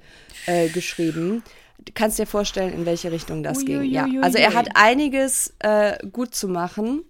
äh, 0.47 0.69
geschrieben. 0.69 1.43
Du 1.79 1.91
kannst 1.93 2.19
dir 2.19 2.25
vorstellen, 2.27 2.73
in 2.73 2.85
welche 2.85 3.11
Richtung 3.11 3.43
das 3.43 3.63
ging. 3.63 3.83
Ja. 3.83 4.07
Also 4.21 4.37
er 4.39 4.53
hat 4.55 4.69
einiges 4.75 5.53
äh, 5.59 5.97
gut 6.09 6.35
zu 6.35 6.47
machen. 6.47 7.03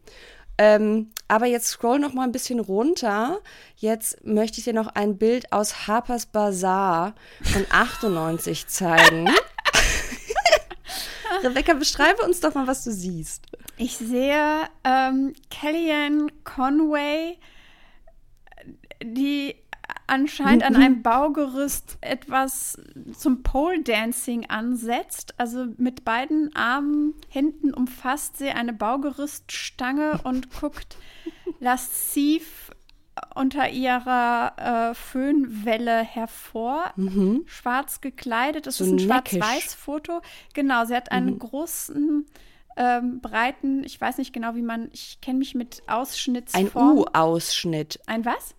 Ähm, 0.59 1.11
aber 1.27 1.45
jetzt 1.45 1.67
scroll 1.67 1.99
noch 1.99 2.13
mal 2.13 2.23
ein 2.23 2.31
bisschen 2.31 2.59
runter. 2.59 3.39
Jetzt 3.75 4.25
möchte 4.25 4.57
ich 4.59 4.63
dir 4.65 4.73
noch 4.73 4.87
ein 4.87 5.17
Bild 5.17 5.51
aus 5.51 5.87
Harper's 5.87 6.25
Bazaar 6.25 7.13
von 7.43 7.65
98 7.69 8.67
zeigen. 8.67 9.29
Rebecca, 11.43 11.73
beschreibe 11.73 12.23
uns 12.23 12.39
doch 12.39 12.53
mal, 12.53 12.67
was 12.67 12.83
du 12.83 12.91
siehst. 12.91 13.45
Ich 13.77 13.97
sehe 13.97 14.61
ähm, 14.83 15.33
Kellyanne 15.49 16.27
Conway, 16.43 17.37
die 19.03 19.55
anscheinend 20.07 20.63
an 20.63 20.75
einem 20.75 21.01
Baugerüst 21.03 21.97
etwas 22.01 22.81
zum 23.15 23.43
Pole 23.43 23.83
Dancing 23.83 24.49
ansetzt. 24.49 25.33
Also 25.37 25.67
mit 25.77 26.05
beiden 26.05 26.55
Armen, 26.55 27.13
Händen 27.29 27.73
umfasst 27.73 28.37
sie 28.37 28.49
eine 28.49 28.73
Baugerüststange 28.73 30.21
und 30.23 30.49
guckt 30.59 30.97
lasziv 31.59 32.66
unter 33.35 33.69
ihrer 33.69 34.91
äh, 34.91 34.93
Föhnwelle 34.95 35.99
hervor. 36.03 36.93
Schwarz 37.45 38.01
gekleidet. 38.01 38.67
Das 38.67 38.79
Mhm. 38.79 38.85
So 38.85 38.95
ist 38.95 39.01
ein. 39.01 39.07
Schwarz-Weiß-Foto. 39.07 40.21
Genau, 40.53 40.85
sie 40.85 40.95
hat 40.95 41.11
einen 41.11 41.39
großen, 41.39 42.25
ähm, 42.77 43.21
breiten, 43.21 43.83
ich 43.83 43.99
weiß 43.99 44.17
nicht 44.19 44.33
genau, 44.33 44.55
wie 44.55 44.61
man, 44.61 44.89
ich 44.93 45.19
kenne 45.21 45.39
mich 45.39 45.55
mit 45.55 45.81
Ein 45.87 45.95
Ausschnittsform. 45.95 46.97
U-Ausschnitt. 46.99 47.99
Ein 48.05 48.23
was? 48.23 48.55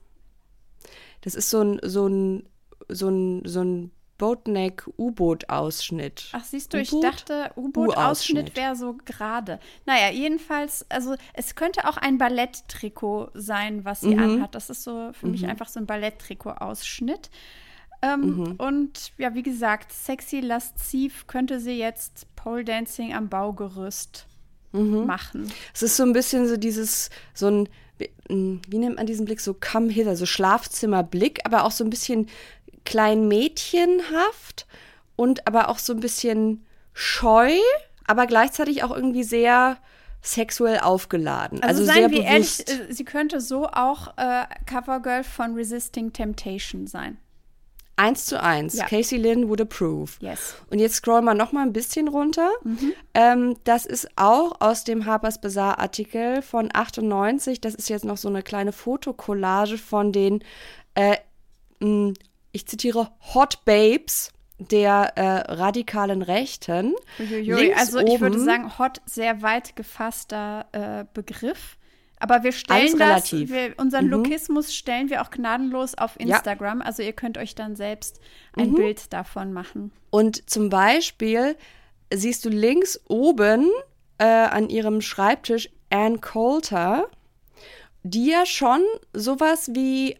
Das 1.20 1.34
ist 1.34 1.50
so 1.50 1.62
ein, 1.62 1.80
so 1.82 2.06
ein, 2.08 2.48
so 2.88 3.08
ein, 3.08 3.42
so 3.44 3.62
ein 3.62 3.90
Boatneck-U-Boot-Ausschnitt. 4.18 6.30
Ach, 6.32 6.44
siehst 6.44 6.74
du, 6.74 6.78
ich 6.78 6.90
dachte, 6.90 7.50
U-Boot-Ausschnitt 7.56 8.56
wäre 8.56 8.76
so 8.76 8.96
gerade. 9.04 9.58
Naja, 9.86 10.10
jedenfalls, 10.10 10.84
also 10.90 11.14
es 11.32 11.54
könnte 11.54 11.88
auch 11.88 11.96
ein 11.96 12.18
Balletttrikot 12.18 13.30
sein, 13.34 13.84
was 13.84 14.00
sie 14.00 14.16
anhat. 14.16 14.54
Das 14.54 14.70
ist 14.70 14.82
so 14.82 15.10
für 15.12 15.28
mich 15.28 15.46
einfach 15.46 15.68
so 15.68 15.80
ein 15.80 15.86
Balletttrikot-Ausschnitt. 15.86 17.30
Ähm, 18.02 18.54
Und 18.58 19.12
ja, 19.18 19.34
wie 19.34 19.42
gesagt, 19.42 19.92
sexy, 19.92 20.40
lasziv 20.40 21.26
könnte 21.26 21.58
sie 21.58 21.78
jetzt 21.78 22.26
Pole 22.36 22.64
Dancing 22.64 23.14
am 23.14 23.28
Baugerüst 23.28 24.26
machen. 24.72 25.50
Es 25.74 25.82
ist 25.82 25.96
so 25.96 26.02
ein 26.02 26.12
bisschen 26.12 26.46
so 26.46 26.56
dieses, 26.56 27.10
so 27.34 27.48
ein, 27.48 27.68
wie 27.96 28.10
wie 28.68 28.78
nennt 28.78 28.96
man 28.96 29.06
diesen 29.06 29.24
Blick? 29.24 29.40
So 29.40 29.54
come 29.54 29.90
hither, 29.90 30.14
so 30.14 30.26
Schlafzimmerblick, 30.26 31.40
aber 31.44 31.64
auch 31.64 31.72
so 31.72 31.82
ein 31.82 31.90
bisschen 31.90 32.28
klein 32.84 33.28
mädchenhaft 33.28 34.66
und 35.16 35.46
aber 35.46 35.68
auch 35.68 35.78
so 35.78 35.92
ein 35.92 36.00
bisschen 36.00 36.66
scheu, 36.92 37.50
aber 38.06 38.26
gleichzeitig 38.26 38.82
auch 38.82 38.94
irgendwie 38.94 39.24
sehr 39.24 39.78
sexuell 40.20 40.80
aufgeladen. 40.80 41.62
Also, 41.62 41.82
Also, 41.82 41.92
seien 41.92 42.10
sehr 42.10 42.10
wir 42.10 42.24
ehrlich, 42.24 42.58
bewusst. 42.64 42.90
äh, 42.90 42.92
sie 42.92 43.04
könnte 43.04 43.40
so 43.40 43.68
auch 43.68 44.08
äh, 44.16 44.44
Covergirl 44.66 45.22
von 45.24 45.54
Resisting 45.54 46.12
Temptation 46.12 46.86
sein. 46.86 47.18
Eins 47.96 48.26
zu 48.26 48.40
eins. 48.40 48.74
Ja. 48.74 48.86
Casey 48.86 49.18
Lynn 49.18 49.48
would 49.48 49.60
approve. 49.60 50.12
Yes. 50.20 50.54
Und 50.70 50.78
jetzt 50.78 50.94
scrollen 50.96 51.24
wir 51.24 51.34
noch 51.34 51.50
mal 51.50 51.62
ein 51.62 51.72
bisschen 51.72 52.06
runter. 52.06 52.48
Mhm. 52.62 52.92
Ähm, 53.14 53.56
das 53.64 53.86
ist 53.86 54.08
auch 54.14 54.60
aus 54.60 54.84
dem 54.84 55.04
Harper's 55.04 55.40
Bazaar 55.40 55.80
Artikel 55.80 56.42
von 56.42 56.68
98. 56.72 57.60
Das 57.60 57.74
ist 57.74 57.88
jetzt 57.88 58.04
noch 58.04 58.16
so 58.16 58.28
eine 58.28 58.42
kleine 58.42 58.70
Fotokollage 58.72 59.78
von 59.78 60.12
den, 60.12 60.44
äh, 60.94 61.16
ich 62.52 62.66
zitiere, 62.66 63.10
Hot 63.34 63.64
Babes 63.64 64.32
der 64.58 65.12
äh, 65.16 65.52
radikalen 65.52 66.22
Rechten. 66.22 66.94
Uiuiui, 67.18 67.72
also 67.74 68.00
ich 68.00 68.20
würde 68.20 68.40
sagen, 68.40 68.76
hot, 68.78 69.00
sehr 69.06 69.42
weit 69.42 69.76
gefasster 69.76 70.66
äh, 70.72 71.04
Begriff. 71.14 71.76
Aber 72.20 72.42
wir 72.42 72.50
stellen 72.50 72.98
das, 72.98 73.32
relativ. 73.32 73.50
wir, 73.50 73.74
unseren 73.76 74.08
Lokismus 74.08 74.74
stellen 74.74 75.08
wir 75.08 75.22
auch 75.22 75.30
gnadenlos 75.30 75.96
auf 75.96 76.16
Ja. 76.18 76.24
Mhm. 76.24 76.32
Instagram. 76.32 76.82
Also 76.82 77.02
ihr 77.02 77.12
könnt 77.12 77.38
euch 77.38 77.54
dann 77.54 77.76
selbst 77.76 78.20
ein 78.56 78.74
Bild 78.74 79.12
davon 79.12 79.52
machen. 79.52 79.92
Und 80.10 80.50
zum 80.50 80.68
Beispiel 80.68 81.56
siehst 82.12 82.44
du 82.44 82.48
links 82.48 83.00
oben 83.06 83.68
äh, 84.18 84.24
an 84.24 84.68
ihrem 84.68 85.00
Schreibtisch 85.00 85.70
Ann 85.90 86.20
Coulter, 86.20 87.06
die 88.02 88.26
ja 88.26 88.44
schon 88.46 88.82
sowas 89.12 89.70
wie 89.74 90.16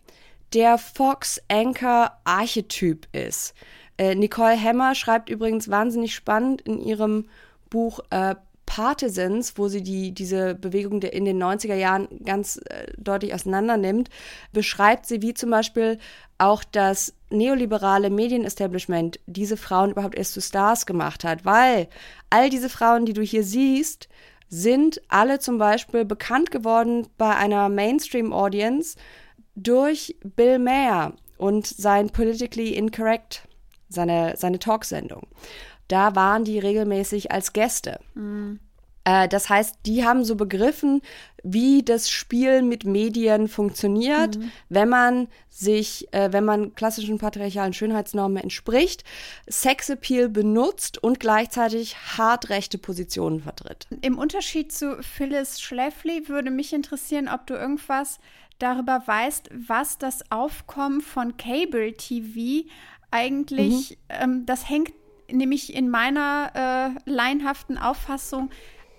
der 0.55 0.79
Fox-Anchor-Archetyp 0.79 3.07
ist. 3.12 3.53
Äh, 3.99 4.15
Nicole 4.15 4.59
Hammer 4.61 4.95
schreibt 4.95 5.29
übrigens 5.29 5.69
wahnsinnig 5.69 6.15
spannend 6.15 6.62
in 6.62 6.81
ihrem 6.81 7.27
Buch 7.69 8.01
äh, 8.11 8.37
Partisans, 8.69 9.57
wo 9.57 9.69
sie 9.69 9.83
die, 9.83 10.12
diese 10.12 10.55
Bewegung 10.55 11.01
in 11.01 11.25
den 11.25 11.43
90er 11.43 11.75
Jahren 11.75 12.07
ganz 12.23 12.61
äh, 12.66 12.93
deutlich 12.99 13.33
auseinander 13.33 13.79
nimmt, 13.79 14.11
beschreibt 14.53 15.07
sie, 15.07 15.23
wie 15.23 15.33
zum 15.33 15.51
Beispiel 15.51 15.99
auch 16.37 16.62
das 16.65 17.15
neoliberale 17.31 18.11
Medienestablishment 18.11 19.20
diese 19.27 19.57
Frauen 19.57 19.93
überhaupt 19.93 20.16
erst 20.16 20.35
zu 20.35 20.43
Stars 20.43 20.85
gemacht 20.85 21.25
hat, 21.25 21.47
weil 21.47 21.89
all 22.29 22.51
diese 22.51 22.69
Frauen, 22.69 23.07
die 23.07 23.15
du 23.15 23.23
hier 23.23 23.43
siehst, 23.43 24.07
sind 24.51 25.01
alle 25.09 25.39
zum 25.39 25.57
Beispiel 25.57 26.05
bekannt 26.05 26.51
geworden 26.51 27.07
bei 27.16 27.35
einer 27.35 27.70
Mainstream-Audience 27.70 28.99
durch 29.62 30.16
Bill 30.36 30.59
Mayer 30.59 31.12
und 31.36 31.66
sein 31.66 32.10
Politically 32.10 32.74
Incorrect, 32.74 33.48
seine, 33.89 34.35
seine 34.36 34.59
Talksendung. 34.59 35.26
Da 35.89 36.14
waren 36.14 36.44
die 36.44 36.59
regelmäßig 36.59 37.32
als 37.32 37.52
Gäste. 37.52 38.01
Äh, 39.09 39.28
das 39.28 39.48
heißt, 39.48 39.76
die 39.86 40.05
haben 40.05 40.24
so 40.24 40.36
begriffen, 40.36 41.01
wie 41.43 41.82
das 41.82 42.10
Spiel 42.10 42.62
mit 42.62 42.85
Medien 42.85 43.48
funktioniert, 43.48 44.39
wenn 44.68 44.89
man 44.89 45.28
sich, 45.48 46.12
äh, 46.12 46.30
wenn 46.32 46.44
man 46.44 46.74
klassischen 46.74 47.16
patriarchalen 47.18 47.72
Schönheitsnormen 47.72 48.43
entspricht, 48.43 49.05
Sexappeal 49.48 50.28
benutzt 50.28 51.02
und 51.02 51.20
gleichzeitig 51.20 51.97
hart 52.18 52.51
rechte 52.51 52.76
Positionen 52.76 53.40
vertritt. 53.40 53.86
Im 54.02 54.18
Unterschied 54.18 54.72
zu 54.72 55.02
Phyllis 55.02 55.60
Schlafly 55.60 56.28
würde 56.28 56.51
mich 56.51 56.74
interessieren, 56.74 57.30
ob 57.32 57.47
du 57.47 57.55
irgendwas 57.55 58.18
darüber 58.59 59.02
weißt, 59.05 59.51
was 59.52 59.98
das 59.98 60.30
Aufkommen 60.30 61.01
von 61.01 61.36
Cable 61.36 61.97
TV 61.97 62.68
eigentlich, 63.10 63.98
ähm, 64.09 64.47
das 64.47 64.68
hängt 64.68 64.93
nämlich 65.30 65.74
in 65.74 65.90
meiner 65.90 66.52
äh, 66.55 66.90
laienhaften 67.10 67.78
Auffassung 67.78 68.51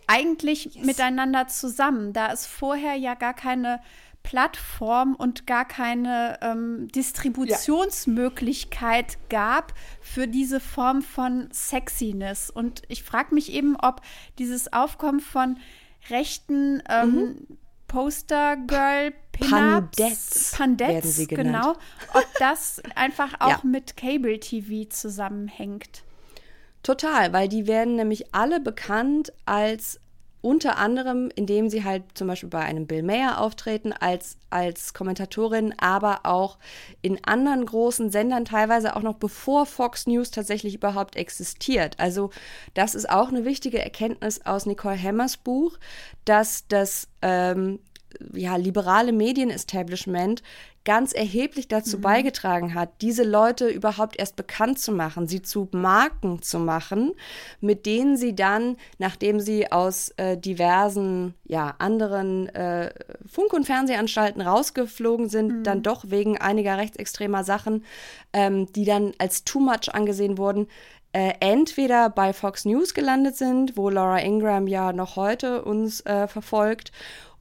eigentlich 0.08 0.84
miteinander 0.84 1.48
zusammen, 1.48 2.12
da 2.14 2.32
es 2.32 2.48
vorher 2.48 2.96
ja 2.96 3.14
gar 3.14 3.34
keine 3.34 3.82
Plattform 4.24 5.16
und 5.16 5.48
gar 5.48 5.66
keine 5.66 6.38
ähm, 6.42 6.88
Distributionsmöglichkeit 6.90 9.18
gab 9.30 9.74
für 10.02 10.28
diese 10.28 10.60
Form 10.60 11.02
von 11.02 11.50
Sexiness. 11.52 12.50
Und 12.50 12.82
ich 12.90 13.04
frage 13.04 13.34
mich 13.34 13.54
eben, 13.54 13.76
ob 13.76 14.02
dieses 14.38 14.74
Aufkommen 14.74 15.20
von 15.20 15.58
rechten 16.10 16.84
ähm, 16.90 17.48
Poster-Girl 17.90 19.12
Pandettes 19.34 20.54
Pandettes, 20.56 20.94
werden 20.94 21.12
sie 21.12 21.28
genannt. 21.28 21.78
genau, 21.78 22.20
ob 22.20 22.26
das 22.40 22.82
einfach 22.96 23.34
auch 23.40 23.50
Ja. 23.50 23.60
mit 23.64 23.96
Cable 23.98 24.40
TV 24.40 24.90
zusammenhängt. 24.90 26.04
Total, 26.84 27.34
weil 27.34 27.48
die 27.50 27.68
werden 27.68 27.96
nämlich 27.98 28.34
alle 28.34 28.60
bekannt 28.62 29.34
als 29.46 30.00
unter 30.42 30.78
anderem, 30.78 31.30
indem 31.36 31.70
sie 31.70 31.84
halt 31.84 32.04
zum 32.14 32.28
Beispiel 32.28 32.50
bei 32.50 32.60
einem 32.60 32.88
Bill 32.88 33.04
Mayer 33.04 33.42
auftreten, 33.42 33.92
als, 33.94 34.38
als 34.50 34.94
Kommentatorin, 34.94 35.74
aber 35.78 36.22
auch 36.24 36.58
in 37.02 37.24
anderen 37.26 37.66
großen 37.66 38.10
Sendern, 38.10 38.46
teilweise 38.46 38.96
auch 38.96 39.02
noch 39.02 39.16
bevor 39.16 39.66
Fox 39.66 40.08
News 40.08 40.32
tatsächlich 40.32 40.76
überhaupt 40.76 41.16
existiert. 41.16 42.00
Also 42.00 42.30
das 42.74 42.96
ist 42.96 43.10
auch 43.10 43.30
eine 43.30 43.44
wichtige 43.44 43.82
Erkenntnis 43.82 44.46
aus 44.46 44.66
Nicole 44.66 45.02
Hammers 45.02 45.38
Buch, 45.38 45.78
dass 46.24 46.68
das 46.68 47.08
ähm, 47.22 47.80
ja, 48.34 48.56
liberale 48.56 49.12
Medienestablishment 49.12 50.44
ganz 50.86 51.14
erheblich 51.14 51.68
dazu 51.68 52.00
beigetragen 52.02 52.74
hat, 52.74 52.90
diese 53.02 53.24
Leute 53.24 53.68
überhaupt 53.68 54.18
erst 54.18 54.36
bekannt 54.36 54.80
zu 54.80 54.92
machen, 54.92 55.28
sie 55.28 55.42
zu 55.42 55.68
Marken 55.72 56.42
zu 56.42 56.58
machen, 56.58 57.14
mit 57.62 57.86
denen 57.86 58.18
sie 58.18 58.34
dann, 58.34 58.78
nachdem 58.98 59.40
sie 59.40 59.72
aus 59.72 60.10
äh, 60.18 60.38
diversen, 60.38 61.36
ja, 61.46 61.76
anderen 61.80 62.50
äh, 62.56 62.92
Funk- 63.28 63.54
und 63.54 63.66
Fernsehanstalten 63.66 64.42
rausgeflogen 64.42 65.30
sind, 65.30 65.64
dann 65.64 65.84
doch 65.84 66.06
wegen 66.08 66.38
einiger 66.38 66.78
rechtsextremer 66.78 67.44
Sachen, 67.44 67.86
ähm, 68.34 68.72
die 68.74 68.86
dann 68.86 69.12
als 69.20 69.44
too 69.44 69.60
much 69.60 69.94
angesehen 69.94 70.38
wurden, 70.38 70.68
äh, 71.12 71.34
entweder 71.40 72.10
bei 72.10 72.34
Fox 72.34 72.66
News 72.66 72.94
gelandet 72.94 73.36
sind, 73.36 73.76
wo 73.78 73.90
Laura 73.90 74.20
Ingram 74.20 74.68
ja 74.68 74.94
noch 74.94 75.16
heute 75.16 75.64
uns 75.64 76.02
äh, 76.02 76.28
verfolgt, 76.28 76.92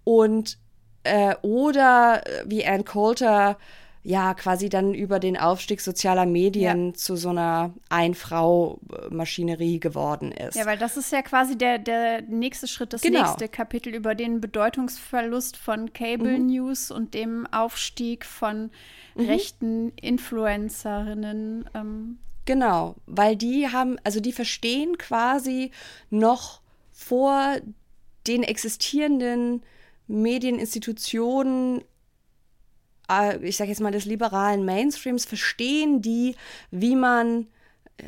und 0.09 0.57
äh, 1.05 1.35
oder 1.43 2.23
äh, 2.27 2.45
wie 2.47 2.65
Ann 2.65 2.87
Coulter 2.87 3.59
ja 4.03 4.33
quasi 4.33 4.71
dann 4.71 4.95
über 4.95 5.19
den 5.19 5.37
Aufstieg 5.37 5.83
sozialer 5.83 6.25
Medien 6.25 6.95
zu 6.95 7.17
so 7.17 7.29
einer 7.29 7.75
Ein-Frau-Maschinerie 7.91 9.81
geworden 9.81 10.33
ist. 10.33 10.55
Ja, 10.57 10.65
weil 10.65 10.79
das 10.79 10.97
ist 10.97 11.13
ja 11.13 11.21
quasi 11.21 11.59
der, 11.59 11.79
der 11.79 12.23
nächste 12.23 12.69
Schritt, 12.69 12.95
das 12.95 13.03
Genau. 13.03 13.21
nächste 13.23 13.49
Kapitel 13.49 13.95
über 13.95 14.15
den 14.15 14.41
Bedeutungsverlust 14.41 15.59
von 15.59 15.93
Cable 15.93 16.39
Mhm. 16.39 16.47
News 16.47 16.91
und 16.91 17.13
dem 17.13 17.47
Aufstieg 17.53 18.25
von 18.25 18.71
rechten 19.17 19.91
Influencerinnen. 20.01 21.69
Ähm, 21.75 22.19
Genau, 22.47 22.95
weil 23.05 23.37
die 23.37 23.69
haben, 23.69 23.99
also 24.05 24.21
die 24.21 24.33
verstehen 24.33 24.97
quasi 24.97 25.71
noch 26.09 26.63
vor 26.93 27.57
den 28.27 28.43
existierenden 28.43 29.63
Medieninstitutionen, 30.09 31.83
äh, 33.11 33.39
ich 33.39 33.57
sage 33.57 33.71
jetzt 33.71 33.81
mal 33.81 33.93
des 33.93 34.05
liberalen 34.05 34.65
Mainstreams, 34.65 35.25
verstehen 35.25 36.03
die, 36.03 36.35
wie 36.71 36.97
man 36.97 37.47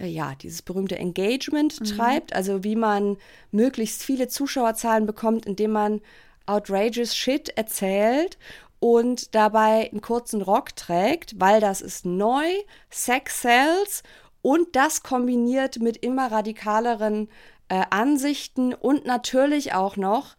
äh, 0.00 0.06
ja, 0.06 0.34
dieses 0.34 0.62
berühmte 0.62 0.98
Engagement 0.98 1.78
treibt, 1.96 2.34
also 2.34 2.64
wie 2.64 2.76
man 2.76 3.16
möglichst 3.50 4.02
viele 4.02 4.28
Zuschauerzahlen 4.28 5.06
bekommt, 5.06 5.46
indem 5.46 5.72
man 5.72 6.00
outrageous 6.46 7.14
Shit 7.16 7.50
erzählt 7.50 8.38
und 8.80 9.34
dabei 9.34 9.90
einen 9.90 10.00
kurzen 10.00 10.42
Rock 10.42 10.74
trägt, 10.74 11.38
weil 11.38 11.60
das 11.60 11.82
ist 11.82 12.06
neu, 12.06 12.46
Sex 12.88 13.42
sells 13.42 14.02
und 14.42 14.74
das 14.74 15.02
kombiniert 15.02 15.80
mit 15.80 15.98
immer 15.98 16.32
radikaleren 16.32 17.28
äh, 17.68 17.84
Ansichten 17.90 18.74
und 18.74 19.04
natürlich 19.04 19.74
auch 19.74 19.96
noch, 19.96 20.36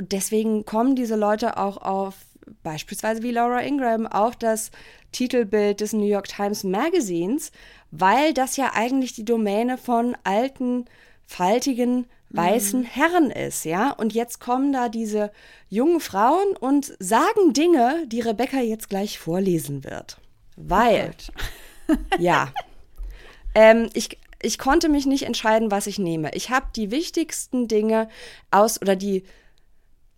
deswegen 0.00 0.64
kommen 0.64 0.96
diese 0.96 1.16
Leute 1.16 1.56
auch 1.56 1.78
auf 1.78 2.14
beispielsweise 2.62 3.22
wie 3.22 3.30
Laura 3.30 3.60
Ingram 3.62 4.06
auf 4.06 4.36
das 4.36 4.70
Titelbild 5.12 5.80
des 5.80 5.92
New 5.92 6.06
York 6.06 6.28
Times 6.28 6.64
Magazines, 6.64 7.52
weil 7.90 8.34
das 8.34 8.56
ja 8.56 8.72
eigentlich 8.74 9.14
die 9.14 9.24
Domäne 9.24 9.78
von 9.78 10.16
alten, 10.24 10.86
faltigen, 11.26 12.06
weißen 12.30 12.84
Herren 12.84 13.30
ist, 13.30 13.64
ja? 13.64 13.90
Und 13.90 14.12
jetzt 14.12 14.38
kommen 14.38 14.72
da 14.72 14.88
diese 14.88 15.32
jungen 15.68 16.00
Frauen 16.00 16.56
und 16.58 16.94
sagen 17.00 17.52
Dinge, 17.52 18.04
die 18.06 18.20
Rebecca 18.20 18.60
jetzt 18.60 18.88
gleich 18.88 19.18
vorlesen 19.18 19.84
wird. 19.84 20.18
Weil, 20.56 21.12
ja, 22.18 22.52
ähm, 23.54 23.90
ich, 23.94 24.18
ich 24.40 24.58
konnte 24.58 24.88
mich 24.88 25.06
nicht 25.06 25.24
entscheiden, 25.24 25.72
was 25.72 25.88
ich 25.88 25.98
nehme. 25.98 26.30
Ich 26.34 26.50
habe 26.50 26.66
die 26.76 26.92
wichtigsten 26.92 27.66
Dinge 27.66 28.08
aus 28.52 28.80
oder 28.80 28.94
die 28.94 29.24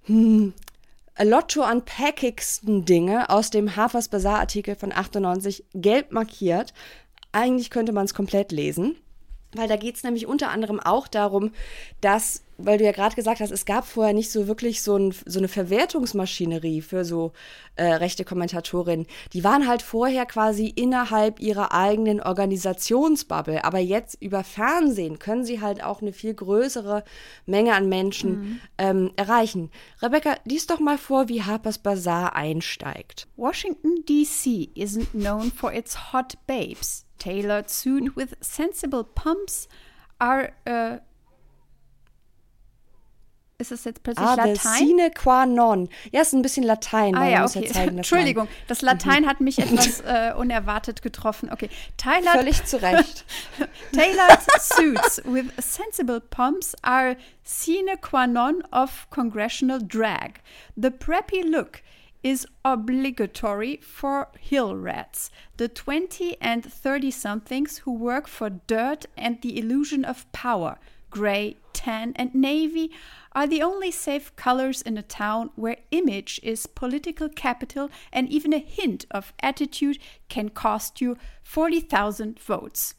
hm, 0.05 0.53
Lotto 1.21 1.63
unpackigsten 1.63 2.85
Dinge 2.85 3.29
aus 3.31 3.51
dem 3.51 3.77
Harper's 3.77 4.09
Bazaar 4.09 4.41
Artikel 4.41 4.75
von 4.75 4.93
98 4.93 5.65
gelb 5.75 6.13
markiert. 6.13 6.73
Eigentlich 7.33 7.71
könnte 7.71 7.93
man 7.93 8.07
es 8.07 8.15
komplett 8.15 8.53
lesen, 8.53 8.97
weil 9.55 9.69
da 9.69 9.77
geht 9.77 9.97
es 9.97 10.03
nämlich 10.03 10.27
unter 10.27 10.51
anderem 10.51 10.81
auch 10.81 11.09
darum, 11.09 11.53
dass, 12.01 12.43
weil 12.57 12.79
du 12.79 12.85
ja 12.85 12.93
gerade 12.93 13.15
gesagt 13.15 13.41
hast, 13.41 13.51
es 13.51 13.67
gab 13.67 13.87
vorher 13.87 14.15
nicht 14.15 14.31
so 14.31 14.47
wirklich 14.47 14.83
so, 14.83 14.97
ein, 14.97 15.15
so 15.27 15.39
eine 15.39 15.49
Verwertungsmaschinerie 15.49 16.81
für 16.81 17.05
so 17.05 17.33
äh, 17.77 17.85
rechte 17.85 18.25
Kommentatorinnen. 18.25 19.07
Die 19.33 19.45
waren 19.45 19.69
halt 19.69 19.83
vorher 19.83 20.25
quasi 20.27 20.69
innerhalb 20.69 21.41
ihrer 21.41 21.73
eigenen 21.73 22.21
Organisationsbubble, 22.21 23.65
aber 23.65 23.79
jetzt 23.79 24.17
über 24.23 24.43
Fernsehen 24.43 25.19
können 25.19 25.45
sie 25.45 25.61
halt 25.61 25.83
auch 25.83 26.01
eine 26.01 26.13
viel 26.13 26.35
größere 26.35 27.05
Menge 27.47 27.75
an 27.75 27.89
Menschen 27.89 28.61
ähm, 28.79 29.11
erreichen. 29.17 29.71
Rebecca, 30.01 30.37
lies 30.45 30.67
doch 30.67 30.81
mal 30.81 30.99
vor, 30.99 31.29
wie 31.29 31.43
Harper's 31.43 31.79
Bazaar 31.79 32.35
einsteigt. 32.37 33.29
Washington, 33.37 34.05
D.C. 34.09 34.71
isn't 34.75 35.11
known 35.13 35.53
for 35.53 35.73
its 35.73 36.13
hot 36.13 36.39
babes. 36.47 37.05
Tailored 37.23 37.71
suit 37.71 38.17
with 38.17 38.35
sensible 38.41 39.05
pumps 39.05 39.69
are. 40.19 40.51
Äh, 40.65 40.99
ist 43.59 43.71
das 43.71 43.85
jetzt 43.85 44.03
plötzlich 44.03 44.27
Ah, 44.27 44.35
Latein? 44.35 44.57
sine 44.57 45.11
qua 45.13 45.47
non. 45.47 45.89
Ja, 46.11 46.23
ist 46.23 46.33
ein 46.33 46.43
bisschen 46.43 46.65
Latein. 46.65 47.15
Ah 47.15 47.29
ja, 47.29 47.45
okay. 47.45 47.65
zeigen, 47.69 47.99
Entschuldigung, 47.99 48.49
das 48.67 48.83
Latein 48.83 49.25
hat 49.25 49.41
mich 49.41 49.59
etwas 49.61 50.01
äh, 50.01 50.33
unerwartet 50.37 51.01
getroffen. 51.01 51.49
Okay, 51.53 51.71
Tailored, 51.97 52.39
völlig 52.39 52.65
zu 52.65 52.83
Recht. 52.83 53.25
tailored 53.93 54.41
suits 54.59 55.23
with 55.25 55.47
sensible 55.61 56.19
pumps 56.21 56.75
are 56.83 57.17
sine 57.45 57.97
qua 58.01 58.27
non 58.27 58.65
of 58.73 59.07
congressional 59.11 59.79
drag. 59.81 60.41
The 60.75 60.91
preppy 60.91 61.43
look 61.49 61.83
is 62.23 62.47
obligatory 62.65 63.79
for 63.83 64.29
hill 64.39 64.77
rats, 64.77 65.31
the 65.57 65.69
20 65.69 66.37
and 66.41 66.65
30 66.65 67.11
somethings 67.11 67.79
who 67.79 67.93
work 67.93 68.29
for 68.29 68.51
dirt 68.51 69.07
and 69.17 69.41
the 69.43 69.59
illusion 69.59 70.05
of 70.05 70.31
power. 70.33 70.79
Gray, 71.11 71.57
tan, 71.73 72.13
and 72.17 72.35
navy 72.35 72.91
are 73.33 73.47
the 73.47 73.63
only 73.63 73.91
safe 73.91 74.35
colors 74.37 74.83
in 74.83 74.97
a 74.97 75.03
town 75.03 75.51
where 75.57 75.77
image 75.91 76.41
is 76.43 76.67
political 76.67 77.29
capital 77.29 77.91
and 78.13 78.29
even 78.29 78.53
a 78.53 78.59
hint 78.59 79.07
of 79.11 79.33
attitude 79.41 79.99
can 80.29 80.49
cost 80.49 81.01
you 81.01 81.17
40,000 81.43 82.39
votes. 82.39 82.95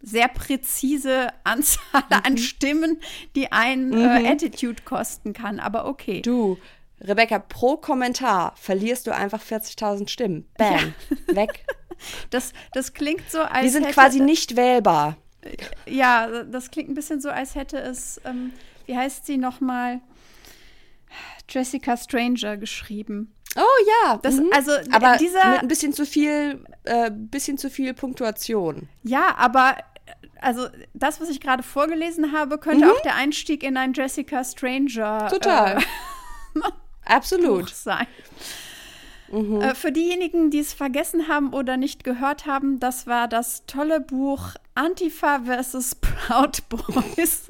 Sehr 0.00 0.28
präzise 0.28 1.32
Anzahl 1.44 2.04
an 2.10 2.34
mhm. 2.34 2.38
Stimmen, 2.38 3.00
die 3.34 3.50
ein 3.50 3.92
äh, 3.92 4.20
mhm. 4.20 4.26
Attitude 4.26 4.82
kosten 4.84 5.32
kann, 5.32 5.58
aber 5.58 5.86
okay. 5.86 6.22
Du, 6.22 6.58
Rebecca, 7.00 7.38
pro 7.38 7.76
Kommentar 7.76 8.54
verlierst 8.56 9.06
du 9.06 9.14
einfach 9.14 9.42
40.000 9.42 10.08
Stimmen. 10.08 10.48
Bam, 10.58 10.94
weg. 11.28 11.64
Das, 12.30 12.52
das 12.72 12.92
klingt 12.92 13.28
so, 13.30 13.40
als 13.40 13.62
Die 13.64 13.70
sind 13.70 13.88
quasi 13.88 14.20
nicht 14.20 14.56
wählbar. 14.56 15.16
Ja, 15.86 16.44
das 16.44 16.70
klingt 16.70 16.88
ein 16.90 16.94
bisschen 16.94 17.20
so, 17.20 17.30
als 17.30 17.54
hätte 17.54 17.78
es, 17.78 18.20
ähm, 18.24 18.52
wie 18.86 18.96
heißt 18.96 19.26
sie 19.26 19.36
nochmal? 19.36 20.00
Jessica 21.48 21.96
Stranger 21.96 22.56
geschrieben. 22.56 23.32
Oh 23.56 23.84
ja, 24.04 24.18
Das, 24.18 24.34
mhm. 24.36 24.50
Also 24.52 24.72
aber 24.92 25.16
dieser, 25.16 25.52
mit 25.52 25.62
ein 25.62 25.68
bisschen 25.68 25.92
zu 25.92 26.04
viel, 26.04 26.64
äh, 26.84 27.10
bisschen 27.10 27.56
zu 27.58 27.70
viel 27.70 27.94
Punktuation. 27.94 28.88
ja, 29.02 29.34
aber 29.36 29.76
also 30.40 30.68
das, 30.94 31.20
was 31.20 31.28
ich 31.30 31.40
gerade 31.40 31.62
vorgelesen 31.62 32.32
habe, 32.32 32.58
könnte 32.58 32.90
auch 32.92 33.00
der 33.02 33.16
Einstieg 33.16 33.62
in 33.64 33.76
ein 33.76 33.92
Jessica 33.92 34.44
Stranger 34.44 35.24
Mhm. 35.24 35.28
Total. 35.28 35.78
Äh, 35.78 36.60
Absolut. 37.08 37.68
Sein. 37.70 38.06
Mhm. 39.30 39.60
Äh, 39.60 39.74
für 39.74 39.92
diejenigen, 39.92 40.50
die 40.50 40.60
es 40.60 40.72
vergessen 40.72 41.28
haben 41.28 41.52
oder 41.52 41.76
nicht 41.76 42.04
gehört 42.04 42.46
haben, 42.46 42.80
das 42.80 43.06
war 43.06 43.28
das 43.28 43.66
tolle 43.66 44.00
Buch 44.00 44.54
Antifa 44.74 45.40
versus 45.40 45.94
Proud 45.96 46.62
Boys. 46.68 47.46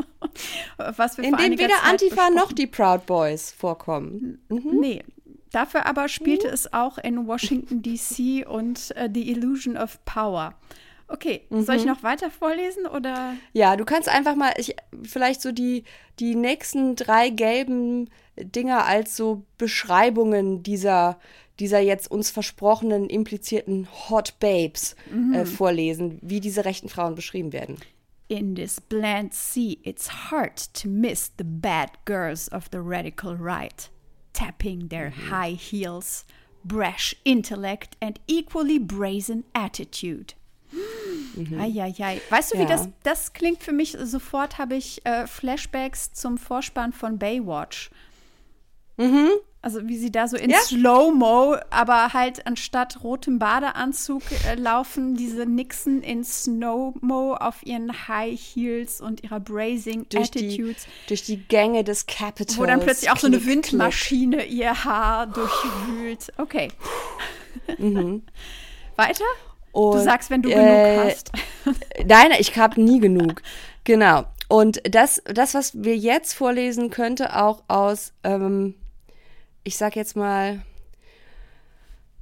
was 0.76 1.18
wir 1.18 1.24
In 1.24 1.36
dem 1.36 1.52
weder 1.52 1.68
Zeit 1.68 1.84
Antifa 1.84 2.30
noch 2.30 2.52
die 2.52 2.66
Proud 2.66 3.06
Boys 3.06 3.52
vorkommen. 3.52 4.40
Nee. 4.48 5.02
Dafür 5.52 5.86
aber 5.86 6.08
spielte 6.08 6.48
es 6.48 6.72
auch 6.74 6.98
in 6.98 7.26
Washington, 7.26 7.80
D.C. 7.82 8.44
und 8.44 8.94
äh, 8.96 9.08
The 9.12 9.30
Illusion 9.30 9.78
of 9.78 10.04
Power. 10.04 10.54
Okay, 11.10 11.46
soll 11.48 11.76
ich 11.76 11.86
noch 11.86 12.02
weiter 12.02 12.30
vorlesen 12.30 12.84
oder? 12.84 13.32
Ja, 13.54 13.76
du 13.76 13.86
kannst 13.86 14.10
einfach 14.10 14.36
mal, 14.36 14.52
ich, 14.58 14.76
vielleicht 15.04 15.40
so 15.40 15.52
die, 15.52 15.84
die 16.20 16.34
nächsten 16.34 16.96
drei 16.96 17.30
gelben 17.30 18.10
Dinger 18.44 18.84
als 18.86 19.16
so 19.16 19.44
Beschreibungen 19.58 20.62
dieser, 20.62 21.18
dieser 21.58 21.78
jetzt 21.80 22.10
uns 22.10 22.30
versprochenen, 22.30 23.08
implizierten 23.08 23.88
Hot 24.08 24.38
Babes 24.40 24.96
äh, 25.34 25.44
vorlesen, 25.44 26.18
wie 26.22 26.40
diese 26.40 26.64
rechten 26.64 26.88
Frauen 26.88 27.14
beschrieben 27.14 27.52
werden. 27.52 27.76
In 28.28 28.54
this 28.54 28.80
bland 28.80 29.32
sea, 29.32 29.76
it's 29.84 30.30
hard 30.30 30.72
to 30.74 30.88
miss 30.88 31.32
the 31.38 31.44
bad 31.44 31.90
girls 32.04 32.50
of 32.52 32.68
the 32.70 32.78
radical 32.78 33.34
right, 33.34 33.90
tapping 34.34 34.88
their 34.90 35.10
high 35.30 35.56
heels, 35.56 36.26
brash 36.62 37.16
intellect, 37.24 37.96
and 38.00 38.20
equally 38.26 38.78
brazen 38.78 39.44
attitude. 39.54 40.34
Eieiei. 41.58 42.20
Weißt 42.30 42.52
du, 42.52 42.58
wie 42.58 42.62
Ja. 42.62 42.68
das, 42.68 42.88
das 43.02 43.32
klingt 43.32 43.62
für 43.62 43.72
mich? 43.72 43.96
Sofort 44.02 44.58
habe 44.58 44.74
ich 44.76 45.04
äh, 45.06 45.26
Flashbacks 45.26 46.12
zum 46.12 46.36
Vorspann 46.36 46.92
von 46.92 47.18
Baywatch. 47.18 47.90
Also 49.60 49.86
wie 49.88 49.96
sie 49.96 50.10
da 50.12 50.28
so 50.28 50.36
in 50.36 50.50
Ja. 50.50 50.58
Slow-Mo, 50.58 51.56
aber 51.70 52.12
halt 52.12 52.46
anstatt 52.46 53.02
rotem 53.02 53.38
Badeanzug 53.38 54.22
äh, 54.46 54.54
laufen 54.54 55.14
diese 55.16 55.46
Nixon 55.46 56.02
in 56.02 56.22
Snow-Mo 56.24 57.34
auf 57.34 57.64
ihren 57.66 58.08
High 58.08 58.38
Heels 58.38 59.00
und 59.00 59.24
ihrer 59.24 59.40
Brazing 59.40 60.06
Durch 60.10 60.30
die, 60.30 60.46
Attitudes. 60.46 60.86
durch 61.08 61.22
die 61.24 61.38
Gänge 61.38 61.82
des 61.84 62.06
Capitals. 62.06 62.56
Wo 62.58 62.66
dann 62.66 62.80
plötzlich 62.80 63.10
auch 63.10 63.18
so 63.18 63.26
eine 63.26 63.38
Klick, 63.38 63.62
klick. 63.62 63.72
Windmaschine 63.72 64.44
ihr 64.46 64.84
Haar 64.84 65.26
durchwühlt. 65.26 66.32
Okay. 66.36 66.68
Weiter? 68.96 69.24
du 69.72 69.80
Und, 69.80 70.02
sagst, 70.02 70.30
wenn 70.30 70.42
du 70.42 70.50
äh, 70.50 70.54
genug 70.54 71.04
hast. 71.06 71.32
Nein, 72.06 72.30
ich 72.38 72.56
habe 72.56 72.80
nie 72.80 73.00
genug. 73.00 73.42
Genau. 73.84 74.24
Und 74.48 74.80
das, 74.90 75.22
das, 75.26 75.54
was 75.54 75.82
wir 75.82 75.96
jetzt 75.96 76.32
vorlesen, 76.32 76.90
könnte 76.90 77.36
auch 77.36 77.62
aus, 77.68 78.12
ähm, 78.24 78.74
ich 79.68 79.76
sag 79.76 79.96
jetzt 79.96 80.16
mal, 80.16 80.62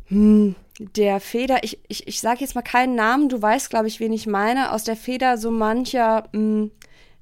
hm, 0.09 0.57
der 0.79 1.21
Feder, 1.21 1.63
ich, 1.63 1.79
ich, 1.87 2.09
ich 2.09 2.21
sage 2.21 2.41
jetzt 2.41 2.57
mal 2.57 2.63
keinen 2.63 2.97
Namen, 2.97 3.29
du 3.29 3.41
weißt, 3.41 3.71
glaube 3.71 3.87
ich, 3.87 4.01
wen 4.01 4.13
ich 4.13 4.27
meine, 4.27 4.73
aus 4.73 4.83
der 4.83 4.97
Feder 4.97 5.39
so 5.39 5.53
mancher 5.53 6.29
hm, 6.33 6.73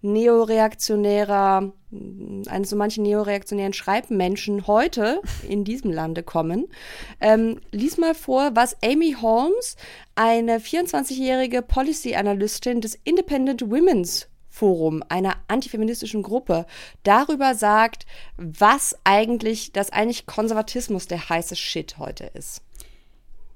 neoreaktionärer, 0.01 1.73
hm, 1.91 2.43
eines 2.49 2.71
so 2.71 2.77
manchen 2.77 3.03
neoreaktionären 3.03 3.75
Schreibmenschen 3.75 4.67
heute 4.67 5.21
in 5.47 5.65
diesem 5.65 5.93
Lande 5.93 6.23
kommen. 6.23 6.69
Ähm, 7.21 7.61
lies 7.71 7.99
mal 7.99 8.15
vor, 8.15 8.57
was 8.57 8.83
Amy 8.83 9.17
Holmes, 9.21 9.77
eine 10.15 10.59
24-jährige 10.59 11.61
Policy-Analystin 11.61 12.81
des 12.81 12.99
Independent 13.05 13.61
Women's 13.71 14.29
Forum, 14.55 15.03
einer 15.09 15.35
antifeministischen 15.49 16.23
Gruppe, 16.23 16.65
darüber 17.03 17.57
sagt, 17.57 18.07
was 18.37 18.97
eigentlich, 19.03 19.73
dass 19.73 19.91
eigentlich 19.91 20.27
Konservatismus 20.27 21.09
der 21.09 21.29
heiße 21.29 21.57
Shit 21.57 21.99
heute 21.99 22.27
ist. 22.35 22.63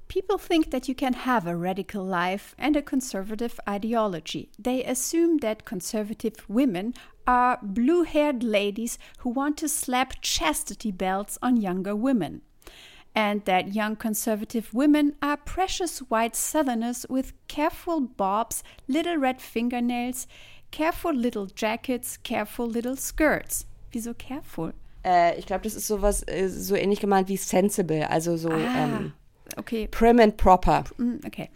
People 0.09 0.37
think 0.37 0.71
that 0.71 0.87
you 0.87 0.95
can 0.95 1.13
have 1.25 1.47
a 1.47 1.55
radical 1.55 2.03
life 2.03 2.53
and 2.57 2.75
a 2.75 2.81
conservative 2.81 3.59
ideology. 3.65 4.49
They 4.61 4.83
assume 4.83 5.37
that 5.39 5.65
conservative 5.65 6.49
women 6.49 6.95
are 7.25 7.59
blue 7.61 8.03
haired 8.03 8.43
ladies 8.43 8.97
who 9.19 9.29
want 9.29 9.57
to 9.59 9.69
slap 9.69 10.15
chastity 10.21 10.91
belts 10.91 11.37
on 11.41 11.61
younger 11.61 11.95
women. 11.95 12.41
And 13.15 13.45
that 13.45 13.73
young 13.73 13.95
conservative 13.95 14.73
women 14.73 15.15
are 15.21 15.37
precious 15.37 15.99
white 16.09 16.35
southerners 16.35 17.05
with 17.09 17.33
careful 17.47 18.01
bobs, 18.01 18.63
little 18.87 19.17
red 19.17 19.41
fingernails, 19.41 20.27
careful 20.71 21.13
little 21.13 21.47
jackets, 21.55 22.19
careful 22.23 22.67
little 22.67 22.95
skirts. 22.95 23.65
Wieso 23.91 24.13
careful? 24.13 24.73
Äh, 25.03 25.37
ich 25.39 25.45
glaube, 25.45 25.63
das 25.63 25.75
ist 25.75 25.87
sowas, 25.87 26.23
äh, 26.27 26.47
so 26.49 26.75
ähnlich 26.75 26.99
gemeint 26.99 27.27
wie 27.27 27.37
sensible, 27.37 28.09
also 28.09 28.37
so 28.37 28.51
ähm, 28.51 29.13
Okay, 29.57 29.87
prim 29.87 30.19
and 30.19 30.37
proper. 30.37 30.83
mm, 30.97 31.21
okay. 31.25 31.49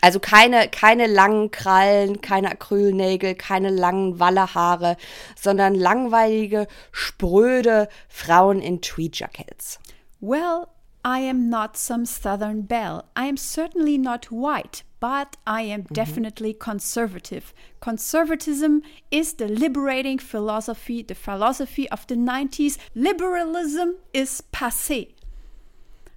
Also 0.00 0.18
keine, 0.18 0.68
keine 0.68 1.06
langen 1.06 1.50
Krallen, 1.52 2.20
keine 2.20 2.50
Acrylnägel, 2.50 3.36
keine 3.36 3.70
langen 3.70 4.18
Wallehaare, 4.18 4.96
sondern 5.40 5.76
langweilige, 5.76 6.66
spröde 6.90 7.88
Frauen 8.08 8.60
in 8.60 8.80
Tweedjackets. 8.80 9.78
Well, 10.20 10.66
I 11.04 11.28
am 11.28 11.48
not 11.48 11.76
some 11.76 12.04
southern 12.04 12.66
belle. 12.66 13.04
I 13.16 13.28
am 13.28 13.36
certainly 13.36 13.96
not 13.96 14.30
white, 14.30 14.84
but 15.02 15.36
I 15.48 15.62
am 15.62 15.82
definitely 15.92 16.54
conservative. 16.54 17.52
Conservatism 17.80 18.82
is 19.10 19.34
the 19.36 19.48
liberating 19.48 20.20
philosophy, 20.20 21.02
the 21.02 21.16
philosophy 21.16 21.90
of 21.90 22.06
the 22.06 22.14
90s. 22.14 22.78
Liberalism 22.94 23.96
is 24.12 24.44
passé. 24.52 25.08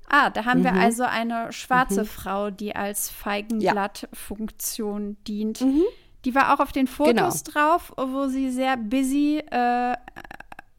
Ah, 0.07 0.29
da 0.29 0.45
haben 0.45 0.63
wir 0.63 0.73
also 0.73 1.03
eine 1.03 1.51
schwarze 1.51 2.05
Frau, 2.05 2.51
die 2.51 2.75
als 2.75 3.09
Feigenblattfunktion 3.09 5.17
dient. 5.27 5.65
Die 6.25 6.35
war 6.35 6.53
auch 6.53 6.59
auf 6.59 6.71
den 6.71 6.85
Fotos 6.85 7.41
drauf, 7.41 7.91
wo 7.97 8.27
sie 8.27 8.51
sehr 8.51 8.77
busy 8.77 9.41
äh, 9.49 9.95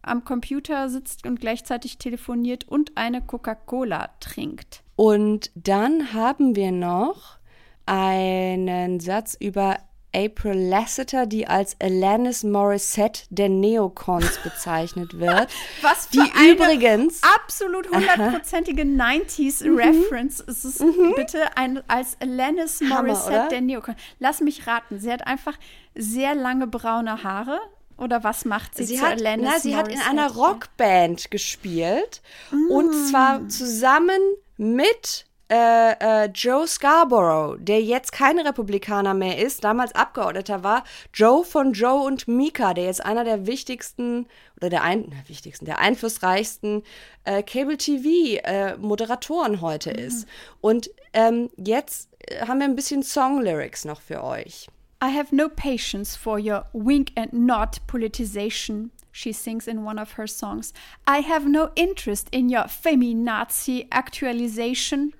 am 0.02 0.24
Computer 0.24 0.88
sitzt 0.88 1.26
und 1.26 1.40
gleichzeitig 1.40 1.98
telefoniert 1.98 2.68
und 2.68 2.96
eine 2.96 3.20
Coca-Cola 3.20 4.10
trinkt. 4.20 4.84
Und 4.94 5.50
dann 5.56 6.12
haben 6.12 6.54
wir 6.54 6.70
noch 6.70 7.38
einen 7.86 9.00
Satz 9.00 9.36
über 9.38 9.78
April 10.16 10.68
Lassiter, 10.68 11.26
die 11.26 11.46
als 11.46 11.76
Alanis 11.80 12.42
Morissette 12.42 13.24
der 13.28 13.50
Neocons 13.50 14.38
bezeichnet 14.44 15.18
wird. 15.18 15.48
Was 15.82 16.08
die 16.08 16.18
für 16.18 16.34
eine 16.34 16.52
übrigens 16.52 17.20
absolut 17.22 17.90
hundertprozentige 17.90 18.82
90s-Reference 18.82 20.40
ist 20.40 20.64
es 20.64 20.78
bitte 21.14 21.56
ein, 21.56 21.82
als 21.86 22.16
Alanis 22.20 22.80
Hammer, 22.80 23.02
Morissette 23.02 23.30
oder? 23.30 23.48
der 23.48 23.60
Neocon. 23.60 23.94
Lass 24.18 24.40
mich 24.40 24.66
raten, 24.66 24.98
sie 24.98 25.12
hat 25.12 25.26
einfach 25.26 25.58
sehr 25.94 26.34
lange 26.34 26.66
braune 26.66 27.22
Haare. 27.22 27.60
Oder 27.98 28.22
was 28.22 28.44
macht 28.44 28.74
sie, 28.76 28.84
Sie 28.84 28.96
zu 28.96 29.02
hat, 29.02 29.12
Alanis 29.22 29.50
na, 29.50 29.58
sie 29.58 29.74
hat 29.74 29.88
in 29.88 29.98
einer 30.00 30.30
Rockband 30.30 31.30
gespielt 31.30 32.20
und 32.68 32.92
zwar 33.08 33.48
zusammen 33.48 34.20
mit 34.58 35.24
äh, 35.48 36.24
äh, 36.24 36.28
Joe 36.34 36.66
Scarborough, 36.66 37.56
der 37.60 37.80
jetzt 37.80 38.10
kein 38.12 38.36
Republikaner 38.38 39.14
mehr 39.14 39.38
ist, 39.38 39.62
damals 39.62 39.94
Abgeordneter 39.94 40.64
war. 40.64 40.82
Joe 41.14 41.44
von 41.44 41.72
Joe 41.72 42.04
und 42.04 42.26
Mika, 42.26 42.74
der 42.74 42.86
jetzt 42.86 43.04
einer 43.04 43.22
der 43.22 43.46
wichtigsten 43.46 44.26
oder 44.56 44.70
der 44.70 44.82
ein, 44.82 45.06
na, 45.08 45.16
wichtigsten, 45.28 45.64
der 45.64 45.78
einflussreichsten 45.78 46.82
äh, 47.24 47.44
Cable-TV-Moderatoren 47.44 49.60
heute 49.60 49.90
ist. 49.90 50.26
Und 50.60 50.90
ähm, 51.12 51.50
jetzt 51.56 52.08
äh, 52.26 52.46
haben 52.46 52.58
wir 52.58 52.64
ein 52.64 52.76
bisschen 52.76 53.04
Song-Lyrics 53.04 53.84
noch 53.84 54.00
für 54.00 54.24
euch. 54.24 54.66
I 55.04 55.16
have 55.16 55.32
no 55.32 55.48
patience 55.48 56.16
for 56.16 56.38
your 56.38 56.64
wink 56.72 57.12
and 57.16 57.32
nod 57.32 57.80
politicization, 57.86 58.90
she 59.12 59.32
sings 59.32 59.68
in 59.68 59.86
one 59.86 60.00
of 60.00 60.16
her 60.16 60.26
songs. 60.26 60.72
I 61.06 61.20
have 61.20 61.48
no 61.48 61.68
interest 61.74 62.28
in 62.30 62.48
your 62.48 62.66
feminazi 62.66 63.86
actualization. 63.90 65.12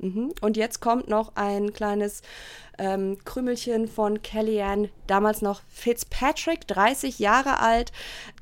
Mhm. 0.00 0.32
Und 0.40 0.56
jetzt 0.56 0.80
kommt 0.80 1.08
noch 1.08 1.36
ein 1.36 1.72
kleines 1.72 2.22
ähm, 2.78 3.18
Krümelchen 3.24 3.86
von 3.86 4.22
Kellyanne, 4.22 4.88
damals 5.06 5.42
noch 5.42 5.60
Fitzpatrick, 5.68 6.66
30 6.66 7.18
Jahre 7.18 7.60
alt, 7.60 7.92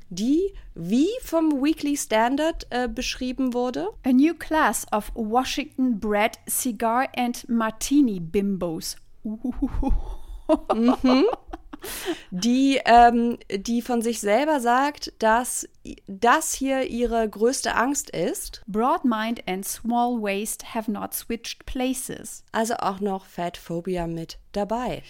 die 0.09 0.53
wie 0.73 1.09
vom 1.21 1.61
Weekly 1.61 1.97
Standard 1.97 2.65
äh, 2.69 2.87
beschrieben 2.87 3.53
wurde. 3.53 3.89
A 4.05 4.11
new 4.11 4.33
class 4.33 4.87
of 4.91 5.11
Washington 5.13 5.99
bred 5.99 6.39
cigar 6.47 7.07
and 7.15 7.47
martini 7.49 8.19
bimbos. 8.19 8.95
die, 12.31 12.79
ähm, 12.85 13.37
die 13.51 13.81
von 13.81 14.01
sich 14.01 14.19
selber 14.19 14.59
sagt, 14.59 15.13
dass 15.19 15.67
das 16.07 16.53
hier 16.53 16.83
ihre 16.83 17.27
größte 17.27 17.75
Angst 17.75 18.09
ist. 18.09 18.61
Broad 18.67 19.05
mind 19.05 19.41
and 19.47 19.65
small 19.65 20.21
waist 20.21 20.73
have 20.73 20.91
not 20.91 21.13
switched 21.13 21.65
places. 21.65 22.43
Also 22.51 22.75
auch 22.75 22.99
noch 22.99 23.25
Fat 23.25 23.57
Phobia 23.57 24.07
mit 24.07 24.37
dabei. 24.51 25.03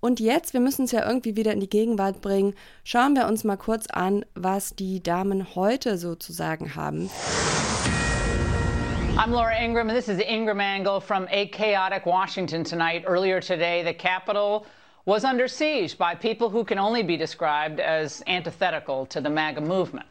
Und 0.00 0.20
jetzt, 0.20 0.52
wir 0.52 0.60
müssen 0.60 0.84
es 0.84 0.92
ja 0.92 1.06
irgendwie 1.06 1.36
wieder 1.36 1.52
in 1.52 1.60
die 1.60 1.70
Gegenwart 1.70 2.20
bringen, 2.20 2.54
schauen 2.84 3.16
wir 3.16 3.26
uns 3.26 3.44
mal 3.44 3.56
kurz 3.56 3.86
an, 3.88 4.24
was 4.34 4.76
die 4.76 5.02
Damen 5.02 5.54
heute 5.54 5.96
sozusagen 5.98 6.74
haben. 6.76 7.10
I'm 9.18 9.32
Laura 9.32 9.56
Ingram, 9.58 9.88
and 9.88 9.96
this 9.96 10.08
is 10.08 10.20
Ingram 10.20 10.60
Angle 10.60 11.00
from 11.00 11.26
a 11.30 11.46
chaotic 11.46 12.04
Washington 12.04 12.64
tonight. 12.64 13.04
Earlier 13.06 13.40
today, 13.40 13.82
the 13.82 13.94
Capitol 13.94 14.66
was 15.06 15.24
under 15.24 15.48
siege 15.48 15.96
by 15.96 16.14
people 16.14 16.50
who 16.50 16.64
can 16.64 16.78
only 16.78 17.02
be 17.02 17.16
described 17.16 17.80
as 17.80 18.22
antithetical 18.26 19.06
to 19.06 19.20
the 19.20 19.30
MAGA 19.30 19.60
movement. 19.60 20.06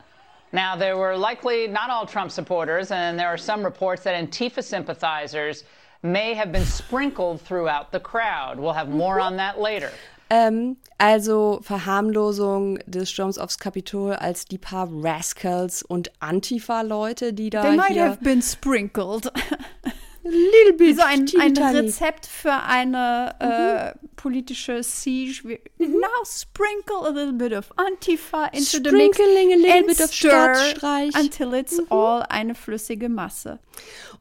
Now, 0.53 0.77
there 0.77 0.97
were 0.97 1.17
likely 1.17 1.67
not 1.67 1.89
all 1.89 2.05
Trump 2.05 2.31
supporters, 2.31 2.91
and 2.91 3.19
there 3.19 3.27
are 3.27 3.37
some 3.37 3.63
reports 3.63 4.03
that 4.03 4.15
Antifa 4.15 4.63
sympathizers 4.63 5.65
may 6.01 6.33
have 6.33 6.51
been 6.51 6.65
sprinkled 6.65 7.41
throughout 7.41 7.91
the 7.91 7.99
crowd. 7.99 8.57
We'll 8.57 8.73
have 8.73 8.87
more 8.89 9.19
on 9.19 9.35
that 9.37 9.59
later. 9.59 9.91
Ähm, 10.29 10.77
also 10.97 11.59
Verharmlosung 11.61 12.79
des 12.87 13.05
Sturms 13.05 13.37
aufs 13.37 13.59
Kapitol 13.59 14.13
als 14.13 14.45
die 14.45 14.57
paar 14.57 14.87
Rascals 14.89 15.83
und 15.83 16.09
Antifa-Leute, 16.19 17.33
die 17.33 17.49
da 17.49 17.61
They 17.61 17.75
might 17.75 17.91
hier 17.91 18.05
have 18.05 18.21
been 18.21 18.41
sprinkled. 18.41 19.29
little 20.29 20.73
bit 20.77 20.97
so 20.97 21.03
ein, 21.03 21.25
ein. 21.39 21.57
Rezept 21.57 22.25
für 22.25 22.51
eine 22.53 23.35
äh, 23.39 24.07
politische 24.15 24.81
Siege. 24.83 25.43
Wir- 25.43 25.59
Now 25.77 26.07
sprinkle 26.25 26.97
a 27.05 27.09
little 27.09 27.33
bit 27.33 27.53
of 27.53 27.69
Antifa 27.77 28.45
into 28.47 28.77
the 28.83 28.91
mix 28.95 29.17
Sprinkling 29.17 29.53
a 29.53 29.55
little 29.55 29.77
and 29.77 29.87
bit 29.87 30.01
of 30.01 30.11
stir 30.13 30.29
Staatsstreich. 30.29 31.15
until 31.15 31.53
it's 31.53 31.79
all 31.89 32.23
eine 32.29 32.55
flüssige 32.55 33.09
Masse. 33.09 33.59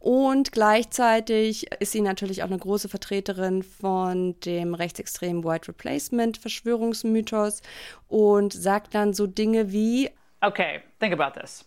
Und 0.01 0.53
gleichzeitig 0.53 1.71
ist 1.81 1.93
sie 1.93 2.03
natürlich 2.03 2.43
auch 2.43 2.49
eine 2.49 2.59
große 2.59 2.89
Vertreterin 2.91 3.63
von 3.63 4.39
dem 4.41 4.75
rechtsextremen 4.75 5.45
White 5.45 5.69
Replacement 5.69 6.37
Verschwörungsmythos 6.39 7.63
und 8.09 8.53
sagt 8.53 8.95
dann 8.95 9.15
so 9.15 9.27
Dinge 9.27 9.73
wie 9.73 10.11
Okay, 10.43 10.83
think 11.01 11.19
about 11.19 11.41
this. 11.41 11.65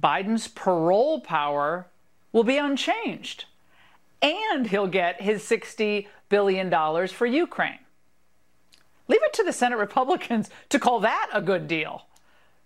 Biden's 0.00 0.48
parole 0.48 1.20
power 1.20 1.86
will 2.32 2.44
be 2.44 2.58
unchanged. 2.62 3.47
And 4.20 4.66
he'll 4.66 4.88
get 4.88 5.20
his 5.20 5.42
$60 5.42 6.06
billion 6.28 6.70
for 7.08 7.26
Ukraine. 7.26 7.78
Leave 9.06 9.22
it 9.22 9.32
to 9.34 9.42
the 9.42 9.52
Senate 9.52 9.78
Republicans 9.78 10.50
to 10.68 10.78
call 10.78 11.00
that 11.00 11.30
a 11.32 11.40
good 11.40 11.66
deal. 11.66 12.02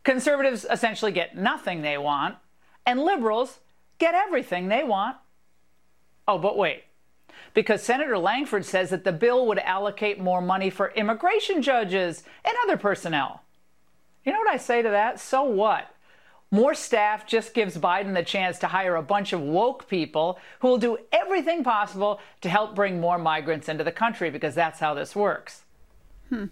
Conservatives 0.03 0.67
essentially 0.69 1.13
get 1.13 1.37
nothing 1.37 1.83
they 1.83 1.97
want, 1.97 2.37
and 2.85 3.01
liberals 3.01 3.61
get 3.99 4.15
everything 4.15 4.69
they 4.69 4.83
want. 4.83 5.17
Oh, 6.27 6.39
but 6.39 6.57
wait. 6.57 6.85
Because 7.55 7.83
Senator 7.83 8.19
Langford 8.19 8.65
says 8.65 8.91
that 8.91 9.05
the 9.05 9.13
bill 9.13 9.47
would 9.47 9.59
allocate 9.59 10.19
more 10.19 10.41
money 10.41 10.71
for 10.71 10.91
immigration 10.93 11.63
judges 11.63 12.25
and 12.45 12.55
other 12.65 12.77
personnel. 12.77 13.43
You 14.25 14.33
know 14.33 14.39
what 14.39 14.53
I 14.53 14.57
say 14.57 14.83
to 14.83 14.91
that? 14.91 15.21
So 15.21 15.43
what? 15.43 15.95
More 16.53 16.75
staff 16.75 17.27
just 17.27 17.55
gives 17.55 17.79
Biden 17.79 18.13
the 18.13 18.23
chance 18.23 18.59
to 18.59 18.67
hire 18.67 18.95
a 18.95 19.03
bunch 19.03 19.33
of 19.33 19.41
woke 19.41 19.89
people 19.89 20.39
who 20.61 20.69
will 20.69 20.79
do 20.79 20.99
everything 21.11 21.65
possible 21.65 22.21
to 22.43 22.51
help 22.51 22.75
bring 22.75 23.01
more 23.01 23.17
migrants 23.17 23.71
into 23.71 23.83
the 23.83 23.91
country 23.91 24.29
because 24.29 24.55
that's 24.55 24.79
how 24.79 24.93
this 24.93 25.17
works. 25.17 25.63
Hmm. 26.29 26.47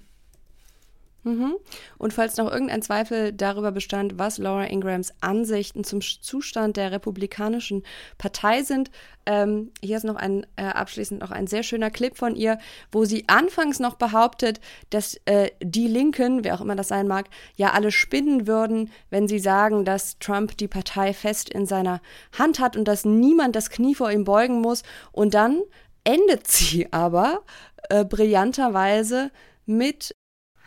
Mhm. 1.23 1.57
Und 1.99 2.15
falls 2.15 2.37
noch 2.39 2.51
irgendein 2.51 2.81
Zweifel 2.81 3.33
darüber 3.33 3.73
bestand, 3.73 4.19
was 4.19 4.39
Laura 4.39 4.65
Ingrams 4.65 5.13
Ansichten 5.21 5.85
zum 5.85 6.01
Zustand 6.01 6.77
der 6.79 6.93
Republikanischen 6.93 7.83
Partei 8.17 8.63
sind, 8.63 8.91
ähm, 9.27 9.71
hier 9.83 9.99
ist 9.99 10.05
noch 10.05 10.17
ein 10.17 10.47
äh, 10.57 10.65
abschließend 10.65 11.21
noch 11.21 11.31
ein 11.31 11.47
sehr 11.47 11.63
schöner 11.63 11.91
Clip 11.91 12.17
von 12.17 12.37
ihr, 12.37 12.59
wo 12.91 13.05
sie 13.05 13.25
anfangs 13.29 13.79
noch 13.79 13.97
behauptet, 13.97 14.61
dass 14.89 15.21
äh, 15.27 15.51
die 15.63 15.89
Linken, 15.89 16.43
wer 16.43 16.55
auch 16.55 16.63
immer 16.63 16.77
das 16.77 16.89
sein 16.89 17.07
mag, 17.07 17.29
ja 17.57 17.73
alle 17.73 17.93
spinnen 17.93 18.47
würden, 18.47 18.91
wenn 19.11 19.29
sie 19.29 19.39
sagen, 19.39 19.85
dass 19.85 20.19
Trump 20.19 20.57
die 20.57 20.69
Partei 20.69 21.13
fest 21.13 21.51
in 21.51 21.67
seiner 21.67 22.01
Hand 22.39 22.61
hat 22.61 22.77
und 22.77 22.89
dass 22.89 23.05
niemand 23.05 23.57
das 23.57 23.69
Knie 23.69 23.95
vor 23.95 24.11
ihm 24.11 24.25
beugen 24.25 24.63
muss. 24.63 24.83
Und 25.13 25.35
dann 25.35 25.61
endet 26.05 26.47
sie 26.49 26.91
aber 26.93 27.43
äh, 27.91 28.07
brillanterweise 28.07 29.31
mit 29.67 30.15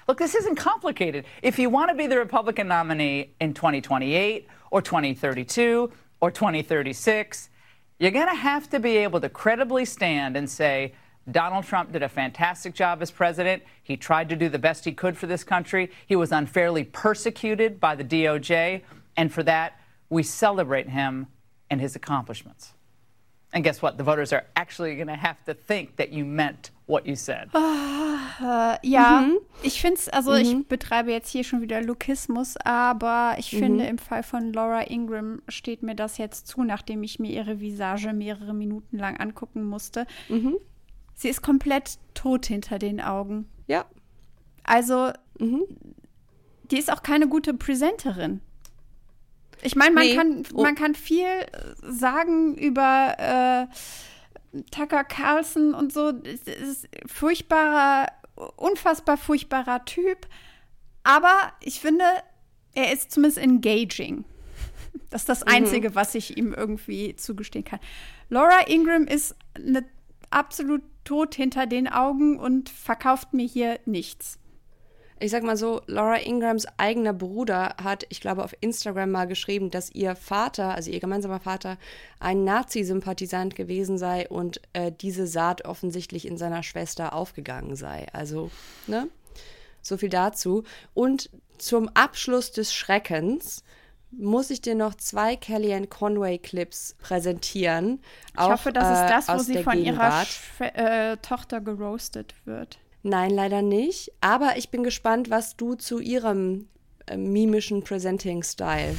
Look, 0.08 0.18
this 0.18 0.36
isn't 0.36 0.56
complicated. 0.56 1.26
If 1.42 1.58
you 1.58 1.70
want 1.70 1.90
to 1.90 1.96
be 1.96 2.08
the 2.08 2.18
Republican 2.18 2.68
nominee 2.68 3.36
in 3.40 3.54
2028 3.54 4.48
or 4.72 4.82
2032 4.82 5.92
or 6.20 6.32
2036, 6.32 7.50
you're 8.00 8.12
going 8.12 8.28
to 8.28 8.36
have 8.36 8.70
to 8.72 8.80
be 8.80 8.98
able 8.98 9.22
to 9.22 9.30
credibly 9.30 9.86
stand 9.86 10.36
and 10.36 10.50
say, 10.50 10.94
Donald 11.32 11.64
Trump 11.64 11.94
did 11.94 12.04
a 12.04 12.10
fantastic 12.10 12.74
job 12.74 13.02
as 13.02 13.10
president. 13.10 13.64
He 13.82 13.96
tried 13.96 14.28
to 14.30 14.36
do 14.36 14.50
the 14.50 14.60
best 14.60 14.84
he 14.84 14.92
could 14.92 15.18
for 15.18 15.26
this 15.26 15.44
country. 15.44 15.90
He 16.06 16.18
was 16.18 16.34
unfairly 16.34 16.84
persecuted 16.84 17.80
by 17.80 17.96
the 17.96 18.04
DOJ. 18.04 18.82
And 19.16 19.32
for 19.32 19.42
that, 19.44 19.80
we 20.10 20.22
celebrate 20.24 20.90
him 20.90 21.28
and 21.70 21.80
his 21.80 21.96
accomplishments. 21.96 22.74
And 23.54 23.64
guess 23.64 23.82
what? 23.82 23.98
The 23.98 24.04
voters 24.04 24.34
are 24.34 24.46
actually 24.56 24.96
going 24.96 25.08
to 25.08 25.16
have 25.16 25.42
to 25.46 25.54
think 25.54 25.96
that 25.96 26.12
you 26.12 26.26
meant 26.26 26.72
what 26.88 27.06
you 27.08 27.16
said. 27.16 27.50
Äh, 27.54 28.78
ja, 28.88 29.26
ich 29.62 29.80
finde 29.82 29.98
es, 30.00 30.10
also 30.10 30.34
ich 30.34 30.68
betreibe 30.68 31.12
jetzt 31.12 31.30
hier 31.30 31.44
schon 31.44 31.62
wieder 31.62 31.82
Lukismus, 31.82 32.56
aber 32.58 33.36
ich 33.38 33.50
finde, 33.52 33.86
im 33.86 33.98
Fall 33.98 34.24
von 34.24 34.52
Laura 34.54 34.82
Ingram 34.82 35.42
steht 35.48 35.84
mir 35.84 35.96
das 35.96 36.18
jetzt 36.18 36.48
zu, 36.48 36.64
nachdem 36.64 37.04
ich 37.04 37.20
mir 37.20 37.32
ihre 37.32 37.60
Visage 37.60 38.12
mehrere 38.14 38.54
Minuten 38.54 38.98
lang 38.98 39.18
angucken 39.18 39.64
musste. 39.64 40.06
Sie 41.16 41.30
ist 41.30 41.42
komplett 41.42 41.98
tot 42.16 42.46
hinter 42.48 42.80
den 42.80 43.00
Augen. 43.00 43.48
ja, 43.68 43.86
Also, 44.64 45.12
die 45.40 46.78
ist 46.78 46.92
auch 46.92 47.04
keine 47.04 47.28
gute 47.28 47.54
Präsenterin. 47.54 48.42
Ich 49.62 49.76
meine, 49.76 49.94
man, 49.96 50.04
Nee. 50.04 50.16
kann, 50.16 50.44
Oh. 50.54 50.62
man 50.64 50.76
kann 50.76 50.94
viel 50.96 51.24
äh, 51.26 51.48
sagen 51.82 52.56
über 52.56 53.16
äh, 53.18 53.74
Tucker 54.72 55.04
Carlson 55.04 55.74
und 55.74 55.92
so. 55.92 56.14
Es 56.24 56.42
ist 56.48 56.88
furchtbarer, 57.08 58.08
unfassbar 58.56 59.18
furchtbarer 59.18 59.86
Typ. 59.86 60.28
Aber 61.04 61.54
ich 61.62 61.80
finde, 61.80 62.06
er 62.74 62.92
ist 62.94 63.12
zumindest 63.12 63.40
engaging. 63.40 64.26
Das 65.10 65.24
ist 65.24 65.30
das 65.30 65.44
Einzige, 65.44 65.94
was 65.96 66.16
ich 66.16 66.38
ihm 66.38 66.54
irgendwie 66.54 67.16
zugestehen 67.16 67.66
kann. 67.66 67.80
Laura 68.30 68.68
Ingram 68.68 69.06
ist 69.06 69.36
eine 69.54 69.86
absolut 70.32 70.82
tot 71.04 71.36
hinter 71.36 71.68
den 71.68 71.88
Augen 71.88 72.40
und 72.40 72.70
verkauft 72.70 73.34
mir 73.34 73.46
hier 73.46 73.80
nichts. 73.86 74.40
Ich 75.24 75.32
sag 75.32 75.44
mal 75.44 75.56
so, 75.56 75.82
Laura 75.88 76.18
Ingrams 76.18 76.68
eigener 76.76 77.14
Bruder 77.14 77.78
hat, 77.82 78.06
ich 78.10 78.20
glaube, 78.20 78.44
auf 78.44 78.54
Instagram 78.60 79.10
mal 79.10 79.26
geschrieben, 79.26 79.70
dass 79.70 79.90
ihr 79.90 80.18
Vater, 80.18 80.76
also 80.76 80.92
ihr 80.92 81.00
gemeinsamer 81.00 81.40
Vater, 81.40 81.78
ein 82.20 82.44
Nazi-Sympathisant 82.44 83.56
gewesen 83.56 83.98
sei 83.98 84.28
und 84.28 84.60
äh, 84.74 84.92
diese 84.92 85.26
Saat 85.26 85.64
offensichtlich 85.64 86.28
in 86.28 86.36
seiner 86.36 86.62
Schwester 86.62 87.14
aufgegangen 87.14 87.78
sei. 87.78 88.08
Also, 88.12 88.52
ne? 88.86 89.08
So 89.82 89.96
viel 89.96 90.10
dazu. 90.10 90.66
Und 90.94 91.30
zum 91.58 91.88
Abschluss 91.94 92.52
des 92.52 92.74
Schreckens 92.74 93.64
muss 94.12 94.50
ich 94.50 94.60
dir 94.60 94.76
noch 94.76 94.94
zwei 94.94 95.38
Kellyanne 95.38 95.88
Conway-Clips 95.88 96.98
präsentieren. 97.02 98.02
Ich 98.34 98.42
hoffe, 98.42 98.74
das 98.74 99.00
ist 99.00 99.10
das, 99.10 99.28
wo 99.30 99.40
aus 99.40 99.46
sie 99.46 99.64
von 99.64 99.78
ihrer 99.78 99.84
Gegenwart. 99.84 100.28
Schwe 100.28 100.76
äh, 100.76 101.18
Tochter 101.22 101.62
geroastet 101.62 102.36
wird. 102.44 102.78
Nein, 103.04 103.32
leider 103.32 103.62
nicht. 103.62 104.12
Aber 104.22 104.56
ich 104.58 104.70
bin 104.70 104.84
gespannt, 104.84 105.30
was 105.30 105.56
du 105.58 105.76
zu 105.76 106.00
ihrem 106.00 106.70
äh, 107.06 107.18
mimischen 107.18 107.84
Presenting-Style 107.84 108.96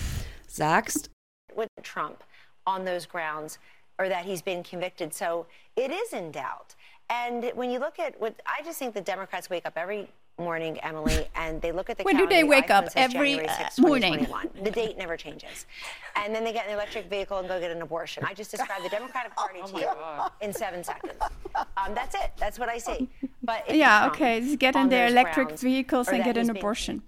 sagst. 0.47 1.11
with 1.57 1.69
Trump 1.83 2.25
on 2.67 2.85
those 2.85 3.07
grounds 3.07 3.59
or 3.99 4.09
that 4.09 4.25
he's 4.25 4.43
been 4.43 4.63
convicted. 4.63 5.15
So 5.15 5.47
it 5.77 5.91
is 5.91 6.13
in 6.13 6.33
doubt. 6.33 6.75
And 7.09 7.45
when 7.55 7.71
you 7.71 7.79
look 7.79 7.99
at 7.99 8.19
what 8.21 8.35
I 8.47 8.63
just 8.65 8.79
think 8.79 8.95
the 8.95 9.01
Democrats 9.01 9.49
wake 9.49 9.67
up 9.67 9.75
every 9.77 10.09
morning, 10.39 10.79
Emily, 10.81 11.27
and 11.37 11.61
they 11.63 11.73
look 11.73 11.91
at 11.91 11.99
the 11.99 12.05
When 12.05 12.17
do 12.17 12.27
they 12.27 12.45
wake 12.45 12.71
up? 12.71 12.89
Every, 12.97 13.35
January 13.35 13.49
uh, 13.49 13.53
6th, 13.53 13.79
morning. 13.79 14.27
The 14.63 14.71
date 14.71 14.99
never 14.99 15.17
changes. 15.17 15.67
And 16.17 16.35
then 16.35 16.45
they 16.45 16.53
get 16.53 16.67
an 16.67 16.73
electric 16.73 17.09
vehicle 17.09 17.39
and 17.39 17.49
go 17.49 17.61
get 17.61 17.71
an 17.71 17.83
abortion. 17.83 18.25
I 18.25 18.35
just 18.35 18.51
described 18.51 18.85
the 18.85 18.89
Democratic 18.89 19.35
Party 19.37 19.61
to 19.65 19.79
you 19.79 19.91
in 20.41 20.53
seven 20.53 20.83
seconds. 20.83 21.15
Um, 21.55 21.95
that's 21.95 22.15
it. 22.15 22.33
That's 22.39 22.59
what 22.59 22.69
I 22.69 22.79
see. 22.79 23.09
But 23.43 23.65
if 23.69 23.77
Ja, 23.77 24.01
Trump 24.01 24.15
okay, 24.15 24.41
just 24.41 24.59
get 24.59 24.77
in 24.77 24.89
their 24.89 25.09
electric 25.09 25.49
grounds, 25.49 25.63
vehicles 25.63 26.09
and 26.09 26.25
get 26.25 26.37
an 26.37 26.49
he's 26.49 26.51
abortion. 26.51 27.03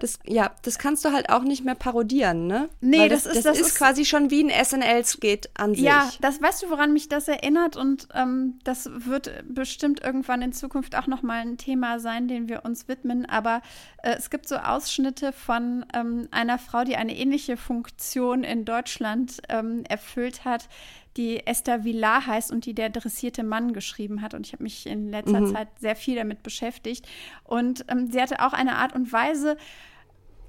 Das, 0.00 0.20
ja, 0.24 0.52
das 0.62 0.78
kannst 0.78 1.04
du 1.04 1.12
halt 1.12 1.28
auch 1.28 1.42
nicht 1.42 1.64
mehr 1.64 1.74
parodieren, 1.74 2.46
ne? 2.46 2.68
Nee, 2.80 3.08
das 3.08 3.24
das, 3.24 3.34
ist- 3.34 3.46
das 3.46 3.52
das 3.56 3.60
ist 3.60 3.66
ist- 3.72 3.78
quasi 3.78 4.04
schon 4.04 4.30
wie 4.30 4.44
ein 4.44 4.50
SNL-Skit 4.50 5.50
an 5.54 5.74
sich. 5.74 5.82
Ja, 5.82 6.08
das 6.20 6.40
weißt 6.40 6.62
du, 6.62 6.70
woran 6.70 6.92
mich 6.92 7.08
das 7.08 7.26
erinnert 7.26 7.76
und 7.76 8.06
ähm, 8.14 8.60
das 8.62 8.88
wird 8.92 9.32
bestimmt 9.48 10.00
irgendwann 10.02 10.40
in 10.42 10.52
Zukunft 10.52 10.94
auch 10.94 11.08
noch 11.08 11.22
mal 11.22 11.40
ein 11.40 11.56
Thema 11.58 11.98
sein, 11.98 12.28
dem 12.28 12.48
wir 12.48 12.64
uns 12.64 12.86
widmen. 12.86 13.26
Aber 13.26 13.60
äh, 14.04 14.14
es 14.16 14.30
gibt 14.30 14.46
so 14.46 14.56
Ausschnitte 14.56 15.32
von 15.32 15.84
ähm, 15.92 16.28
einer 16.30 16.58
Frau, 16.58 16.84
die 16.84 16.94
eine 16.96 17.16
ähnliche 17.16 17.56
Funktion 17.56 18.44
in 18.44 18.64
Deutschland 18.64 19.38
ähm, 19.48 19.82
erfüllt 19.88 20.44
hat, 20.44 20.68
die 21.16 21.44
Esther 21.44 21.82
Villar 21.82 22.26
heißt 22.26 22.52
und 22.52 22.64
die 22.66 22.74
der 22.74 22.90
dressierte 22.90 23.42
Mann 23.42 23.72
geschrieben 23.72 24.22
hat. 24.22 24.34
Und 24.34 24.46
ich 24.46 24.52
habe 24.52 24.62
mich 24.62 24.86
in 24.86 25.10
letzter 25.10 25.46
Zeit 25.52 25.68
sehr 25.80 25.96
viel 25.96 26.14
damit 26.14 26.44
beschäftigt. 26.44 27.08
Und 27.42 27.84
ähm, 27.88 28.08
sie 28.12 28.22
hatte 28.22 28.38
auch 28.46 28.52
eine 28.52 28.76
Art 28.76 28.94
und 28.94 29.12
Weise, 29.12 29.56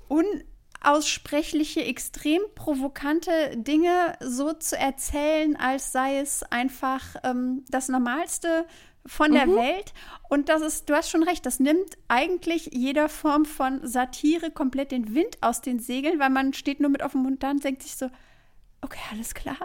unaussprechliche, 0.10 1.84
extrem 1.86 2.42
provokante 2.56 3.32
Dinge 3.56 4.18
so 4.20 4.54
zu 4.54 4.78
erzählen, 4.78 5.56
als 5.56 5.92
sei 5.92 6.20
es 6.20 6.44
einfach 6.44 7.04
ähm, 7.24 7.64
das 7.70 7.88
Normalste 7.88 8.66
von 9.06 9.32
der 9.32 9.48
Welt. 9.48 9.94
Und 10.30 10.50
das 10.50 10.62
ist, 10.62 10.90
du 10.90 10.94
hast 10.94 11.10
schon 11.10 11.24
recht, 11.24 11.46
das 11.46 11.60
nimmt 11.60 11.98
eigentlich 12.08 12.70
jeder 12.74 13.10
Form 13.10 13.46
von 13.46 13.86
Satire 13.88 14.52
komplett 14.52 14.92
den 14.92 15.16
Wind 15.16 15.38
aus 15.42 15.62
den 15.62 15.80
Segeln, 15.80 16.20
weil 16.20 16.30
man 16.30 16.54
steht 16.54 16.80
nur 16.80 16.90
mit 16.90 17.02
offenem 17.02 17.24
Mund 17.24 17.44
da 17.44 17.52
und 17.52 17.64
denkt 17.64 17.84
sich 17.84 17.96
so, 17.96 18.10
okay, 18.82 19.00
alles 19.12 19.34
klar. 19.34 19.58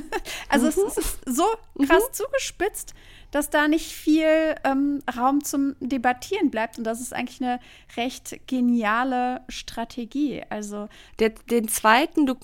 also 0.48 0.66
es, 0.66 0.76
es 0.76 0.96
ist 0.96 1.18
so 1.26 1.44
krass 1.84 2.12
zugespitzt, 2.12 2.94
dass 3.30 3.50
da 3.50 3.68
nicht 3.68 3.92
viel 3.92 4.54
ähm, 4.64 5.02
Raum 5.16 5.44
zum 5.44 5.76
Debattieren 5.80 6.50
bleibt. 6.50 6.78
Und 6.78 6.84
das 6.84 7.00
ist 7.00 7.12
eigentlich 7.14 7.40
eine 7.40 7.60
recht 7.96 8.46
geniale 8.46 9.42
Strategie. 9.48 10.42
Also 10.50 10.88
Der, 11.18 11.30
den 11.30 11.68
zweiten, 11.68 12.26
du, 12.26 12.34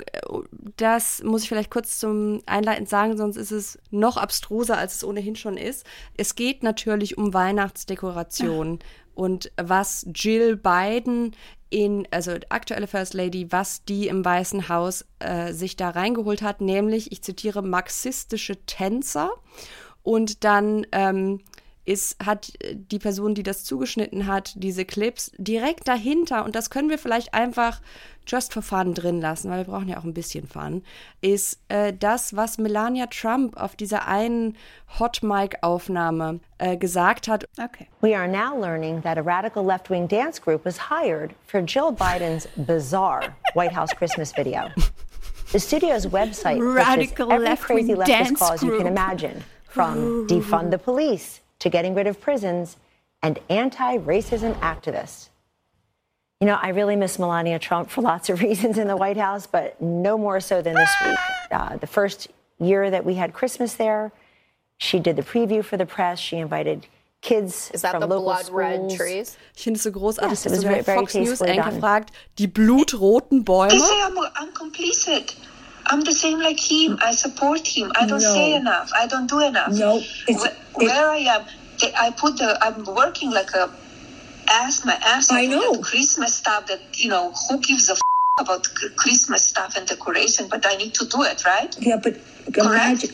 das 0.76 1.22
muss 1.22 1.42
ich 1.42 1.48
vielleicht 1.48 1.70
kurz 1.70 1.98
zum 1.98 2.40
Einleiten 2.46 2.86
sagen, 2.86 3.16
sonst 3.16 3.36
ist 3.36 3.50
es 3.52 3.78
noch 3.90 4.16
abstruser, 4.16 4.78
als 4.78 4.96
es 4.96 5.04
ohnehin 5.04 5.36
schon 5.36 5.56
ist. 5.56 5.84
Es 6.16 6.34
geht 6.34 6.62
natürlich 6.62 7.18
um 7.18 7.34
Weihnachtsdekoration 7.34 8.78
und 9.16 9.50
was 9.56 10.06
Jill 10.14 10.56
Biden 10.56 11.34
in, 11.70 12.06
also 12.10 12.32
aktuelle 12.48 12.86
First 12.86 13.14
Lady, 13.14 13.50
was 13.50 13.84
die 13.84 14.08
im 14.08 14.24
Weißen 14.24 14.68
Haus 14.68 15.04
äh, 15.18 15.52
sich 15.52 15.76
da 15.76 15.90
reingeholt 15.90 16.42
hat, 16.42 16.60
nämlich, 16.60 17.12
ich 17.12 17.22
zitiere, 17.22 17.62
marxistische 17.62 18.56
Tänzer 18.66 19.30
und 20.02 20.44
dann 20.44 20.86
ähm, 20.92 21.40
ist, 21.86 22.16
hat 22.24 22.52
die 22.72 22.98
Person, 22.98 23.34
die 23.34 23.42
das 23.42 23.64
zugeschnitten 23.64 24.26
hat, 24.26 24.52
diese 24.56 24.84
Clips 24.84 25.32
direkt 25.38 25.88
dahinter, 25.88 26.44
und 26.44 26.54
das 26.54 26.68
können 26.70 26.90
wir 26.90 26.98
vielleicht 26.98 27.32
einfach 27.32 27.80
just 28.26 28.52
for 28.52 28.62
fun 28.62 28.92
drin 28.92 29.20
lassen, 29.20 29.50
weil 29.50 29.58
wir 29.58 29.72
brauchen 29.72 29.88
ja 29.88 29.98
auch 29.98 30.04
ein 30.04 30.12
bisschen 30.12 30.48
Fun, 30.48 30.82
ist 31.20 31.60
äh, 31.68 31.92
das, 31.92 32.34
was 32.34 32.58
Melania 32.58 33.06
Trump 33.06 33.56
auf 33.56 33.76
dieser 33.76 34.08
einen 34.08 34.56
Hot 34.98 35.22
Mic 35.22 35.56
Aufnahme 35.62 36.40
äh, 36.58 36.76
gesagt 36.76 37.28
hat. 37.28 37.48
Okay. 37.62 37.86
We 38.00 38.16
are 38.16 38.26
now 38.26 38.60
learning 38.60 39.02
that 39.02 39.16
a 39.16 39.22
radical 39.22 39.64
left 39.64 39.88
wing 39.88 40.08
dance 40.08 40.40
group 40.40 40.64
was 40.64 40.90
hired 40.90 41.34
for 41.46 41.62
Jill 41.62 41.92
Biden's 41.92 42.48
bizarre 42.56 43.36
White 43.54 43.76
House 43.76 43.94
Christmas 43.94 44.32
video. 44.36 44.70
The 45.52 45.60
studio's 45.60 46.06
website 46.08 46.58
Radical 46.60 47.32
every 47.32 47.44
left-wing 47.44 47.86
crazy 47.86 47.94
leftist 47.94 48.06
dance 48.06 48.38
cause 48.38 48.62
you 48.62 48.70
can 48.70 48.80
group. 48.80 48.90
imagine, 48.90 49.44
from 49.68 50.26
defund 50.26 50.72
the 50.72 50.78
police 50.78 51.40
to 51.66 51.70
getting 51.70 51.94
rid 51.94 52.06
of 52.06 52.20
prisons 52.20 52.76
and 53.22 53.38
anti 53.50 53.98
racism 53.98 54.54
activists. 54.60 55.30
You 56.40 56.46
know, 56.46 56.58
I 56.60 56.68
really 56.68 56.96
miss 56.96 57.18
Melania 57.18 57.58
Trump 57.58 57.90
for 57.90 58.02
lots 58.12 58.30
of 58.30 58.40
reasons 58.40 58.78
in 58.78 58.86
the 58.86 58.96
White 58.96 59.16
House, 59.16 59.46
but 59.46 59.80
no 59.82 60.16
more 60.16 60.40
so 60.40 60.62
than 60.62 60.74
this 60.74 60.90
week. 61.04 61.18
Uh, 61.50 61.76
the 61.76 61.86
first 61.86 62.28
year 62.58 62.90
that 62.90 63.04
we 63.04 63.14
had 63.14 63.32
Christmas 63.32 63.74
there, 63.74 64.12
she 64.78 65.00
did 65.00 65.16
the 65.16 65.22
preview 65.22 65.64
for 65.64 65.76
the 65.76 65.86
press. 65.86 66.20
She 66.20 66.36
invited 66.36 66.86
kids 67.20 67.70
Is 67.74 67.82
that 67.82 67.92
from 67.92 68.00
the 68.00 68.06
local 68.06 68.24
blood 68.24 68.48
red 68.50 68.76
schools. 68.76 68.96
trees? 68.96 69.36
Ich 69.56 69.64
finde 69.64 69.78
es 69.78 69.82
so 69.82 69.90
großartig, 69.90 70.30
Yes, 70.30 70.46
it 70.46 70.50
dass 70.50 70.58
was 70.58 70.62
so 70.62 70.68
very, 70.68 70.82
Fox 70.84 71.14
News 71.14 71.28
tastefully 71.30 71.58
Anchor 71.58 71.80
fragt, 71.80 72.12
die 72.38 72.46
blutroten 72.46 73.44
Bäume. 73.44 73.70
They 73.70 73.78
I'm, 73.78 74.16
I'm 74.36 74.52
complicit. 74.52 75.34
I'm 75.88 76.00
the 76.02 76.12
same 76.12 76.38
like 76.40 76.58
him. 76.60 76.98
I 77.00 77.12
support 77.12 77.66
him. 77.66 77.92
I 77.94 78.06
don't 78.06 78.22
No. 78.22 78.34
say 78.34 78.54
enough. 78.54 78.90
I 79.02 79.06
don't 79.06 79.28
do 79.28 79.40
enough. 79.40 79.72
No, 79.72 79.98
it's- 80.28 80.42
Wh- 80.44 80.78
where 80.78 81.10
I 81.10 81.18
am, 81.36 81.42
I 81.98 82.10
put 82.10 82.38
the. 82.38 82.58
I'm 82.64 82.84
working 82.84 83.30
like 83.30 83.52
a 83.54 83.70
ass 84.48 84.84
my 84.84 84.94
ass 85.14 85.30
I 85.30 85.46
know. 85.46 85.74
Christmas 85.90 86.34
stuff. 86.34 86.66
That 86.66 86.80
you 86.94 87.08
know 87.08 87.32
who 87.48 87.58
gives 87.58 87.88
a 87.88 87.92
f- 87.92 88.00
about 88.38 88.66
Christmas 88.96 89.42
stuff 89.44 89.76
and 89.76 89.86
decoration, 89.86 90.48
but 90.48 90.66
I 90.66 90.76
need 90.76 90.94
to 90.94 91.04
do 91.06 91.22
it, 91.22 91.44
right? 91.44 91.74
Yeah, 91.80 91.96
but 91.96 92.14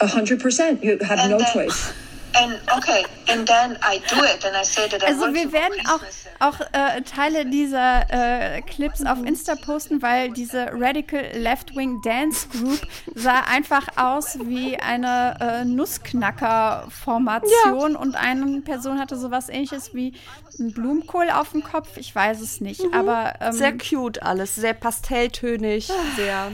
a 0.02 0.06
hundred 0.06 0.40
percent. 0.40 0.82
You 0.84 0.98
have 1.10 1.18
And 1.20 1.30
no 1.30 1.38
then- 1.38 1.52
choice. 1.52 1.92
And 2.34 2.58
okay, 2.76 3.04
and 3.28 3.46
then 3.46 3.76
I 3.82 4.00
do 4.08 4.16
it, 4.24 4.42
and 4.44 4.56
I 4.56 4.64
say 4.64 4.88
that 4.88 5.02
I 5.02 5.06
Also 5.06 5.34
wir 5.34 5.52
werden 5.52 5.74
auch, 5.86 6.00
auch 6.40 6.58
äh, 6.72 7.02
Teile 7.02 7.44
dieser 7.44 8.06
äh, 8.10 8.62
Clips 8.62 9.04
auf 9.04 9.22
Insta 9.24 9.54
posten, 9.54 10.00
weil 10.00 10.30
diese 10.30 10.70
Radical 10.72 11.26
Left-Wing 11.34 12.00
Dance 12.02 12.48
Group 12.48 12.80
sah 13.14 13.40
einfach 13.50 13.86
aus 13.96 14.38
wie 14.44 14.78
eine 14.78 15.36
äh, 15.40 15.64
Nussknacker-Formation 15.66 17.96
und 17.96 18.16
eine 18.16 18.62
Person 18.62 18.98
hatte 18.98 19.18
sowas 19.18 19.50
ähnliches 19.50 19.92
wie 19.94 20.14
ein 20.58 20.72
Blumenkohl 20.72 21.28
auf 21.30 21.50
dem 21.52 21.62
Kopf. 21.62 21.96
Ich 21.96 22.14
weiß 22.14 22.40
es 22.40 22.60
nicht, 22.62 22.82
aber 22.92 23.34
ähm, 23.40 23.52
Sehr 23.52 23.76
cute 23.76 24.22
alles, 24.22 24.54
sehr 24.54 24.72
pastelltönig, 24.74 25.90
sehr. 26.16 26.52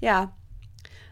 Ja. 0.00 0.32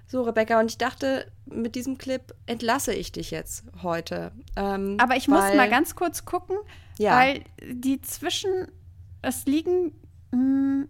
So, 0.08 0.22
Rebecca, 0.22 0.60
und 0.60 0.70
ich 0.70 0.78
dachte, 0.78 1.30
mit 1.46 1.74
diesem 1.74 1.98
Clip 1.98 2.32
entlasse 2.46 2.94
ich 2.94 3.10
dich 3.12 3.30
jetzt 3.32 3.64
heute. 3.82 4.30
Ähm, 4.56 4.96
Aber 5.00 5.16
ich 5.16 5.26
muss 5.28 5.40
mal 5.54 5.68
ganz 5.68 5.94
kurz 5.96 6.24
gucken, 6.24 6.56
Ja. 6.98 7.16
weil 7.18 7.42
die 7.62 8.00
zwischen, 8.02 8.50
es 9.22 9.46
liegen 9.46 9.92
mh, 10.30 10.86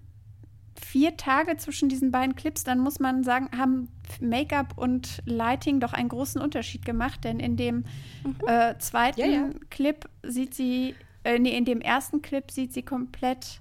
vier 0.79 1.17
Tage 1.17 1.57
zwischen 1.57 1.89
diesen 1.89 2.11
beiden 2.11 2.37
Clips, 2.37 2.63
dann 2.63 2.79
muss 2.79 3.01
man 3.01 3.25
sagen, 3.25 3.49
haben 3.57 3.89
Make-up 4.21 4.77
und 4.77 5.23
Lighting 5.25 5.81
doch 5.81 5.95
einen 5.95 6.11
großen 6.11 6.41
Unterschied 6.41 6.85
gemacht, 6.85 7.25
denn 7.25 7.41
in 7.41 7.57
dem 7.57 7.85
äh, 8.47 8.75
zweiten 8.79 9.21
Mhm. 9.23 9.33
Ja, 9.33 9.41
ja. 9.47 9.51
Clip 9.71 10.09
sieht 10.23 10.55
sie, 10.55 10.95
äh, 11.25 11.39
nee, 11.39 11.57
in 11.57 11.65
dem 11.65 11.81
ersten 11.81 12.21
Clip 12.21 12.51
sieht 12.51 12.75
sie 12.75 12.83
komplett. 12.83 13.61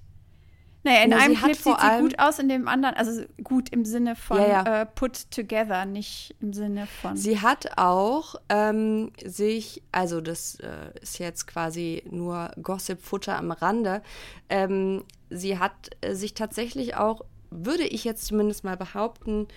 Naja, 0.85 1.03
in 1.03 1.09
Na, 1.09 1.17
einem 1.17 1.35
Clip 1.35 1.55
sieht 1.55 1.79
sie 1.79 1.99
gut 1.99 2.19
aus, 2.19 2.37
in 2.37 2.47
dem 2.47 2.67
anderen, 2.67 2.95
also 2.95 3.23
gut 3.43 3.69
im 3.69 3.85
Sinne 3.85 4.15
von 4.15 4.37
Ja, 4.37 4.47
ja. 4.47 4.81
Äh, 4.81 4.85
put 4.85 5.31
together, 5.31 5.85
nicht 5.85 6.35
im 6.41 6.53
Sinne 6.53 6.85
von. 7.01 7.17
Sie 7.17 7.41
hat 7.41 7.77
auch 7.77 8.35
ähm, 8.49 9.11
sich, 9.23 9.81
also 9.91 10.21
das 10.21 10.59
äh, 10.59 10.91
ist 11.01 11.17
jetzt 11.17 11.47
quasi 11.47 12.03
nur 12.09 12.51
Gossip-Futter 12.61 13.35
am 13.35 13.51
Rande, 13.51 14.03
ähm, 14.49 15.03
sie 15.31 15.57
hat 15.57 15.73
äh, 16.01 16.13
sich 16.13 16.35
tatsächlich 16.35 16.95
auch, 16.95 17.21
würde 17.49 17.83
ich 17.83 18.03
jetzt 18.03 18.27
zumindest 18.27 18.63
mal 18.63 18.77
behaupten, 18.77 19.47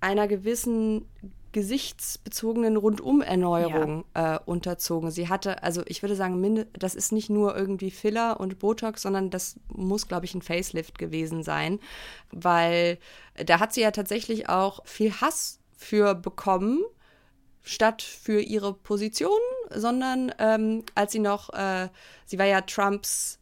einer 0.00 0.28
gewissen 0.28 1.06
gesichtsbezogenen 1.56 2.76
Rundum-Erneuerung 2.76 4.04
äh, 4.12 4.38
unterzogen. 4.44 5.10
Sie 5.10 5.30
hatte, 5.30 5.62
also 5.62 5.80
ich 5.86 6.02
würde 6.02 6.14
sagen, 6.14 6.66
das 6.78 6.94
ist 6.94 7.12
nicht 7.12 7.30
nur 7.30 7.56
irgendwie 7.56 7.90
Filler 7.90 8.38
und 8.40 8.58
Botox, 8.58 9.00
sondern 9.00 9.30
das 9.30 9.58
muss, 9.68 10.06
glaube 10.06 10.26
ich, 10.26 10.34
ein 10.34 10.42
Facelift 10.42 10.98
gewesen 10.98 11.42
sein, 11.42 11.80
weil 12.30 12.98
da 13.42 13.58
hat 13.58 13.72
sie 13.72 13.80
ja 13.80 13.90
tatsächlich 13.90 14.50
auch 14.50 14.84
viel 14.84 15.14
Hass 15.22 15.58
für 15.74 16.14
bekommen, 16.14 16.82
statt 17.62 18.02
für 18.02 18.42
ihre 18.42 18.74
Position, 18.74 19.40
sondern 19.70 20.34
ähm, 20.38 20.84
als 20.94 21.12
sie 21.12 21.20
noch, 21.20 21.54
äh, 21.54 21.88
sie 22.26 22.38
war 22.38 22.44
ja 22.44 22.60
Trumps 22.60 23.38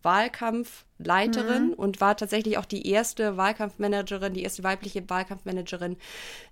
Wahlkampfleiterin 1.07 1.69
Mhm. 1.69 1.73
und 1.75 2.01
war 2.01 2.17
tatsächlich 2.17 2.59
auch 2.59 2.65
die 2.65 2.89
erste 2.89 3.37
Wahlkampfmanagerin, 3.37 4.35
die 4.35 4.43
erste 4.43 4.65
weibliche 4.65 5.09
Wahlkampfmanagerin 5.09 5.97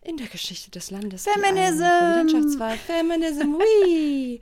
in 0.03 0.16
der 0.16 0.27
Geschichte 0.29 0.70
des 0.70 0.91
Landes. 0.91 1.24
Feminism! 1.24 1.85
Präsidentschaftswahl, 1.85 2.77
Feminism, 2.77 3.55
oui! 3.57 4.41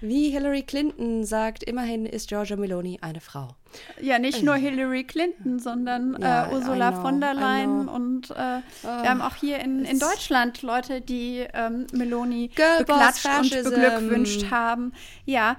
Wie 0.00 0.28
Hillary 0.30 0.62
Clinton 0.64 1.24
sagt, 1.24 1.62
immerhin 1.64 2.04
ist 2.04 2.28
Giorgia 2.28 2.56
Meloni 2.56 2.98
eine 3.00 3.20
Frau. 3.20 3.54
Ja, 4.02 4.18
nicht 4.18 4.42
nur 4.42 4.54
Hillary 4.56 5.04
Clinton, 5.04 5.58
sondern 5.58 6.18
Ja, 6.20 6.46
äh, 6.50 6.52
Ursula 6.54 6.90
know, 6.92 7.00
von 7.00 7.20
der 7.22 7.32
Leyen 7.32 7.88
und 7.88 8.30
äh, 8.30 8.34
wir 8.34 8.62
Ah, 8.84 9.08
haben 9.08 9.22
auch 9.22 9.36
hier 9.36 9.60
in, 9.60 9.84
in 9.86 9.98
Deutschland 9.98 10.60
Leute, 10.62 11.00
die 11.00 11.46
ähm, 11.54 11.86
Meloni 11.92 12.48
Girl 12.48 12.78
beklatscht 12.84 13.26
und 13.26 13.50
beglückwünscht 13.64 14.50
haben. 14.50 14.92
Ja, 15.24 15.56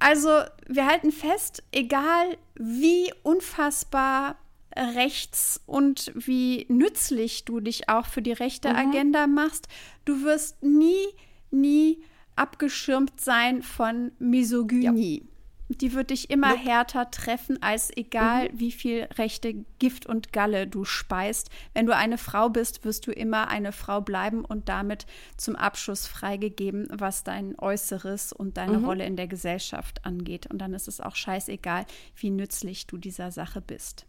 also 0.00 0.42
wir 0.66 0.86
halten 0.86 1.12
fest, 1.12 1.62
egal 1.72 2.36
wie 2.56 3.12
unfassbar 3.22 4.36
rechts 4.76 5.60
und 5.66 6.12
wie 6.14 6.66
nützlich 6.68 7.44
du 7.44 7.60
dich 7.60 7.88
auch 7.88 8.06
für 8.06 8.22
die 8.22 8.32
rechte 8.32 8.70
Mhm. 8.70 8.76
Agenda 8.76 9.26
machst, 9.26 9.68
du 10.04 10.22
wirst 10.22 10.62
nie, 10.62 11.06
nie 11.50 12.02
abgeschirmt 12.36 13.20
sein 13.20 13.62
von 13.62 14.12
Misogynie. 14.18 15.29
Die 15.72 15.92
wird 15.94 16.10
dich 16.10 16.30
immer 16.30 16.56
härter 16.56 17.12
treffen, 17.12 17.62
als 17.62 17.96
egal 17.96 18.48
Mhm. 18.48 18.58
wie 18.58 18.72
viel 18.72 19.02
rechte 19.18 19.54
Gift 19.78 20.04
und 20.04 20.32
Galle 20.32 20.66
du 20.66 20.84
speist. 20.84 21.48
Wenn 21.74 21.86
du 21.86 21.94
eine 21.94 22.18
Frau 22.18 22.48
bist, 22.48 22.84
wirst 22.84 23.06
du 23.06 23.12
immer 23.12 23.46
eine 23.48 23.70
Frau 23.70 24.00
bleiben 24.00 24.44
und 24.44 24.68
damit 24.68 25.06
zum 25.36 25.54
Abschuss 25.54 26.08
freigegeben, 26.08 26.88
was 26.90 27.22
dein 27.22 27.56
Äußeres 27.56 28.32
und 28.32 28.56
deine 28.56 28.78
Mhm. 28.78 28.84
Rolle 28.84 29.06
in 29.06 29.14
der 29.14 29.28
Gesellschaft 29.28 30.04
angeht. 30.04 30.48
Und 30.48 30.58
dann 30.58 30.74
ist 30.74 30.88
es 30.88 31.00
auch 31.00 31.14
scheißegal, 31.14 31.86
wie 32.16 32.30
nützlich 32.30 32.88
du 32.88 32.96
dieser 32.98 33.30
Sache 33.30 33.60
bist. 33.60 34.06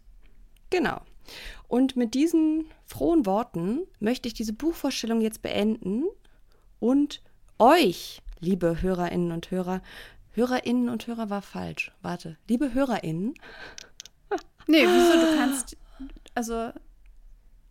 Genau. 0.70 1.00
Und 1.68 1.94
mit 1.96 2.14
diesen 2.14 2.64
frohen 2.86 3.24
Worten 3.24 3.82
möchte 4.00 4.26
ich 4.26 4.34
diese 4.34 4.52
Buchvorstellung 4.52 5.20
jetzt 5.20 5.42
beenden 5.42 6.06
und 6.80 7.22
euch, 7.60 8.20
liebe 8.40 8.82
Hörerinnen 8.82 9.30
und 9.30 9.52
Hörer, 9.52 9.80
Hörerinnen 10.34 10.88
und 10.88 11.06
Hörer 11.06 11.30
war 11.30 11.42
falsch. 11.42 11.92
Warte, 12.02 12.36
liebe 12.48 12.72
Hörerinnen, 12.74 13.34
Nee, 14.66 14.86
wieso? 14.86 15.26
Du 15.26 15.36
kannst, 15.36 15.76
also, 16.34 16.70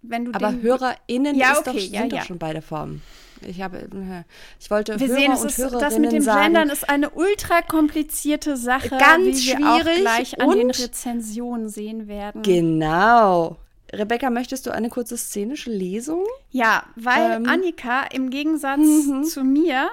wenn 0.02 0.26
du 0.26 0.34
aber 0.34 0.52
den- 0.52 0.62
HörerInnen 0.62 1.36
ja, 1.36 1.54
ist 1.54 1.60
okay, 1.60 1.74
doch, 1.74 1.80
sind 1.80 1.94
ja. 1.94 2.20
doch 2.20 2.26
schon 2.26 2.38
beide 2.38 2.62
Formen. 2.62 3.02
Ich 3.48 3.62
habe, 3.62 3.80
äh, 3.80 4.24
ich 4.60 4.70
wollte 4.70 5.00
Wir 5.00 5.08
Hörer 5.08 5.20
sehen, 5.20 5.32
es 5.32 5.42
und 5.42 5.50
ist, 5.50 5.58
Hörerinnen 5.58 5.80
das 5.82 5.98
mit 6.00 6.12
dem 6.12 6.22
sagen, 6.22 6.44
Gendern 6.44 6.70
ist 6.70 6.88
eine 6.90 7.10
ultra 7.10 7.62
komplizierte 7.64 8.56
Sache, 8.56 8.90
Ganz 8.90 9.26
wie 9.26 9.48
wir 9.48 9.58
auch 9.68 9.80
schwierig 9.80 10.02
gleich 10.02 10.40
an 10.42 10.52
den 10.52 10.70
Rezensionen 10.70 11.70
sehen 11.70 12.08
werden. 12.08 12.44
Genau. 12.44 13.58
Rebecca, 13.94 14.30
möchtest 14.30 14.68
du 14.68 14.72
eine 14.72 14.90
kurze 14.90 15.18
szenische 15.18 15.72
Lesung? 15.72 16.24
Ja, 16.52 16.84
weil 16.96 17.38
Ähm, 17.38 17.50
Annika 17.50 18.04
im 18.12 18.30
Gegensatz 18.30 18.80
mhm. 18.80 19.24
zu 19.24 19.44
mir, 19.44 19.90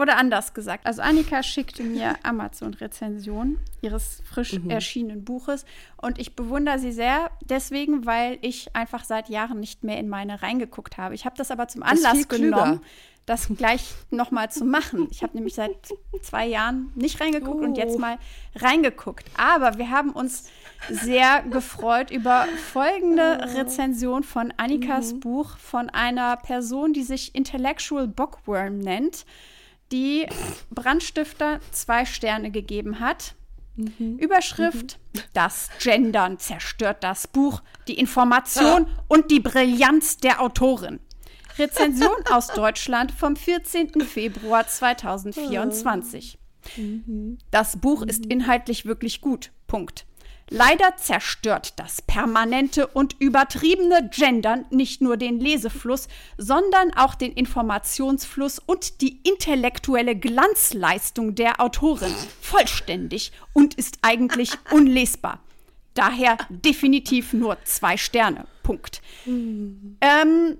oder 0.00 0.16
anders 0.16 0.54
gesagt, 0.54 0.86
also 0.86 1.02
Annika 1.02 1.42
schickte 1.42 1.82
mir 1.82 2.14
Amazon-Rezension 2.22 3.58
ihres 3.82 4.22
frisch 4.24 4.58
Mhm. 4.58 4.70
erschienenen 4.70 5.24
Buches 5.24 5.64
und 5.96 6.18
ich 6.18 6.34
bewundere 6.36 6.78
sie 6.78 6.92
sehr 6.92 7.30
deswegen, 7.44 8.06
weil 8.06 8.38
ich 8.42 8.74
einfach 8.74 9.04
seit 9.04 9.28
Jahren 9.28 9.60
nicht 9.60 9.84
mehr 9.84 9.98
in 9.98 10.08
meine 10.08 10.42
reingeguckt 10.42 10.96
habe. 10.98 11.14
Ich 11.14 11.24
habe 11.24 11.36
das 11.36 11.50
aber 11.50 11.68
zum 11.68 11.82
Das 11.82 11.90
Anlass 12.04 12.28
klüger. 12.28 12.56
genommen, 12.56 12.80
das 13.26 13.48
gleich 13.56 13.94
nochmal 14.10 14.50
zu 14.50 14.64
machen. 14.64 15.06
Ich 15.10 15.22
habe 15.22 15.34
nämlich 15.36 15.54
seit 15.54 15.70
zwei 16.22 16.46
Jahren 16.46 16.90
nicht 16.96 17.20
reingeguckt 17.20 17.62
und 17.62 17.76
jetzt 17.76 17.96
Oh. 17.96 18.00
mal 18.00 18.18
reingeguckt. 18.56 19.26
Aber 19.36 19.78
wir 19.78 19.90
haben 19.90 20.10
uns 20.10 20.48
sehr 20.88 21.42
gefreut 21.42 22.10
über 22.10 22.46
folgende 22.72 23.54
Rezension 23.56 24.24
von 24.24 24.52
Annikas 24.56 25.20
Buch 25.20 25.56
von 25.58 25.90
einer 25.90 26.36
Person, 26.38 26.92
die 26.92 27.02
sich 27.02 27.34
Intellectual 27.34 28.08
Bookworm 28.08 28.78
nennt. 28.78 29.24
Die 29.92 30.26
Brandstifter 30.70 31.60
zwei 31.72 32.04
Sterne 32.04 32.50
gegeben 32.50 33.00
hat. 33.00 33.34
Überschrift: 34.18 34.98
Das 35.32 35.70
Gendern 35.82 36.38
zerstört 36.38 37.02
das 37.02 37.26
Buch, 37.26 37.62
die 37.88 37.98
Information 37.98 38.86
und 39.08 39.30
die 39.30 39.40
Brillanz 39.40 40.18
der 40.18 40.42
Autorin. 40.42 41.00
Rezension 41.58 42.16
aus 42.30 42.48
Deutschland 42.54 43.12
vom 43.12 43.36
14. 43.36 44.00
Februar 44.02 44.66
2024. 44.66 46.38
Das 47.50 47.76
Buch 47.78 48.02
ist 48.02 48.26
inhaltlich 48.26 48.84
wirklich 48.84 49.20
gut. 49.20 49.50
Punkt. 49.66 50.06
Leider 50.52 50.96
zerstört 50.96 51.78
das 51.78 52.02
permanente 52.02 52.88
und 52.88 53.14
übertriebene 53.20 54.10
Gendern 54.12 54.66
nicht 54.70 55.00
nur 55.00 55.16
den 55.16 55.38
Lesefluss, 55.38 56.08
sondern 56.38 56.92
auch 56.96 57.14
den 57.14 57.32
Informationsfluss 57.32 58.58
und 58.58 59.00
die 59.00 59.20
intellektuelle 59.22 60.16
Glanzleistung 60.16 61.36
der 61.36 61.60
Autorin 61.60 62.12
vollständig 62.40 63.30
und 63.52 63.74
ist 63.74 64.00
eigentlich 64.02 64.50
unlesbar. 64.72 65.38
Daher 65.94 66.36
definitiv 66.48 67.32
nur 67.32 67.56
zwei 67.64 67.96
Sterne. 67.96 68.46
Punkt. 68.64 69.02
Ähm, 70.00 70.58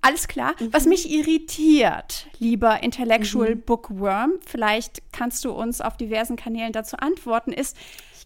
alles 0.00 0.28
klar. 0.28 0.54
Was 0.70 0.84
mich 0.86 1.10
irritiert, 1.10 2.26
lieber 2.38 2.82
Intellectual 2.82 3.56
Bookworm, 3.56 4.32
vielleicht 4.46 5.02
kannst 5.12 5.44
du 5.44 5.52
uns 5.52 5.80
auf 5.80 5.96
diversen 5.96 6.36
Kanälen 6.36 6.72
dazu 6.72 6.96
antworten, 6.96 7.52
ist, 7.52 7.76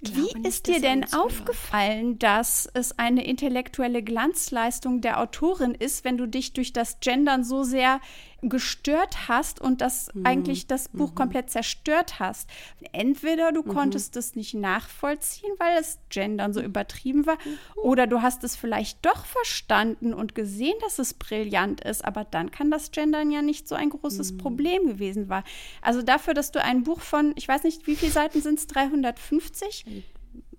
wie 0.03 0.49
ist 0.49 0.67
dir 0.67 0.81
denn 0.81 1.05
aufgefallen, 1.13 2.19
dass 2.19 2.69
es 2.75 2.99
eine 2.99 3.25
intellektuelle 3.25 4.03
Glanzleistung 4.03 5.01
der 5.01 5.21
Autorin 5.21 5.75
ist, 5.75 6.05
wenn 6.05 6.17
du 6.17 6.27
dich 6.27 6.53
durch 6.53 6.73
das 6.73 6.99
Gendern 7.01 7.45
so 7.45 7.63
sehr 7.63 8.01
gestört 8.43 9.29
hast 9.29 9.61
und 9.61 9.81
das 9.81 10.11
eigentlich 10.25 10.67
das 10.67 10.89
Buch 10.89 11.15
komplett 11.15 11.51
zerstört 11.51 12.19
hast? 12.19 12.51
Entweder 12.93 13.53
du 13.53 13.63
konntest 13.63 14.17
es 14.17 14.35
nicht 14.35 14.55
nachvollziehen, 14.55 15.53
weil 15.59 15.77
das 15.77 15.99
Gendern 16.09 16.53
so 16.53 16.61
übertrieben 16.61 17.27
war, 17.27 17.39
oder 17.77 18.07
du 18.07 18.21
hast 18.21 18.45
es 18.45 18.57
vielleicht 18.57 19.05
doch 19.07 19.25
verstanden 19.25 20.13
und 20.13 20.35
gesehen, 20.35 20.75
dass 20.81 20.99
es 20.99 21.15
brillant 21.15 21.83
ist, 21.83 22.05
aber 22.05 22.25
dann 22.25 22.51
kann 22.51 22.71
das 22.71 22.91
Gendern 22.91 23.31
ja 23.31 23.43
nicht 23.43 23.69
so 23.69 23.75
ein 23.75 23.91
großes 23.91 24.37
Problem 24.39 24.87
gewesen 24.87 25.29
war. 25.29 25.45
Also 25.81 26.03
dafür, 26.03 26.35
dass 26.35 26.51
du 26.51 26.63
ein 26.63 26.83
Buch 26.83 27.01
von, 27.01 27.33
ich 27.37 27.47
weiß 27.47 27.63
nicht, 27.63 27.87
wie 27.87 27.97
viele 27.97 28.13
Seiten 28.13 28.43
sind 28.43 28.59
es, 28.59 28.67
350? 28.67 29.87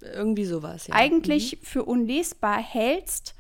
Irgendwie 0.02 0.46
sowas, 0.46 0.88
ja. 0.88 0.96
eigentlich 0.96 1.60
für 1.62 1.84
unlesbar 1.84 2.62
hältst. 2.62 3.36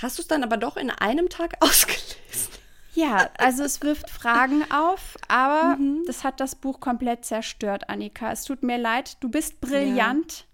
Hast 0.00 0.18
du 0.18 0.22
es 0.22 0.28
dann 0.28 0.44
aber 0.44 0.56
doch 0.56 0.76
in 0.76 0.90
einem 0.90 1.28
Tag 1.28 1.56
ausgelesen? 1.60 2.47
Ja, 2.98 3.30
also 3.38 3.62
es 3.62 3.80
wirft 3.82 4.10
Fragen 4.10 4.64
auf, 4.72 5.16
aber 5.28 5.78
das 6.06 6.24
hat 6.24 6.40
das 6.40 6.54
Buch 6.56 6.80
komplett 6.80 7.24
zerstört, 7.24 7.88
Annika. 7.88 8.32
Es 8.32 8.42
tut 8.44 8.62
mir 8.62 8.76
leid, 8.78 9.16
du 9.20 9.28
bist 9.28 9.60
brillant. 9.60 10.46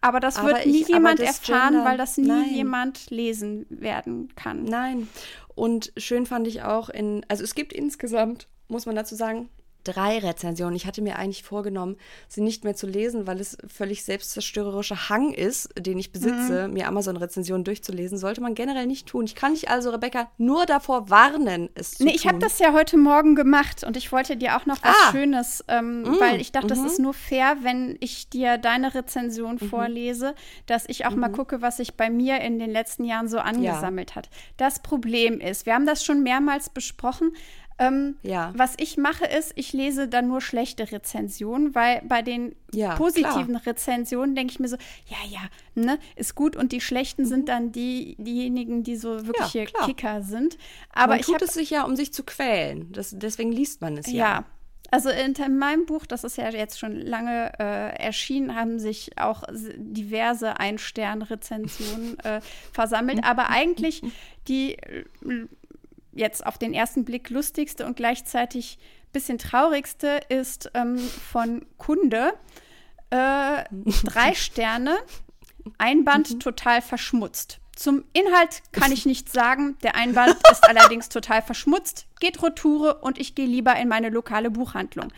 Aber 0.00 0.20
das 0.20 0.36
Aber 0.36 0.48
wird 0.48 0.66
nie 0.66 0.82
ich- 0.82 0.88
jemand 0.88 1.20
erfahren, 1.20 1.74
Gendern- 1.74 1.84
weil 1.86 1.96
das 1.98 2.16
nie 2.18 2.28
nein. 2.28 2.48
jemand 2.54 3.10
lesen 3.10 3.66
werden 3.70 4.28
kann. 4.36 4.64
Nein. 4.64 5.08
Und 5.54 5.92
schön 5.96 6.26
fand 6.26 6.46
ich 6.46 6.62
auch 6.62 6.88
in, 6.88 7.24
also 7.28 7.42
es 7.44 7.54
gibt 7.54 7.72
insgesamt, 7.72 8.48
muss 8.68 8.86
man 8.86 8.96
dazu 8.96 9.14
sagen, 9.14 9.48
drei 9.84 10.18
Rezensionen. 10.18 10.74
Ich 10.76 10.86
hatte 10.86 11.02
mir 11.02 11.16
eigentlich 11.18 11.42
vorgenommen, 11.44 11.96
sie 12.28 12.40
nicht 12.40 12.64
mehr 12.64 12.74
zu 12.74 12.86
lesen, 12.86 13.26
weil 13.26 13.40
es 13.40 13.56
völlig 13.68 14.02
selbstzerstörerischer 14.04 15.08
Hang 15.08 15.32
ist, 15.32 15.68
den 15.78 15.98
ich 15.98 16.10
besitze, 16.12 16.68
mir 16.68 16.88
Amazon-Rezensionen 16.88 17.64
durchzulesen. 17.64 18.18
Sollte 18.18 18.40
man 18.40 18.54
generell 18.54 18.86
nicht 18.86 19.06
tun. 19.06 19.24
Ich 19.24 19.34
kann 19.34 19.54
dich 19.54 19.68
also, 19.70 19.90
Rebecca, 19.90 20.30
nur 20.38 20.66
davor 20.66 21.10
warnen, 21.10 21.68
es 21.74 21.92
zu 21.92 22.04
Nee, 22.04 22.10
tun. 22.10 22.16
ich 22.16 22.26
habe 22.26 22.38
das 22.38 22.58
ja 22.58 22.72
heute 22.72 22.96
Morgen 22.96 23.34
gemacht 23.34 23.84
und 23.84 23.96
ich 23.96 24.10
wollte 24.12 24.36
dir 24.36 24.56
auch 24.56 24.66
noch 24.66 24.78
was 24.82 24.94
Ah. 25.06 25.12
Schönes, 25.12 25.64
ähm, 25.68 26.02
Mm, 26.02 26.20
weil 26.20 26.40
ich 26.40 26.50
dachte, 26.52 26.68
das 26.68 26.78
mhm. 26.80 26.86
ist 26.86 26.98
nur 26.98 27.14
fair, 27.14 27.56
wenn 27.62 27.96
ich 28.00 28.28
dir 28.28 28.58
deine 28.58 28.94
Rezension 28.94 29.58
vorlese, 29.58 30.34
dass 30.66 30.84
ich 30.88 31.06
auch 31.06 31.14
mal 31.14 31.28
Mhm. 31.28 31.32
gucke, 31.34 31.62
was 31.62 31.76
sich 31.78 31.94
bei 31.94 32.10
mir 32.10 32.40
in 32.40 32.58
den 32.58 32.70
letzten 32.70 33.04
Jahren 33.04 33.28
so 33.28 33.38
angesammelt 33.38 34.14
hat. 34.14 34.28
Das 34.56 34.80
Problem 34.80 35.40
ist, 35.40 35.66
wir 35.66 35.74
haben 35.74 35.86
das 35.86 36.04
schon 36.04 36.22
mehrmals 36.22 36.68
besprochen. 36.70 37.32
Ähm, 37.78 38.16
Ja. 38.22 38.52
Was 38.56 38.74
ich 38.78 38.96
mache 38.96 39.24
ist, 39.26 39.52
ich 39.56 39.72
lese 39.72 40.06
dann 40.06 40.28
nur 40.28 40.40
schlechte 40.40 40.92
Rezensionen, 40.92 41.74
weil 41.74 42.02
bei 42.08 42.22
den 42.22 42.54
Ja, 42.72 42.94
positiven 42.94 43.56
Rezensionen 43.56 44.34
denke 44.36 44.52
ich 44.52 44.60
mir 44.60 44.68
so, 44.68 44.76
ja, 45.08 45.16
ja, 45.28 45.40
ne, 45.74 45.98
ist 46.14 46.34
gut 46.36 46.54
und 46.56 46.70
die 46.72 46.80
schlechten 46.80 47.24
sind 47.26 47.48
dann 47.48 47.72
die, 47.72 48.14
diejenigen, 48.18 48.84
die 48.84 48.96
so 48.96 49.26
wirkliche 49.26 49.62
Mhm. 49.62 49.66
klar. 49.66 49.86
Kicker 49.86 50.22
sind. 50.22 50.56
Aber 50.92 51.08
man 51.14 51.20
ich 51.20 51.26
tut 51.26 51.34
habe 51.36 51.44
es 51.46 51.54
sich 51.54 51.70
ja, 51.70 51.84
um 51.84 51.96
sich 51.96 52.12
zu 52.12 52.22
quälen. 52.22 52.92
Das, 52.92 53.10
deswegen 53.16 53.50
liest 53.50 53.80
man 53.80 53.96
es 53.96 54.06
ja. 54.06 54.12
ja. 54.12 54.44
Also 54.90 55.08
in 55.08 55.34
meinem 55.58 55.86
Buch, 55.86 56.06
das 56.06 56.22
ist 56.22 56.36
ja 56.36 56.48
jetzt 56.50 56.78
schon 56.78 56.94
lange 57.00 57.52
äh, 57.58 57.96
erschienen, 58.00 58.54
haben 58.54 58.78
sich 58.78 59.10
auch 59.18 59.42
diverse 59.76 60.60
Ein-Stern-Rezensionen 60.60 62.18
äh, 62.20 62.40
versammelt. 62.72 63.20
Aber 63.24 63.50
eigentlich 63.50 64.02
die 64.46 64.74
äh, 64.74 65.04
jetzt 66.14 66.46
auf 66.46 66.58
den 66.58 66.74
ersten 66.74 67.04
Blick 67.04 67.30
lustigste 67.30 67.86
und 67.86 67.96
gleichzeitig 67.96 68.78
bisschen 69.12 69.38
traurigste 69.38 70.20
ist 70.28 70.70
ähm, 70.74 70.98
von 70.98 71.64
Kunde. 71.78 72.34
Äh, 73.10 73.64
drei 74.04 74.34
Sterne, 74.34 74.98
Einband 75.78 76.42
total 76.42 76.82
verschmutzt. 76.82 77.60
Zum 77.74 78.04
Inhalt 78.12 78.62
kann 78.72 78.92
ich 78.92 79.06
nichts 79.06 79.32
sagen. 79.32 79.78
Der 79.82 79.96
Einband 79.96 80.36
ist 80.50 80.64
allerdings 80.68 81.08
total 81.08 81.40
verschmutzt, 81.40 82.06
geht 82.20 82.42
Retoure 82.42 83.00
und 83.00 83.18
ich 83.18 83.34
gehe 83.34 83.46
lieber 83.46 83.74
in 83.76 83.88
meine 83.88 84.10
lokale 84.10 84.50
Buchhandlung. 84.50 85.12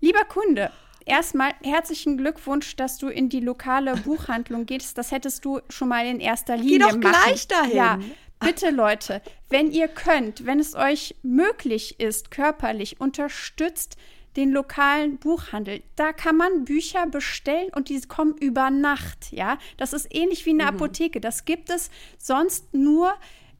Lieber 0.00 0.24
Kunde, 0.24 0.70
erstmal 1.06 1.52
herzlichen 1.62 2.16
Glückwunsch, 2.16 2.76
dass 2.76 2.98
du 2.98 3.08
in 3.08 3.28
die 3.28 3.40
lokale 3.40 3.96
Buchhandlung 3.96 4.66
gehst. 4.66 4.98
Das 4.98 5.12
hättest 5.12 5.44
du 5.44 5.60
schon 5.68 5.88
mal 5.88 6.06
in 6.06 6.20
erster 6.20 6.56
Linie 6.56 6.80
doch 6.80 6.96
machen. 6.96 7.00
gleich 7.00 7.46
dahin. 7.46 7.76
Ja, 7.76 7.98
bitte 8.44 8.70
Leute, 8.70 9.22
wenn 9.48 9.70
ihr 9.70 9.88
könnt, 9.88 10.46
wenn 10.46 10.60
es 10.60 10.74
euch 10.74 11.14
möglich 11.22 12.00
ist, 12.00 12.30
körperlich, 12.30 13.00
unterstützt 13.00 13.96
den 14.36 14.50
lokalen 14.50 15.18
Buchhandel. 15.18 15.82
Da 15.96 16.12
kann 16.12 16.36
man 16.36 16.64
Bücher 16.64 17.06
bestellen 17.06 17.70
und 17.74 17.88
die 17.88 18.00
kommen 18.02 18.36
über 18.38 18.70
Nacht, 18.70 19.30
ja? 19.30 19.58
Das 19.76 19.92
ist 19.92 20.08
ähnlich 20.10 20.46
wie 20.46 20.50
eine 20.50 20.66
Apotheke. 20.66 21.20
Das 21.20 21.44
gibt 21.44 21.70
es 21.70 21.90
sonst 22.18 22.72
nur 22.72 23.12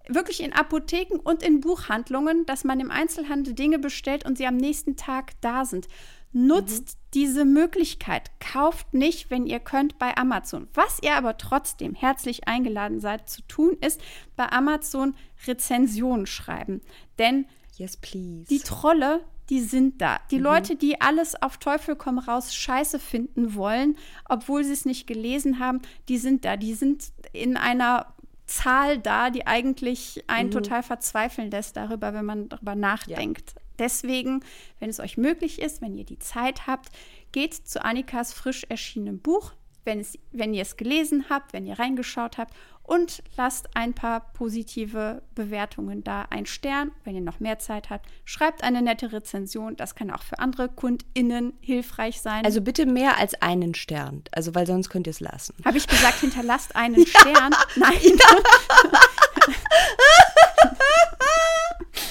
wirklich 0.09 0.43
in 0.43 0.53
Apotheken 0.53 1.21
und 1.23 1.43
in 1.43 1.61
Buchhandlungen, 1.61 2.47
dass 2.47 2.65
man 2.65 2.81
im 2.81 2.91
Einzelhandel 2.91 3.55
Dinge 3.55 3.79
bestellt 3.79 4.25
und 4.25 4.39
sie 4.39 4.47
am 4.47 4.57
nächsten 4.57 4.97
Tag 4.97 5.33
da 5.41 5.65
sind. 5.65 5.89
Nutzt 6.33 6.99
diese 7.15 7.45
Möglichkeit. 7.45 8.31
Kauft 8.41 8.95
nicht, 8.95 9.31
wenn 9.31 9.47
ihr 9.47 9.61
könnt, 9.61 9.99
bei 9.99 10.17
Amazon. 10.17 10.69
Was 10.75 10.99
ihr 11.03 11.15
aber 11.15 11.37
trotzdem 11.37 11.95
herzlich 11.95 12.49
eingeladen 12.49 13.01
seid 13.01 13.29
zu 13.29 13.43
tun, 13.43 13.77
ist 13.81 14.01
bei 14.37 14.51
Amazon 14.51 15.15
Rezensionen 15.47 16.27
schreiben. 16.27 16.81
Denn 17.19 17.47
Yes, 17.77 17.97
please. 17.97 18.49
die 18.49 18.61
Trolle, 18.61 19.25
die 19.51 19.61
sind 19.61 20.01
da. 20.01 20.21
Die 20.31 20.39
Leute, 20.39 20.77
die 20.77 21.01
alles 21.01 21.41
auf 21.41 21.59
Teufel 21.59 21.97
komm 21.97 22.19
raus 22.19 22.55
scheiße 22.55 22.99
finden 22.99 23.55
wollen, 23.55 23.97
obwohl 24.29 24.65
sie 24.65 24.73
es 24.73 24.85
nicht 24.87 25.07
gelesen 25.07 25.59
haben, 25.59 25.83
die 26.09 26.19
sind 26.19 26.45
da. 26.45 26.57
Die 26.57 26.75
sind 26.75 27.13
in 27.33 27.57
einer 27.57 28.15
Zahl 28.47 28.99
da, 28.99 29.31
die 29.31 29.47
eigentlich 29.47 30.25
einen 30.27 30.51
total 30.51 30.83
verzweifeln 30.83 31.51
lässt 31.51 31.77
darüber, 31.77 32.15
wenn 32.15 32.25
man 32.25 32.49
darüber 32.49 32.75
nachdenkt. 32.75 33.55
Deswegen, 33.79 34.45
wenn 34.79 34.91
es 34.91 35.01
euch 35.01 35.17
möglich 35.17 35.61
ist, 35.61 35.83
wenn 35.83 35.97
ihr 35.97 36.05
die 36.05 36.19
Zeit 36.19 36.67
habt, 36.67 36.91
geht 37.33 37.55
zu 37.55 37.85
Annikas 37.85 38.33
frisch 38.33 38.65
erschienenem 38.69 39.21
Buch, 39.21 39.53
wenn, 39.85 40.01
es, 40.01 40.19
wenn 40.31 40.55
ihr 40.55 40.63
es 40.63 40.77
gelesen 40.77 41.27
habt, 41.29 41.53
wenn 41.53 41.67
ihr 41.67 41.79
reingeschaut 41.79 42.39
habt 42.39 42.55
und 42.85 43.23
lasst 43.37 43.69
ein 43.75 43.95
paar 43.95 44.33
positive 44.33 45.23
Bewertungen 45.35 46.05
da. 46.05 46.27
Ein 46.31 46.47
Stern, 46.47 46.91
wenn 47.05 47.15
ihr 47.15 47.21
noch 47.21 47.41
mehr 47.41 47.59
Zeit 47.59 47.91
habt. 47.91 48.07
Schreibt 48.25 48.65
eine 48.65 48.83
nette 48.83 49.13
Rezension. 49.13 49.77
Das 49.77 49.95
kann 49.95 50.11
auch 50.11 50.23
für 50.23 50.39
andere 50.39 50.69
KundInnen 50.69 51.55
hilfreich 51.61 52.21
sein. 52.21 52.45
Also 52.45 52.61
bitte 52.61 52.87
mehr 52.87 53.19
als 53.19 53.35
einen 53.41 53.75
Stern. 53.75 54.25
Also, 54.33 54.55
weil 54.55 54.67
sonst 54.67 54.89
könnt 54.91 55.07
ihr 55.07 55.13
es 55.13 55.21
lassen. 55.21 55.55
Habe 55.65 55.79
ich 55.79 55.87
gesagt, 55.87 56.21
hinterlasst 56.21 56.77
einen 56.77 57.07
Stern? 57.07 57.55
Nein. 57.77 57.99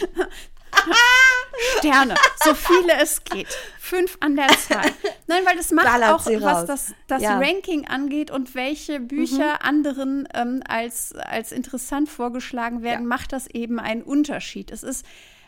Sterne, 1.77 2.15
so 2.43 2.53
viele 2.53 2.93
es 3.01 3.23
geht. 3.23 3.47
Fünf 3.79 4.17
an 4.19 4.35
der 4.35 4.49
Zahl. 4.49 4.85
Nein, 5.27 5.43
weil 5.45 5.57
das 5.57 5.71
macht 5.71 5.85
Ballert 5.85 6.11
auch, 6.11 6.25
was 6.41 6.65
das, 6.65 6.93
das 7.07 7.21
Ja. 7.21 7.37
Ranking 7.37 7.87
angeht 7.87 8.31
und 8.31 8.55
welche 8.55 8.99
Bücher 8.99 9.63
anderen 9.63 10.27
ähm, 10.33 10.63
als, 10.67 11.13
als 11.13 11.51
interessant 11.51 12.09
vorgeschlagen 12.09 12.83
werden, 12.83 13.05
macht 13.05 13.33
das 13.33 13.47
eben 13.47 13.79
einen 13.79 14.01
Unterschied. 14.01 14.71
Es 14.71 14.83
ist, 14.83 15.05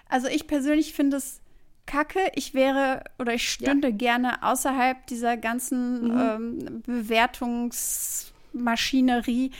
also 0.09 0.27
ich 0.27 0.47
persönlich 0.47 0.93
finde 0.93 1.17
es 1.17 1.39
kacke. 1.85 2.31
Ich 2.35 2.53
wäre 2.53 3.03
oder 3.19 3.33
ich 3.33 3.49
stünde 3.49 3.91
gerne 3.93 4.43
außerhalb 4.43 5.05
dieser 5.07 5.37
ganzen 5.37 6.11
ähm, 6.11 6.83
Bewertungsmaschinerie. 6.85 9.51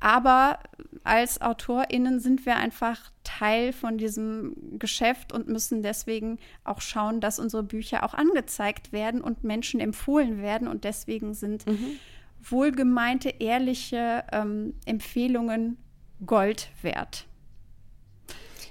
Aber 0.00 0.58
als 1.04 1.40
AutorInnen 1.40 2.20
sind 2.20 2.46
wir 2.46 2.56
einfach 2.56 3.10
Teil 3.22 3.72
von 3.72 3.98
diesem 3.98 4.78
Geschäft 4.78 5.32
und 5.32 5.46
müssen 5.46 5.82
deswegen 5.82 6.38
auch 6.64 6.80
schauen, 6.80 7.20
dass 7.20 7.38
unsere 7.38 7.62
Bücher 7.62 8.02
auch 8.04 8.14
angezeigt 8.14 8.92
werden 8.92 9.20
und 9.20 9.44
Menschen 9.44 9.78
empfohlen 9.80 10.42
werden. 10.42 10.68
Und 10.68 10.84
deswegen 10.84 11.34
sind 11.34 11.66
Mhm. 11.66 11.98
wohlgemeinte, 12.42 13.28
ehrliche 13.38 14.24
ähm, 14.32 14.74
Empfehlungen 14.86 15.76
Gold 16.24 16.70
wert. 16.82 17.26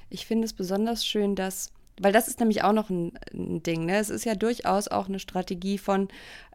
Ich 0.09 0.25
finde 0.25 0.45
es 0.45 0.53
besonders 0.53 1.05
schön, 1.05 1.35
dass, 1.35 1.71
weil 1.99 2.13
das 2.13 2.27
ist 2.27 2.39
nämlich 2.39 2.63
auch 2.63 2.73
noch 2.73 2.89
ein, 2.89 3.13
ein 3.33 3.63
Ding, 3.63 3.85
ne? 3.85 3.97
Es 3.97 4.09
ist 4.09 4.25
ja 4.25 4.35
durchaus 4.35 4.87
auch 4.87 5.07
eine 5.07 5.19
Strategie 5.19 5.77
von 5.77 6.07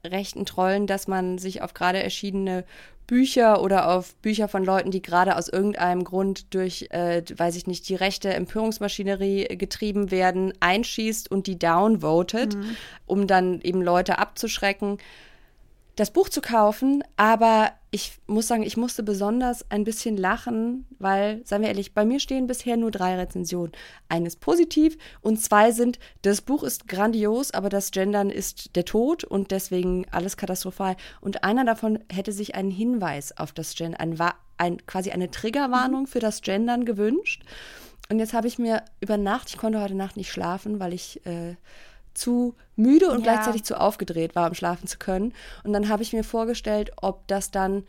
rechten 0.04 0.46
Trollen, 0.46 0.86
dass 0.86 1.08
man 1.08 1.38
sich 1.38 1.62
auf 1.62 1.74
gerade 1.74 2.02
erschienene 2.02 2.64
Bücher 3.06 3.62
oder 3.62 3.90
auf 3.90 4.14
Bücher 4.16 4.48
von 4.48 4.64
Leuten, 4.64 4.90
die 4.90 5.02
gerade 5.02 5.36
aus 5.36 5.48
irgendeinem 5.48 6.04
Grund 6.04 6.54
durch, 6.54 6.88
äh, 6.90 7.22
weiß 7.36 7.56
ich 7.56 7.66
nicht, 7.66 7.88
die 7.88 7.94
rechte 7.94 8.32
Empörungsmaschinerie 8.32 9.56
getrieben 9.58 10.10
werden, 10.10 10.54
einschießt 10.60 11.30
und 11.30 11.46
die 11.46 11.58
downvotet, 11.58 12.56
um 13.06 13.26
dann 13.26 13.60
eben 13.60 13.82
Leute 13.82 14.18
abzuschrecken 14.18 14.98
das 15.96 16.10
Buch 16.10 16.28
zu 16.28 16.40
kaufen, 16.40 17.04
aber 17.16 17.72
ich 17.90 18.18
muss 18.26 18.48
sagen, 18.48 18.64
ich 18.64 18.76
musste 18.76 19.04
besonders 19.04 19.70
ein 19.70 19.84
bisschen 19.84 20.16
lachen, 20.16 20.86
weil, 20.98 21.42
seien 21.44 21.62
wir 21.62 21.68
ehrlich, 21.68 21.94
bei 21.94 22.04
mir 22.04 22.18
stehen 22.18 22.48
bisher 22.48 22.76
nur 22.76 22.90
drei 22.90 23.14
Rezensionen. 23.14 23.70
Eine 24.08 24.26
ist 24.26 24.40
positiv 24.40 24.98
und 25.20 25.40
zwei 25.40 25.70
sind, 25.70 26.00
das 26.22 26.40
Buch 26.40 26.64
ist 26.64 26.88
grandios, 26.88 27.52
aber 27.52 27.68
das 27.68 27.92
Gendern 27.92 28.30
ist 28.30 28.74
der 28.74 28.84
Tod 28.84 29.22
und 29.22 29.52
deswegen 29.52 30.06
alles 30.10 30.36
katastrophal. 30.36 30.96
Und 31.20 31.44
einer 31.44 31.64
davon 31.64 32.00
hätte 32.10 32.32
sich 32.32 32.56
einen 32.56 32.72
Hinweis 32.72 33.36
auf 33.38 33.52
das 33.52 33.76
Gendern, 33.76 34.00
ein, 34.00 34.32
ein, 34.56 34.84
quasi 34.86 35.12
eine 35.12 35.30
Triggerwarnung 35.30 36.08
für 36.08 36.20
das 36.20 36.42
Gendern 36.42 36.84
gewünscht. 36.84 37.44
Und 38.10 38.18
jetzt 38.18 38.34
habe 38.34 38.48
ich 38.48 38.58
mir 38.58 38.82
über 39.00 39.16
Nacht, 39.16 39.50
ich 39.50 39.56
konnte 39.56 39.80
heute 39.80 39.94
Nacht 39.94 40.16
nicht 40.16 40.32
schlafen, 40.32 40.80
weil 40.80 40.92
ich 40.92 41.24
äh, 41.26 41.54
zu 42.14 42.54
müde 42.76 43.10
und 43.10 43.24
Ja. 43.24 43.32
gleichzeitig 43.32 43.64
zu 43.64 43.80
aufgedreht 43.80 44.34
war, 44.34 44.48
um 44.48 44.54
schlafen 44.54 44.86
zu 44.86 44.98
können. 44.98 45.32
Und 45.64 45.72
dann 45.72 45.88
habe 45.88 46.02
ich 46.02 46.12
mir 46.12 46.24
vorgestellt, 46.24 46.90
ob 47.00 47.26
das 47.28 47.50
dann, 47.50 47.84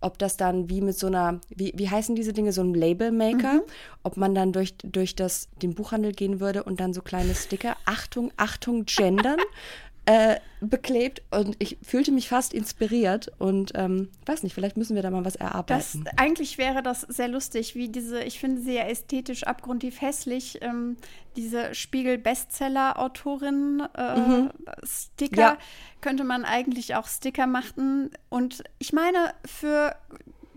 ob 0.00 0.18
das 0.18 0.36
dann 0.36 0.68
wie 0.68 0.80
mit 0.80 0.98
so 0.98 1.06
einer, 1.06 1.40
wie, 1.48 1.72
wie 1.76 1.88
heißen 1.88 2.14
diese 2.16 2.32
Dinge, 2.32 2.52
so 2.52 2.62
ein 2.62 2.74
Labelmaker, 2.74 3.54
Mhm. 3.54 3.62
ob 4.02 4.16
man 4.16 4.34
dann 4.34 4.52
durch, 4.52 4.74
durch 4.78 5.14
das, 5.14 5.48
den 5.62 5.74
Buchhandel 5.74 6.12
gehen 6.12 6.40
würde 6.40 6.64
und 6.64 6.80
dann 6.80 6.92
so 6.92 7.02
kleine 7.02 7.34
Sticker, 7.34 7.76
Achtung, 7.84 8.32
Achtung, 8.36 8.84
Gendern, 8.86 9.38
äh, 10.06 10.36
beklebt. 10.60 11.22
Und 11.30 11.56
ich 11.60 11.78
fühlte 11.82 12.10
mich 12.12 12.28
fast 12.28 12.52
inspiriert 12.54 13.30
und 13.38 13.72
ähm, 13.74 14.08
weiß 14.26 14.42
nicht, 14.42 14.54
vielleicht 14.54 14.76
müssen 14.76 14.96
wir 14.96 15.02
da 15.02 15.10
mal 15.10 15.24
was 15.24 15.34
Das, 15.34 15.42
erarbeiten. 15.42 16.04
eigentlich 16.16 16.58
wäre 16.58 16.82
das 16.82 17.02
sehr 17.02 17.28
lustig, 17.28 17.74
wie 17.76 17.88
diese, 17.88 18.22
ich 18.22 18.40
finde 18.40 18.60
sie 18.62 18.74
ja 18.74 18.82
ästhetisch 18.84 19.44
abgrundtief 19.44 20.00
hässlich, 20.00 20.58
ähm, 20.62 20.96
diese 21.36 21.74
Spiegel-Bestseller-Autorin 21.74 23.82
äh, 23.96 24.16
Mhm. 24.18 24.50
Sticker, 24.84 25.40
Ja. 25.40 25.58
könnte 26.00 26.24
man 26.24 26.44
eigentlich 26.44 26.94
auch 26.94 27.06
Sticker 27.06 27.46
machen. 27.46 28.10
Und 28.28 28.62
ich 28.78 28.92
meine, 28.92 29.32
für 29.44 29.94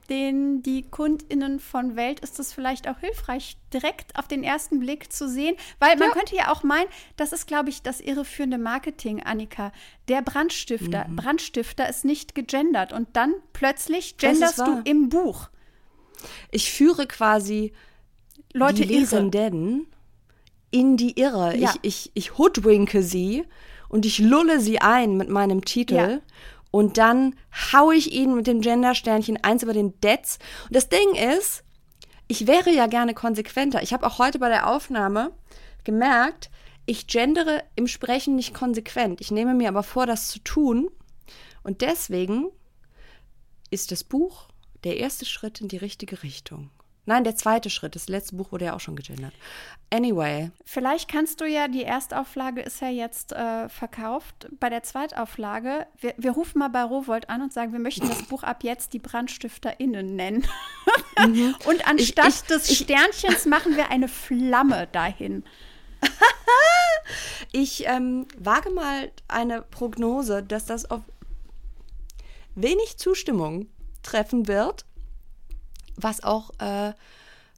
den, 0.09 0.61
die 0.63 0.83
KundInnen 0.83 1.59
von 1.59 1.95
Welt 1.95 2.19
ist 2.19 2.39
es 2.39 2.53
vielleicht 2.53 2.87
auch 2.87 2.99
hilfreich, 2.99 3.57
direkt 3.73 4.15
auf 4.17 4.27
den 4.27 4.43
ersten 4.43 4.79
Blick 4.79 5.11
zu 5.11 5.27
sehen, 5.29 5.55
weil 5.79 5.97
man 5.97 6.11
könnte 6.11 6.35
ja 6.35 6.51
auch 6.51 6.63
meinen, 6.63 6.87
das 7.17 7.33
ist, 7.33 7.47
glaube 7.47 7.69
ich, 7.69 7.81
das 7.81 7.99
irreführende 8.01 8.57
Marketing, 8.57 9.21
Annika. 9.23 9.71
Der 10.07 10.21
Brandstifter, 10.21 11.07
Mhm. 11.07 11.15
Brandstifter 11.15 11.89
ist 11.89 12.05
nicht 12.05 12.35
gegendert 12.35 12.93
und 12.93 13.09
dann 13.13 13.33
plötzlich 13.53 14.17
genderst 14.17 14.59
du 14.59 14.81
im 14.85 15.09
Buch. 15.09 15.49
Ich 16.51 16.71
führe 16.71 17.07
quasi 17.07 17.73
Leute 18.53 18.85
die. 18.85 18.93
Lesenden 18.99 19.87
in 20.71 20.97
die 20.97 21.19
Irre. 21.19 21.55
Ja. 21.57 21.73
Ich, 21.81 22.09
ich, 22.09 22.11
ich 22.13 22.37
hoodwinke 22.37 23.01
sie 23.03 23.45
und 23.89 24.05
ich 24.05 24.19
lulle 24.19 24.59
sie 24.59 24.79
ein 24.81 25.17
mit 25.17 25.29
meinem 25.29 25.63
Titel. 25.63 25.95
Ja. 25.95 26.19
Und 26.75 26.97
dann 26.97 27.37
haue 27.71 27.95
ich 27.95 28.11
ihnen 28.11 28.35
mit 28.35 28.47
dem 28.47 28.59
Gendersternchen 28.59 29.41
eins 29.41 29.63
über 29.63 29.71
den 29.71 29.97
Detz. 30.01 30.39
Und 30.65 30.75
das 30.75 30.89
Ding 30.89 31.15
ist, 31.15 31.63
ich 32.27 32.47
wäre 32.47 32.69
ja 32.69 32.87
gerne 32.87 33.13
konsequenter. 33.13 33.81
Ich 33.81 33.93
habe 33.93 34.05
auch 34.05 34.19
heute 34.19 34.39
bei 34.39 34.49
der 34.49 34.67
Aufnahme 34.67 35.31
gemerkt, 35.85 36.49
ich 36.85 37.07
gendere 37.07 37.63
im 37.77 37.87
Sprechen 37.87 38.35
nicht 38.35 38.53
konsequent. 38.53 39.21
Ich 39.21 39.31
nehme 39.31 39.53
mir 39.53 39.69
aber 39.69 39.83
vor, 39.83 40.05
das 40.05 40.27
zu 40.27 40.39
tun. 40.39 40.89
Und 41.63 41.79
deswegen 41.79 42.49
ist 43.69 43.93
das 43.93 44.03
Buch 44.03 44.49
der 44.83 44.97
erste 44.97 45.23
Schritt 45.23 45.61
in 45.61 45.69
die 45.69 45.77
richtige 45.77 46.23
Richtung. 46.23 46.71
Nein, 47.07 47.23
der 47.23 47.35
zweite 47.35 47.69
Schritt. 47.69 47.95
Das 47.95 48.07
letzte 48.09 48.35
Buch 48.35 48.51
wurde 48.51 48.65
ja 48.65 48.75
auch 48.75 48.79
schon 48.79 48.95
gegendert. 48.95 49.33
Anyway, 49.93 50.49
Vielleicht 50.65 51.09
kannst 51.09 51.39
du 51.39 51.45
ja, 51.45 51.67
die 51.67 51.83
Erstauflage 51.83 52.61
ist 52.61 52.81
ja 52.81 52.89
jetzt 52.89 53.31
äh, 53.31 53.69
verkauft. 53.69 54.47
Bei 54.59 54.69
der 54.69 54.81
Zweitauflage, 54.81 55.85
wir, 55.99 56.15
wir 56.17 56.31
rufen 56.31 56.57
mal 56.59 56.69
bei 56.69 56.83
Rowold 56.83 57.29
an 57.29 57.43
und 57.43 57.53
sagen, 57.53 57.71
wir 57.73 57.79
möchten 57.79 58.09
das 58.09 58.23
Buch 58.23 58.41
ab 58.43 58.63
jetzt 58.63 58.93
die 58.93 58.99
BrandstifterInnen 58.99 60.15
nennen. 60.15 60.47
und 61.67 61.87
anstatt 61.87 62.27
Ich- 62.29 62.35
ich- 62.35 62.41
des 62.47 62.69
ich- 62.69 62.77
Sternchens 62.79 63.45
machen 63.45 63.75
wir 63.77 63.89
eine 63.91 64.07
Flamme 64.07 64.87
dahin. 64.91 65.43
ich 67.51 67.85
ähm, 67.87 68.27
wage 68.37 68.71
mal 68.71 69.11
eine 69.27 69.61
Prognose, 69.61 70.43
dass 70.43 70.65
das 70.65 70.89
auf 70.89 71.01
wenig 72.55 72.97
Zustimmung 72.97 73.67
treffen 74.03 74.47
wird, 74.47 74.85
was 75.97 76.23
auch 76.23 76.51
äh, 76.59 76.93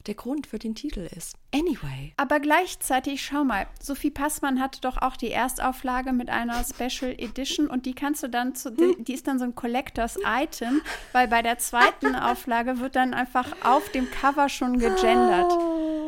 der 0.08 0.16
Grund 0.16 0.48
für 0.48 0.60
den 0.60 0.76
Titel 0.76 1.08
ist. 1.16 1.36
Anyway. 1.54 2.14
Aber 2.18 2.40
gleichzeitig, 2.40 3.24
schau 3.24 3.44
mal, 3.44 3.68
Sophie 3.82 4.10
Passmann 4.10 4.60
hatte 4.60 4.82
doch 4.82 4.98
auch 5.02 5.18
die 5.18 5.32
Erstauflage 5.32 6.14
mit 6.14 6.30
einer 6.30 6.64
Special 6.64 7.12
Edition 7.18 7.68
und 7.68 7.86
die 7.86 7.94
kannst 7.94 8.24
du 8.24 8.30
dann, 8.30 8.56
zu, 8.56 8.72
die, 8.72 9.04
die 9.04 9.14
ist 9.14 9.28
dann 9.28 9.40
so 9.40 9.46
ein 9.46 9.56
Collectors 9.56 10.18
Item, 10.26 10.82
weil 11.12 11.28
bei 11.28 11.42
der 11.42 11.58
zweiten 11.58 12.16
Auflage 12.16 12.80
wird 12.80 12.96
dann 12.96 13.14
einfach 13.14 13.52
auf 13.64 13.90
dem 13.92 14.10
Cover 14.10 14.50
schon 14.50 14.80
gegendert. 14.80 15.52
Oh, 15.52 16.07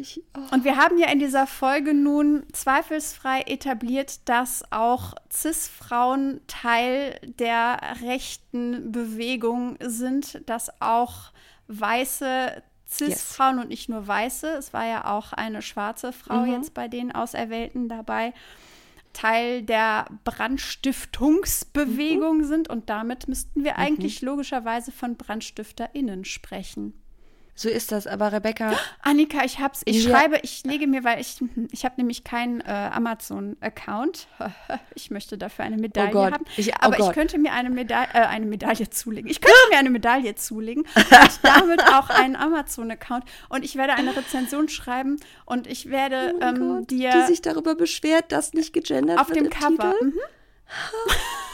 ich, 0.00 0.22
oh. 0.36 0.54
Und 0.54 0.64
wir 0.64 0.76
haben 0.76 0.98
ja 0.98 1.10
in 1.10 1.18
dieser 1.18 1.46
Folge 1.46 1.94
nun 1.94 2.44
zweifelsfrei 2.52 3.42
etabliert, 3.42 4.28
dass 4.28 4.62
auch 4.70 5.14
CIS-Frauen 5.30 6.40
Teil 6.46 7.18
der 7.38 7.78
rechten 8.02 8.92
Bewegung 8.92 9.76
sind, 9.80 10.48
dass 10.48 10.70
auch 10.80 11.32
weiße 11.68 12.62
CIS-Frauen 12.88 13.58
und 13.58 13.68
nicht 13.68 13.88
nur 13.88 14.06
weiße, 14.06 14.48
es 14.48 14.72
war 14.72 14.86
ja 14.86 15.16
auch 15.16 15.32
eine 15.32 15.62
schwarze 15.62 16.12
Frau 16.12 16.42
Mhm. 16.42 16.52
jetzt 16.52 16.74
bei 16.74 16.88
den 16.88 17.12
Auserwählten 17.12 17.88
dabei, 17.88 18.34
Teil 19.12 19.62
der 19.62 20.06
Brandstiftungsbewegung 20.24 22.44
sind. 22.44 22.68
Und 22.68 22.90
damit 22.90 23.28
müssten 23.28 23.64
wir 23.64 23.78
eigentlich 23.78 24.22
logischerweise 24.22 24.92
von 24.92 25.16
BrandstifterInnen 25.16 26.24
sprechen. 26.24 26.94
So 27.54 27.68
ist 27.68 27.92
das, 27.92 28.06
aber 28.06 28.32
Rebecca. 28.32 28.72
Annika, 29.02 29.44
ich 29.44 29.58
hab's. 29.60 29.82
Ich 29.84 30.04
Ja. 30.04 30.10
schreibe, 30.10 30.38
ich 30.42 30.64
lege 30.64 30.86
mir, 30.86 31.04
weil 31.04 31.20
ich, 31.20 31.36
ich 31.70 31.84
habe 31.84 31.96
nämlich 31.98 32.24
keinen 32.24 32.60
äh, 32.62 32.90
Amazon-Account. 32.92 34.26
Ich 34.94 35.10
möchte 35.10 35.36
dafür 35.38 35.64
eine 35.64 35.76
Medaille 35.76 36.10
Oh 36.10 36.12
Gott. 36.12 36.32
haben. 36.32 36.44
Ich- 36.56 36.68
oh 36.72 36.76
aber 36.80 36.94
ich 36.98 37.04
Gott. 37.04 37.14
könnte 37.14 37.38
mir 37.38 37.52
eine, 37.52 37.70
Meda 37.70 38.04
äh, 38.04 38.18
eine 38.26 38.46
Medaille 38.46 38.88
zulegen. 38.90 39.30
Ich 39.30 39.40
könnte 39.40 39.56
mir 39.70 39.78
eine 39.78 39.90
Medaille 39.90 40.34
zulegen 40.34 40.82
und 40.94 41.06
damit 41.42 41.82
auch 41.92 42.08
einen 42.10 42.36
Amazon-Account. 42.36 43.24
Und 43.48 43.64
ich 43.64 43.76
werde 43.76 43.94
eine 43.94 44.14
Rezension 44.16 44.68
schreiben 44.68 45.16
und 45.46 45.66
ich 45.66 45.90
werde 45.90 46.34
ähm, 46.40 46.86
dir 46.86 47.10
Oh 47.14 47.20
die 47.20 47.26
sich 47.26 47.42
darüber 47.42 47.74
beschwert, 47.74 48.32
dass 48.32 48.52
nicht 48.54 48.72
gegendert 48.72 49.18
auf 49.18 49.28
wird 49.28 49.38
dem 49.38 49.44
im 49.46 49.50
Cover. 49.50 49.94
Mhm. 50.00 50.14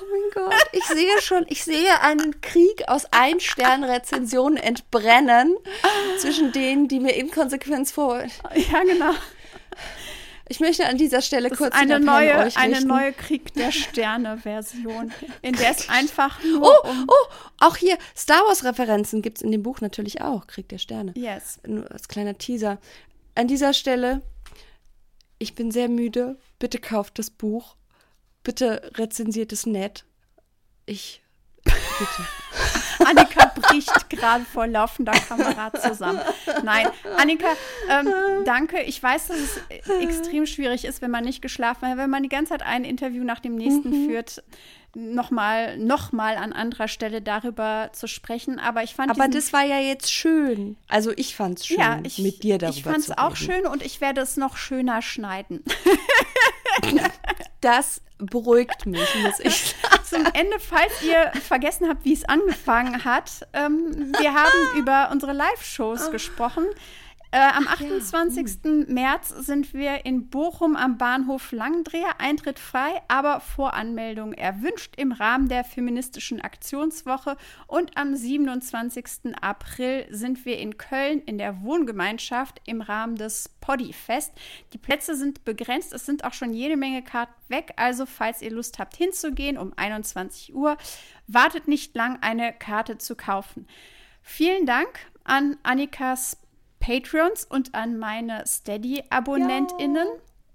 Oh 0.00 0.04
mein 0.10 0.44
Gott, 0.44 0.66
ich 0.72 0.84
sehe 0.84 1.20
schon, 1.22 1.46
ich 1.48 1.64
sehe 1.64 2.00
einen 2.02 2.40
Krieg 2.40 2.88
aus 2.88 3.06
Ein-Stern-Rezensionen 3.10 4.56
entbrennen 4.56 5.56
zwischen 6.18 6.52
denen, 6.52 6.88
die 6.88 7.00
mir 7.00 7.14
Inkonsequenz 7.14 7.92
vor. 7.92 8.22
Ja, 8.54 8.82
genau. 8.82 9.12
Ich 10.48 10.60
möchte 10.60 10.86
an 10.86 10.96
dieser 10.96 11.22
Stelle 11.22 11.48
Das 11.48 11.58
kurz 11.58 11.74
ist 11.74 11.80
eine 11.80 11.98
neue, 11.98 12.56
eine 12.56 12.84
neue 12.84 13.12
Krieg 13.12 13.52
der 13.54 13.72
Sterne-Version, 13.72 15.12
in 15.42 15.54
der 15.54 15.70
es 15.70 15.88
einfach 15.88 16.42
nur 16.44 16.62
Oh, 16.62 16.88
um 16.88 17.04
oh, 17.08 17.32
auch 17.58 17.76
hier 17.76 17.98
Star 18.16 18.42
Wars-Referenzen 18.46 19.22
gibt 19.22 19.38
es 19.38 19.42
in 19.42 19.50
dem 19.50 19.64
Buch 19.64 19.80
natürlich 19.80 20.20
auch. 20.20 20.46
Krieg 20.46 20.68
der 20.68 20.78
Sterne. 20.78 21.12
Yes. 21.16 21.58
Nur 21.66 21.90
als 21.90 22.06
kleiner 22.06 22.38
Teaser. 22.38 22.78
An 23.34 23.48
dieser 23.48 23.72
Stelle, 23.72 24.22
ich 25.38 25.54
bin 25.56 25.72
sehr 25.72 25.88
müde. 25.88 26.38
Bitte 26.60 26.78
kauft 26.78 27.18
das 27.18 27.30
Buch. 27.30 27.74
Bitte 28.46 28.92
rezensiert 28.94 29.52
es 29.52 29.66
nett. 29.66 30.04
Ich. 30.86 31.20
Bitte. 31.64 32.28
Annika 33.04 33.52
bricht 33.56 34.08
gerade 34.08 34.44
vor 34.44 34.68
laufender 34.68 35.10
Kamera 35.12 35.72
zusammen. 35.74 36.20
Nein, 36.62 36.86
Annika, 37.16 37.48
ähm, 37.90 38.08
danke. 38.44 38.82
Ich 38.82 39.02
weiß, 39.02 39.26
dass 39.26 39.38
es 39.38 39.60
extrem 40.00 40.46
schwierig 40.46 40.84
ist, 40.84 41.02
wenn 41.02 41.10
man 41.10 41.24
nicht 41.24 41.42
geschlafen 41.42 41.88
hat, 41.88 41.96
wenn 41.98 42.08
man 42.08 42.22
die 42.22 42.28
ganze 42.28 42.50
Zeit 42.50 42.62
ein 42.62 42.84
Interview 42.84 43.24
nach 43.24 43.40
dem 43.40 43.56
nächsten 43.56 43.90
Mhm. 44.04 44.08
führt, 44.08 44.44
nochmal 44.94 45.76
noch 45.78 46.12
mal 46.12 46.36
an 46.36 46.52
anderer 46.52 46.86
Stelle 46.86 47.20
darüber 47.20 47.90
zu 47.92 48.06
sprechen. 48.06 48.60
Aber 48.60 48.84
ich 48.84 48.94
fand 48.94 49.10
Aber 49.10 49.26
das 49.26 49.52
war 49.52 49.64
ja 49.64 49.80
jetzt 49.80 50.12
schön. 50.12 50.76
Also 50.86 51.12
ich 51.16 51.34
fand's 51.34 51.66
schön, 51.66 51.78
ja, 51.78 51.98
ich, 52.04 52.18
mit 52.18 52.44
dir 52.44 52.58
darüber 52.58 52.76
Ich 52.76 52.84
fand 52.84 52.98
es 52.98 53.06
zu 53.06 53.18
auch 53.18 53.34
schön 53.34 53.66
und 53.66 53.84
ich 53.84 54.00
werde 54.00 54.20
es 54.20 54.36
noch 54.36 54.56
schöner 54.56 55.02
schneiden. 55.02 55.64
Das 57.60 58.00
beruhigt 58.18 58.86
mich, 58.86 59.14
muss 59.22 59.40
ich 59.40 59.74
sagen. 59.74 60.04
Zum 60.04 60.26
Ende, 60.26 60.58
falls 60.60 61.02
ihr 61.02 61.32
vergessen 61.42 61.88
habt, 61.88 62.04
wie 62.04 62.12
es 62.12 62.24
angefangen 62.24 63.04
hat, 63.04 63.46
ähm, 63.52 64.12
wir 64.20 64.34
haben 64.34 64.52
über 64.78 65.10
unsere 65.10 65.32
Live-Shows 65.32 66.10
gesprochen. 66.10 66.64
Äh, 67.36 67.52
am 67.52 67.68
28. 67.68 68.88
März 68.88 69.28
sind 69.28 69.74
wir 69.74 70.06
in 70.06 70.30
Bochum 70.30 70.74
am 70.74 70.96
Bahnhof 70.96 71.52
Langendreher. 71.52 72.18
Eintritt 72.18 72.58
frei, 72.58 73.02
aber 73.08 73.40
Voranmeldung 73.40 74.32
erwünscht 74.32 74.94
im 74.96 75.12
Rahmen 75.12 75.50
der 75.50 75.62
feministischen 75.62 76.40
Aktionswoche. 76.40 77.36
Und 77.66 77.94
am 77.98 78.16
27. 78.16 79.36
April 79.38 80.06
sind 80.08 80.46
wir 80.46 80.58
in 80.58 80.78
Köln 80.78 81.20
in 81.26 81.36
der 81.36 81.60
Wohngemeinschaft 81.60 82.62
im 82.64 82.80
Rahmen 82.80 83.16
des 83.16 83.50
Poddyfest. 83.60 84.32
Die 84.72 84.78
Plätze 84.78 85.14
sind 85.14 85.44
begrenzt. 85.44 85.92
Es 85.92 86.06
sind 86.06 86.24
auch 86.24 86.32
schon 86.32 86.54
jede 86.54 86.78
Menge 86.78 87.02
Karten 87.02 87.34
weg. 87.48 87.74
Also, 87.76 88.06
falls 88.06 88.40
ihr 88.40 88.50
Lust 88.50 88.78
habt 88.78 88.96
hinzugehen 88.96 89.58
um 89.58 89.74
21 89.76 90.54
Uhr, 90.54 90.78
wartet 91.26 91.68
nicht 91.68 91.94
lang, 91.94 92.16
eine 92.22 92.54
Karte 92.54 92.96
zu 92.96 93.14
kaufen. 93.14 93.68
Vielen 94.22 94.64
Dank 94.64 94.88
an 95.24 95.58
Annikas 95.64 96.38
Patreons 96.86 97.44
und 97.44 97.74
an 97.74 97.98
meine 97.98 98.46
Steady-AbonnentInnen. 98.46 100.06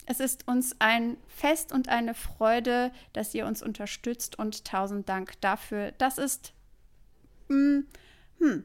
Es 0.06 0.22
ist 0.22 0.48
uns 0.48 0.74
ein 0.80 1.18
Fest 1.28 1.74
und 1.74 1.90
eine 1.90 2.14
Freude, 2.14 2.92
dass 3.12 3.36
ihr 3.36 3.46
uns 3.46 3.62
unterstützt 3.62 4.40
und 4.40 4.64
tausend 4.64 5.10
Dank 5.10 5.34
dafür. 5.42 5.92
Das 5.98 6.18
ist. 6.18 6.54
Hm, 7.50 7.86
hm. 8.40 8.64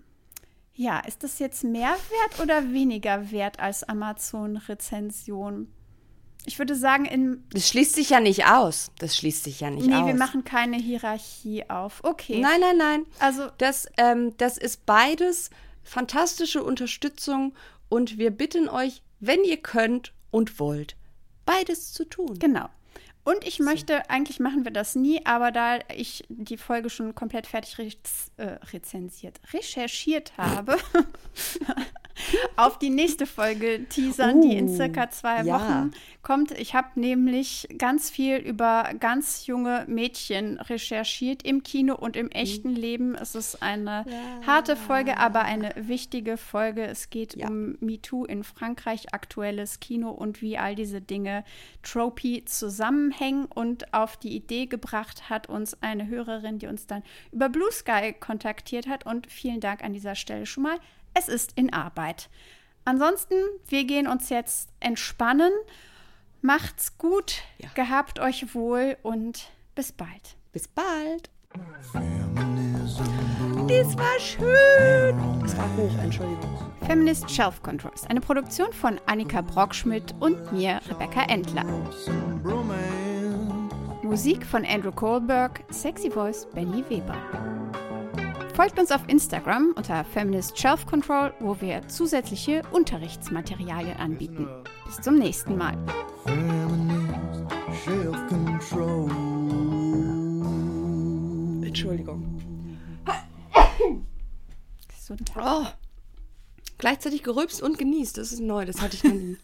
Ja, 0.74 1.00
ist 1.00 1.24
das 1.24 1.40
jetzt 1.40 1.64
mehr 1.64 1.90
wert 1.90 2.40
oder 2.40 2.72
weniger 2.72 3.32
wert 3.32 3.58
als 3.58 3.82
Amazon-Rezension? 3.82 5.72
Ich 6.44 6.60
würde 6.60 6.76
sagen, 6.76 7.04
in. 7.04 7.42
Das 7.50 7.68
schließt 7.68 7.96
sich 7.96 8.10
ja 8.10 8.20
nicht 8.20 8.46
aus. 8.46 8.92
Das 9.00 9.16
schließt 9.16 9.42
sich 9.42 9.58
ja 9.58 9.70
nicht 9.70 9.88
nee, 9.88 9.96
aus. 9.96 10.06
wir 10.06 10.14
machen 10.14 10.44
keine 10.44 10.76
Hierarchie 10.76 11.68
auf. 11.68 11.98
Okay. 12.04 12.38
Nein, 12.38 12.60
nein, 12.60 12.76
nein. 12.76 13.06
Also 13.18 13.48
das, 13.58 13.88
ähm, 13.96 14.36
das 14.36 14.56
ist 14.56 14.86
beides 14.86 15.50
fantastische 15.86 16.62
Unterstützung 16.62 17.54
und 17.88 18.18
wir 18.18 18.30
bitten 18.30 18.68
euch, 18.68 19.02
wenn 19.20 19.44
ihr 19.44 19.58
könnt 19.58 20.12
und 20.30 20.58
wollt, 20.58 20.96
beides 21.44 21.92
zu 21.92 22.04
tun. 22.04 22.38
Genau. 22.38 22.68
Und 23.26 23.44
ich 23.44 23.58
möchte, 23.58 24.08
eigentlich 24.08 24.38
machen 24.38 24.64
wir 24.64 24.70
das 24.70 24.94
nie, 24.94 25.20
aber 25.26 25.50
da 25.50 25.80
ich 25.96 26.22
die 26.28 26.56
Folge 26.56 26.90
schon 26.90 27.12
komplett 27.16 27.48
fertig 27.48 27.76
re 27.76 27.88
äh, 28.36 28.58
rezensiert, 28.72 29.40
recherchiert 29.52 30.38
habe, 30.38 30.76
auf 32.56 32.78
die 32.78 32.88
nächste 32.88 33.26
Folge 33.26 33.84
teasern, 33.88 34.42
die 34.42 34.56
in 34.56 34.68
Uh, 34.68 34.76
circa 34.76 35.10
zwei 35.10 35.42
ja. 35.42 35.58
Wochen 35.58 35.90
kommt. 36.22 36.52
Ich 36.52 36.74
habe 36.74 36.88
nämlich 36.94 37.68
ganz 37.78 38.10
viel 38.10 38.36
über 38.36 38.90
ganz 38.98 39.46
junge 39.46 39.84
Mädchen 39.88 40.58
recherchiert 40.58 41.42
im 41.42 41.62
Kino 41.62 41.94
und 41.94 42.16
im 42.16 42.30
echten 42.30 42.70
Leben. 42.70 43.14
Es 43.14 43.34
ist 43.34 43.62
eine 43.62 44.04
harte 44.46 44.76
Folge, 44.76 45.18
aber 45.18 45.42
eine 45.42 45.72
wichtige 45.76 46.36
Folge. 46.36 46.84
Es 46.84 47.10
geht 47.10 47.36
um 47.36 47.76
MeToo 47.80 48.24
in 48.24 48.44
Frankreich, 48.44 49.12
aktuelles 49.14 49.80
Kino 49.80 50.10
und 50.10 50.42
wie 50.42 50.58
all 50.58 50.74
diese 50.74 51.00
Dinge 51.00 51.44
Tropy 51.82 52.44
zusammenhängen. 52.44 53.15
Und 53.54 53.92
auf 53.94 54.16
die 54.16 54.34
Idee 54.34 54.66
gebracht 54.66 55.28
hat 55.30 55.48
uns 55.48 55.80
eine 55.82 56.06
Hörerin, 56.06 56.58
die 56.58 56.66
uns 56.66 56.86
dann 56.86 57.02
über 57.32 57.48
Blue 57.48 57.70
Sky 57.72 58.14
kontaktiert 58.18 58.88
hat. 58.88 59.06
Und 59.06 59.30
vielen 59.30 59.60
Dank 59.60 59.82
an 59.82 59.92
dieser 59.92 60.14
Stelle 60.14 60.46
schon 60.46 60.64
mal. 60.64 60.78
Es 61.14 61.28
ist 61.28 61.52
in 61.56 61.72
Arbeit. 61.72 62.28
Ansonsten, 62.84 63.34
wir 63.68 63.84
gehen 63.84 64.06
uns 64.06 64.28
jetzt 64.28 64.70
entspannen. 64.80 65.52
Macht's 66.42 66.98
gut, 66.98 67.42
gehabt 67.74 68.20
euch 68.20 68.54
wohl 68.54 68.96
und 69.02 69.48
bis 69.74 69.90
bald. 69.90 70.36
Bis 70.52 70.68
bald. 70.68 71.30
Das 73.68 73.96
war 73.96 74.20
schön. 74.20 75.40
Das 75.40 75.56
war 75.56 75.76
hoch, 75.76 75.98
Entschuldigung. 76.02 76.58
Feminist 76.86 77.30
Shelf 77.30 77.62
Control 77.62 77.90
ist 77.94 78.08
eine 78.08 78.20
Produktion 78.20 78.72
von 78.72 79.00
Annika 79.06 79.40
Brockschmidt 79.40 80.14
und 80.20 80.52
mir, 80.52 80.80
Rebecca 80.88 81.22
Endler. 81.22 81.64
Musik 84.06 84.46
von 84.46 84.64
Andrew 84.64 84.92
Kohlberg, 84.92 85.64
Sexy 85.70 86.08
Voice 86.08 86.46
Benny 86.54 86.84
Weber. 86.88 87.16
Folgt 88.54 88.78
uns 88.78 88.92
auf 88.92 89.00
Instagram 89.08 89.74
unter 89.76 90.04
Feminist 90.04 90.56
Shelf 90.56 90.86
Control, 90.86 91.34
wo 91.40 91.60
wir 91.60 91.86
zusätzliche 91.88 92.62
Unterrichtsmaterialien 92.70 93.96
anbieten. 93.98 94.48
Bis 94.86 95.00
zum 95.00 95.16
nächsten 95.16 95.56
Mal. 95.58 95.76
Entschuldigung. 101.64 102.40
Gesundheit. 104.88 105.44
Oh. 105.44 105.85
Gleichzeitig 106.78 107.22
gerülpst 107.22 107.62
und 107.62 107.78
genießt. 107.78 108.18
Das 108.18 108.32
ist 108.32 108.40
neu, 108.40 108.66
das 108.66 108.80
hatte 108.82 108.96
ich 108.96 109.04
noch 109.04 109.12
nie. 109.12 109.36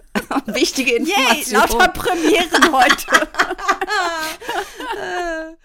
Wichtige 0.47 0.93
Yay, 0.93 0.99
Information. 0.99 1.61
lauter 1.61 1.89
Premieren 1.89 2.73
heute. 2.73 3.07